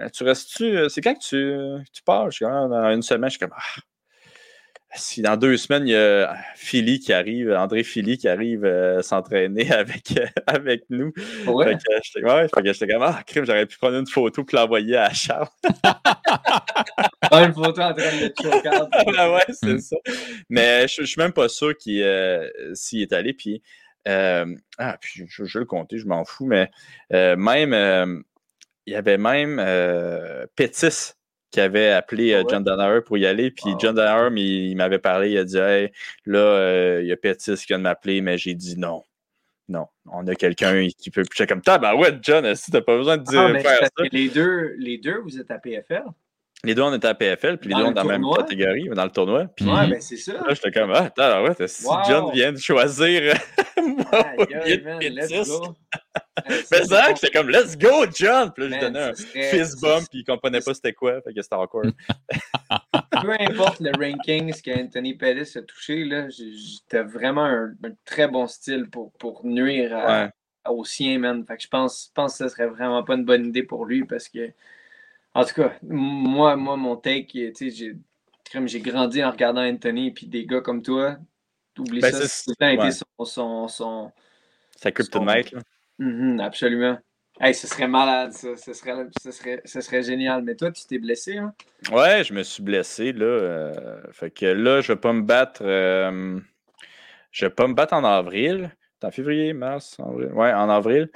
euh, 0.00 0.08
Tu 0.12 0.24
restes-tu 0.24 0.90
C'est 0.90 1.00
quand 1.00 1.14
que 1.14 1.24
tu, 1.24 1.84
tu 1.92 2.02
pars 2.02 2.30
je 2.30 2.36
suis 2.36 2.44
comme, 2.44 2.70
Dans 2.70 2.92
une 2.92 3.02
semaine, 3.02 3.30
je 3.30 3.36
suis 3.36 3.40
comme 3.40 3.54
ah. 3.56 3.80
Si 4.94 5.20
dans 5.20 5.36
deux 5.36 5.56
semaines, 5.58 5.86
il 5.86 5.90
y 5.90 5.96
a 5.96 6.34
Philly 6.54 7.00
qui 7.00 7.12
arrive, 7.12 7.52
André 7.52 7.84
Philly 7.84 8.16
qui 8.16 8.28
arrive 8.28 8.66
s'entraîner 9.02 9.70
avec, 9.72 10.14
avec 10.46 10.84
nous. 10.88 11.12
Ouais. 11.46 11.66
Fait 11.66 11.74
que 11.76 12.72
j'étais 12.72 12.86
comme 12.86 13.02
Ah, 13.02 13.22
crime, 13.26 13.44
j'aurais 13.44 13.66
pu 13.66 13.76
prendre 13.76 13.98
une 13.98 14.06
photo 14.06 14.42
et 14.42 14.56
l'envoyer 14.56 14.96
à 14.96 15.12
Charles. 15.12 15.48
ah, 15.84 17.44
une 17.44 17.52
photo 17.52 17.82
en 17.82 17.92
train 17.92 17.92
de 17.92 18.32
choquer. 18.40 18.70
ouais, 18.70 19.44
c'est 19.50 19.74
mm. 19.74 19.80
ça. 19.80 19.96
Mais 20.48 20.88
je, 20.88 21.02
ne 21.02 21.06
suis 21.06 21.20
même 21.20 21.32
pas 21.32 21.48
sûr 21.48 21.76
qu'il 21.76 22.02
s'y 22.72 23.02
est 23.02 23.12
allé. 23.12 23.34
Puis 23.34 23.62
euh, 23.85 23.85
ah, 24.06 24.96
puis 25.00 25.24
je, 25.28 25.42
vais 25.42 25.48
le 25.54 25.64
compter, 25.64 25.98
je 25.98 26.06
m'en 26.06 26.24
fous, 26.24 26.46
mais 26.46 26.70
euh, 27.12 27.36
même, 27.36 27.72
euh, 27.72 28.20
il 28.86 28.92
y 28.92 28.96
avait 28.96 29.18
même 29.18 29.56
Pétis 30.54 31.14
qui 31.50 31.60
avait 31.60 31.90
appelé 31.90 32.34
ah 32.34 32.42
John 32.48 32.62
Donner 32.62 33.00
pour 33.04 33.18
y 33.18 33.26
aller. 33.26 33.50
Puis 33.50 33.74
John 33.78 33.94
Donner, 33.94 34.40
il, 34.40 34.76
m'avait 34.76 34.98
parlé, 34.98 35.30
il 35.30 35.38
a 35.38 35.44
dit 35.44 35.58
Hey, 35.58 35.92
là, 36.24 37.00
il 37.00 37.06
y 37.06 37.12
a 37.12 37.16
Pétis 37.16 37.54
qui 37.56 37.66
vient 37.68 37.78
de 37.78 37.84
m'appeler, 37.84 38.20
mais 38.20 38.38
j'ai 38.38 38.54
dit 38.54 38.78
non. 38.78 39.02
Non, 39.68 39.88
on 40.06 40.24
a 40.28 40.34
quelqu'un 40.36 40.86
qui 40.96 41.10
peut. 41.10 41.24
J'étais 41.34 41.52
comme, 41.52 41.62
bah 41.64 41.96
ouais, 41.96 42.16
John, 42.22 42.54
si 42.54 42.70
t'as 42.70 42.82
pas 42.82 42.96
besoin 42.96 43.16
de 43.16 43.24
dire 43.24 43.40
ah, 43.40 43.58
faire 43.58 43.80
ça? 43.80 44.04
Les 44.12 44.28
deux, 44.28 44.74
les 44.78 44.98
deux, 44.98 45.18
vous 45.18 45.40
êtes 45.40 45.50
à 45.50 45.58
PFL? 45.58 46.04
Les 46.64 46.74
deux, 46.74 46.82
on 46.82 46.92
était 46.94 47.06
à 47.06 47.14
PFL, 47.14 47.58
puis 47.58 47.68
les 47.68 47.76
deux, 47.76 47.82
on 47.82 47.92
dans 47.92 48.02
la 48.02 48.18
même 48.18 48.24
catégorie, 48.36 48.88
dans 48.88 49.04
le 49.04 49.10
tournoi. 49.10 49.44
Puis, 49.54 49.66
ouais, 49.66 49.88
ben 49.88 50.00
c'est 50.00 50.16
ça. 50.16 50.32
Là, 50.32 50.48
j'étais 50.48 50.72
comme, 50.72 50.90
ah, 50.92 51.04
attends, 51.04 51.44
ouais, 51.44 51.68
si 51.68 51.86
John 52.08 52.32
vient 52.32 52.52
de 52.52 52.58
choisir 52.58 53.34
moi, 53.86 54.34
let's 55.00 55.48
go. 55.48 55.74
Mais 56.48 56.84
ça, 56.84 57.14
j'étais 57.14 57.30
comme, 57.30 57.50
let's 57.50 57.76
go, 57.76 58.06
John! 58.12 58.52
Puis 58.52 58.68
là, 58.68 58.76
je 58.76 58.80
donnais 58.84 59.00
un 59.00 59.14
fist 59.14 59.80
bump, 59.80 60.06
puis 60.10 60.20
il 60.20 60.24
comprenait 60.24 60.60
pas 60.60 60.74
c'était 60.74 60.92
quoi, 60.92 61.20
fait 61.22 61.32
que 61.32 61.42
c'était 61.42 61.54
encore. 61.54 61.82
Peu 63.22 63.32
importe 63.40 63.80
le 63.80 63.92
ranking, 63.92 64.52
ce 64.52 64.62
qu'Anthony 64.62 65.14
Pettis 65.14 65.58
a 65.58 65.62
touché, 65.62 66.04
là, 66.04 66.28
j'étais 66.28 67.02
vraiment 67.02 67.44
un, 67.44 67.72
très 68.04 68.28
bon 68.28 68.46
style 68.46 68.88
pour, 68.90 69.12
pour 69.12 69.44
nuire 69.44 69.96
à, 69.96 70.30
au 70.70 70.84
sien, 70.84 71.18
man. 71.18 71.44
Fait 71.46 71.56
que 71.56 71.62
je 71.62 71.68
pense, 71.68 72.10
pense 72.14 72.38
que 72.38 72.44
ce 72.44 72.54
serait 72.54 72.66
vraiment 72.66 73.02
pas 73.04 73.14
une 73.14 73.24
bonne 73.24 73.46
idée 73.46 73.62
pour 73.62 73.86
lui 73.86 74.04
parce 74.04 74.28
que 74.28 74.52
en 75.36 75.44
tout 75.44 75.54
cas, 75.54 75.72
moi, 75.82 76.56
moi 76.56 76.76
mon 76.76 76.96
take, 76.96 77.52
j'ai 77.52 77.96
j'ai 78.66 78.80
grandi 78.80 79.22
en 79.22 79.30
regardant 79.30 79.62
Anthony 79.62 80.14
et 80.22 80.26
des 80.26 80.46
gars 80.46 80.60
comme 80.60 80.82
toi. 80.82 81.16
Oublie 81.78 82.00
ben, 82.00 82.12
ça, 82.12 82.26
c'est 82.26 82.54
temps 82.54 82.68
été 82.68 82.90
son, 83.24 83.68
son, 83.68 84.12
Sa 84.76 84.90
kryptonite, 84.90 85.52
là. 85.52 85.60
Mm-hmm, 86.00 86.40
absolument. 86.40 86.98
Hey, 87.38 87.54
ce 87.54 87.66
serait 87.66 87.88
malade, 87.88 88.32
ça. 88.32 88.56
Ce 88.56 88.72
serait, 88.72 88.94
ce 89.22 89.30
serait, 89.30 89.60
ce 89.64 89.80
serait 89.82 90.02
génial. 90.02 90.42
Mais 90.42 90.54
toi, 90.54 90.70
tu 90.70 90.86
t'es 90.86 90.98
blessé, 90.98 91.36
hein? 91.36 91.52
Ouais, 91.92 92.24
je 92.24 92.32
me 92.32 92.42
suis 92.42 92.62
blessé, 92.62 93.12
là. 93.12 93.26
Euh, 93.26 94.00
fait 94.12 94.30
que 94.30 94.46
là, 94.46 94.80
je 94.80 94.92
vais 94.92 94.98
pas 94.98 95.12
me 95.12 95.20
battre. 95.20 95.60
Euh, 95.62 96.40
je 97.30 97.44
vais 97.44 97.50
pas 97.50 97.66
me 97.66 97.74
battre 97.74 97.92
en 97.92 98.04
avril. 98.04 98.70
En 99.02 99.10
février, 99.10 99.52
mars, 99.52 99.98
avril. 100.00 100.32
Ouais, 100.32 100.52
en 100.52 100.70
avril. 100.70 101.10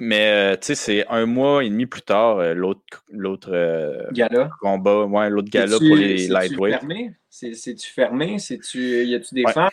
Mais 0.00 0.26
euh, 0.26 0.56
tu 0.56 0.66
sais, 0.68 0.74
c'est 0.74 1.06
un 1.08 1.24
mois 1.24 1.62
et 1.62 1.70
demi 1.70 1.86
plus 1.86 2.02
tard, 2.02 2.38
euh, 2.38 2.52
l'autre 2.52 2.82
l'autre 3.12 3.50
euh, 3.52 4.02
combat, 4.60 5.04
ouais, 5.04 5.30
l'autre 5.30 5.50
gala 5.50 5.78
pour 5.78 5.96
les 5.96 6.26
lightweight. 6.26 6.80
C'est-tu 7.30 7.90
fermé? 7.92 8.38
C'est-tu. 8.40 9.04
Y 9.04 9.14
a-tu 9.14 9.34
des 9.34 9.44
femmes? 9.52 9.70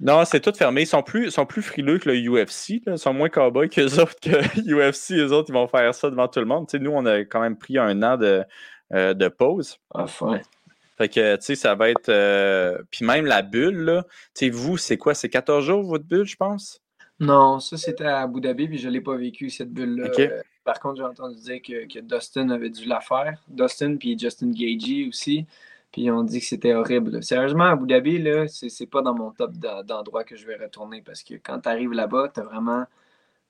Non, 0.00 0.24
c'est 0.26 0.40
tout 0.40 0.52
fermé. 0.52 0.82
Ils 0.82 0.86
sont 0.86 1.02
plus, 1.02 1.30
sont 1.30 1.46
plus 1.46 1.62
frileux 1.62 1.98
que 1.98 2.10
le 2.10 2.18
UFC. 2.18 2.82
Ils 2.86 2.98
sont 2.98 3.14
moins 3.14 3.28
cowboys 3.28 3.68
que 3.68 3.80
les 3.80 3.98
autres 3.98 4.20
que 4.20 4.30
UFC. 4.70 5.10
Les 5.10 5.32
autres, 5.32 5.50
ils 5.50 5.54
vont 5.54 5.68
faire 5.68 5.94
ça 5.94 6.10
devant 6.10 6.28
tout 6.28 6.40
le 6.40 6.46
monde. 6.46 6.66
nous, 6.74 6.90
on 6.90 7.04
a 7.06 7.20
quand 7.20 7.40
même 7.40 7.56
pris 7.58 7.78
un 7.78 8.02
an 8.02 8.16
de, 8.18 8.44
de 8.90 9.28
pause. 9.28 9.78
Ah, 9.94 10.06
ouais. 10.22 10.42
Fait 10.98 11.08
que, 11.08 11.36
tu 11.36 11.42
sais, 11.42 11.54
ça 11.54 11.74
va 11.74 11.88
être. 11.90 12.82
Puis 12.90 13.04
même 13.04 13.24
la 13.24 13.40
bulle, 13.42 13.84
là. 13.84 14.04
Tu 14.34 14.46
sais, 14.46 14.50
vous, 14.50 14.76
c'est 14.76 14.98
quoi? 14.98 15.14
C'est 15.14 15.30
14 15.30 15.64
jours, 15.64 15.82
votre 15.82 16.04
bulle, 16.04 16.26
je 16.26 16.36
pense? 16.36 16.82
Non, 17.20 17.60
ça 17.60 17.76
c'était 17.76 18.04
à 18.04 18.22
Abu 18.22 18.40
Dhabi, 18.40 18.68
puis 18.68 18.78
je 18.78 18.88
ne 18.88 18.92
l'ai 18.94 19.00
pas 19.00 19.16
vécu, 19.16 19.50
cette 19.50 19.72
bulle-là. 19.72 20.10
Euh, 20.18 20.42
par 20.64 20.80
contre, 20.80 20.96
j'ai 20.96 21.04
entendu 21.04 21.40
dire 21.40 21.62
que, 21.62 22.00
Dustin 22.00 22.50
avait 22.50 22.70
dû 22.70 22.86
la 22.86 23.00
faire. 23.00 23.40
Dustin 23.48 23.96
puis 23.96 24.18
Justin 24.18 24.50
Gagey 24.50 25.08
aussi. 25.08 25.46
Puis 25.92 26.10
on 26.10 26.22
dit 26.24 26.40
que 26.40 26.46
c'était 26.46 26.74
horrible. 26.74 27.22
Sérieusement, 27.22 27.64
Abu 27.64 27.86
Dhabi, 27.86 28.18
là, 28.18 28.46
c'est 28.48 28.86
pas 28.86 29.02
dans 29.02 29.14
mon 29.14 29.30
top 29.30 29.52
d'endroits 29.52 30.24
que 30.24 30.36
je 30.36 30.46
vais 30.46 30.56
retourner 30.56 31.02
parce 31.02 31.22
que 31.22 31.34
quand 31.34 31.60
tu 31.60 31.68
arrives 31.68 31.92
là-bas, 31.92 32.30
tu 32.34 32.40
as 32.40 32.44
vraiment. 32.44 32.86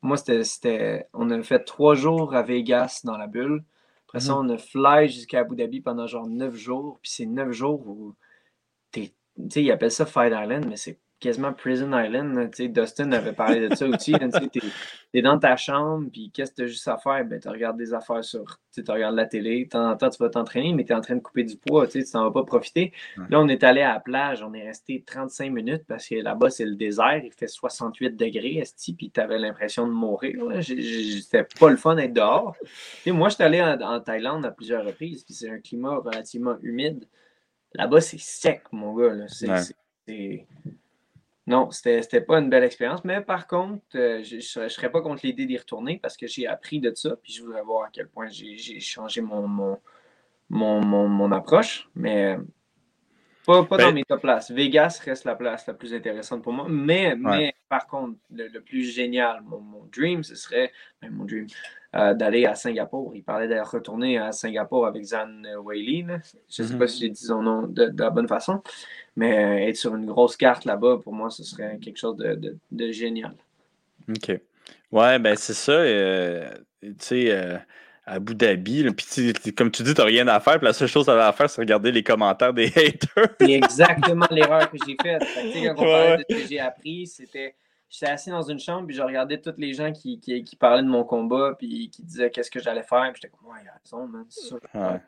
Moi, 0.02 0.16
c'était. 0.16 1.08
On 1.12 1.30
a 1.30 1.42
fait 1.42 1.60
trois 1.60 1.94
jours 1.94 2.34
à 2.34 2.42
Vegas 2.42 3.02
dans 3.04 3.16
la 3.16 3.28
bulle. 3.28 3.62
Après 4.08 4.20
ça, 4.20 4.34
mhm. 4.34 4.38
on 4.38 4.48
a 4.50 4.58
fly 4.58 5.08
jusqu'à 5.08 5.40
Abu 5.40 5.56
Dhabi 5.56 5.80
pendant 5.80 6.06
genre 6.06 6.26
neuf 6.26 6.56
jours. 6.56 6.98
Puis 7.02 7.12
c'est 7.12 7.26
neuf 7.26 7.52
jours 7.52 7.86
où. 7.86 8.14
Tu 8.92 9.12
sais, 9.50 9.62
ils 9.62 9.70
appellent 9.70 9.92
ça 9.92 10.04
Fight 10.04 10.32
Island, 10.32 10.66
mais 10.68 10.76
c'est 10.76 10.98
quasiment 11.22 11.52
Prison 11.52 11.96
Island. 11.96 12.54
Sais, 12.54 12.68
Dustin 12.68 13.12
avait 13.12 13.32
parlé 13.32 13.68
de 13.68 13.74
ça 13.74 13.86
aussi. 13.86 14.12
tu 14.52 14.60
es, 15.14 15.22
dans 15.22 15.38
ta 15.38 15.56
chambre, 15.56 16.08
puis 16.12 16.30
qu'est-ce 16.34 16.50
que 16.50 16.56
tu 16.56 16.62
as 16.62 16.66
juste 16.66 16.88
à 16.88 16.98
faire? 16.98 17.24
Ben, 17.24 17.40
tu 17.40 17.48
regardes 17.48 17.78
des 17.78 17.94
affaires 17.94 18.24
sur. 18.24 18.58
Tu 18.74 18.82
regardes 18.88 19.14
la 19.14 19.26
télé, 19.26 19.64
de 19.64 19.68
temps 19.68 19.90
en 19.90 19.96
temps, 19.96 20.10
tu 20.10 20.18
vas 20.18 20.30
t'entraîner, 20.30 20.72
mais 20.72 20.84
tu 20.84 20.92
es 20.92 20.94
en 20.94 21.00
train 21.00 21.14
de 21.14 21.20
couper 21.20 21.44
du 21.44 21.56
poids, 21.56 21.86
tu 21.86 22.02
t'en 22.04 22.24
vas 22.24 22.30
pas 22.30 22.44
profiter. 22.44 22.92
Là, 23.28 23.38
on 23.38 23.48
est 23.48 23.62
allé 23.64 23.82
à 23.82 23.92
la 23.92 24.00
plage, 24.00 24.42
on 24.42 24.52
est 24.54 24.66
resté 24.66 25.04
35 25.06 25.52
minutes 25.52 25.84
parce 25.86 26.08
que 26.08 26.14
là-bas, 26.14 26.48
c'est 26.50 26.64
le 26.64 26.74
désert, 26.74 27.20
il 27.22 27.32
fait 27.32 27.48
68 27.48 28.16
degrés, 28.16 28.62
puis 28.96 29.10
tu 29.10 29.20
avais 29.20 29.38
l'impression 29.38 29.86
de 29.86 29.92
mourir. 29.92 30.42
C'était 30.62 31.46
pas 31.60 31.70
le 31.70 31.76
fun 31.76 31.94
d'être 31.94 32.14
dehors. 32.14 32.56
moi, 33.06 33.28
je 33.28 33.34
suis 33.34 33.44
allé 33.44 33.62
en, 33.62 34.00
Thaïlande 34.00 34.46
à 34.46 34.50
plusieurs 34.50 34.84
reprises, 34.84 35.22
puis 35.22 35.34
c'est 35.34 35.50
un 35.50 35.58
climat 35.58 35.96
relativement 35.96 36.56
humide. 36.62 37.06
Là-bas, 37.74 38.00
c'est 38.00 38.18
sec, 38.18 38.62
mon 38.72 38.94
gars. 38.94 39.26
C'est 39.28 40.46
non, 41.46 41.70
c'était 41.72 42.20
pas 42.20 42.38
une 42.38 42.48
belle 42.50 42.62
expérience, 42.62 43.02
mais 43.02 43.20
par 43.20 43.48
contre, 43.48 43.82
euh, 43.96 44.22
je 44.22 44.36
ne 44.60 44.68
serais 44.68 44.92
pas 44.92 45.00
contre 45.00 45.26
l'idée 45.26 45.44
d'y 45.44 45.58
retourner 45.58 45.98
parce 45.98 46.16
que 46.16 46.28
j'ai 46.28 46.46
appris 46.46 46.78
de 46.78 46.92
ça, 46.94 47.16
puis 47.16 47.32
je 47.32 47.42
voudrais 47.42 47.62
voir 47.62 47.86
à 47.86 47.88
quel 47.92 48.08
point 48.08 48.28
j'ai 48.28 48.78
changé 48.78 49.20
mon, 49.20 49.78
approche, 51.32 51.88
mais 51.96 52.36
pas, 53.44 53.64
pas 53.64 53.76
dans 53.76 53.86
ben 53.86 53.94
mes 53.94 54.04
top 54.04 54.20
places. 54.20 54.50
Vegas 54.50 55.00
reste 55.04 55.24
la 55.24 55.34
place 55.34 55.66
la 55.66 55.74
plus 55.74 55.92
intéressante 55.94 56.42
pour 56.42 56.52
moi, 56.52 56.66
mais, 56.68 57.16
mais 57.16 57.54
par 57.68 57.86
contre, 57.86 58.18
le, 58.30 58.60
plus 58.60 58.84
génial, 58.84 59.42
mon, 59.42 59.84
dream, 59.92 60.22
ce 60.22 60.34
serait, 60.34 60.72
ben, 61.00 61.10
mon 61.10 61.24
dream, 61.24 61.46
euh, 61.94 62.14
d'aller 62.14 62.46
à 62.46 62.54
Singapour. 62.54 63.12
Il 63.14 63.22
parlait 63.22 63.48
d'aller 63.48 63.62
retourner 63.62 64.16
à 64.18 64.32
Singapour 64.32 64.86
avec 64.86 65.04
Zan 65.04 65.42
Weili. 65.64 66.06
Je 66.48 66.62
ne 66.62 66.68
sais 66.68 66.78
pas 66.78 66.84
mm-hmm. 66.84 66.88
si 66.88 67.00
j'ai 67.00 67.08
dit 67.10 67.24
son 67.24 67.42
nom 67.42 67.66
de 67.66 67.92
la 67.96 68.10
bonne 68.10 68.28
façon. 68.28 68.62
Mais 69.16 69.36
euh, 69.36 69.68
être 69.68 69.76
sur 69.76 69.94
une 69.94 70.06
grosse 70.06 70.36
carte 70.36 70.64
là-bas, 70.64 71.00
pour 71.02 71.12
moi, 71.12 71.28
ce 71.28 71.42
serait 71.42 71.78
quelque 71.78 71.98
chose 71.98 72.16
de, 72.16 72.92
génial. 72.92 73.34
OK. 74.08 74.40
Ouais, 74.92 75.18
ben 75.18 75.36
c'est 75.36 75.54
ça. 75.54 75.72
Euh, 75.72 76.50
tu 76.80 76.94
sais, 76.98 77.60
à 78.04 78.14
Abu 78.14 78.34
Dhabi, 78.34 78.84
puis 78.92 79.54
comme 79.54 79.70
tu 79.70 79.82
dis, 79.82 79.94
tu 79.94 80.00
n'as 80.00 80.06
rien 80.06 80.26
à 80.28 80.40
faire, 80.40 80.58
puis 80.58 80.66
la 80.66 80.72
seule 80.72 80.88
chose 80.88 81.06
que 81.06 81.12
tu 81.12 81.18
à 81.18 81.32
faire, 81.32 81.48
c'est 81.48 81.60
regarder 81.60 81.92
les 81.92 82.02
commentaires 82.02 82.52
des 82.52 82.66
haters. 82.76 83.28
c'est 83.40 83.52
exactement 83.52 84.26
l'erreur 84.30 84.70
que 84.70 84.76
j'ai 84.86 84.96
faite. 85.00 85.22
quand 85.24 85.74
on 85.76 85.84
parlait 85.84 86.16
de 86.18 86.24
ce 86.28 86.42
que 86.42 86.48
j'ai 86.48 86.60
appris, 86.60 87.06
c'était. 87.06 87.54
J'étais 87.88 88.10
assis 88.10 88.30
dans 88.30 88.42
une 88.42 88.58
chambre, 88.58 88.86
puis 88.86 88.96
je 88.96 89.02
regardais 89.02 89.38
tous 89.38 89.52
les 89.58 89.74
gens 89.74 89.92
qui, 89.92 90.18
qui, 90.18 90.56
parlaient 90.56 90.82
de 90.82 90.88
mon 90.88 91.04
combat, 91.04 91.54
puis 91.58 91.90
qui 91.90 92.02
disaient 92.02 92.30
qu'est-ce 92.30 92.50
que 92.50 92.58
j'allais 92.58 92.84
faire, 92.84 93.12
puis 93.12 93.20
j'étais 93.20 93.34
comme, 93.36 93.50
ouais, 93.50 93.58
il 93.62 93.68
a 93.68 93.74
raison, 93.84 94.08
man, 94.08 94.24
c'est 94.30 94.48
ça. 94.48 94.56
Ouais. 94.74 94.98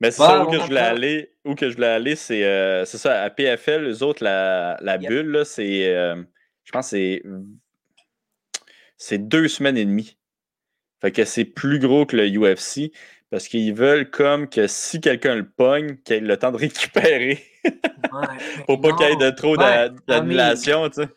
Mais 0.00 0.10
c'est 0.10 0.22
ça 0.22 0.44
où 0.44 0.50
que 0.50 0.58
je 0.58 0.64
voulais 0.64 0.80
aller. 0.80 1.34
Où 1.44 1.54
que 1.54 1.68
je 1.68 1.74
voulais 1.74 1.88
aller, 1.88 2.16
c'est 2.16 2.42
euh, 2.44 2.86
ça. 2.86 3.22
À 3.22 3.30
PFL, 3.30 3.84
les 3.84 4.02
autres, 4.02 4.24
la, 4.24 4.78
la 4.80 4.96
bulle, 4.96 5.42
c'est. 5.44 5.94
Euh, 5.94 6.22
je 6.64 6.72
pense 6.72 6.88
c'est. 6.88 7.22
C'est 8.98 9.28
deux 9.28 9.48
semaines 9.48 9.76
et 9.76 9.84
demie. 9.84 10.18
Fait 11.00 11.12
que 11.12 11.24
c'est 11.24 11.44
plus 11.44 11.78
gros 11.78 12.04
que 12.04 12.16
le 12.16 12.28
UFC 12.28 12.92
parce 13.30 13.46
qu'ils 13.46 13.74
veulent 13.74 14.10
comme 14.10 14.48
que 14.48 14.66
si 14.66 15.00
quelqu'un 15.00 15.36
le 15.36 15.48
pogne, 15.48 15.96
qu'il 15.98 16.16
ait 16.16 16.20
le 16.20 16.36
temps 16.36 16.50
de 16.50 16.56
récupérer. 16.56 17.44
Pour 18.66 18.80
pas 18.80 18.92
qu'il 18.94 19.08
y 19.08 19.12
ait 19.12 19.16
de 19.16 19.30
trop 19.30 19.56
d'annulation, 19.56 20.88
tu 20.88 21.02
sais. 21.02 21.08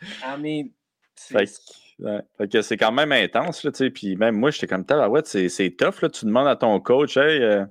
Fait, 2.37 2.47
que 2.49 2.61
c'est 2.61 2.77
quand 2.77 2.91
même 2.91 3.11
intense, 3.11 3.63
là, 3.63 3.71
tu 3.71 3.77
sais. 3.77 3.89
Puis 3.89 4.15
même 4.17 4.35
moi, 4.35 4.51
j'étais 4.51 4.67
comme, 4.67 4.85
ah 4.89 5.09
ouais, 5.09 5.21
c'est 5.23 5.75
tough, 5.77 6.01
là. 6.01 6.09
Tu 6.09 6.25
demandes 6.25 6.47
à 6.47 6.55
ton 6.55 6.79
coach, 6.79 7.15
hey, 7.15 7.41
euh, 7.41 7.65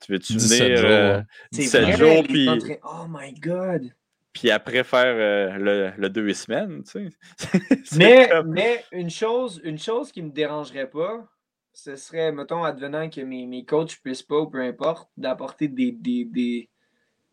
tu 0.00 0.12
veux-tu 0.12 0.38
venir 0.38 1.24
17 1.52 1.96
jours, 1.96 2.08
euh, 2.08 2.14
jours 2.14 2.24
puis. 2.24 2.48
Oh 2.82 3.06
my 3.08 3.32
God! 3.34 3.92
Puis 4.32 4.50
après 4.50 4.84
faire 4.84 5.14
euh, 5.16 5.58
le, 5.58 5.92
le, 5.96 6.08
deux 6.08 6.32
semaines, 6.34 6.84
tu 6.84 7.10
sais. 7.36 7.96
mais, 7.96 8.30
mais 8.46 8.84
une, 8.92 9.10
chose, 9.10 9.60
une 9.64 9.78
chose 9.78 10.12
qui 10.12 10.22
me 10.22 10.30
dérangerait 10.30 10.88
pas, 10.88 11.26
ce 11.72 11.96
serait, 11.96 12.30
mettons, 12.30 12.62
advenant 12.62 13.08
que 13.10 13.20
mes, 13.22 13.46
mes 13.46 13.64
coachs 13.64 13.98
puissent 14.02 14.22
pas, 14.22 14.38
ou 14.38 14.46
peu 14.46 14.60
importe, 14.60 15.08
d'apporter 15.16 15.66
des, 15.68 15.90
des, 15.92 16.24
des, 16.24 16.70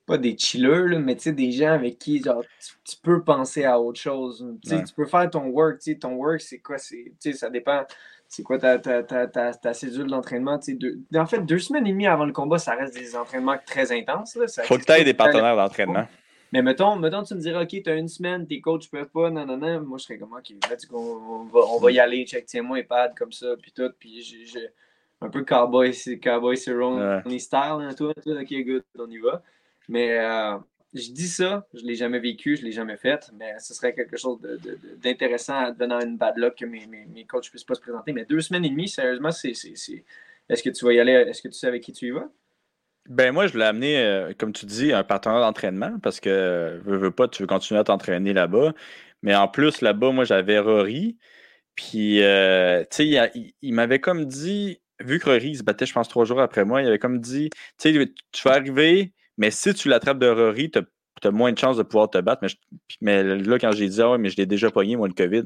pas 0.08 0.18
des 0.18 0.38
chillers, 0.38 0.98
mais 1.00 1.16
tu 1.16 1.24
sais, 1.24 1.34
des 1.34 1.52
gens 1.52 1.74
avec 1.74 2.00
qui 2.00 2.24
genre, 2.24 2.43
tu, 2.84 2.95
peux 3.04 3.24
penser 3.24 3.66
à 3.66 3.80
autre 3.80 4.00
chose. 4.00 4.45
Tu 4.64 4.93
peux 4.95 5.06
faire 5.06 5.30
ton 5.30 5.48
work. 5.50 5.80
Ton 6.00 6.16
work, 6.16 6.41
c'est 6.41 6.60
quoi? 6.60 6.78
Ça 6.78 7.50
dépend 7.50 7.86
c'est 8.30 8.43
quoi 8.43 8.58
ta, 8.58 8.78
ta, 8.78 9.04
ta, 9.04 9.28
ta, 9.28 9.74
cédule 9.74 10.08
d'entraînement? 10.08 10.60
En 11.16 11.26
fait, 11.26 11.41
deux 11.45 11.60
semaines 11.60 11.88
et 11.88 11.91
demie 11.91 12.08
avant 12.08 12.26
le 12.26 12.34
combat, 12.34 12.58
ça 12.58 12.76
reste 12.76 12.93
des 12.93 13.16
entraînements 13.16 13.58
très 13.66 13.91
intenses. 13.91 14.36
Là. 14.36 14.48
Faut 14.66 14.78
que 14.78 14.84
tu 14.84 14.91
aies 14.91 15.04
des 15.04 15.14
partenaires 15.14 15.56
d'entraînement. 15.56 16.08
Mais 16.54 16.62
mettons, 16.62 16.95
mettons, 16.95 17.24
tu 17.24 17.36
me 17.36 17.39
dirais, 17.39 17.64
OK, 17.64 17.84
tu 17.84 17.89
as 17.89 17.95
une 17.95 18.08
semaine, 18.08 18.48
tes 18.48 18.62
coachs 18.62 18.86
ne 18.91 19.00
peuvent 19.00 19.10
pas, 19.10 19.30
non, 19.30 19.45
non, 19.45 19.58
non. 19.58 19.82
Moi, 19.82 19.98
je 19.98 20.06
serais 20.06 20.18
comme, 20.18 20.34
OK, 20.34 20.54
on, 20.91 21.43
va, 21.45 21.60
on 21.60 21.80
va 21.80 21.91
y 21.91 22.00
aller, 22.00 22.26
check, 22.26 22.45
tiens-moi, 22.45 22.84
pad 22.84 23.14
comme 23.18 23.32
ça, 23.32 23.56
puis 23.62 23.72
tout. 23.72 23.91
Puis 24.00 24.22
j'ai 24.22 24.70
un 25.22 25.30
peu 25.30 25.43
cowboy, 25.43 25.93
cowboy 26.22 26.58
Cerrone 26.58 27.22
ouais. 27.26 27.39
style, 27.39 27.60
hein, 27.62 27.93
tout, 27.98 28.14
tout, 28.14 28.32
OK, 28.32 28.54
good, 28.66 28.84
on 28.98 29.10
y 29.10 29.18
va. 29.18 29.43
Mais 29.89 30.18
euh, 30.20 30.58
je 30.93 31.12
dis 31.12 31.28
ça, 31.28 31.68
je 31.74 31.82
ne 31.82 31.88
l'ai 31.88 31.95
jamais 31.95 32.20
vécu, 32.20 32.56
je 32.56 32.62
ne 32.62 32.68
l'ai 32.68 32.72
jamais 32.72 32.98
fait, 32.98 33.30
mais 33.34 33.58
ce 33.60 33.74
serait 33.74 33.93
quelque 33.93 34.18
chose 34.18 34.39
d'intéressant 35.02 35.72
devenant 35.72 36.00
une 36.00 36.18
bad 36.18 36.38
luck 36.38 36.56
que 36.56 36.66
mes, 36.66 36.86
mes, 36.88 37.06
mes 37.06 37.26
coachs 37.26 37.45
ne 37.45 37.50
puissent 37.50 37.64
pas 37.64 37.76
se 37.76 37.82
présenter. 37.82 38.14
Mais 38.14 38.26
deux 38.26 38.41
semaines 38.41 38.66
et 38.66 38.70
demie, 38.70 38.88
sérieusement, 38.88 39.32
c'est. 39.32 39.52
Est-ce 39.52 40.64
que 40.64 40.70
tu 40.70 40.86
vas 40.86 40.93
y 40.93 41.00
aller? 41.00 41.12
Est-ce 41.12 41.41
que 41.41 41.50
tu 41.50 41.56
sais 41.56 41.68
avec 41.68 41.84
qui 41.84 41.91
tu 41.91 42.08
y 42.08 42.12
vas? 42.12 42.30
Ben 43.10 43.32
moi, 43.34 43.47
je 43.47 43.53
voulais 43.53 43.66
amener, 43.66 43.97
euh, 43.99 44.34
comme 44.38 44.51
tu 44.51 44.66
dis, 44.66 44.91
un 44.91 45.03
partenaire 45.03 45.39
d'entraînement 45.39 45.97
parce 46.03 46.20
que 46.20 46.82
veux, 46.84 47.12
pas, 47.12 47.28
tu 47.28 47.41
veux 47.43 47.47
continuer 47.47 47.80
à 47.80 47.84
t'entraîner 47.86 48.34
là-bas. 48.34 48.74
Mais 49.22 49.36
en 49.36 49.47
plus, 49.47 49.82
là-bas, 49.82 50.12
moi, 50.12 50.26
j'avais 50.26 50.60
Rory. 50.60 51.18
Puis, 51.76 52.24
euh, 52.24 52.84
tu 52.91 53.14
sais, 53.14 53.53
il, 53.62 53.74
m'avait 53.74 53.99
comme 53.99 54.26
dit, 54.26 54.82
vu 55.01 55.20
que 55.20 55.26
Rory 55.30 55.55
se 55.58 55.64
battait, 55.64 55.86
je 55.86 55.93
pense, 55.93 56.10
trois 56.10 56.26
jours 56.26 56.41
après 56.41 56.66
moi, 56.66 56.82
il 56.82 56.88
avait 56.88 56.99
comme 56.99 57.20
dit, 57.22 57.49
tu 57.80 57.93
sais, 57.93 58.14
tu 58.32 58.43
vas 58.47 58.55
arriver, 58.55 59.14
mais 59.38 59.51
si 59.51 59.74
tu 59.74 59.89
l'attrapes 59.89 60.20
de 60.20 60.28
Rory, 60.28 60.72
tu 60.72 60.80
as, 60.80 61.32
moins 61.32 61.51
de 61.53 61.58
chances 61.60 61.78
de 61.78 61.84
pouvoir 61.84 62.10
te 62.10 62.20
battre. 62.20 62.45
Mais, 63.01 63.24
là, 63.24 63.60
quand 63.60 63.72
j'ai 63.74 63.89
dit, 63.89 64.01
ah 64.01 64.18
mais 64.18 64.30
je 64.30 64.38
l'ai 64.38 64.45
déjà 64.45 64.72
pogné, 64.72 64.95
moi, 64.97 65.08
le 65.08 65.14
COVID. 65.14 65.43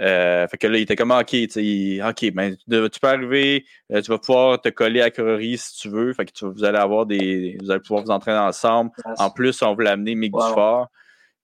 Euh, 0.00 0.48
fait 0.48 0.58
que 0.58 0.66
là, 0.66 0.78
il 0.78 0.82
était 0.82 0.96
comme 0.96 1.12
OK, 1.12 1.34
OK, 1.34 2.32
ben, 2.32 2.56
tu 2.56 3.00
peux 3.00 3.08
arriver, 3.08 3.64
euh, 3.92 4.02
tu 4.02 4.10
vas 4.10 4.18
pouvoir 4.18 4.60
te 4.60 4.68
coller 4.68 5.00
à 5.00 5.10
Rory 5.16 5.56
si 5.56 5.76
tu 5.78 5.88
veux. 5.88 6.12
Fait 6.12 6.24
que 6.24 6.44
vous 6.44 6.64
allez 6.64 6.78
avoir 6.78 7.06
des. 7.06 7.56
Vous 7.60 7.70
allez 7.70 7.80
pouvoir 7.80 8.04
vous 8.04 8.10
entraîner 8.10 8.38
ensemble. 8.38 8.90
En 9.18 9.30
plus, 9.30 9.62
on 9.62 9.74
veut 9.74 9.84
l'amener 9.84 10.14
Mick 10.14 10.32
Dufort. 10.32 10.88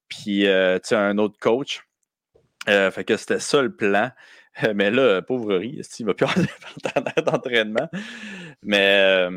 Puis 0.09 0.47
euh, 0.47 0.79
un 0.91 1.19
autre 1.19 1.39
coach. 1.39 1.83
fait 2.67 3.05
que 3.05 3.17
c'était 3.17 3.41
ça 3.41 3.63
le 3.63 3.75
plan. 3.75 4.11
Mais 4.75 4.91
là, 4.91 5.23
pauvre 5.23 5.55
Rory, 5.55 5.81
il 6.01 6.07
va 6.07 6.15
plus 6.15 6.27
avoir 6.27 7.25
d'entraînement? 7.25 7.89
Mais 8.65 9.29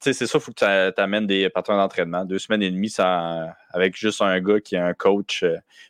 c'est 0.00 0.12
ça, 0.12 0.24
il 0.24 0.40
faut 0.40 0.52
que 0.52 0.90
tu 0.90 1.00
amènes 1.00 1.28
des 1.28 1.48
patrons 1.48 1.76
d'entraînement. 1.76 2.24
Deux 2.24 2.40
semaines 2.40 2.62
et 2.62 2.70
demie 2.70 2.90
ça, 2.90 3.56
avec 3.78 3.96
juste 3.96 4.20
un 4.20 4.40
gars 4.40 4.60
qui 4.60 4.74
est 4.74 4.78
un 4.78 4.94
coach. 4.94 5.44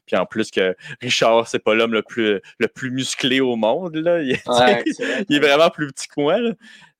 puis 0.07 0.16
en 0.16 0.26
plus 0.26 0.51
que 0.51 0.76
Richard, 1.01 1.49
c'est 1.49 1.59
pas 1.59 1.74
l'homme 1.74 1.93
le 1.93 2.03
plus, 2.03 2.41
le 2.59 2.68
plus 2.68 2.91
musclé 2.91 3.41
au 3.41 3.57
monde. 3.57 3.97
Là. 3.97 4.22
Il, 4.22 4.32
est, 4.32 5.39
vraiment 5.41 5.70
plus 5.70 5.89
petit 5.89 6.09
que 6.09 6.20
moi. 6.20 6.36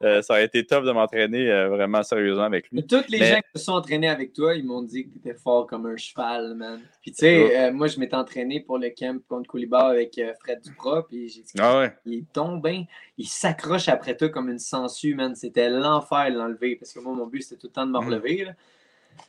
Euh, 0.05 0.23
ça 0.23 0.35
aurait 0.35 0.45
été 0.45 0.65
top 0.65 0.85
de 0.85 0.93
m'entraîner 0.93 1.51
euh, 1.51 1.69
vraiment 1.69 2.05
sérieusement 2.05 2.45
avec 2.45 2.71
lui. 2.71 2.87
Toutes 2.87 3.09
les 3.09 3.19
gens 3.19 3.41
qui 3.41 3.59
se 3.59 3.65
sont 3.65 3.73
entraînés 3.73 4.09
avec 4.09 4.33
toi, 4.33 4.55
ils 4.55 4.65
m'ont 4.65 4.83
dit 4.83 5.05
que 5.07 5.13
tu 5.13 5.19
étais 5.19 5.35
fort 5.35 5.67
comme 5.67 5.87
un 5.87 5.97
cheval, 5.97 6.55
man. 6.55 6.81
Puis 7.03 7.11
tu 7.11 7.19
sais, 7.19 7.59
euh, 7.59 7.73
moi, 7.73 7.89
je 7.89 7.99
m'étais 7.99 8.15
entraîné 8.15 8.61
pour 8.61 8.79
le 8.79 8.91
camp 8.91 9.21
contre 9.27 9.49
Koulibar 9.49 9.87
avec 9.87 10.21
Fred 10.41 10.61
Duprat, 10.63 11.05
puis 11.09 11.29
j'ai 11.29 11.43
dit 11.43 11.53
ah 11.59 11.81
ouais. 11.81 11.93
il 12.07 12.25
tombe 12.27 12.63
bien, 12.63 12.85
il 13.17 13.27
s'accroche 13.27 13.89
après 13.89 14.17
toi 14.17 14.29
comme 14.29 14.49
une 14.49 14.61
sangsue, 14.61 15.15
man. 15.15 15.35
C'était 15.35 15.69
l'enfer 15.69 16.31
de 16.31 16.39
l'enlever, 16.39 16.77
parce 16.77 16.93
que 16.93 17.01
moi, 17.01 17.15
mon 17.15 17.27
but, 17.27 17.43
c'était 17.43 17.61
tout 17.61 17.67
le 17.67 17.73
temps 17.73 17.87
de 17.87 17.91
me 17.91 17.99
mm. 17.99 18.07
relever. 18.07 18.49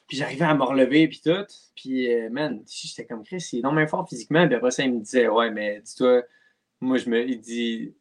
Puis 0.08 0.18
j'arrivais 0.18 0.46
à 0.46 0.56
me 0.56 0.64
relever, 0.64 1.08
puis 1.08 1.22
tout. 1.24 1.46
Puis, 1.76 2.10
man, 2.30 2.64
j'étais 2.68 3.06
comme 3.06 3.24
Chris, 3.24 3.48
il 3.54 3.60
est 3.60 3.62
non 3.62 3.72
même 3.72 3.88
fort 3.88 4.08
physiquement. 4.08 4.46
Puis 4.48 4.56
après 4.56 4.72
ça, 4.72 4.84
il 4.84 4.94
me 4.94 5.00
disait, 5.00 5.28
ouais, 5.28 5.52
mais 5.52 5.82
dis-toi, 5.82 6.24
moi, 6.82 6.98
je 6.98 7.10
me. 7.10 7.28
Il 7.28 7.40
dit, 7.40 7.94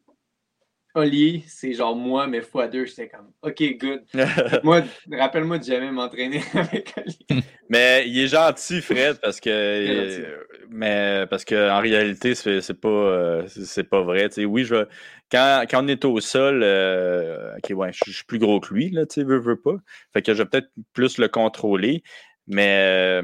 Oli, 0.98 1.44
c'est 1.46 1.72
genre 1.72 1.94
moi, 1.94 2.26
mais 2.26 2.40
fois 2.40 2.66
deux, 2.66 2.84
j'étais 2.84 3.08
comme 3.08 3.30
OK, 3.42 3.62
good. 3.78 4.02
moi, 4.64 4.82
rappelle-moi 5.12 5.58
de 5.58 5.64
jamais 5.64 5.90
m'entraîner 5.90 6.42
avec 6.54 6.92
Oli. 6.96 7.44
mais 7.68 8.04
il 8.08 8.18
est 8.18 8.28
gentil, 8.28 8.82
Fred, 8.82 9.18
parce 9.20 9.40
que 9.40 10.36
mais 10.70 11.24
parce 11.30 11.44
que 11.44 11.70
en 11.70 11.80
réalité, 11.80 12.34
c'est 12.34 12.80
pas 12.80 12.88
euh, 12.88 13.46
c'est 13.46 13.88
pas 13.88 14.02
vrai. 14.02 14.28
oui, 14.44 14.64
je 14.64 14.86
quand, 15.30 15.64
quand 15.70 15.84
on 15.84 15.88
est 15.88 16.04
au 16.04 16.20
sol, 16.20 16.62
euh, 16.62 17.54
ok, 17.56 17.76
ouais, 17.76 17.92
je 17.92 18.10
suis 18.10 18.24
plus 18.24 18.38
gros 18.38 18.60
que 18.60 18.72
lui, 18.72 18.90
là, 18.90 19.06
tu 19.06 19.22
veux, 19.24 19.38
veux 19.38 19.60
pas. 19.60 19.76
Fait 20.12 20.22
que 20.22 20.32
je 20.32 20.42
vais 20.42 20.48
peut-être 20.48 20.70
plus 20.94 21.18
le 21.18 21.28
contrôler. 21.28 22.02
Mais, 22.46 23.20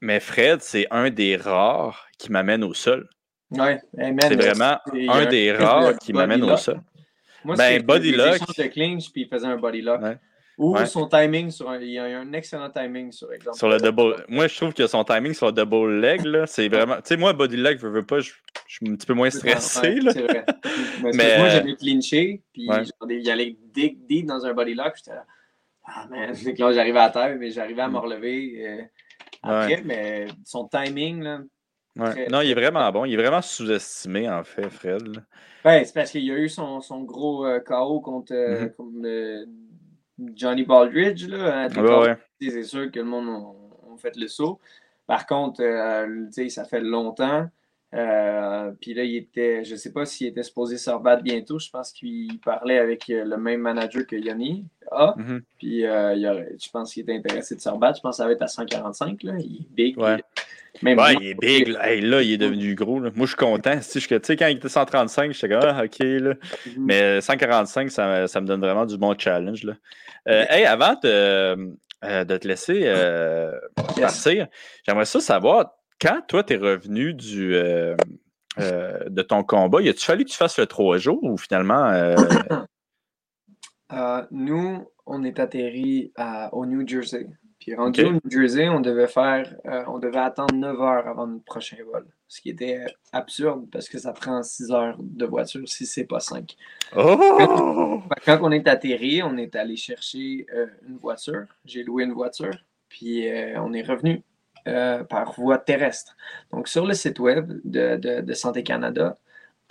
mais 0.00 0.20
Fred, 0.20 0.60
c'est 0.62 0.86
un 0.90 1.10
des 1.10 1.36
rares 1.36 2.06
qui 2.18 2.30
m'amène 2.30 2.62
au 2.62 2.74
sol. 2.74 3.08
Ouais, 3.50 3.80
c'est 3.94 4.34
vraiment 4.34 4.78
un 5.08 5.26
des 5.26 5.52
rares 5.52 5.96
qui 5.98 6.12
m'amène 6.12 6.42
au 6.42 6.56
sol. 6.56 6.80
Moi, 7.44 7.54
ben, 7.54 7.82
body 7.82 8.12
lock. 8.12 8.40
de 8.58 8.66
clinch, 8.66 9.12
puis 9.12 9.22
il 9.22 9.28
faisait 9.28 9.46
un 9.46 9.56
body 9.56 9.82
lock. 9.82 10.00
Ou 10.58 10.74
son 10.86 11.06
timing, 11.06 11.50
sur 11.50 11.74
il 11.76 11.90
y 11.90 11.98
a 11.98 12.04
un 12.04 12.32
excellent 12.32 12.70
timing 12.70 13.12
sur 13.12 13.30
exemple. 13.32 13.58
Sur 13.58 13.68
le 13.68 13.78
double. 13.78 14.24
Moi, 14.28 14.48
je 14.48 14.56
trouve 14.56 14.72
que 14.72 14.86
son 14.86 15.04
timing 15.04 15.34
sur 15.34 15.46
le 15.46 15.52
double 15.52 16.00
leg, 16.00 16.22
c'est 16.46 16.68
vraiment. 16.68 16.96
Tu 16.96 17.02
sais, 17.04 17.16
moi, 17.16 17.34
body 17.34 17.58
leg, 17.58 17.78
je 17.78 17.86
veux 17.86 18.06
pas, 18.06 18.20
je, 18.20 18.32
suis 18.66 18.88
un 18.88 18.94
petit 18.94 19.06
peu 19.06 19.12
moins 19.12 19.28
stressé. 19.28 20.00
C'est 20.00 20.22
vrai. 20.22 20.46
Mais... 21.14 21.38
Moi, 21.38 21.48
j'avais 21.50 21.76
clinché, 21.76 22.42
puis 22.52 22.68
il 23.08 23.30
allait 23.30 23.56
dig 23.74 24.06
deep 24.06 24.26
dans 24.26 24.44
un 24.46 24.54
body 24.54 24.74
lock, 24.74 24.94
j'étais 24.96 25.14
là. 25.14 25.24
Ah, 25.84 26.06
man. 26.10 26.32
là, 26.58 26.72
j'arrivais 26.72 26.98
à 26.98 27.10
terre, 27.10 27.36
mais 27.38 27.50
j'arrivais 27.50 27.82
à 27.82 27.88
me 27.88 27.92
mm. 27.92 27.96
relever. 27.96 28.66
Euh, 28.66 28.82
après, 29.42 29.82
mais 29.84 30.26
son 30.44 30.66
timing, 30.66 31.22
là. 31.22 31.40
Non, 31.96 32.40
il 32.40 32.50
est 32.50 32.54
vraiment 32.54 32.90
bon. 32.92 33.04
Il 33.04 33.14
est 33.14 33.16
vraiment 33.16 33.42
sous-estimé, 33.42 34.28
en 34.28 34.44
fait, 34.44 34.68
Fred. 34.68 35.24
Ben, 35.64 35.84
c'est 35.84 35.94
parce 35.94 36.10
qu'il 36.10 36.24
y 36.24 36.30
a 36.30 36.38
eu 36.38 36.48
son, 36.48 36.80
son 36.80 37.02
gros 37.02 37.46
euh, 37.46 37.60
KO 37.60 38.00
contre, 38.00 38.32
euh, 38.32 38.68
mm-hmm. 38.78 39.46
Johnny 40.34 40.64
Baldridge. 40.64 41.26
Là, 41.28 41.66
hein, 41.66 42.16
C'est 42.40 42.62
sûr 42.62 42.90
que 42.90 43.00
le 43.00 43.04
monde 43.04 43.28
a, 43.28 43.98
fait 43.98 44.16
le 44.16 44.28
saut. 44.28 44.60
Par 45.06 45.26
contre, 45.26 45.62
ça 46.48 46.64
fait 46.64 46.80
longtemps. 46.80 47.48
Euh, 47.94 48.72
puis 48.80 48.94
là, 48.94 49.04
il 49.04 49.16
était, 49.16 49.64
je 49.64 49.72
ne 49.72 49.76
sais 49.76 49.92
pas 49.92 50.04
s'il 50.04 50.26
était 50.26 50.42
supposé 50.42 50.76
se 50.76 50.90
rebattre 50.90 51.22
bientôt. 51.22 51.58
Je 51.58 51.70
pense 51.70 51.92
qu'il 51.92 52.38
parlait 52.40 52.78
avec 52.78 53.08
euh, 53.08 53.24
le 53.24 53.36
même 53.36 53.60
manager 53.60 54.06
que 54.06 54.16
Yanni. 54.16 54.66
Ah, 54.90 55.14
Puis 55.58 55.86
euh, 55.86 56.14
je 56.60 56.70
pense 56.70 56.92
qu'il 56.92 57.02
était 57.02 57.14
intéressé 57.14 57.54
de 57.54 57.60
se 57.60 57.68
rebattre. 57.68 57.96
Je 57.98 58.02
pense 58.02 58.16
que 58.16 58.22
ça 58.22 58.26
va 58.26 58.32
être 58.32 58.42
à 58.42 58.48
145. 58.48 59.22
Là. 59.22 59.34
Il 59.38 59.62
est 59.62 59.70
big. 59.70 59.98
Ouais. 59.98 60.22
Il 60.82 61.26
est 61.26 61.34
big. 61.34 61.68
Là. 61.68 61.94
là. 61.96 62.22
il 62.22 62.32
est 62.32 62.38
devenu 62.38 62.74
gros. 62.74 63.00
Moi, 63.00 63.10
je 63.20 63.26
suis 63.26 63.36
content. 63.36 63.78
Tu 63.78 64.00
sais, 64.00 64.36
quand 64.36 64.46
il 64.46 64.56
était 64.56 64.68
135, 64.68 65.32
j'étais 65.32 65.48
comme, 65.48 65.60
ah, 65.62 65.84
OK. 65.84 65.98
Là. 65.98 66.34
Mhm. 66.66 66.72
Mais 66.78 67.20
145, 67.20 67.90
ça, 67.90 68.26
ça, 68.26 68.40
me 68.40 68.46
donne 68.46 68.60
vraiment 68.60 68.86
du 68.86 68.96
bon 68.98 69.14
challenge. 69.18 69.64
Là. 69.64 69.74
hey, 70.26 70.64
avant 70.64 70.94
de, 71.02 71.54
de 72.02 72.36
te 72.36 72.48
laisser 72.48 72.92
partir, 73.96 74.48
j'aimerais 74.86 75.04
ça 75.04 75.20
savoir 75.20 75.72
quand 76.00 76.20
toi, 76.28 76.42
tu 76.44 76.54
es 76.54 76.56
revenu 76.56 77.14
du, 77.14 77.54
euh, 77.54 77.96
euh, 78.58 79.08
de 79.08 79.22
ton 79.22 79.42
combat, 79.42 79.80
y 79.80 79.88
a-tu 79.88 80.04
fallu 80.04 80.24
que 80.24 80.30
tu 80.30 80.36
fasses 80.36 80.58
le 80.58 80.66
trois 80.66 80.98
jours 80.98 81.22
ou 81.22 81.36
finalement. 81.36 81.86
Euh? 81.86 82.16
nous, 84.30 84.86
on 85.06 85.24
est 85.24 85.38
atterri 85.38 86.12
au 86.52 86.66
New 86.66 86.86
Jersey. 86.86 87.26
Puis 87.66 87.74
rendu 87.74 88.04
au 88.04 88.12
New 88.12 88.20
Jersey, 88.30 88.68
on 88.68 88.78
devait 88.78 89.08
faire, 89.08 89.52
on 89.88 89.98
devait 89.98 90.20
attendre 90.20 90.54
9 90.54 90.80
heures 90.80 91.08
avant 91.08 91.26
notre 91.26 91.44
prochain 91.44 91.78
vol. 91.84 92.06
Ce 92.28 92.40
qui 92.40 92.50
était 92.50 92.86
absurde 93.12 93.66
parce 93.72 93.88
que 93.88 93.98
ça 93.98 94.12
prend 94.12 94.40
6 94.40 94.70
heures 94.70 94.96
de 95.00 95.26
voiture 95.26 95.68
si 95.68 95.84
c'est 95.84 96.04
pas 96.04 96.20
5. 96.20 96.56
Oh! 96.96 98.00
Quand, 98.24 98.38
on 98.42 98.52
est 98.52 98.68
atterri, 98.68 99.20
on 99.24 99.36
est 99.36 99.56
allé 99.56 99.74
chercher 99.74 100.46
une 100.86 100.98
voiture. 100.98 101.46
J'ai 101.64 101.82
loué 101.82 102.04
une 102.04 102.12
voiture. 102.12 102.56
Puis 102.88 103.28
on 103.56 103.72
est 103.72 103.82
revenu. 103.82 104.22
Euh, 104.68 105.04
par 105.04 105.30
voie 105.32 105.58
terrestre. 105.58 106.16
Donc, 106.50 106.66
sur 106.66 106.86
le 106.86 106.94
site 106.94 107.20
web 107.20 107.52
de, 107.62 108.32
Santé 108.34 108.64
Canada, 108.64 109.16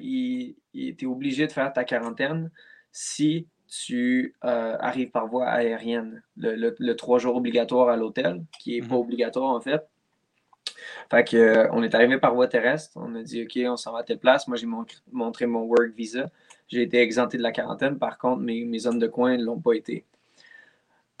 il, 0.00 0.54
était 0.72 1.04
obligé 1.04 1.46
de 1.46 1.52
faire 1.52 1.70
ta 1.74 1.84
quarantaine 1.84 2.50
si 2.90 3.46
tu 3.70 4.34
euh, 4.44 4.76
arrives 4.80 5.10
par 5.10 5.28
voie 5.28 5.46
aérienne. 5.46 6.22
Le, 6.36 6.92
trois 6.92 7.18
jours 7.18 7.36
obligatoire 7.36 7.88
à 7.88 7.96
l'hôtel, 7.96 8.44
qui 8.58 8.80
n'est 8.80 8.86
pas 8.86 8.94
mhm. 8.96 9.00
obligatoire 9.00 9.50
en 9.50 9.60
fait. 9.60 9.88
Fait 11.10 11.24
que, 11.24 11.36
euh, 11.36 11.68
on 11.72 11.82
est 11.82 11.94
arrivé 11.94 12.18
par 12.18 12.34
voie 12.34 12.48
terrestre. 12.48 12.92
On 12.96 13.14
a 13.14 13.22
dit, 13.22 13.42
OK, 13.42 13.58
on 13.70 13.76
s'en 13.76 13.92
va 13.92 14.00
à 14.00 14.02
telle 14.02 14.18
place. 14.18 14.48
Moi, 14.48 14.56
j'ai 14.56 14.66
montré 15.12 15.46
mon 15.46 15.62
work 15.62 15.94
visa. 15.96 16.30
J'ai 16.68 16.82
été 16.82 17.00
exempté 17.00 17.36
de 17.38 17.42
la 17.42 17.52
quarantaine. 17.52 17.98
Par 17.98 18.18
contre, 18.18 18.40
mes, 18.42 18.64
mes 18.64 18.86
hommes 18.86 18.98
de 18.98 19.06
coin 19.06 19.36
ne 19.36 19.44
l'ont 19.44 19.60
pas 19.60 19.72
été. 19.72 20.04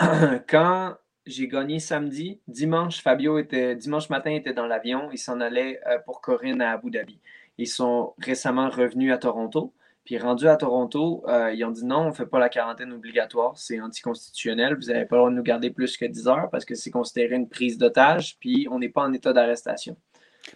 Quand 0.48 0.96
j'ai 1.26 1.48
gagné 1.48 1.78
samedi. 1.78 2.40
Dimanche, 2.48 3.02
Fabio 3.02 3.38
était, 3.38 3.76
dimanche 3.76 4.10
matin, 4.10 4.30
était 4.30 4.52
dans 4.52 4.66
l'avion. 4.66 5.10
Il 5.12 5.18
s'en 5.18 5.40
allait 5.40 5.80
euh, 5.86 5.98
pour 6.04 6.20
Corinne 6.20 6.60
à 6.60 6.72
Abu 6.72 6.90
Dhabi. 6.90 7.18
Ils 7.58 7.68
sont 7.68 8.14
récemment 8.18 8.68
revenus 8.68 9.12
à 9.12 9.18
Toronto. 9.18 9.72
Puis 10.10 10.18
rendus 10.18 10.48
à 10.48 10.56
Toronto, 10.56 11.22
euh, 11.28 11.54
ils 11.54 11.64
ont 11.64 11.70
dit 11.70 11.84
non, 11.84 11.98
on 11.98 12.08
ne 12.08 12.12
fait 12.12 12.26
pas 12.26 12.40
la 12.40 12.48
quarantaine 12.48 12.92
obligatoire, 12.92 13.56
c'est 13.56 13.80
anticonstitutionnel. 13.80 14.74
Vous 14.74 14.86
n'avez 14.86 15.04
pas 15.04 15.14
le 15.14 15.20
droit 15.20 15.30
de 15.30 15.36
nous 15.36 15.42
garder 15.44 15.70
plus 15.70 15.96
que 15.96 16.04
10 16.04 16.26
heures 16.26 16.48
parce 16.50 16.64
que 16.64 16.74
c'est 16.74 16.90
considéré 16.90 17.36
une 17.36 17.48
prise 17.48 17.78
d'otage, 17.78 18.36
puis 18.40 18.66
on 18.72 18.80
n'est 18.80 18.88
pas 18.88 19.02
en 19.02 19.12
état 19.12 19.32
d'arrestation. 19.32 19.96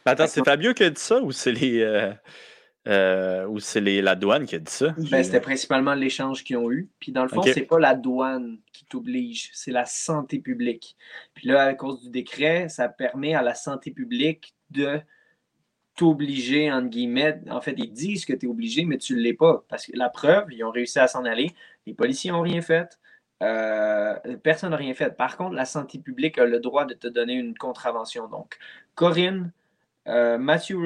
Attends, 0.04 0.26
c'est 0.26 0.44
Fabio 0.44 0.74
qui 0.74 0.82
a 0.82 0.90
dit 0.90 1.00
ça 1.00 1.22
ou 1.22 1.30
c'est 1.30 1.52
les. 1.52 1.82
Euh, 1.82 2.12
euh, 2.88 3.46
ou 3.46 3.60
c'est 3.60 3.80
la 3.80 4.16
douane 4.16 4.44
qui 4.44 4.56
a 4.56 4.58
dit 4.58 4.72
ça? 4.72 4.92
Ben, 5.12 5.22
c'était 5.22 5.38
principalement 5.38 5.94
l'échange 5.94 6.42
qu'ils 6.42 6.56
ont 6.56 6.72
eu. 6.72 6.90
Puis 6.98 7.12
dans 7.12 7.22
le 7.22 7.28
fond, 7.28 7.42
c'est 7.42 7.62
pas 7.62 7.78
la 7.78 7.94
douane 7.94 8.58
qui 8.72 8.84
t'oblige, 8.86 9.50
c'est 9.52 9.70
la 9.70 9.84
santé 9.84 10.40
publique. 10.40 10.96
Puis 11.32 11.46
là, 11.46 11.62
à 11.62 11.74
cause 11.74 12.02
du 12.02 12.10
décret, 12.10 12.68
ça 12.68 12.88
permet 12.88 13.36
à 13.36 13.42
la 13.42 13.54
santé 13.54 13.92
publique 13.92 14.56
de 14.70 15.00
t'obliger, 15.96 16.70
entre 16.72 16.88
guillemets. 16.88 17.40
En 17.50 17.60
fait, 17.60 17.74
ils 17.78 17.92
disent 17.92 18.24
que 18.24 18.32
tu 18.32 18.46
es 18.46 18.48
obligé, 18.48 18.84
mais 18.84 18.98
tu 18.98 19.14
ne 19.14 19.20
l'es 19.20 19.34
pas. 19.34 19.64
Parce 19.68 19.86
que 19.86 19.96
la 19.96 20.08
preuve, 20.08 20.52
ils 20.52 20.64
ont 20.64 20.70
réussi 20.70 20.98
à 20.98 21.06
s'en 21.08 21.24
aller. 21.24 21.52
Les 21.86 21.94
policiers 21.94 22.30
n'ont 22.30 22.42
rien 22.42 22.62
fait. 22.62 22.98
Euh, 23.42 24.14
personne 24.42 24.70
n'a 24.70 24.76
rien 24.76 24.94
fait. 24.94 25.16
Par 25.16 25.36
contre, 25.36 25.54
la 25.54 25.64
santé 25.64 25.98
publique 25.98 26.38
a 26.38 26.44
le 26.44 26.60
droit 26.60 26.84
de 26.84 26.94
te 26.94 27.08
donner 27.08 27.34
une 27.34 27.56
contravention. 27.56 28.28
Donc, 28.28 28.58
Corinne, 28.94 29.52
euh, 30.08 30.38
Mathieu 30.38 30.78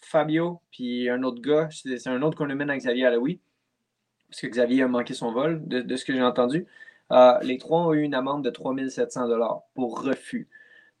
Fabio, 0.00 0.60
puis 0.70 1.08
un 1.10 1.22
autre 1.22 1.40
gars, 1.42 1.68
c'est 1.70 2.06
un 2.08 2.22
autre 2.22 2.36
qu'on 2.36 2.50
amène 2.50 2.70
à 2.70 2.76
Xavier 2.76 3.06
Alaoui, 3.06 3.40
parce 4.28 4.40
que 4.40 4.46
Xavier 4.46 4.82
a 4.82 4.88
manqué 4.88 5.14
son 5.14 5.32
vol, 5.32 5.66
de, 5.66 5.96
ce 5.96 6.04
que 6.04 6.12
j'ai 6.12 6.22
entendu. 6.22 6.66
Euh, 7.12 7.38
les 7.42 7.58
trois 7.58 7.86
ont 7.86 7.94
eu 7.94 8.02
une 8.02 8.14
amende 8.14 8.44
de 8.44 8.50
3700 8.50 9.64
pour 9.74 10.02
refus. 10.02 10.48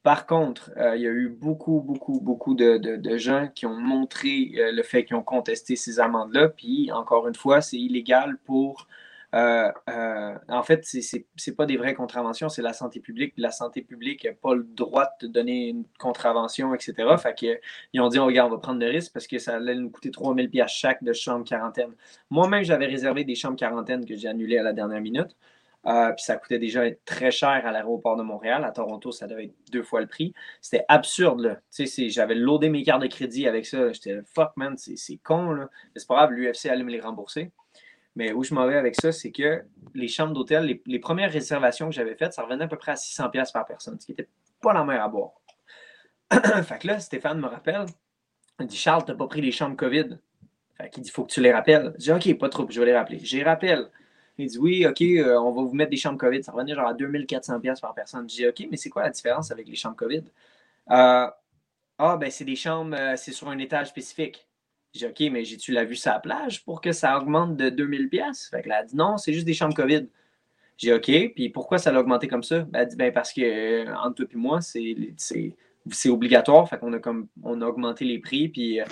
Par 0.06 0.24
contre, 0.24 0.70
euh, 0.76 0.94
il 0.94 1.02
y 1.02 1.06
a 1.08 1.10
eu 1.10 1.28
beaucoup, 1.28 1.80
beaucoup, 1.80 2.20
beaucoup 2.20 2.54
de, 2.54 3.16
gens 3.16 3.48
qui 3.52 3.66
ont 3.66 3.74
montré 3.74 4.52
le 4.54 4.82
fait 4.84 5.04
qu'ils 5.04 5.16
ont 5.16 5.22
contesté 5.24 5.74
ces 5.74 5.98
amendes-là. 5.98 6.48
Puis, 6.50 6.92
encore 6.92 7.26
une 7.26 7.34
fois, 7.34 7.60
c'est 7.60 7.76
illégal 7.76 8.38
pour 8.44 8.86
euh, 9.34 9.72
euh, 9.90 10.38
en 10.48 10.62
fait, 10.62 10.84
ce 10.84 11.16
n'est 11.16 11.56
pas 11.56 11.66
des 11.66 11.76
vraies 11.76 11.94
contraventions, 11.94 12.48
c'est 12.48 12.62
la 12.62 12.72
santé 12.72 13.00
publique. 13.00 13.34
La 13.36 13.50
santé 13.50 13.82
publique 13.82 14.24
n'a 14.24 14.32
pas 14.32 14.54
le 14.54 14.62
droit 14.62 15.08
de 15.20 15.26
donner 15.26 15.70
une 15.70 15.84
contravention, 15.98 16.72
etc. 16.72 16.94
Fait 17.18 17.36
que, 17.36 17.60
ils 17.92 18.00
ont 18.00 18.08
dit, 18.08 18.20
oh, 18.20 18.26
regarde, 18.26 18.52
on 18.52 18.54
va 18.54 18.60
prendre 18.60 18.78
le 18.78 18.86
risque 18.86 19.12
parce 19.12 19.26
que 19.26 19.38
ça 19.40 19.56
allait 19.56 19.74
nous 19.74 19.90
coûter 19.90 20.12
3000 20.12 20.48
pièces 20.50 20.70
chaque 20.70 21.02
de 21.02 21.12
chambre 21.12 21.44
quarantaine. 21.44 21.90
Moi-même, 22.30 22.62
j'avais 22.62 22.86
réservé 22.86 23.24
des 23.24 23.34
chambres 23.34 23.56
quarantaine 23.56 24.06
que 24.06 24.14
j'ai 24.14 24.28
annulées 24.28 24.58
à 24.58 24.62
la 24.62 24.72
dernière 24.72 25.00
minute. 25.00 25.36
Euh, 25.86 26.12
puis 26.12 26.24
ça 26.24 26.36
coûtait 26.36 26.58
déjà 26.58 26.82
très 27.04 27.30
cher 27.30 27.48
à 27.64 27.70
l'aéroport 27.70 28.16
de 28.16 28.22
Montréal. 28.22 28.64
À 28.64 28.72
Toronto, 28.72 29.12
ça 29.12 29.26
devait 29.26 29.44
être 29.46 29.54
deux 29.70 29.84
fois 29.84 30.00
le 30.00 30.08
prix. 30.08 30.34
C'était 30.60 30.84
absurde, 30.88 31.40
là. 31.40 31.60
J'avais 32.08 32.34
loadé 32.34 32.68
mes 32.70 32.82
cartes 32.82 33.02
de 33.02 33.06
crédit 33.06 33.46
avec 33.46 33.66
ça. 33.66 33.92
J'étais 33.92 34.18
fuck, 34.34 34.50
man, 34.56 34.76
c'est 34.76 35.16
con, 35.18 35.52
là. 35.52 35.68
Mais 35.94 36.00
c'est 36.00 36.08
pas 36.08 36.16
grave, 36.16 36.32
l'UFC 36.32 36.66
allait 36.66 36.82
me 36.82 36.90
les 36.90 37.00
rembourser. 37.00 37.52
Mais 38.16 38.32
où 38.32 38.42
je 38.42 38.54
m'en 38.54 38.66
vais 38.66 38.76
avec 38.76 38.98
ça, 38.98 39.12
c'est 39.12 39.30
que 39.30 39.62
les 39.94 40.08
chambres 40.08 40.32
d'hôtel, 40.32 40.80
les, 40.86 40.98
premières 40.98 41.30
réservations 41.30 41.88
que 41.88 41.94
j'avais 41.94 42.16
faites, 42.16 42.32
ça 42.32 42.42
revenait 42.42 42.64
à 42.64 42.68
peu 42.68 42.78
près 42.78 42.92
à 42.92 42.94
600$ 42.94 43.52
par 43.52 43.66
personne, 43.66 44.00
ce 44.00 44.06
qui 44.06 44.12
n'était 44.12 44.28
pas 44.62 44.72
la 44.72 44.84
mer 44.84 45.02
à 45.02 45.08
boire. 45.08 45.32
fait 46.64 46.78
que 46.78 46.86
là, 46.86 46.98
Stéphane 46.98 47.38
me 47.38 47.46
rappelle, 47.46 47.84
il 48.58 48.66
dit 48.66 48.76
Charles, 48.76 49.04
tu 49.04 49.10
n'as 49.10 49.16
pas 49.16 49.26
pris 49.26 49.42
les 49.42 49.52
chambres 49.52 49.76
COVID. 49.76 50.18
Fait 50.78 50.90
qu'il 50.90 51.02
dit 51.02 51.10
faut 51.10 51.24
que 51.24 51.32
tu 51.32 51.42
les 51.42 51.52
rappelles. 51.52 51.94
Je 51.98 52.12
dis 52.12 52.30
OK, 52.32 52.38
pas 52.38 52.48
trop, 52.48 52.66
je 52.68 52.80
vais 52.80 52.86
les 52.86 52.96
rappeler. 52.96 53.20
J'ai 53.22 53.42
rappelle. 53.42 53.90
Il 54.38 54.48
dit 54.48 54.58
oui, 54.58 54.86
OK, 54.86 55.00
euh, 55.02 55.38
on 55.40 55.52
va 55.52 55.62
vous 55.62 55.74
mettre 55.74 55.90
des 55.90 55.96
chambres 55.96 56.18
COVID. 56.18 56.42
Ça 56.42 56.52
revenait 56.52 56.74
genre 56.74 56.86
à 56.86 56.94
2400$ 56.94 57.80
par 57.80 57.94
personne. 57.94 58.28
Je 58.28 58.34
dis 58.36 58.46
OK, 58.46 58.66
mais 58.70 58.76
c'est 58.76 58.90
quoi 58.90 59.02
la 59.02 59.10
différence 59.10 59.50
avec 59.50 59.66
les 59.68 59.76
chambres 59.76 59.96
COVID? 59.96 60.24
Euh, 60.90 61.26
ah, 61.98 62.16
ben 62.18 62.30
c'est 62.30 62.44
des 62.44 62.56
chambres, 62.56 62.96
euh, 62.98 63.14
c'est 63.16 63.32
sur 63.32 63.48
un 63.48 63.58
étage 63.58 63.88
spécifique. 63.88 64.46
J'ai 64.92 65.10
dit, 65.10 65.26
OK, 65.26 65.32
mais 65.32 65.44
j'ai-tu 65.44 65.72
la 65.72 65.84
vue 65.84 65.96
sur 65.96 66.10
la 66.10 66.20
plage 66.20 66.64
pour 66.64 66.80
que 66.80 66.92
ça 66.92 67.18
augmente 67.18 67.56
de 67.56 67.68
2000 67.70 68.08
pièces 68.08 68.48
Fait 68.50 68.62
que 68.62 68.68
là, 68.68 68.80
elle 68.80 68.86
dit, 68.86 68.96
non, 68.96 69.16
c'est 69.18 69.32
juste 69.32 69.46
des 69.46 69.54
chambres 69.54 69.74
COVID. 69.74 70.06
J'ai 70.78 70.88
dit, 70.88 70.92
OK, 70.92 71.34
puis 71.34 71.48
pourquoi 71.50 71.78
ça 71.78 71.90
a 71.90 71.98
augmenté 71.98 72.28
comme 72.28 72.42
ça? 72.42 72.60
Ben, 72.60 72.80
elle 72.80 72.88
dit, 72.88 72.96
ben, 72.96 73.12
parce 73.12 73.32
que, 73.32 73.92
entre 73.94 74.24
toi 74.24 74.28
et 74.32 74.36
moi, 74.36 74.60
c'est 74.60 75.54
obligatoire, 76.08 76.68
fait 76.68 76.78
qu'on 76.78 76.92
a 76.92 76.98
comme 76.98 77.28
on 77.42 77.60
a 77.62 77.66
augmenté 77.66 78.04
les 78.04 78.18
prix, 78.18 78.48
puis 78.48 78.80
euh, 78.80 78.84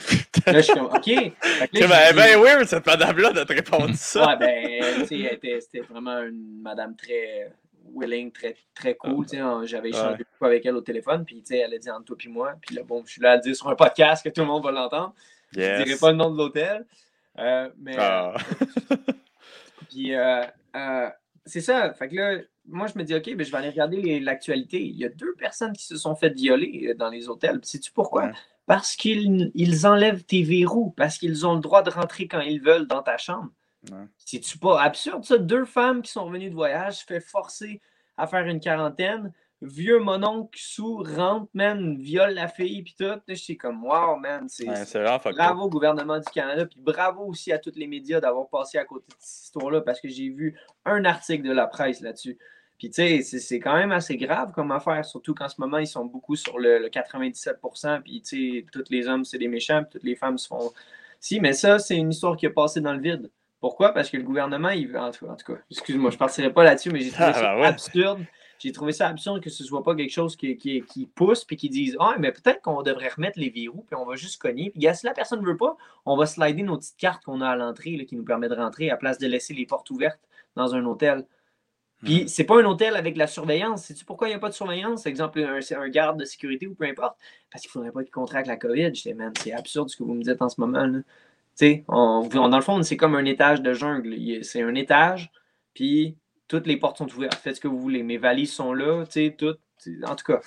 là, 0.46 0.52
je 0.54 0.60
suis 0.60 0.74
comme, 0.74 0.86
OK. 0.86 1.04
C'est 1.72 1.88
ben, 1.88 2.14
ben 2.14 2.40
oui, 2.40 2.66
cette 2.66 2.86
madame-là 2.86 3.32
de 3.32 3.44
te 3.44 3.52
répondre 3.52 3.94
ça. 3.94 4.28
ouais, 4.28 4.36
ben, 4.36 5.06
tu 5.06 5.22
sais, 5.22 5.60
c'était 5.60 5.80
vraiment 5.80 6.18
une 6.22 6.60
madame 6.62 6.96
très 6.96 7.50
willing, 7.94 8.32
très, 8.32 8.56
très 8.74 8.94
cool. 8.94 9.26
J'avais 9.64 9.90
échangé 9.90 10.18
beaucoup 10.18 10.46
avec 10.46 10.64
elle 10.66 10.76
au 10.76 10.80
téléphone, 10.80 11.24
puis 11.24 11.42
elle 11.50 11.74
a 11.74 11.78
dit 11.78 11.90
entre 11.90 12.04
toi 12.04 12.16
et 12.24 12.28
moi. 12.28 12.54
Puis 12.60 12.74
là, 12.74 12.82
bon, 12.82 13.02
je 13.06 13.12
suis 13.12 13.22
là 13.22 13.32
à 13.32 13.38
dire 13.38 13.54
sur 13.54 13.68
un 13.68 13.76
podcast 13.76 14.24
que 14.24 14.30
tout 14.30 14.40
le 14.40 14.46
monde 14.46 14.64
va 14.64 14.70
l'entendre. 14.70 15.14
Je 15.52 15.60
ne 15.60 15.84
dirai 15.84 15.98
pas 15.98 16.10
le 16.10 16.16
nom 16.16 16.30
de 16.30 16.38
l'hôtel. 16.38 16.86
Euh, 17.38 17.68
mais. 17.78 17.96
Ah. 17.98 18.34
puis, 19.90 20.14
euh, 20.14 20.42
c'est 21.44 21.60
ça. 21.60 21.92
Fait 21.94 22.08
que 22.08 22.16
là, 22.16 22.38
moi, 22.66 22.86
je 22.86 22.98
me 22.98 23.04
dis, 23.04 23.14
OK, 23.14 23.34
ben, 23.34 23.44
je 23.44 23.50
vais 23.50 23.58
aller 23.58 23.70
regarder 23.70 24.20
l'actualité. 24.20 24.82
Il 24.82 24.96
y 24.96 25.04
a 25.04 25.08
deux 25.08 25.34
personnes 25.34 25.72
qui 25.72 25.84
se 25.84 25.96
sont 25.96 26.14
fait 26.14 26.30
violer 26.30 26.94
dans 26.94 27.10
les 27.10 27.28
hôtels. 27.28 27.60
Sais-tu 27.62 27.92
pourquoi? 27.92 28.30
Parce 28.66 28.96
qu'ils 28.96 29.50
ils 29.54 29.86
enlèvent 29.86 30.24
tes 30.24 30.42
verrous, 30.42 30.94
parce 30.96 31.18
qu'ils 31.18 31.46
ont 31.46 31.54
le 31.54 31.60
droit 31.60 31.82
de 31.82 31.90
rentrer 31.90 32.26
quand 32.26 32.40
ils 32.40 32.62
veulent 32.62 32.86
dans 32.86 33.02
ta 33.02 33.18
chambre. 33.18 33.50
C'est-tu 34.16 34.58
pas 34.58 34.80
absurde, 34.80 35.24
ça? 35.24 35.36
Deux 35.36 35.66
femmes 35.66 36.00
qui 36.00 36.10
sont 36.10 36.24
revenues 36.24 36.48
de 36.48 36.54
voyage, 36.54 37.00
fait 37.00 37.20
forcer 37.20 37.82
à 38.16 38.26
faire 38.26 38.46
une 38.46 38.60
quarantaine. 38.60 39.32
Vieux 39.60 39.98
mononcle 39.98 40.58
sous 40.58 40.96
rentre, 41.02 41.48
man, 41.54 41.96
viole 41.96 42.34
la 42.34 42.48
fille, 42.48 42.82
puis 42.82 42.94
tout. 42.98 43.20
Je 43.28 43.34
suis 43.34 43.56
comme, 43.56 43.84
wow, 43.84 44.16
man. 44.16 44.46
C'est, 44.48 44.66
bravo 45.32 45.62
au 45.62 45.70
gouvernement 45.70 46.18
du 46.18 46.30
Canada, 46.32 46.66
puis 46.66 46.80
bravo 46.80 47.24
aussi 47.24 47.52
à 47.52 47.58
tous 47.58 47.72
les 47.76 47.86
médias 47.86 48.20
d'avoir 48.20 48.48
passé 48.48 48.78
à 48.78 48.84
côté 48.84 49.06
de 49.08 49.14
cette 49.18 49.44
histoire-là, 49.44 49.80
parce 49.80 50.00
que 50.00 50.08
j'ai 50.08 50.28
vu 50.28 50.58
un 50.84 51.04
article 51.04 51.46
de 51.46 51.52
la 51.52 51.66
presse 51.66 52.00
là-dessus. 52.00 52.38
Puis, 52.78 52.90
tu 52.90 53.22
sais, 53.22 53.22
c'est 53.22 53.60
quand 53.60 53.76
même 53.76 53.92
assez 53.92 54.16
grave 54.16 54.52
comme 54.52 54.72
affaire, 54.72 55.04
surtout 55.04 55.34
qu'en 55.34 55.48
ce 55.48 55.60
moment, 55.60 55.78
ils 55.78 55.86
sont 55.86 56.04
beaucoup 56.04 56.36
sur 56.36 56.58
le, 56.58 56.88
97 56.88 57.56
Puis, 58.04 58.22
tu 58.22 58.62
sais, 58.62 58.66
tous 58.72 58.84
les 58.90 59.06
hommes, 59.06 59.24
c'est 59.24 59.38
des 59.38 59.48
méchants, 59.48 59.82
puis 59.82 59.92
toutes 59.92 60.04
les 60.04 60.16
femmes 60.16 60.38
se 60.38 60.48
font. 60.48 60.72
Si, 61.20 61.40
mais 61.40 61.52
ça, 61.52 61.78
c'est 61.78 61.96
une 61.96 62.10
histoire 62.10 62.36
qui 62.36 62.46
est 62.46 62.50
passée 62.50 62.80
dans 62.80 62.92
le 62.92 63.00
vide. 63.00 63.30
Pourquoi? 63.60 63.94
Parce 63.94 64.10
que 64.10 64.18
le 64.18 64.24
gouvernement, 64.24 64.68
il 64.70 64.94
en 64.96 65.10
tout, 65.10 65.26
en 65.26 65.36
tout 65.36 65.54
cas, 65.54 65.58
excuse-moi, 65.70 66.10
je 66.10 66.16
ne 66.16 66.18
partirai 66.18 66.52
pas 66.52 66.64
là-dessus, 66.64 66.90
mais 66.90 67.00
j'ai 67.00 67.10
trouvé 67.10 67.28
ah, 67.28 67.32
ça 67.32 67.54
ben 67.54 67.62
absurde. 67.62 68.26
J'ai 68.58 68.72
trouvé 68.72 68.92
ça 68.92 69.08
absurde 69.08 69.40
que 69.40 69.50
ce 69.50 69.62
ne 69.62 69.68
soit 69.68 69.82
pas 69.82 69.94
quelque 69.94 70.12
chose 70.12 70.36
qui, 70.36 70.56
qui, 70.56 71.08
pousse 71.14 71.44
puis 71.44 71.56
qui 71.56 71.68
dise 71.68 71.96
Ah, 71.98 72.16
mais 72.18 72.30
peut-être 72.30 72.60
qu'on 72.60 72.82
devrait 72.82 73.08
remettre 73.08 73.38
les 73.38 73.50
verrous 73.50 73.84
puis 73.86 73.96
on 73.96 74.04
va 74.04 74.16
juste 74.16 74.40
cogner. 74.40 74.70
Puis 74.70 74.86
si 74.94 75.06
la 75.06 75.12
personne 75.12 75.40
ne 75.40 75.46
veut 75.46 75.56
pas, 75.56 75.76
on 76.04 76.16
va 76.16 76.26
slider 76.26 76.62
nos 76.62 76.76
petites 76.76 76.96
cartes 76.96 77.24
qu'on 77.24 77.40
a 77.40 77.48
à 77.48 77.56
l'entrée 77.56 78.04
qui 78.06 78.16
nous 78.16 78.24
permet 78.24 78.48
de 78.48 78.54
rentrer 78.54 78.90
à 78.90 78.96
place 78.96 79.18
de 79.18 79.26
laisser 79.26 79.54
les 79.54 79.66
portes 79.66 79.90
ouvertes 79.90 80.20
dans 80.56 80.74
un 80.74 80.84
hôtel. 80.84 81.24
Puis 82.04 82.28
c'est 82.28 82.44
pas 82.44 82.60
un 82.60 82.64
hôtel 82.64 82.96
avec 82.96 83.16
la 83.16 83.26
surveillance. 83.26 83.84
Sais-tu 83.84 84.04
pourquoi 84.04 84.28
il 84.28 84.32
n'y 84.32 84.36
a 84.36 84.38
pas 84.38 84.50
de 84.50 84.54
surveillance? 84.54 85.06
Exemple, 85.06 85.40
un, 85.40 85.60
un 85.80 85.88
garde 85.88 86.20
de 86.20 86.24
sécurité 86.24 86.66
ou 86.66 86.74
peu 86.74 86.84
importe. 86.84 87.16
Parce 87.50 87.62
qu'il 87.62 87.70
ne 87.70 87.72
faudrait 87.72 87.92
pas 87.92 88.02
qu'il 88.02 88.12
contracte 88.12 88.46
la 88.46 88.56
COVID. 88.56 88.94
J'étais, 88.94 89.14
man, 89.14 89.32
c'est 89.38 89.52
absurde 89.52 89.88
ce 89.88 89.96
que 89.96 90.02
vous 90.02 90.14
me 90.14 90.22
dites 90.22 90.42
en 90.42 90.48
ce 90.48 90.60
moment. 90.60 90.86
Là 90.86 91.00
on, 91.88 92.28
dans 92.28 92.56
le 92.56 92.62
fond, 92.62 92.82
c'est 92.82 92.96
comme 92.96 93.14
un 93.14 93.24
étage 93.24 93.62
de 93.62 93.72
jungle. 93.72 94.16
C'est 94.44 94.62
un 94.62 94.74
étage, 94.74 95.30
puis 95.72 96.16
toutes 96.48 96.66
les 96.66 96.76
portes 96.76 96.98
sont 96.98 97.12
ouvertes. 97.14 97.34
Faites 97.34 97.56
ce 97.56 97.60
que 97.60 97.68
vous 97.68 97.80
voulez. 97.80 98.02
Mes 98.02 98.18
valises 98.18 98.52
sont 98.52 98.72
là, 98.72 99.04
tu 99.06 99.12
sais, 99.12 99.36
toutes. 99.36 99.60
En 100.06 100.16
tout 100.16 100.24
cas. 100.24 100.40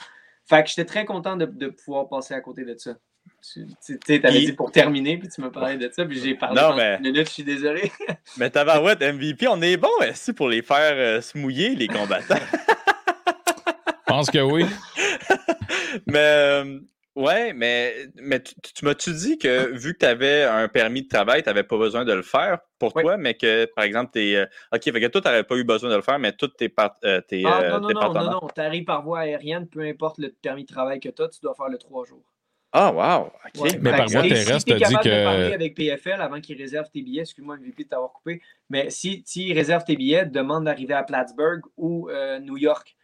Fait 0.46 0.64
que 0.64 0.70
j'étais 0.70 0.86
très 0.86 1.06
content 1.06 1.36
de, 1.36 1.68
pouvoir 1.68 2.08
passer 2.08 2.34
à 2.34 2.42
côté 2.42 2.64
de 2.64 2.76
ça. 2.78 2.96
Tu 3.42 4.22
avais 4.24 4.40
dit 4.40 4.54
pour 4.54 4.72
terminer, 4.72 5.18
puis 5.18 5.30
tu 5.30 5.42
me 5.42 5.52
parlais 5.52 5.78
de 5.78 5.90
ça, 5.92 6.06
puis 6.06 6.20
j'ai 6.20 6.36
parlé 6.36 6.62
non, 6.62 6.76
mais... 6.76 7.00
minutes, 7.00 7.28
je 7.28 7.34
suis 7.34 7.44
désolé. 7.44 7.92
mais 8.38 8.50
tabarouette, 8.50 9.02
MVP, 9.02 9.48
on 9.48 9.62
est 9.62 9.78
bon 9.78 9.90
aussi 10.10 10.34
pour 10.34 10.50
les 10.50 10.62
faire 10.62 10.94
euh, 10.94 11.22
se 11.22 11.38
mouiller, 11.38 11.76
les 11.76 11.88
combattants? 11.88 12.36
Je 14.08 14.14
pense 14.14 14.32
que 14.32 14.40
oui. 14.40 14.66
mais 16.08 16.18
euh, 16.18 16.80
Ouais, 17.18 17.52
mais, 17.52 17.96
mais 18.22 18.40
tu, 18.44 18.86
m'as-tu 18.86 19.12
dit 19.12 19.40
que 19.40 19.72
vu 19.72 19.94
que 19.96 19.98
tu 19.98 20.06
avais 20.06 20.44
un 20.44 20.68
permis 20.68 21.02
de 21.02 21.08
travail, 21.08 21.42
tu 21.42 21.50
n'avais 21.50 21.64
pas 21.64 21.76
besoin 21.76 22.06
de 22.06 22.14
le 22.14 22.22
faire 22.22 22.60
pour 22.78 22.94
toi, 22.94 23.18
mais 23.18 23.34
que, 23.34 23.66
par 23.76 23.86
exemple, 23.86 24.12
tu 24.14 24.20
es. 24.20 24.36
Euh, 24.36 24.46
OK, 24.72 24.84
fait 24.84 24.92
que 24.92 25.08
toi, 25.08 25.22
tu 25.22 25.28
n'avais 25.28 25.42
pas 25.42 25.56
eu 25.56 25.64
besoin 25.64 25.90
de 25.90 25.96
le 25.96 26.04
faire, 26.04 26.20
mais 26.20 26.34
tous 26.34 26.50
tes, 26.50 26.70
part, 26.70 26.94
euh, 27.06 27.20
tes, 27.22 27.44
ah, 27.44 27.70
non, 27.70 27.80
non, 27.80 27.90
non, 27.90 28.14
non, 28.14 28.32
non, 28.34 28.48
tu 28.54 28.62
arrives 28.62 28.84
par 28.84 29.02
voie 29.02 29.22
aérienne, 29.22 29.68
peu 29.68 29.82
importe 29.82 30.20
le 30.20 30.30
permis 30.30 30.62
de 30.62 30.68
travail 30.72 31.00
que 31.00 31.10
tu 31.10 31.24
as, 31.24 31.30
tu 31.30 31.40
dois 31.42 31.56
faire 31.56 31.70
le 31.70 31.80
trois 31.80 32.06
jours. 32.06 32.22
Ah, 32.74 32.92
wow! 32.92 33.32
OK. 33.62 33.78
Mais 33.82 33.92
par 33.92 34.08
voie 34.08 34.22
terrestre, 34.24 34.66
tu 34.66 34.84
as 34.84 34.88
dit 34.88 34.96
que. 34.96 35.10
De 35.10 35.24
parler 35.24 35.54
avec 35.54 35.76
PFL 35.76 36.22
avant 36.22 36.42
qu'ils 36.42 36.58
réservent 36.58 36.90
tes 36.90 37.02
billets, 37.02 37.22
excuse-moi, 37.22 37.58
MVP 37.58 37.86
de 37.86 37.90
t'avoir 37.90 38.12
coupé, 38.12 38.42
mais 38.70 38.90
si, 38.90 39.24
si 39.26 39.54
réservent 39.54 39.86
tes 39.86 39.96
billets, 39.96 40.26
demande 40.26 40.66
d'arriver 40.66 40.94
à 40.94 41.04
Plattsburgh 41.04 41.62
ou 41.78 42.10
euh, 42.10 42.40
New 42.40 42.58
York. 42.58 42.96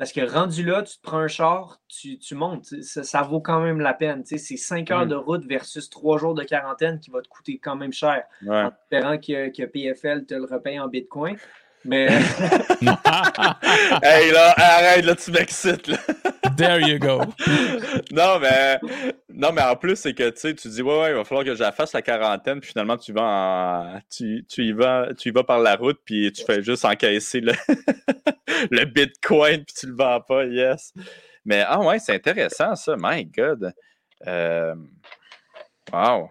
Parce 0.00 0.12
que 0.12 0.22
rendu 0.22 0.64
là, 0.64 0.82
tu 0.82 0.96
te 0.96 1.02
prends 1.02 1.18
un 1.18 1.28
char, 1.28 1.78
tu, 1.86 2.34
montes. 2.34 2.64
Ça, 2.80 3.20
vaut 3.20 3.42
quand 3.42 3.60
même 3.60 3.80
la 3.80 3.92
peine. 3.92 4.22
C'est 4.24 4.38
cinq 4.38 4.90
heures 4.90 5.04
mm. 5.04 5.10
de 5.10 5.14
route 5.14 5.44
versus 5.44 5.90
trois 5.90 6.16
jours 6.16 6.32
de 6.32 6.42
quarantaine 6.42 6.98
qui 7.00 7.10
va 7.10 7.20
te 7.20 7.28
coûter 7.28 7.58
quand 7.58 7.76
même 7.76 7.92
cher. 7.92 8.24
En 8.48 8.70
espérant 8.70 9.18
que, 9.18 9.50
que, 9.54 9.62
PFL 9.66 10.24
te 10.24 10.32
le 10.32 10.46
repaye 10.46 10.80
en 10.80 10.88
Bitcoin. 10.88 11.36
Mais. 11.84 12.06
hey 14.02 14.30
là, 14.32 14.54
arrête, 14.56 15.04
là, 15.04 15.14
tu 15.14 15.30
m'excites. 15.30 15.90
There 16.56 16.80
you 16.80 16.98
go. 16.98 17.22
non, 18.12 18.38
mais, 18.38 18.78
non, 19.28 19.52
mais 19.52 19.62
en 19.62 19.76
plus, 19.76 19.96
c'est 19.96 20.14
que 20.14 20.30
tu 20.30 20.54
tu 20.54 20.68
dis, 20.68 20.82
ouais, 20.82 21.00
ouais, 21.00 21.10
il 21.10 21.14
va 21.14 21.24
falloir 21.24 21.44
que 21.44 21.54
j'affasse 21.54 21.92
la 21.92 22.02
quarantaine, 22.02 22.60
puis 22.60 22.70
finalement, 22.70 22.96
tu 22.96 23.12
vas 23.12 23.22
en, 23.22 24.00
tu, 24.10 24.44
tu, 24.48 24.64
y 24.64 24.72
vas, 24.72 25.08
tu 25.16 25.28
y 25.28 25.32
vas 25.32 25.44
par 25.44 25.60
la 25.60 25.76
route, 25.76 25.98
puis 26.04 26.30
tu 26.32 26.44
fais 26.44 26.62
juste 26.62 26.84
encaisser 26.84 27.40
le, 27.40 27.52
le 28.70 28.84
bitcoin, 28.84 29.64
puis 29.64 29.74
tu 29.78 29.86
le 29.86 29.94
vends 29.94 30.20
pas, 30.20 30.44
yes. 30.44 30.92
Mais, 31.44 31.64
ah 31.66 31.80
ouais, 31.80 31.98
c'est 31.98 32.14
intéressant, 32.14 32.74
ça, 32.74 32.94
my 32.98 33.24
God. 33.24 33.72
Euh, 34.26 34.74
wow. 35.92 36.30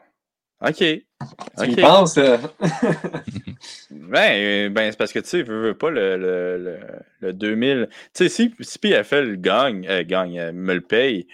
OK. 0.61 0.77
Tu 0.77 1.76
penses? 1.81 2.18
Euh? 2.18 2.38
ben, 3.91 4.73
ben 4.73 4.91
c'est 4.91 4.98
parce 4.98 5.14
que, 5.14 5.19
tu 5.19 5.30
sais, 5.30 5.41
veux, 5.41 5.68
veux 5.68 5.73
pas 5.77 5.90
le, 5.90 6.18
le, 6.18 6.80
le, 7.22 7.34
2000. 7.34 7.88
Tu 7.91 7.98
sais, 8.14 8.30
si, 8.30 8.53
si 8.60 8.80
PFL 8.80 9.38
gagne, 9.38 9.88
euh, 9.90 10.03
gagne 10.06 10.40
euh, 10.40 10.52
me 10.52 10.73
le 10.73 10.81
paye, 10.81 11.27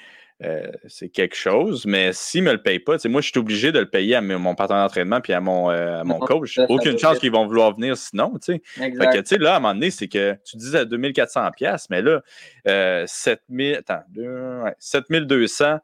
c'est 0.87 1.09
quelque 1.09 1.35
chose. 1.35 1.85
Mais 1.87 2.11
s'il 2.13 2.43
me 2.43 2.51
le 2.51 2.61
paye 2.61 2.77
pas, 2.77 2.97
moi, 3.05 3.21
je 3.21 3.29
suis 3.31 3.39
obligé 3.39 3.71
de 3.71 3.79
le 3.79 3.89
payer 3.89 4.15
à 4.15 4.21
mon 4.21 4.53
partenaire 4.53 4.83
d'entraînement 4.83 5.21
puis 5.21 5.33
à 5.33 5.39
mon, 5.39 5.69
à 5.69 6.03
mon 6.03 6.19
coach. 6.19 6.59
Aucune 6.69 6.99
chance 6.99 7.17
qu'ils 7.17 7.31
vont 7.31 7.47
vouloir 7.47 7.73
venir 7.73 7.97
sinon. 7.97 8.33
Fait 8.43 8.59
que, 8.59 9.17
tu 9.19 9.25
sais, 9.25 9.37
là, 9.37 9.53
à 9.53 9.57
un 9.57 9.59
moment 9.59 9.73
donné, 9.73 9.89
c'est 9.89 10.07
que 10.07 10.37
tu 10.45 10.57
disais 10.57 10.83
2400$, 10.83 11.87
mais 11.89 12.03
là, 12.03 12.21
7000, 13.07 13.75
attends, 13.75 14.03
7200 14.77 15.79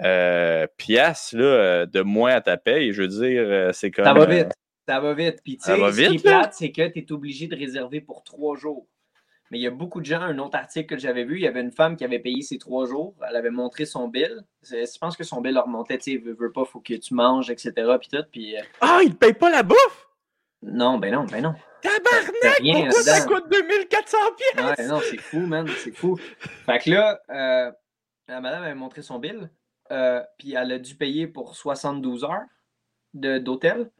euh, 0.00 0.66
piastres 0.76 1.36
là, 1.36 1.44
euh, 1.44 1.86
de 1.86 2.00
moins 2.00 2.32
à 2.32 2.40
ta 2.40 2.56
paye. 2.56 2.92
Je 2.92 3.02
veux 3.02 3.08
dire, 3.08 3.42
euh, 3.46 3.72
c'est 3.72 3.90
comme. 3.90 4.04
Ça 4.04 4.14
va 4.14 4.26
vite. 4.26 4.52
Ça 4.88 5.00
va 5.00 5.14
vite. 5.14 5.40
Puis, 5.44 5.58
tu 5.58 5.64
sais, 5.64 5.76
ce 5.76 6.08
qui 6.08 6.16
est 6.16 6.22
plate, 6.22 6.54
c'est 6.54 6.72
que 6.72 6.88
tu 6.88 6.98
es 7.00 7.12
obligé 7.12 7.46
de 7.46 7.56
réserver 7.56 8.00
pour 8.00 8.24
trois 8.24 8.56
jours. 8.56 8.86
Mais 9.50 9.58
il 9.58 9.62
y 9.62 9.66
a 9.66 9.70
beaucoup 9.70 10.00
de 10.00 10.06
gens, 10.06 10.22
un 10.22 10.38
autre 10.38 10.56
article 10.56 10.86
que 10.94 10.98
j'avais 11.00 11.24
vu, 11.24 11.36
il 11.36 11.42
y 11.42 11.46
avait 11.46 11.60
une 11.60 11.72
femme 11.72 11.96
qui 11.96 12.04
avait 12.04 12.18
payé 12.18 12.40
ses 12.40 12.56
trois 12.56 12.86
jours. 12.86 13.14
Elle 13.28 13.36
avait 13.36 13.50
montré 13.50 13.84
son 13.84 14.08
bill. 14.08 14.42
Je 14.62 14.98
pense 14.98 15.14
que 15.14 15.24
son 15.24 15.42
bill 15.42 15.52
leur 15.52 15.64
remontait, 15.64 15.98
tu 15.98 16.12
sais, 16.12 16.16
veux, 16.16 16.32
veux 16.32 16.50
pas, 16.50 16.64
faut 16.64 16.80
que 16.80 16.94
tu 16.94 17.12
manges, 17.12 17.50
etc. 17.50 17.72
Puis 18.00 18.08
tout. 18.10 18.24
Puis, 18.32 18.56
Ah, 18.80 19.00
il 19.02 19.10
ne 19.10 19.14
paye 19.14 19.34
pas 19.34 19.50
la 19.50 19.62
bouffe? 19.62 20.08
Non, 20.62 20.98
ben 20.98 21.12
non, 21.12 21.24
ben 21.24 21.42
non. 21.42 21.54
Tabarnak! 21.82 22.84
Pourquoi 22.84 23.02
ça 23.02 23.26
coûte 23.26 23.44
2400 23.50 24.18
pièces? 24.36 24.78
Ouais, 24.78 24.86
non, 24.86 25.00
c'est 25.10 25.20
fou, 25.20 25.40
man, 25.40 25.68
c'est 25.76 25.94
fou. 25.94 26.16
Fait 26.64 26.78
que 26.78 26.90
là, 26.90 27.20
la 27.28 28.40
madame 28.40 28.62
avait 28.62 28.74
montré 28.74 29.02
son 29.02 29.18
bill. 29.18 29.50
Euh, 29.92 30.22
puis 30.38 30.54
elle 30.54 30.72
a 30.72 30.78
dû 30.78 30.94
payer 30.94 31.26
pour 31.26 31.54
72 31.54 32.24
heures 32.24 32.46
d'hôtel. 33.14 33.90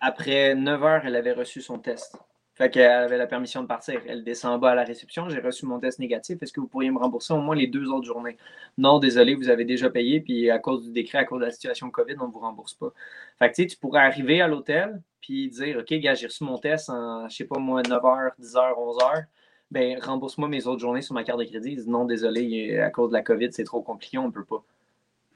Après 0.00 0.54
9 0.54 0.82
heures, 0.84 1.02
elle 1.04 1.16
avait 1.16 1.32
reçu 1.32 1.60
son 1.60 1.78
test. 1.78 2.16
Fait 2.54 2.70
qu'elle 2.70 2.88
avait 2.88 3.18
la 3.18 3.26
permission 3.26 3.62
de 3.62 3.66
partir. 3.66 4.00
Elle 4.06 4.22
descend 4.22 4.60
bas 4.60 4.70
à 4.70 4.74
la 4.76 4.84
réception. 4.84 5.28
J'ai 5.28 5.40
reçu 5.40 5.66
mon 5.66 5.80
test 5.80 5.98
négatif. 5.98 6.40
Est-ce 6.40 6.52
que 6.52 6.60
vous 6.60 6.68
pourriez 6.68 6.90
me 6.92 6.98
rembourser 6.98 7.32
au 7.32 7.40
moins 7.40 7.56
les 7.56 7.66
deux 7.66 7.88
autres 7.88 8.06
journées? 8.06 8.36
Non, 8.78 9.00
désolé, 9.00 9.34
vous 9.34 9.48
avez 9.48 9.64
déjà 9.64 9.90
payé. 9.90 10.20
Puis 10.20 10.50
à 10.50 10.60
cause 10.60 10.84
du 10.84 10.92
décret, 10.92 11.18
à 11.18 11.24
cause 11.24 11.40
de 11.40 11.46
la 11.46 11.50
situation 11.50 11.90
COVID, 11.90 12.14
on 12.20 12.28
ne 12.28 12.32
vous 12.32 12.38
rembourse 12.38 12.74
pas. 12.74 12.92
Fait 13.40 13.50
que 13.50 13.62
tu 13.62 13.76
pourrais 13.76 14.02
arriver 14.02 14.40
à 14.40 14.46
l'hôtel 14.46 15.02
puis 15.20 15.48
dire 15.48 15.78
OK, 15.78 15.92
gars, 15.94 16.14
j'ai 16.14 16.26
reçu 16.26 16.44
mon 16.44 16.58
test 16.58 16.90
en, 16.90 17.28
je 17.28 17.34
sais 17.34 17.44
pas 17.44 17.58
moi, 17.58 17.82
9h, 17.82 18.32
10h, 18.40 18.74
11h. 18.74 19.24
Ben, 19.70 19.98
rembourse-moi 19.98 20.48
mes 20.48 20.66
autres 20.68 20.80
journées 20.80 21.02
sur 21.02 21.14
ma 21.14 21.24
carte 21.24 21.40
de 21.40 21.44
crédit. 21.44 21.78
non, 21.88 22.04
désolé, 22.04 22.78
à 22.78 22.90
cause 22.90 23.08
de 23.08 23.14
la 23.14 23.22
COVID, 23.22 23.48
c'est 23.50 23.64
trop 23.64 23.82
compliqué, 23.82 24.18
on 24.18 24.26
ne 24.26 24.32
peut 24.32 24.44
pas. 24.44 24.62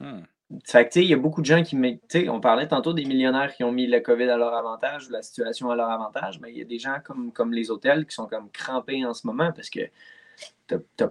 Hmm. 0.00 0.22
Il 0.50 1.04
y 1.04 1.12
a 1.12 1.16
beaucoup 1.18 1.42
de 1.42 1.46
gens 1.46 1.62
qui. 1.62 1.76
On 2.28 2.40
parlait 2.40 2.68
tantôt 2.68 2.94
des 2.94 3.04
millionnaires 3.04 3.54
qui 3.54 3.64
ont 3.64 3.72
mis 3.72 3.86
le 3.86 4.00
COVID 4.00 4.30
à 4.30 4.38
leur 4.38 4.54
avantage 4.54 5.08
ou 5.08 5.12
la 5.12 5.22
situation 5.22 5.70
à 5.70 5.76
leur 5.76 5.90
avantage, 5.90 6.40
mais 6.40 6.50
il 6.50 6.58
y 6.58 6.62
a 6.62 6.64
des 6.64 6.78
gens 6.78 6.96
comme, 7.04 7.52
les 7.52 7.70
hôtels 7.70 8.06
qui 8.06 8.14
sont 8.14 8.26
comme 8.26 8.50
crampés 8.50 9.04
en 9.04 9.12
ce 9.12 9.26
moment 9.26 9.52
parce 9.52 9.68
que 9.68 9.80
tu 10.68 10.76
n'as, 11.00 11.08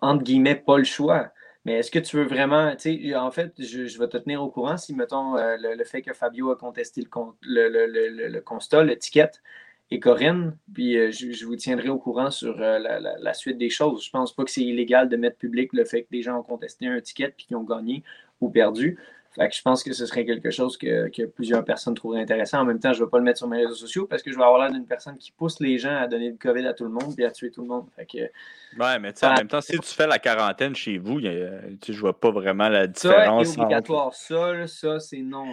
entre 0.00 0.22
guillemets, 0.22 0.56
pas 0.56 0.76
le 0.76 0.84
choix. 0.84 1.32
Mais 1.64 1.78
est-ce 1.78 1.90
que 1.90 1.98
tu 1.98 2.16
veux 2.16 2.26
vraiment. 2.26 2.74
En 3.16 3.30
fait, 3.30 3.54
je, 3.58 3.98
vais 3.98 4.08
te 4.08 4.18
tenir 4.18 4.42
au 4.42 4.50
courant 4.50 4.76
si, 4.76 4.94
mettons, 4.94 5.36
euh, 5.36 5.56
le, 5.58 5.84
fait 5.84 6.02
que 6.02 6.12
Fabio 6.12 6.50
a 6.50 6.56
contesté 6.56 7.02
le 7.42 8.40
constat, 8.40 8.84
l'étiquette, 8.84 9.42
et 9.90 10.00
Corinne, 10.00 10.56
puis 10.74 10.98
euh, 10.98 11.12
je, 11.12 11.44
vous 11.44 11.54
tiendrai 11.54 11.88
au 11.88 11.98
courant 11.98 12.30
sur 12.30 12.60
euh, 12.60 12.78
la, 12.78 13.34
suite 13.34 13.56
des 13.56 13.70
choses. 13.70 14.04
Je 14.04 14.10
pense 14.10 14.34
pas 14.34 14.44
que 14.44 14.50
c'est 14.50 14.62
illégal 14.62 15.08
de 15.08 15.16
mettre 15.16 15.36
public 15.36 15.72
le 15.72 15.84
fait 15.84 16.02
que 16.02 16.10
des 16.10 16.22
gens 16.22 16.38
ont 16.38 16.42
contesté 16.42 16.88
un 16.88 17.00
ticket 17.00 17.32
puis 17.36 17.46
qu'ils 17.46 17.56
ont 17.56 17.62
gagné 17.62 18.02
ou 18.40 18.50
perdu. 18.50 18.98
Fait 19.36 19.48
que 19.48 19.54
je 19.54 19.62
pense 19.62 19.84
que 19.84 19.92
ce 19.92 20.06
serait 20.06 20.24
quelque 20.24 20.50
chose 20.50 20.76
que, 20.78 21.26
plusieurs 21.26 21.62
personnes 21.62 21.94
trouveraient 21.94 22.22
intéressant. 22.22 22.60
En 22.60 22.64
même 22.64 22.80
temps, 22.80 22.94
je 22.94 23.00
ne 23.00 23.04
vais 23.04 23.10
pas 23.10 23.18
le 23.18 23.24
mettre 23.24 23.38
sur 23.38 23.48
mes 23.48 23.58
réseaux 23.58 23.74
sociaux 23.74 24.06
parce 24.06 24.22
que 24.22 24.32
je 24.32 24.36
vais 24.36 24.42
avoir 24.42 24.58
l'air 24.58 24.72
d'une 24.72 24.86
personne 24.86 25.18
qui 25.18 25.30
pousse 25.30 25.60
les 25.60 25.78
gens 25.78 25.94
à 25.94 26.08
donner 26.08 26.30
le 26.30 26.36
COVID 26.36 26.66
à 26.66 26.72
tout 26.72 26.84
le 26.84 26.90
monde 26.90 27.14
et 27.18 27.24
à 27.24 27.30
tuer 27.30 27.50
tout 27.50 27.60
le 27.60 27.68
monde. 27.68 27.86
Fait 27.94 28.06
que, 28.06 28.18
ouais, 28.18 28.98
mais 28.98 29.12
en 29.22 29.34
même 29.34 29.46
temps, 29.46 29.60
si 29.60 29.78
tu 29.78 29.94
fais 29.94 30.06
la 30.06 30.18
quarantaine 30.18 30.74
chez 30.74 30.96
vous, 30.96 31.20
je 31.20 31.28
ne 31.28 31.96
vois 31.98 32.18
pas 32.18 32.30
vraiment 32.30 32.68
la 32.68 32.86
différence. 32.86 33.48
Ça, 33.48 33.52
c'est 33.52 33.60
obligatoire. 33.60 34.14
Ça, 34.14 34.66
ça 34.66 35.00
c'est 35.00 35.20
non. 35.20 35.46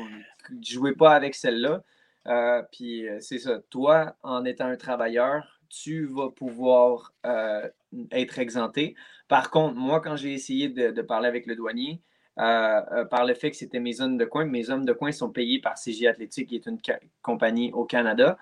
Jouez 0.62 0.94
pas 0.94 1.12
avec 1.12 1.36
celle-là. 1.36 1.84
Euh, 2.28 2.62
puis 2.72 3.08
euh, 3.08 3.18
c'est 3.20 3.40
ça, 3.40 3.60
toi, 3.70 4.16
en 4.24 4.45
étant 4.45 4.66
un 4.66 4.78
travailleur, 4.78 5.60
tu 5.70 6.06
vas 6.06 6.30
pouvoir 6.30 7.14
euh, 7.26 7.68
être 8.12 8.40
exempté. 8.40 8.95
Par 9.28 9.50
contre, 9.50 9.76
moi, 9.76 10.00
quand 10.02 10.16
j'ai 10.16 10.34
essayé 10.34 10.70
de, 10.70 11.02
parler 11.02 11.28
avec 11.28 11.45
le 11.48 11.56
douanier, 11.56 12.02
par 12.36 13.26
le 13.26 13.34
fait 13.34 13.52
que 13.52 13.58
c'était 13.58 13.80
mes 13.80 14.02
hommes 14.02 14.18
de 14.18 14.26
coin, 14.26 14.45
mes 14.45 14.70
hommes 14.70 14.86
de 14.86 14.94
coin 14.94 15.12
sont 15.12 15.32
payés 15.32 15.60
par 15.60 15.78
CG 15.78 16.08
Athlétique, 16.08 16.50
qui 16.50 16.56
est 16.56 16.66
une 16.66 16.80
compagnie 17.22 17.72
au 17.74 17.86
Canada. 17.86 18.38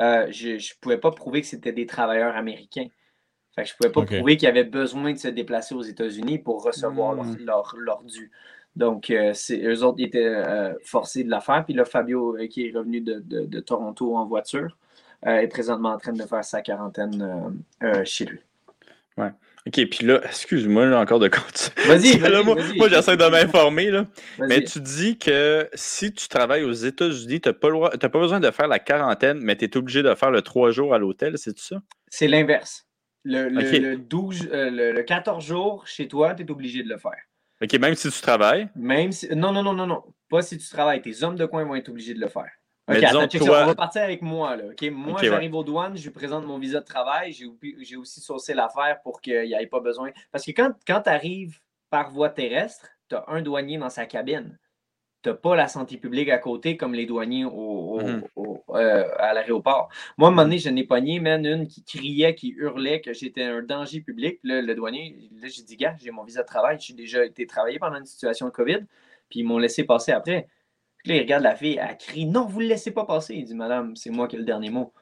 euh, 0.00 0.26
je 0.30 0.52
ne 0.52 0.80
pouvais 0.80 0.98
pas 0.98 1.10
prouver 1.10 1.42
que 1.42 1.46
c'était 1.46 1.72
des 1.72 1.86
travailleurs 1.86 2.34
américains. 2.36 2.86
Fait 3.54 3.64
que 3.64 3.68
je 3.68 3.74
ne 3.74 3.76
pouvais 3.76 3.92
pas 3.92 4.16
prouver 4.16 4.36
qu'ils 4.36 4.48
avaient 4.48 4.64
besoin 4.64 5.12
de 5.12 5.18
se 5.18 5.28
déplacer 5.28 5.74
aux 5.74 5.82
États-Unis 5.82 6.38
pour 6.38 6.62
recevoir 6.62 7.14
leur, 7.14 7.24
Hmm. 7.24 7.36
leur, 7.44 7.74
leur 7.76 8.02
dû. 8.04 8.30
Donc, 8.76 9.10
euh, 9.10 9.32
eux 9.50 9.82
autres 9.84 9.98
ils 9.98 10.06
étaient 10.06 10.24
euh, 10.24 10.72
forcés 10.84 11.24
de 11.24 11.30
la 11.30 11.40
faire. 11.40 11.64
Puis 11.64 11.74
là, 11.74 11.84
Fabio, 11.84 12.36
euh, 12.36 12.46
qui 12.46 12.66
est 12.68 12.76
revenu 12.76 13.00
de, 13.00 13.20
de- 13.20 13.46
de 13.46 13.60
Toronto 13.60 14.16
en 14.16 14.26
voiture, 14.26 14.76
est 15.22 15.48
présentement 15.48 15.90
en 15.90 15.98
train 15.98 16.12
de 16.14 16.22
faire 16.22 16.44
sa 16.44 16.62
quarantaine 16.62 17.52
chez 18.04 18.24
lui. 18.24 18.40
OK, 19.66 19.74
puis 19.90 20.06
là, 20.06 20.20
excuse-moi 20.24 20.86
là, 20.86 21.00
encore 21.00 21.18
de 21.18 21.28
continuer. 21.28 21.86
Vas-y, 21.86 22.18
moi, 22.44 22.56
moi, 22.76 22.88
j'essaie 22.88 23.16
de 23.16 23.28
m'informer. 23.28 23.90
Mais 24.38 24.64
tu 24.64 24.80
dis 24.80 25.18
que 25.18 25.68
si 25.74 26.12
tu 26.12 26.28
travailles 26.28 26.64
aux 26.64 26.72
États-Unis, 26.72 27.40
tu 27.40 27.48
n'as 27.48 27.52
pas, 27.52 27.90
pas 27.90 28.08
besoin 28.08 28.40
de 28.40 28.50
faire 28.50 28.68
la 28.68 28.78
quarantaine, 28.78 29.38
mais 29.42 29.56
tu 29.56 29.66
es 29.66 29.76
obligé 29.76 30.02
de 30.02 30.14
faire 30.14 30.30
le 30.30 30.40
trois 30.40 30.70
jours 30.70 30.94
à 30.94 30.98
l'hôtel, 30.98 31.36
c'est 31.36 31.58
ça? 31.58 31.76
C'est 32.08 32.28
l'inverse. 32.28 32.86
Le, 33.22 33.50
le, 33.50 33.60
Ok. 33.60 33.80
le 33.82 33.96
12, 33.98 34.48
euh, 34.50 34.70
le, 34.70 34.92
le 34.92 35.02
14 35.02 35.44
jours 35.44 35.86
chez 35.86 36.08
toi, 36.08 36.34
tu 36.34 36.42
es 36.42 36.50
obligé 36.50 36.82
de 36.82 36.88
le 36.88 36.96
faire. 36.96 37.12
OK, 37.62 37.72
même 37.78 37.94
si 37.94 38.10
tu 38.10 38.20
travailles. 38.20 38.68
Même 38.74 39.12
si. 39.12 39.28
Non, 39.34 39.52
non, 39.52 39.62
non, 39.62 39.72
non, 39.74 39.86
non. 39.86 40.02
Pas 40.28 40.42
si 40.42 40.56
tu 40.58 40.68
travailles. 40.68 41.02
Tes 41.02 41.22
hommes 41.22 41.36
de 41.36 41.44
coin 41.46 41.64
vont 41.64 41.74
être 41.74 41.88
obligés 41.88 42.14
de 42.14 42.20
le 42.20 42.28
faire. 42.28 42.48
Mais 42.88 42.98
OK, 42.98 43.04
attends, 43.04 43.20
ça. 43.20 43.38
toi- 43.38 43.62
On 43.62 43.66
va 43.66 43.74
partir 43.74 44.02
avec 44.02 44.22
moi. 44.22 44.56
Là, 44.56 44.64
OK? 44.70 44.90
Moi, 44.90 45.20
ouais. 45.20 45.26
j'arrive 45.28 45.54
aux 45.54 45.62
douanes, 45.62 45.96
je 45.96 46.02
lui 46.04 46.10
présente 46.10 46.44
mon 46.46 46.58
visa 46.58 46.80
de 46.80 46.84
travail. 46.84 47.32
J'ai 47.32 47.96
aussi 47.96 48.20
saucé 48.20 48.54
l'affaire 48.54 49.00
pour 49.02 49.20
qu'il 49.20 49.42
n'y 49.42 49.52
ait 49.52 49.66
pas 49.66 49.80
besoin. 49.80 50.10
Parce 50.32 50.44
que 50.44 50.50
quand, 50.52 50.72
quand 50.86 51.02
tu 51.02 51.10
arrives 51.10 51.60
par 51.90 52.10
voie 52.10 52.30
terrestre, 52.30 52.88
tu 53.08 53.14
as 53.16 53.24
un 53.28 53.42
douanier 53.42 53.78
dans 53.78 53.90
sa 53.90 54.06
cabine. 54.06 54.58
Tu 55.22 55.28
n'as 55.28 55.34
pas 55.34 55.54
la 55.54 55.68
santé 55.68 55.98
publique 55.98 56.30
à 56.30 56.38
côté 56.38 56.76
comme 56.78 56.94
les 56.94 57.04
douaniers 57.04 57.44
au, 57.44 57.50
au- 57.52 58.00
au- 58.36 58.64
euh, 58.76 59.04
à 59.18 59.34
l'aéroport. 59.34 59.90
Moi, 60.16 60.28
à 60.28 60.30
un 60.30 60.34
moment 60.34 60.44
donné, 60.44 60.58
je 60.58 60.70
n'ai 60.70 60.84
pogné, 60.84 61.20
man, 61.20 61.44
une 61.44 61.66
qui 61.66 61.84
criait, 61.84 62.34
qui 62.34 62.54
hurlait 62.56 63.02
que 63.02 63.12
j'étais 63.12 63.42
un 63.44 63.62
danger 63.62 64.00
public. 64.00 64.38
Là, 64.44 64.62
le 64.62 64.74
douanier, 64.74 65.28
là, 65.42 65.48
j'ai 65.48 65.62
dit, 65.62 65.76
gars, 65.76 65.94
j'ai 66.00 66.10
mon 66.10 66.24
visa 66.24 66.40
de 66.42 66.46
travail. 66.46 66.78
J'ai 66.80 66.94
déjà 66.94 67.24
été 67.24 67.46
travailler 67.46 67.78
pendant 67.78 67.98
une 67.98 68.06
situation 68.06 68.46
de 68.46 68.50
COVID. 68.50 68.78
Puis 69.28 69.40
ils 69.40 69.44
m'ont 69.44 69.58
laissé 69.58 69.84
passer 69.84 70.12
après. 70.12 70.48
Puis 70.98 71.10
là, 71.10 71.16
il 71.16 71.20
regarde 71.20 71.42
la 71.42 71.54
fille, 71.56 71.78
elle 71.80 71.96
crie 71.98 72.26
Non, 72.26 72.46
vous 72.46 72.58
ne 72.60 72.64
le 72.64 72.70
laissez 72.70 72.90
pas 72.92 73.04
passer. 73.04 73.34
Il 73.34 73.44
dit 73.44 73.54
Madame, 73.54 73.96
c'est 73.96 74.10
moi 74.10 74.26
qui 74.28 74.36
ai 74.36 74.38
le 74.38 74.44
dernier 74.46 74.70
mot. 74.70 74.92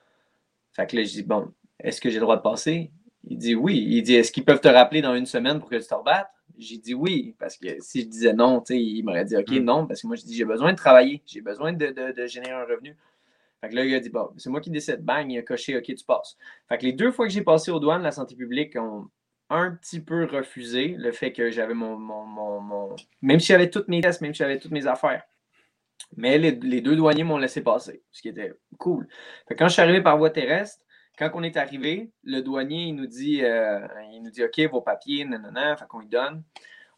Fait 0.73 0.87
que 0.87 0.97
là, 0.97 1.03
je 1.05 1.11
dis 1.13 1.23
Bon, 1.23 1.53
est-ce 1.81 2.01
que 2.01 2.11
j'ai 2.11 2.17
le 2.17 2.23
droit 2.23 2.37
de 2.37 2.43
passer? 2.43 2.91
Il 3.25 3.39
dit 3.39 3.55
Oui. 3.55 3.85
Il 3.89 4.03
dit 4.03 4.15
Est-ce 4.15 4.33
qu'ils 4.33 4.45
peuvent 4.45 4.61
te 4.61 4.69
rappeler 4.69 5.03
dans 5.03 5.15
une 5.15 5.27
semaine 5.27 5.61
pour 5.61 5.69
que 5.71 5.77
tu 5.77 5.87
te 5.87 5.95
rebattes? 5.95 6.31
J'ai 6.59 6.79
dit 6.79 6.95
oui, 6.95 7.35
parce 7.39 7.57
que 7.57 7.69
si 7.81 8.03
je 8.03 8.07
disais 8.07 8.33
non, 8.33 8.63
il 8.71 9.03
m'aurait 9.05 9.25
dit 9.25 9.37
OK, 9.37 9.51
Mm. 9.51 9.59
non, 9.65 9.87
parce 9.87 10.03
que 10.03 10.07
moi, 10.09 10.17
je 10.17 10.25
dis 10.25 10.35
J'ai 10.37 10.45
besoin 10.45 10.73
de 10.73 10.77
travailler, 10.77 11.23
j'ai 11.27 11.41
besoin 11.41 11.73
de, 11.73 11.87
de- 11.87 12.13
de 12.13 12.27
générer 12.27 12.53
un 12.53 12.65
revenu. 12.65 12.97
Fait 13.61 13.69
que 13.71 13.75
là, 13.77 13.85
il 13.85 13.95
a 13.95 14.01
dit 14.01 14.11
Bon, 14.11 14.31
c'est 14.37 14.51
moi 14.51 14.61
qui 14.61 14.71
décide. 14.71 15.01
Bang, 15.05 15.31
il 15.31 15.39
a 15.39 15.43
coché 15.43 15.77
OK, 15.77 15.85
tu 15.85 16.05
passes. 16.05 16.37
Fait 16.69 16.79
que 16.79 16.85
les 16.85 16.93
deux 16.93 17.13
fois 17.13 17.27
que 17.27 17.33
j'ai 17.33 17.43
passé 17.43 17.71
aux 17.71 17.81
douanes, 17.81 18.03
la 18.03 18.13
santé 18.13 18.35
publique 18.37 18.77
ont 18.77 19.09
un 19.51 19.71
petit 19.73 20.01
peu 20.01 20.25
refusé 20.27 20.89
le 20.99 21.13
fait 21.13 21.33
que 21.33 21.51
j'avais 21.51 21.75
mon, 21.75 21.97
mon, 21.97 22.25
mon- 22.27 22.61
mon- 22.61 22.97
Même 23.23 23.41
si 23.41 23.47
j'avais 23.49 23.71
toutes 23.71 23.89
mes 23.89 24.01
tests, 24.01 24.21
même 24.21 24.35
si 24.35 24.39
j'avais 24.39 24.59
toutes 24.59 24.73
mes 24.73 24.87
affaires. 24.87 25.23
Mais 26.17 26.39
les, 26.39 26.53
les 26.53 26.81
deux 26.81 26.97
douaniers 26.97 27.25
m'ont 27.25 27.39
laissé 27.39 27.61
passer, 27.63 28.03
ce 28.11 28.23
qui 28.23 28.29
était 28.29 28.53
cool. 28.79 29.09
Fait 29.47 29.55
que 29.55 29.59
quand 29.59 29.69
je 29.69 29.75
suis 29.75 29.83
arrivé 29.83 30.01
par 30.03 30.17
voie 30.19 30.31
terrestre, 30.31 30.83
quand 31.19 31.31
on 31.35 31.43
est 31.43 31.57
arrivé, 31.57 32.13
le 32.23 32.41
douanier, 32.41 32.85
il 32.85 32.95
nous 32.95 33.07
dit, 33.07 33.45
euh, 33.45 33.81
il 34.13 34.23
nous 34.23 34.31
dit 34.31 34.45
OK, 34.45 34.61
vos 34.71 34.81
papiers, 34.81 35.25
nanana, 35.25 35.77
fait 35.77 35.87
qu'on 35.89 35.99
lui 35.99 36.09
donne. 36.09 36.45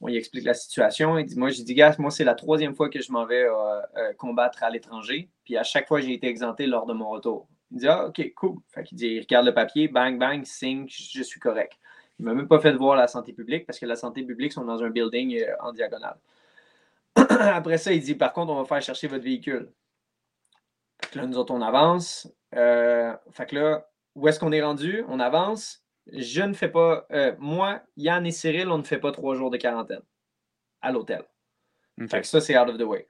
On 0.03 0.09
lui 0.09 0.17
explique 0.17 0.45
la 0.45 0.55
situation. 0.55 1.19
Il 1.19 1.27
dit 1.27 1.39
Moi, 1.39 1.51
j'ai 1.51 1.63
dit, 1.63 1.75
gars, 1.75 1.95
moi, 1.99 2.11
c'est 2.11 2.25
la 2.25 2.35
troisième 2.35 2.75
fois 2.75 2.91
que 2.91 3.01
je 3.01 3.11
m'en 3.13 3.25
vais 3.25 3.45
euh, 3.45 3.81
euh, 3.97 4.13
combattre 4.15 4.63
à 4.63 4.71
l'étranger. 4.71 5.31
Puis 5.45 5.57
à 5.57 5.63
chaque 5.63 5.89
fois, 5.89 6.01
j'ai 6.01 6.13
été 6.13 6.27
exempté 6.27 6.67
lors 6.67 6.87
de 6.87 6.93
mon 6.93 7.09
retour. 7.09 7.49
Il 7.71 7.79
dit 7.79 7.89
Ah, 7.89 8.07
OK, 8.07 8.33
cool. 8.35 8.59
Fait 8.69 8.83
qu'il 8.83 8.99
dit 8.99 9.09
Il 9.09 9.21
regarde 9.21 9.47
le 9.47 9.55
papier, 9.55 9.89
bang, 9.89 10.19
bang, 10.19 10.45
signe, 10.45 10.87
je 10.89 11.23
suis 11.23 11.41
correct. 11.41 11.79
Il 12.19 12.25
ne 12.25 12.31
m'a 12.31 12.35
même 12.35 12.49
pas 12.49 12.61
fait 12.61 12.73
voir 12.73 12.97
la 12.97 13.09
santé 13.09 13.33
publique 13.33 13.67
parce 13.67 13.79
que 13.79 13.87
la 13.87 13.97
santé 13.97 14.23
publique 14.23 14.53
sont 14.53 14.65
dans 14.65 14.83
un 14.83 14.91
building 14.91 15.43
en 15.61 15.73
diagonale. 15.73 16.19
Après 17.17 17.79
ça, 17.79 17.93
il 17.93 18.03
dit 18.03 18.15
Par 18.15 18.35
contre, 18.35 18.53
on 18.53 18.57
va 18.63 18.65
faire 18.67 18.83
chercher 18.83 19.09
votre 19.09 19.25
véhicule. 19.25 19.73
Là, 21.15 21.27
nous 21.27 21.39
autres, 21.39 21.55
on 21.55 21.63
avance. 21.63 22.31
Fait 22.53 23.47
que 23.49 23.57
là, 23.57 23.90
où 24.15 24.29
est-ce 24.29 24.41
qu'on 24.41 24.53
est 24.53 24.63
rendu? 24.63 25.05
On 25.09 25.21
avance. 25.21 25.85
Je 26.13 26.43
ne 26.43 26.55
fais 26.55 26.69
pas. 26.69 27.07
euh, 27.13 27.35
moi, 27.39 27.83
Yann 27.97 28.27
et 28.27 28.33
Cyril, 28.33 28.69
on 28.69 28.79
ne 28.79 28.83
fait 28.83 28.99
pas 28.99 29.13
trois 29.13 29.35
jours 29.35 29.51
de 29.51 29.57
quarantaine 29.57 30.03
à 30.81 30.91
l'hôtel. 30.93 31.23
OK. 32.01 32.11
Fait 32.11 32.21
que 32.21 32.27
ça, 32.27 32.41
c'est 32.41 32.59
out 32.59 32.69
of 32.69 32.79
the 32.79 32.83
way. 32.83 33.07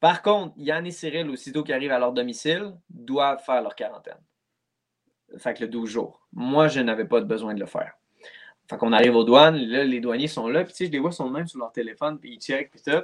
Par 0.00 0.22
contre, 0.22 0.54
Yann 0.56 0.86
et 0.86 0.90
Cyril, 0.90 1.28
aussitôt 1.30 1.62
qu'ils 1.62 1.74
arrivent 1.74 1.92
à 1.92 1.98
leur 1.98 2.12
domicile, 2.12 2.74
doivent 2.88 3.42
faire 3.44 3.62
leur 3.62 3.74
quarantaine. 3.74 4.20
Fait 5.38 5.54
que 5.54 5.62
le 5.64 5.68
12 5.68 5.88
jours. 5.88 6.26
Moi, 6.32 6.68
je 6.68 6.80
n'avais 6.80 7.04
pas 7.04 7.20
besoin 7.20 7.54
de 7.54 7.60
le 7.60 7.66
faire. 7.66 7.94
Fait 8.68 8.76
qu'on 8.76 8.92
arrive 8.92 9.14
aux 9.14 9.24
douanes, 9.24 9.56
là, 9.56 9.84
les 9.84 10.00
douaniers 10.00 10.28
sont 10.28 10.48
là, 10.48 10.64
puis 10.64 10.72
tu 10.72 10.78
sais, 10.78 10.86
je 10.86 10.92
les 10.92 10.98
vois, 10.98 11.12
sont 11.12 11.30
même 11.30 11.46
sur 11.46 11.58
leur 11.58 11.72
téléphone, 11.72 12.18
puis 12.18 12.34
ils 12.34 12.40
checkent, 12.40 12.70
puis 12.70 12.82
tout. 12.82 13.02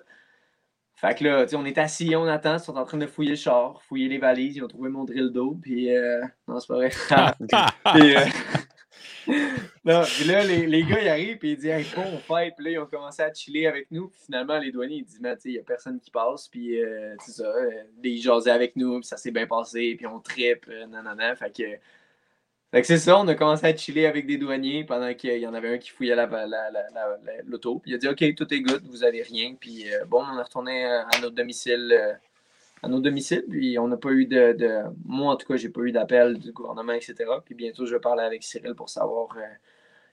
Fait 1.02 1.18
que 1.18 1.24
là, 1.24 1.44
tu 1.44 1.50
sais, 1.50 1.56
on 1.56 1.64
est 1.64 1.76
assis, 1.78 2.14
on 2.16 2.26
attend, 2.26 2.54
ils 2.54 2.60
sont 2.60 2.76
en 2.76 2.84
train 2.84 2.96
de 2.96 3.06
fouiller 3.06 3.30
le 3.30 3.36
char, 3.36 3.82
fouiller 3.82 4.08
les 4.08 4.18
valises, 4.18 4.56
ils 4.56 4.62
ont 4.62 4.68
trouvé 4.68 4.88
mon 4.88 5.04
drill 5.04 5.30
d'eau, 5.30 5.58
puis 5.60 5.94
euh, 5.94 6.22
non, 6.48 6.58
c'est 6.60 6.68
pas 6.68 6.76
vrai. 6.76 6.90
Puis, 7.92 8.16
euh, 8.16 8.20
non, 9.84 10.02
puis 10.04 10.24
là, 10.24 10.44
les, 10.44 10.66
les 10.66 10.84
gars, 10.84 11.00
ils 11.00 11.08
arrivent, 11.08 11.38
puis 11.38 11.52
ils 11.52 11.56
disent, 11.56 11.66
hey, 11.66 11.86
bon, 11.94 12.02
on 12.02 12.18
fête. 12.18 12.54
Puis 12.56 12.64
là, 12.64 12.70
ils 12.72 12.78
ont 12.78 12.86
commencé 12.86 13.22
à 13.22 13.32
chiller 13.32 13.66
avec 13.66 13.90
nous. 13.90 14.08
Puis 14.08 14.20
finalement, 14.26 14.58
les 14.58 14.72
douaniers, 14.72 14.96
ils 14.96 15.04
disent, 15.04 15.20
mais 15.20 15.34
tu 15.36 15.42
sais, 15.42 15.48
il 15.50 15.52
n'y 15.52 15.58
a 15.58 15.62
personne 15.62 16.00
qui 16.00 16.10
passe. 16.10 16.48
Puis, 16.48 16.80
euh, 16.82 17.14
c'est 17.20 17.32
ça, 17.32 17.44
euh, 17.44 17.70
ils 18.02 18.20
jasaient 18.20 18.50
avec 18.50 18.76
nous, 18.76 19.00
puis 19.00 19.06
ça 19.06 19.16
s'est 19.16 19.30
bien 19.30 19.46
passé, 19.46 19.94
puis 19.96 20.06
on 20.06 20.20
tripe, 20.20 20.66
euh, 20.68 20.86
nanana. 20.86 21.34
Fait 21.36 21.54
que, 21.56 21.62
fait 22.72 22.82
c'est 22.84 22.98
ça, 22.98 23.18
on 23.18 23.28
a 23.28 23.34
commencé 23.34 23.66
à 23.66 23.76
chiller 23.76 24.06
avec 24.06 24.26
des 24.26 24.38
douaniers 24.38 24.84
pendant 24.84 25.12
qu'il 25.14 25.36
y 25.38 25.46
en 25.46 25.54
avait 25.54 25.74
un 25.74 25.78
qui 25.78 25.90
fouillait 25.90 26.14
la- 26.16 26.26
la- 26.26 26.46
la- 26.46 26.70
la- 26.70 26.90
la- 26.90 27.42
l'auto. 27.44 27.78
Puis 27.80 27.90
il 27.92 27.94
a 27.94 27.98
dit, 27.98 28.08
OK, 28.08 28.34
tout 28.34 28.52
est 28.52 28.60
good, 28.60 28.82
vous 28.86 29.04
avez 29.04 29.22
rien. 29.22 29.54
Puis 29.60 29.92
euh, 29.92 30.04
bon, 30.06 30.22
on 30.24 30.38
est 30.38 30.42
retourné 30.42 30.84
à 30.86 31.06
notre 31.20 31.34
domicile. 31.34 31.92
euh, 31.92 32.14
à 32.84 32.88
nos 32.88 32.98
domiciles, 32.98 33.44
puis 33.48 33.78
on 33.78 33.86
n'a 33.86 33.96
pas 33.96 34.10
eu 34.10 34.26
de, 34.26 34.54
de- 34.54 34.80
Moi, 35.04 35.32
en 35.32 35.36
tout 35.36 35.46
cas, 35.46 35.54
j'ai 35.56 35.68
pas 35.68 35.82
eu 35.82 35.92
d'appel 35.92 36.36
du 36.40 36.50
gouvernement, 36.50 36.92
etc. 36.94 37.14
Puis 37.44 37.54
bientôt, 37.54 37.86
je 37.86 37.94
vais 37.94 38.00
parler 38.00 38.24
avec 38.24 38.42
Cyril 38.42 38.74
pour 38.74 38.88
savoir 38.90 39.28
euh, 39.36 39.40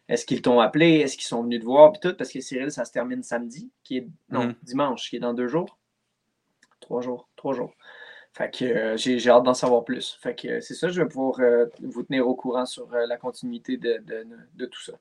est-ce 0.08 0.24
qu'ils 0.24 0.44
t'ont 0.44 0.60
appelé, 0.60 0.98
est-ce 1.00 1.18
qu'ils 1.18 1.26
sont 1.26 1.42
venus 1.42 1.62
te 1.62 1.66
voir, 1.66 1.92
puis 1.92 2.00
tout, 2.00 2.16
parce 2.16 2.30
que 2.32 2.40
Cyril, 2.42 2.72
ça 2.72 2.86
se 2.86 2.92
termine 2.92 3.24
samedi, 3.24 3.72
qui 3.84 3.98
est. 3.98 4.08
Non, 4.30 4.44
Mhm. 4.46 4.56
dimanche, 4.62 5.10
qui 5.10 5.16
est 5.16 5.20
dans 5.20 5.34
deux 5.34 5.48
jours. 5.48 5.80
Trois 6.80 7.02
jours. 7.02 7.28
Trois 7.36 7.56
jours. 7.56 7.74
Fait 8.34 8.52
que 8.52 8.64
euh, 8.66 8.98
j'ai 8.98 9.28
hâte 9.30 9.44
d'en 9.44 9.54
savoir 9.54 9.84
plus. 9.84 10.18
Fait 10.22 10.36
que 10.36 10.48
euh, 10.48 10.62
c'est 10.62 10.76
ça, 10.76 10.90
je 10.90 11.02
vais 11.02 11.08
pouvoir 11.08 11.40
euh, 11.40 11.66
vous 11.82 12.04
tenir 12.04 12.28
au 12.28 12.36
courant 12.36 12.66
sur 12.66 12.90
la 12.92 13.18
continuité 13.18 13.78
de, 13.78 13.98
de- 14.00 14.28
de 14.54 14.66
tout 14.66 14.82
ça. 14.82 14.94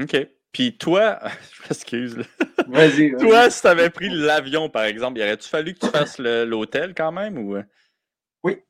OK. 0.00 0.16
Puis 0.52 0.76
toi, 0.78 1.20
je 1.52 1.62
m'excuse. 1.62 2.18
Vas-y. 2.66 3.14
Toi, 3.18 3.50
si 3.50 3.60
tu 3.60 3.66
avais 3.68 3.90
pris 3.90 4.08
l'avion, 4.08 4.68
par 4.70 4.84
exemple, 4.84 5.18
il 5.18 5.22
aurait-tu 5.22 5.48
fallu 5.48 5.74
que 5.74 5.80
tu 5.80 5.88
fasses 5.88 6.18
l'hôtel 6.18 6.94
quand 6.94 7.12
même 7.12 7.38
ou? 7.38 7.58
Oui. 8.42 8.62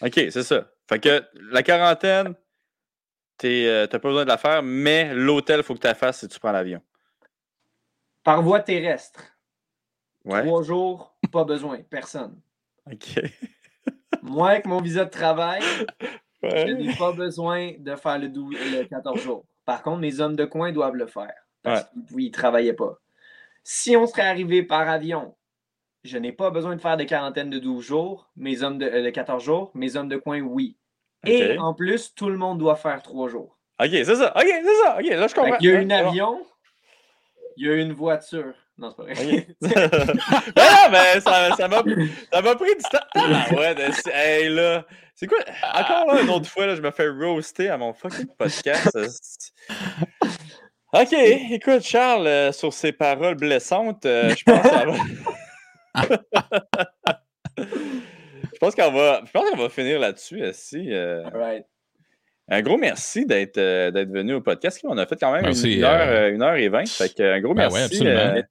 OK, 0.00 0.14
c'est 0.14 0.42
ça. 0.42 0.68
Fait 0.88 0.98
que 0.98 1.22
la 1.50 1.62
quarantaine, 1.62 2.34
tu 3.38 3.64
n'as 3.66 3.86
pas 3.86 3.98
besoin 3.98 4.24
de 4.24 4.28
la 4.28 4.36
faire, 4.36 4.62
mais 4.64 5.14
l'hôtel, 5.14 5.60
il 5.60 5.62
faut 5.62 5.74
que 5.74 5.80
tu 5.80 5.86
la 5.86 5.94
fasses 5.94 6.18
si 6.20 6.28
tu 6.28 6.40
prends 6.40 6.52
l'avion. 6.52 6.82
Par 8.24 8.42
voie 8.42 8.60
terrestre, 8.60 9.22
Ouais. 10.24 10.42
trois 10.42 10.62
jours, 10.62 11.16
pas 11.32 11.44
besoin, 11.44 11.82
personne. 11.82 12.40
OK. 12.90 13.20
Moi, 14.22 14.50
avec 14.50 14.66
mon 14.66 14.80
visa 14.80 15.04
de 15.04 15.10
travail, 15.10 15.62
Je 16.42 16.48
Ouais. 16.48 16.74
n'ai 16.74 16.94
pas 16.96 17.12
besoin 17.12 17.72
de 17.78 17.94
faire 17.94 18.18
le, 18.18 18.28
12 18.28 18.56
le 18.72 18.84
14 18.84 19.20
jours. 19.22 19.44
Par 19.64 19.80
contre, 19.82 20.00
mes 20.00 20.18
hommes 20.20 20.34
de 20.34 20.44
coin 20.44 20.72
doivent 20.72 20.96
le 20.96 21.06
faire. 21.06 21.32
Parce 21.62 21.84
qu'ils 22.16 22.26
ne 22.26 22.32
travaillaient 22.32 22.72
pas. 22.72 22.98
Si 23.62 23.96
on 23.96 24.08
serait 24.08 24.26
arrivé 24.26 24.64
par 24.64 24.88
avion, 24.88 25.36
je 26.02 26.18
n'ai 26.18 26.32
pas 26.32 26.50
besoin 26.50 26.74
de 26.74 26.80
faire 26.80 26.96
de 26.96 27.04
quarantaine 27.04 27.48
de 27.48 27.60
12 27.60 27.84
jours, 27.84 28.28
mes 28.34 28.64
hommes 28.64 28.78
de, 28.78 28.86
euh, 28.86 29.04
de 29.04 29.10
14 29.10 29.40
jours, 29.44 29.70
mes 29.74 29.94
hommes 29.94 30.08
de 30.08 30.16
coin, 30.16 30.40
oui. 30.40 30.76
Et 31.24 31.56
en 31.58 31.74
plus, 31.74 32.12
tout 32.12 32.28
le 32.28 32.36
monde 32.36 32.58
doit 32.58 32.74
faire 32.74 33.00
3 33.02 33.28
jours. 33.28 33.56
OK, 33.80 33.90
c'est 33.90 34.04
ça. 34.16 34.32
OK, 34.36 34.42
c'est 34.44 34.82
ça. 34.82 34.98
OK, 34.98 35.06
là, 35.06 35.26
je 35.28 35.34
comprends. 35.36 35.56
qu'il 35.58 35.70
y 35.70 35.72
a 35.72 35.78
un 35.78 35.86
Ouais, 35.86 35.92
avion, 35.94 36.44
il 37.56 37.66
y 37.68 37.70
a 37.70 37.76
une 37.76 37.92
voiture. 37.92 38.54
Non, 38.82 38.94
c'est 38.98 39.06
pas 39.06 39.14
vrai. 39.14 39.46
Ben 40.56 40.64
non, 40.64 40.90
mais 40.90 41.20
ça 41.20 41.54
ça 41.56 41.68
m'a 41.68 41.82
ça 42.32 42.42
m'a 42.42 42.54
pris 42.56 42.74
du 42.74 42.82
temps. 42.90 42.98
Ah 43.14 43.46
ouais, 43.54 43.74
de- 43.74 43.92
c'est- 43.92 44.10
hey, 44.12 44.48
là. 44.48 44.84
C'est 45.14 45.26
quoi? 45.26 45.38
Encore 45.74 46.12
là, 46.14 46.22
une 46.22 46.30
autre 46.30 46.48
fois, 46.48 46.66
là, 46.66 46.74
je 46.74 46.80
me 46.82 46.90
fais 46.90 47.06
roaster 47.08 47.68
à 47.68 47.76
mon 47.78 47.92
fucking 47.92 48.26
podcast. 48.36 48.90
OK, 50.94 51.12
écoute, 51.12 51.82
Charles, 51.82 52.26
euh, 52.26 52.50
sur 52.52 52.72
ces 52.72 52.92
paroles 52.92 53.36
blessantes, 53.36 54.04
euh, 54.04 54.34
je 54.34 54.42
pense 54.44 54.62
que 54.62 54.68
ça 54.68 54.84
va. 54.84 54.94
je 57.58 58.58
pense 58.58 58.74
qu'on 58.74 58.90
va, 58.92 59.22
je 59.24 59.30
pense 59.30 59.50
qu'on 59.50 59.56
va 59.56 59.68
finir 59.68 60.00
là-dessus. 60.00 60.42
Si, 60.52 60.92
euh, 60.92 61.24
Alright. 61.26 61.66
un 62.48 62.62
gros 62.62 62.76
merci 62.78 63.24
d'être 63.26 63.58
euh, 63.58 63.90
d'être 63.90 64.10
venu 64.10 64.34
au 64.34 64.40
podcast. 64.40 64.80
On 64.84 64.96
a 64.98 65.06
fait 65.06 65.16
quand 65.20 65.32
même 65.32 65.42
Merci, 65.42 65.74
une, 65.76 65.84
heure, 65.84 66.08
euh, 66.08 66.30
une 66.30 66.42
heure 66.42 66.56
et 66.56 66.68
vingt. 66.68 66.88
Fait 66.88 67.14
que, 67.14 67.22
un 67.22 67.40
gros 67.40 67.54
Ben 67.54 67.68
merci. 67.70 67.76
ouais, 67.76 67.84
absolument. 67.84 68.36
euh, 68.38 68.42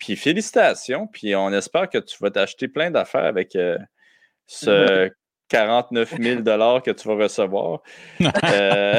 puis 0.00 0.16
félicitations. 0.16 1.06
Puis 1.06 1.36
on 1.36 1.52
espère 1.52 1.88
que 1.88 1.98
tu 1.98 2.16
vas 2.20 2.32
t'acheter 2.32 2.66
plein 2.66 2.90
d'affaires 2.90 3.26
avec 3.26 3.54
euh, 3.54 3.78
ce 4.46 5.08
49 5.48 6.16
000 6.20 6.42
que 6.42 6.90
tu 6.90 7.08
vas 7.08 7.14
recevoir. 7.14 7.82
Euh, 8.52 8.98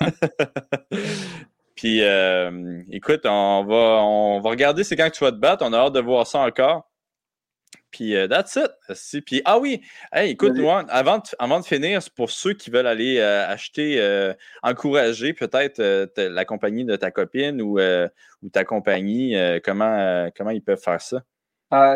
puis, 1.74 2.02
euh, 2.02 2.82
écoute, 2.90 3.22
on 3.24 3.64
va, 3.64 4.02
on 4.02 4.40
va 4.40 4.50
regarder 4.50 4.84
c'est 4.84 4.96
quand 4.96 5.08
que 5.08 5.16
tu 5.16 5.24
vas 5.24 5.32
te 5.32 5.36
battre. 5.36 5.64
On 5.66 5.72
a 5.72 5.78
hâte 5.78 5.94
de 5.94 6.00
voir 6.00 6.26
ça 6.26 6.40
encore. 6.40 6.88
Puis, 7.94 8.12
uh, 8.14 8.28
that's 8.28 8.56
it. 8.56 9.22
Puis, 9.24 9.42
ah 9.44 9.58
oui, 9.58 9.80
hey, 10.12 10.32
écoute, 10.32 10.58
avant, 10.88 11.18
de, 11.18 11.22
avant 11.38 11.60
de 11.60 11.64
finir, 11.64 12.00
pour 12.16 12.30
ceux 12.30 12.54
qui 12.54 12.70
veulent 12.70 12.86
aller 12.86 13.18
euh, 13.18 13.46
acheter, 13.46 14.34
encourager 14.62 15.32
peut-être 15.32 15.80
la 16.16 16.44
compagnie 16.44 16.84
de 16.84 16.96
ta 16.96 17.10
copine 17.10 17.62
ou, 17.62 17.78
ou 17.78 18.48
ta 18.50 18.64
compagnie, 18.64 19.36
comment, 19.64 20.28
comment 20.36 20.50
ils 20.50 20.62
peuvent 20.62 20.82
faire 20.82 21.00
ça? 21.00 21.22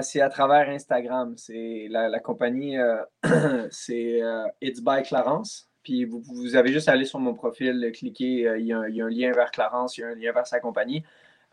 C'est 0.03 0.21
à 0.21 0.29
travers 0.29 0.69
Instagram. 0.69 1.35
C'est 1.37 1.87
la, 1.91 2.19
compagnie, 2.21 2.77
c'est 3.71 4.21
It's 4.61 4.81
by 4.81 5.03
Clarence. 5.03 5.69
Puis 5.89 6.05
vous, 6.05 6.21
vous, 6.21 6.55
avez 6.55 6.71
juste 6.71 6.89
à 6.91 6.93
aller 6.93 7.07
sur 7.07 7.19
mon 7.19 7.33
profil, 7.33 7.91
cliquer, 7.95 8.47
euh, 8.47 8.59
il, 8.59 8.67
y 8.67 8.73
a 8.75 8.79
un, 8.79 9.09
lien 9.09 9.33
vers 9.33 9.51
Clarence, 9.51 9.97
il 9.97 10.03
y 10.03 10.05
a 10.05 10.09
un 10.09 10.15
lien 10.15 10.33
vers 10.33 10.47
sa 10.47 10.61
compagnie. 10.61 11.03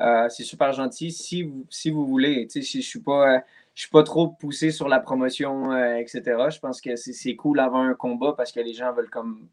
Euh, 0.01 0.27
c'est 0.27 0.43
super 0.43 0.73
gentil. 0.73 1.11
Si 1.11 1.43
vous, 1.43 1.65
si 1.69 1.89
vous 1.89 2.05
voulez, 2.05 2.45
si 2.49 2.61
je 2.61 2.77
ne 2.79 2.83
suis, 2.83 2.99
pas, 2.99 3.43
je 3.75 3.81
suis 3.81 3.89
pas 3.89 4.03
trop 4.03 4.29
poussé 4.29 4.71
sur 4.71 4.87
la 4.87 4.99
promotion, 4.99 5.71
euh, 5.71 5.97
etc., 5.97 6.21
je 6.49 6.59
pense 6.59 6.81
que 6.81 6.95
c'est 6.95 7.35
cool 7.35 7.57
d'avoir 7.57 7.83
un 7.83 7.93
combat 7.93 8.33
parce 8.35 8.51
que 8.51 8.59
les 8.59 8.73
gens 8.73 8.91
veulent 8.93 9.09
comme 9.09 9.47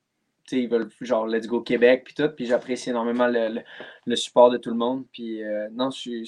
ils 0.50 0.68
veulent 0.68 0.90
genre 1.00 1.26
let's 1.26 1.46
go 1.46 1.62
Québec 1.62 2.02
puis 2.04 2.14
tout 2.14 2.28
puis 2.28 2.44
j'apprécie 2.46 2.90
énormément 2.90 3.26
le, 3.26 4.16
support 4.16 4.50
de 4.50 4.58
tout 4.58 4.70
le 4.70 4.76
monde 4.76 5.06
puis 5.10 5.40
non 5.70 5.90
c'est 5.90 6.24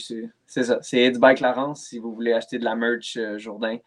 ça 0.46 0.78
c'est 0.80 1.04
It's 1.04 1.18
by 1.18 1.34
Clarence 1.34 1.88
si 1.88 1.98
vous 1.98 2.14
voulez 2.14 2.32
acheter 2.32 2.58
de 2.58 2.64
la 2.64 2.74
merch 2.74 3.18
Jourdain 3.36 3.78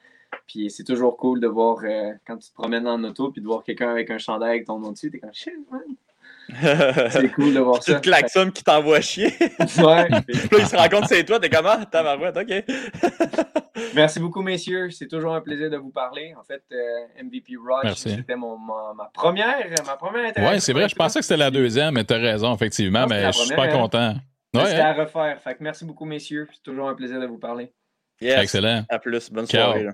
puis 0.45 0.69
c'est 0.69 0.83
toujours 0.83 1.17
cool 1.17 1.39
de 1.39 1.47
voir 1.47 1.79
euh, 1.83 2.13
quand 2.25 2.37
tu 2.37 2.49
te 2.49 2.53
promènes 2.53 2.87
en 2.87 3.03
auto 3.03 3.31
puis 3.31 3.41
de 3.41 3.47
voir 3.47 3.63
quelqu'un 3.63 3.89
avec 3.89 4.09
un 4.09 4.17
chandail 4.17 4.49
avec 4.49 4.65
ton 4.65 4.79
nom 4.79 4.91
dessus. 4.91 5.11
T'es 5.11 5.19
comme 5.19 5.33
shit, 5.33 5.53
man. 5.71 5.81
C'est 6.49 7.31
cool 7.35 7.53
de 7.53 7.59
voir 7.59 7.83
ça. 7.83 7.93
C'est 7.93 8.01
klaxon 8.01 8.51
qui 8.51 8.63
t'envoie 8.63 9.01
chier. 9.01 9.33
ouais. 9.39 10.09
là, 10.09 10.21
il 10.27 10.65
se 10.65 10.75
rend 10.75 10.89
compte 10.89 11.01
que 11.01 11.15
c'est 11.15 11.23
toi. 11.23 11.39
T'es 11.39 11.49
comment? 11.49 11.75
Ah, 11.79 11.85
Tabarouette, 11.85 12.37
OK. 12.37 12.63
Merci 13.95 14.19
beaucoup, 14.19 14.41
messieurs. 14.41 14.89
C'est 14.89 15.07
toujours 15.07 15.33
un 15.33 15.41
plaisir 15.41 15.69
de 15.69 15.77
vous 15.77 15.91
parler. 15.91 16.33
En 16.39 16.43
fait, 16.43 16.63
euh, 16.71 17.23
MVP 17.23 17.53
Rock, 17.57 17.95
c'était 17.95 18.35
ma, 18.35 19.09
première, 19.13 19.57
ma 19.85 19.97
première 19.97 20.31
Oui, 20.37 20.61
c'est 20.61 20.73
vrai. 20.73 20.87
Je 20.89 20.95
pensais 20.95 21.19
que 21.19 21.25
c'était 21.25 21.37
la 21.37 21.51
deuxième, 21.51 21.93
mais 21.93 22.03
t'as 22.03 22.17
raison, 22.17 22.53
effectivement. 22.53 23.05
mais 23.07 23.31
je 23.31 23.37
suis 23.39 23.55
pas 23.55 23.67
content. 23.67 24.15
Ouais, 24.53 24.65
c'était 24.65 24.81
hein. 24.81 24.85
à 24.85 24.93
refaire. 24.93 25.39
Fait 25.41 25.55
que 25.55 25.63
merci 25.63 25.85
beaucoup, 25.85 26.05
messieurs. 26.05 26.47
C'est 26.53 26.63
toujours 26.63 26.89
un 26.89 26.95
plaisir 26.95 27.19
de 27.19 27.27
vous 27.27 27.37
parler. 27.37 27.71
Yes. 28.21 28.41
Excellent. 28.41 28.83
À 28.89 28.97
plus. 28.97 29.29
Bonne 29.29 29.45
soirée. 29.45 29.87